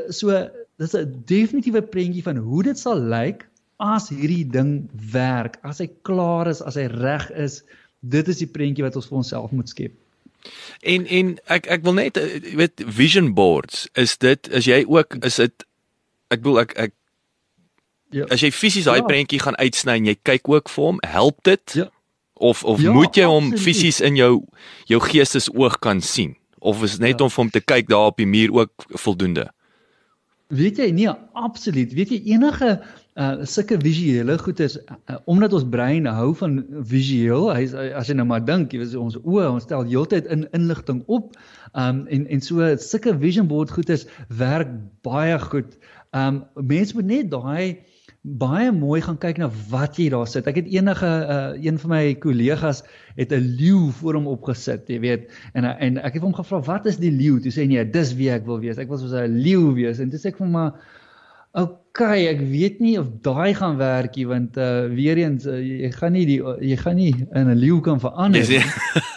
so 0.09 0.37
dis 0.81 0.97
'n 0.97 1.23
definitiewe 1.29 1.81
prentjie 1.81 2.23
van 2.25 2.37
hoe 2.41 2.63
dit 2.63 2.79
sal 2.79 2.99
lyk 2.99 3.47
as 3.81 4.09
hierdie 4.09 4.45
ding 4.45 4.89
werk, 5.11 5.57
as 5.65 5.81
hy 5.81 5.89
klaar 6.05 6.47
is, 6.47 6.61
as 6.61 6.77
hy 6.77 6.85
reg 6.85 7.29
is. 7.31 7.63
Dit 7.99 8.27
is 8.27 8.37
die 8.41 8.49
prentjie 8.49 8.85
wat 8.85 8.95
ons 8.95 9.07
vir 9.09 9.17
onsself 9.17 9.51
moet 9.51 9.69
skep. 9.69 9.93
En 10.81 11.05
en 11.05 11.37
ek 11.53 11.67
ek 11.69 11.83
wil 11.85 11.93
net 11.93 12.17
jy 12.17 12.55
weet 12.57 12.81
vision 12.85 13.33
boards 13.37 13.87
is 13.93 14.17
dit 14.17 14.49
is 14.49 14.65
jy 14.65 14.85
ook 14.87 15.21
is 15.25 15.37
dit 15.37 15.65
ek 16.33 16.41
bedoel 16.41 16.65
ek 16.65 16.73
ek 16.77 16.97
Ja. 18.11 18.25
As 18.27 18.41
jy 18.43 18.49
fisies 18.51 18.89
daai 18.89 18.99
ja. 18.99 19.07
prentjie 19.07 19.39
gaan 19.39 19.55
uitsny 19.55 19.93
en 20.01 20.07
jy 20.09 20.17
kyk 20.27 20.49
ook 20.51 20.67
vir 20.69 20.83
hom, 20.83 20.97
help 21.07 21.37
dit? 21.47 21.77
Ja. 21.79 21.87
Of 22.43 22.65
of 22.67 22.81
ja, 22.83 22.91
moet 22.91 23.15
jy 23.15 23.23
hom 23.29 23.53
fisies 23.55 24.01
in 24.03 24.17
jou 24.19 24.43
jou 24.89 24.99
geestesoog 24.99 25.77
kan 25.79 26.01
sien? 26.03 26.35
Of 26.59 26.83
is 26.83 26.97
net 26.99 27.21
ja. 27.21 27.23
om 27.23 27.31
vir 27.31 27.43
hom 27.45 27.53
te 27.53 27.61
kyk 27.63 27.87
daar 27.87 28.11
op 28.11 28.19
die 28.19 28.27
muur 28.27 28.51
ook 28.51 28.87
voldoende? 28.99 29.47
Weet 30.51 30.81
jy 30.81 30.89
nee, 30.91 31.11
absoluut. 31.39 31.93
Weet 31.95 32.11
jy 32.11 32.19
enige 32.33 32.75
uh 33.19 33.43
sulke 33.47 33.75
visuele 33.79 34.37
goeders 34.39 34.77
uh, 34.79 35.17
omdat 35.27 35.53
ons 35.55 35.65
brein 35.67 36.05
hou 36.07 36.29
van 36.39 36.61
visueel, 36.87 37.49
hy 37.51 37.65
as 37.99 38.07
jy 38.07 38.15
nou 38.15 38.25
maar 38.29 38.43
dink, 38.47 38.71
jy 38.71 38.79
weet 38.79 38.95
ons 38.99 39.17
oë, 39.19 39.49
ons 39.51 39.65
stel 39.67 39.83
heeltyd 39.87 40.29
in 40.31 40.45
inligting 40.55 41.01
op. 41.11 41.35
Um 41.75 42.05
en 42.11 42.27
en 42.31 42.43
so 42.43 42.67
sulke 42.79 43.15
vision 43.19 43.47
board 43.51 43.71
goeders 43.71 44.07
werk 44.39 44.71
baie 45.07 45.39
goed. 45.43 45.75
Um 46.15 46.43
mense 46.55 46.95
moet 46.95 47.09
net 47.11 47.31
daai 47.31 47.83
baie 48.21 48.69
mooi 48.71 48.99
gaan 49.01 49.17
kyk 49.17 49.39
na 49.41 49.47
wat 49.71 49.97
jy 49.97 50.11
daar 50.13 50.27
sit. 50.29 50.45
Ek 50.49 50.59
het 50.61 50.69
enige 50.69 51.09
uh, 51.09 51.37
een 51.57 51.79
van 51.81 51.89
my 51.89 52.01
kollegas 52.21 52.83
het 53.17 53.33
'n 53.33 53.57
leeu 53.57 53.89
voor 53.97 54.19
hom 54.19 54.27
opgesit, 54.29 54.85
jy 54.89 54.99
weet. 54.99 55.31
En 55.53 55.65
en 55.65 55.97
ek 55.97 56.13
het 56.13 56.23
hom 56.23 56.33
gevra 56.33 56.61
wat 56.61 56.85
is 56.85 57.01
die 57.01 57.11
leeu? 57.11 57.39
Toe 57.41 57.51
sê 57.51 57.65
hy 57.65 57.67
nee, 57.73 57.85
dis 57.85 58.13
wie 58.13 58.29
ek 58.29 58.45
wil 58.45 58.59
wees. 58.61 58.77
Ek 58.77 58.89
wil 58.89 58.97
soos 59.01 59.13
'n 59.17 59.41
leeu 59.41 59.73
wees. 59.73 59.99
En 59.99 60.09
toe 60.09 60.19
sê 60.19 60.29
ek 60.29 60.37
vir 60.37 60.45
hom 60.45 60.53
maar 60.53 60.73
okay, 61.51 62.27
ek 62.29 62.39
weet 62.47 62.79
nie 62.79 62.99
of 62.99 63.09
daai 63.25 63.53
gaan 63.57 63.75
werk 63.77 64.15
nie 64.15 64.27
want 64.27 64.55
uh 64.57 64.85
weer 64.93 65.17
eens 65.17 65.45
uh, 65.45 65.57
jy 65.57 65.91
gaan 65.91 66.13
nie 66.13 66.25
die 66.25 66.39
jy 66.61 66.77
gaan 66.77 66.95
nie 66.95 67.15
in 67.33 67.49
'n 67.49 67.57
leeu 67.57 67.81
kan 67.81 67.99
verander 67.99 68.47
nie. 68.47 68.61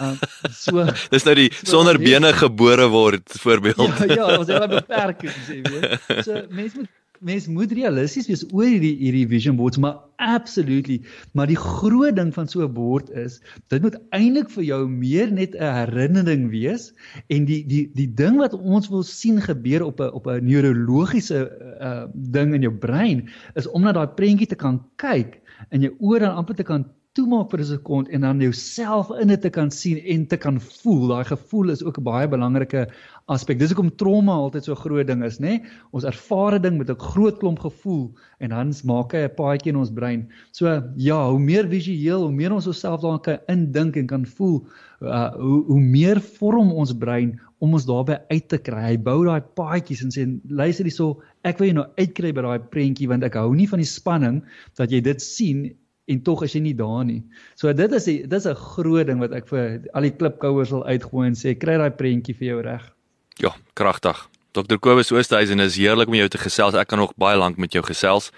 Uh, 0.00 0.16
so 0.64 0.88
Dis 1.10 1.24
nou 1.24 1.34
die 1.34 1.52
so, 1.52 1.76
sonder 1.76 1.98
bene 1.98 2.32
gebore 2.32 2.88
word 2.88 3.28
voorbeeld. 3.38 3.98
Ja, 4.08 4.14
ja, 4.14 4.38
ons 4.38 4.48
het 4.48 4.62
'n 4.64 4.70
beperking 4.80 5.36
sê, 5.44 5.60
weet. 5.60 6.24
So 6.24 6.40
mense 6.48 6.76
moet 6.78 6.88
mens 7.24 7.46
moet 7.48 7.72
realisties 7.72 8.28
wees 8.28 8.44
oor 8.52 8.68
hierdie 8.68 8.94
hierdie 9.00 9.26
vision 9.30 9.56
boards 9.56 9.80
maar 9.80 9.96
absolutely 10.22 11.00
maar 11.32 11.48
die 11.50 11.58
groot 11.58 12.16
ding 12.16 12.32
van 12.36 12.48
so 12.48 12.64
'n 12.64 12.72
bord 12.76 13.10
is 13.10 13.40
dit 13.72 13.82
moet 13.82 13.96
eintlik 14.16 14.50
vir 14.56 14.64
jou 14.64 14.80
meer 14.88 15.32
net 15.32 15.56
'n 15.56 15.74
herinnering 15.80 16.50
wees 16.52 16.92
en 17.28 17.48
die 17.48 17.62
die 17.66 17.88
die 17.94 18.10
ding 18.22 18.36
wat 18.42 18.54
ons 18.54 18.90
wil 18.92 19.02
sien 19.02 19.40
gebeur 19.40 19.84
op 19.88 20.00
'n 20.00 20.12
op 20.12 20.26
'n 20.26 20.44
neurologiese 20.44 21.40
uh, 21.80 22.04
ding 22.14 22.54
in 22.54 22.62
jou 22.68 22.74
brein 22.74 23.28
is 23.54 23.68
om 23.68 23.82
na 23.82 23.92
daai 23.92 24.08
prentjie 24.20 24.46
te 24.46 24.56
kan 24.56 24.82
kyk 24.96 25.40
en 25.70 25.80
jou 25.80 25.94
oor 25.98 26.18
dan 26.18 26.36
amper 26.36 26.54
te 26.54 26.62
kan 26.62 26.84
toemaak 27.14 27.52
vir 27.52 27.60
'n 27.60 27.66
sekond 27.66 28.08
en 28.08 28.20
dan 28.20 28.40
jouself 28.40 29.10
in 29.22 29.28
dit 29.28 29.40
te 29.40 29.50
kan 29.50 29.70
sien 29.70 29.98
en 29.98 30.26
te 30.26 30.36
kan 30.36 30.58
voel. 30.60 31.08
Daai 31.08 31.24
gevoel 31.24 31.70
is 31.70 31.84
ook 31.84 31.98
'n 31.98 32.02
baie 32.02 32.28
belangrike 32.28 32.88
aspek. 33.26 33.58
Dis 33.58 33.70
hoekom 33.70 33.94
trauma 33.96 34.32
altyd 34.32 34.64
so 34.64 34.72
'n 34.72 34.82
groot 34.82 35.06
ding 35.06 35.22
is, 35.22 35.38
nê? 35.38 35.42
Nee? 35.42 35.62
Ons 35.92 36.04
ervare 36.04 36.58
ding 36.60 36.76
met 36.78 36.90
'n 36.90 36.98
groot 36.98 37.38
klomp 37.38 37.58
gevoel 37.58 38.12
en 38.40 38.48
dan 38.50 38.74
maak 38.84 39.12
hy 39.12 39.24
'n 39.24 39.34
paadjie 39.36 39.72
in 39.72 39.76
ons 39.76 39.92
brein. 39.92 40.28
So 40.50 40.66
ja, 40.96 41.30
hoe 41.30 41.38
meer 41.38 41.68
visueel, 41.68 42.22
hoe 42.22 42.32
meer 42.32 42.52
ons 42.52 42.66
osself 42.66 43.00
daarin 43.00 43.20
kan 43.20 43.38
indink 43.46 43.96
en 43.96 44.06
kan 44.06 44.26
voel, 44.26 44.66
uh, 45.00 45.32
hoe 45.34 45.64
hoe 45.66 45.80
meer 45.80 46.20
vorm 46.20 46.72
ons 46.72 46.92
brein 46.92 47.40
om 47.58 47.72
ons 47.72 47.86
daarbey 47.86 48.18
uit 48.28 48.48
te 48.48 48.58
kry. 48.58 48.82
Hy 48.82 48.98
bou 48.98 49.24
daai 49.24 49.40
paadjies 49.40 50.02
en 50.02 50.10
sê 50.10 50.26
luister 50.48 50.84
hierso, 50.84 51.22
ek 51.44 51.58
wil 51.58 51.68
jou 51.68 51.74
nou 51.74 51.86
uitkry 51.96 52.32
by 52.32 52.42
daai 52.42 52.58
prentjie 52.58 53.08
want 53.08 53.22
ek 53.22 53.34
hou 53.34 53.54
nie 53.54 53.68
van 53.70 53.78
die 53.78 53.88
spanning 53.88 54.42
dat 54.76 54.90
jy 54.90 55.00
dit 55.00 55.22
sien 55.22 55.70
en 56.06 56.22
tog 56.22 56.44
is 56.44 56.52
jy 56.52 56.60
nie 56.60 56.74
daar 56.74 57.04
nie. 57.04 57.22
So 57.56 57.72
dit 57.72 57.92
is 57.92 58.04
die, 58.04 58.18
dit 58.26 58.38
is 58.38 58.46
'n 58.46 58.54
groot 58.54 59.06
ding 59.06 59.20
wat 59.20 59.32
ek 59.32 59.48
vir 59.48 59.80
al 59.94 60.02
die 60.02 60.16
klipkouers 60.16 60.70
wil 60.70 60.84
uitgooi 60.84 61.26
en 61.28 61.34
sê 61.34 61.56
kry 61.58 61.78
daai 61.78 61.90
prentjie 61.90 62.34
vir 62.34 62.48
jou 62.48 62.60
reg. 62.62 62.92
Ja, 63.38 63.54
kragtig. 63.74 64.28
Dr. 64.54 64.78
Kobus 64.78 65.10
Oosthuizen 65.10 65.58
is 65.60 65.76
heerlik 65.76 66.06
om 66.08 66.14
jou 66.14 66.28
te 66.28 66.38
gesels. 66.38 66.76
Ek 66.78 66.86
kan 66.86 66.98
nog 66.98 67.14
baie 67.18 67.36
lank 67.36 67.56
met 67.58 67.72
jou 67.72 67.82
gesels. 67.82 68.30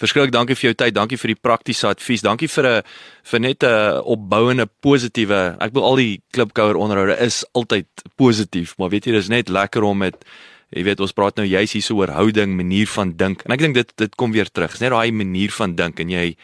Verskriklik 0.00 0.32
dankie 0.32 0.56
vir 0.56 0.70
jou 0.70 0.74
tyd. 0.74 0.94
Dankie 0.96 1.18
vir 1.20 1.34
die 1.34 1.38
praktiese 1.38 1.86
advies. 1.86 2.24
Dankie 2.26 2.48
vir 2.48 2.66
'n 2.66 2.82
vir 3.22 3.40
net 3.40 3.62
'n 3.62 4.02
opbouende 4.02 4.66
positiewe. 4.66 5.56
Ek 5.60 5.72
wil 5.72 5.84
al 5.84 5.96
die 5.96 6.22
klipkouer 6.32 6.74
onderhoude 6.74 7.16
is 7.20 7.44
altyd 7.54 7.86
positief, 8.16 8.74
maar 8.78 8.90
weet 8.90 9.06
jy, 9.06 9.12
dis 9.12 9.28
net 9.28 9.48
lekker 9.48 9.82
om 9.82 9.98
met 9.98 10.24
jy 10.70 10.82
weet 10.82 11.00
ons 11.00 11.12
praat 11.12 11.36
nou 11.36 11.46
juis 11.46 11.72
hier 11.72 11.82
so 11.82 11.96
oor 11.96 12.08
houding, 12.08 12.56
manier 12.56 12.86
van 12.86 13.12
dink. 13.16 13.42
En 13.44 13.52
ek 13.52 13.60
dink 13.60 13.74
dit 13.74 13.92
dit 13.96 14.14
kom 14.16 14.32
weer 14.32 14.50
terug. 14.50 14.70
Dis 14.70 14.80
net 14.80 14.90
daai 14.90 15.12
manier 15.12 15.50
van 15.50 15.74
dink 15.74 16.00
en 16.00 16.08
jy 16.08 16.36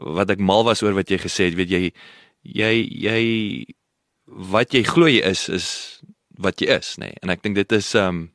wat 0.00 0.30
ek 0.30 0.40
mal 0.40 0.64
was 0.64 0.82
oor 0.82 0.96
wat 0.96 1.10
jy 1.10 1.18
gesê 1.22 1.50
het, 1.50 1.58
weet 1.58 1.70
jy 1.70 1.82
jy 2.42 2.72
jy 3.06 3.20
wat 4.52 4.74
jy 4.74 4.82
glo 4.86 5.08
jy 5.10 5.22
is 5.24 5.48
is 5.48 5.68
wat 6.38 6.60
jy 6.62 6.70
is, 6.78 6.96
nê. 6.98 7.10
Nee. 7.10 7.22
En 7.22 7.32
ek 7.34 7.42
dink 7.42 7.58
dit 7.58 7.72
is 7.72 7.94
um 7.98 8.28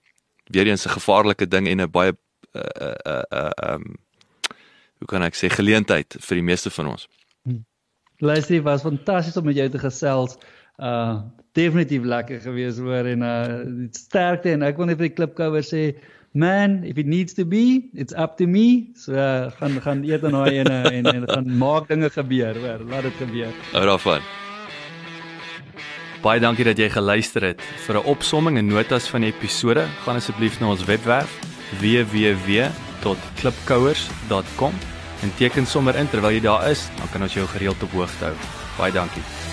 weer 0.51 0.68
eens 0.68 0.86
'n 0.86 0.95
gevaarlike 0.97 1.47
ding 1.47 1.68
en 1.68 1.82
'n 1.82 1.91
baie 1.91 2.14
uh 2.55 2.95
uh 3.05 3.24
uh 3.32 3.51
um 3.74 3.95
hoe 4.99 5.07
kan 5.07 5.24
ek 5.24 5.36
sê 5.36 5.49
geleentheid 5.49 6.16
vir 6.20 6.36
die 6.36 6.47
meeste 6.49 6.70
van 6.70 6.88
ons. 6.88 7.07
Hm. 7.43 7.64
Leslie 8.20 8.61
was 8.61 8.82
fantasties 8.82 9.38
om 9.38 9.45
met 9.45 9.55
jou 9.55 9.70
te 9.70 9.80
gesels. 9.80 10.38
Uh 10.78 11.22
definitief 11.53 12.03
lekker 12.03 12.41
gewees 12.41 12.78
hoor 12.78 13.05
en 13.05 13.22
uh 13.22 13.88
sterkte 13.91 14.51
en 14.51 14.64
ek 14.64 14.78
wil 14.78 14.86
net 14.86 14.97
vir 14.97 15.07
die 15.07 15.16
klipkouer 15.16 15.64
sê 15.64 15.95
man 16.34 16.84
if 16.84 16.98
it 16.98 17.06
needs 17.06 17.34
to 17.34 17.46
be 17.46 17.90
it's 17.94 18.14
up 18.14 18.38
to 18.38 18.48
me. 18.48 18.88
So 18.96 19.14
uh, 19.14 19.52
gaan 19.60 19.82
gaan 19.82 20.04
eet 20.04 20.24
en 20.24 20.32
daai 20.32 20.60
ene 20.60 20.82
en 20.90 21.06
en 21.06 21.30
gaan 21.30 21.58
maak 21.58 21.88
dinge 21.88 22.10
gebeur 22.10 22.56
hoor. 22.58 22.80
Laat 22.90 23.02
dit 23.10 23.14
gebeur. 23.22 23.52
Hou 23.72 23.86
daarvan. 23.86 24.22
Baie 26.24 26.40
dankie 26.40 26.66
dat 26.66 26.78
jy 26.80 26.90
geluister 26.90 27.42
het. 27.44 27.62
Vir 27.86 27.96
'n 28.00 28.06
opsomming 28.06 28.58
en 28.58 28.68
notas 28.68 29.08
van 29.08 29.22
die 29.22 29.34
episode 29.34 29.88
gaan 30.06 30.16
asseblief 30.16 30.60
na 30.60 30.70
ons 30.70 30.86
webwerf 30.86 31.39
www.klipkouers.com 31.80 34.74
en 35.24 35.34
teken 35.38 35.66
sommer 35.66 35.96
in 35.96 36.08
terwyl 36.08 36.32
jy 36.32 36.42
daar 36.42 36.70
is 36.70 36.89
dan 36.97 37.10
kan 37.12 37.22
ons 37.22 37.34
jou 37.34 37.47
gereeld 37.47 37.84
op 37.84 37.92
hoogte 37.92 38.26
hou. 38.26 38.36
Baie 38.78 38.92
dankie 38.92 39.53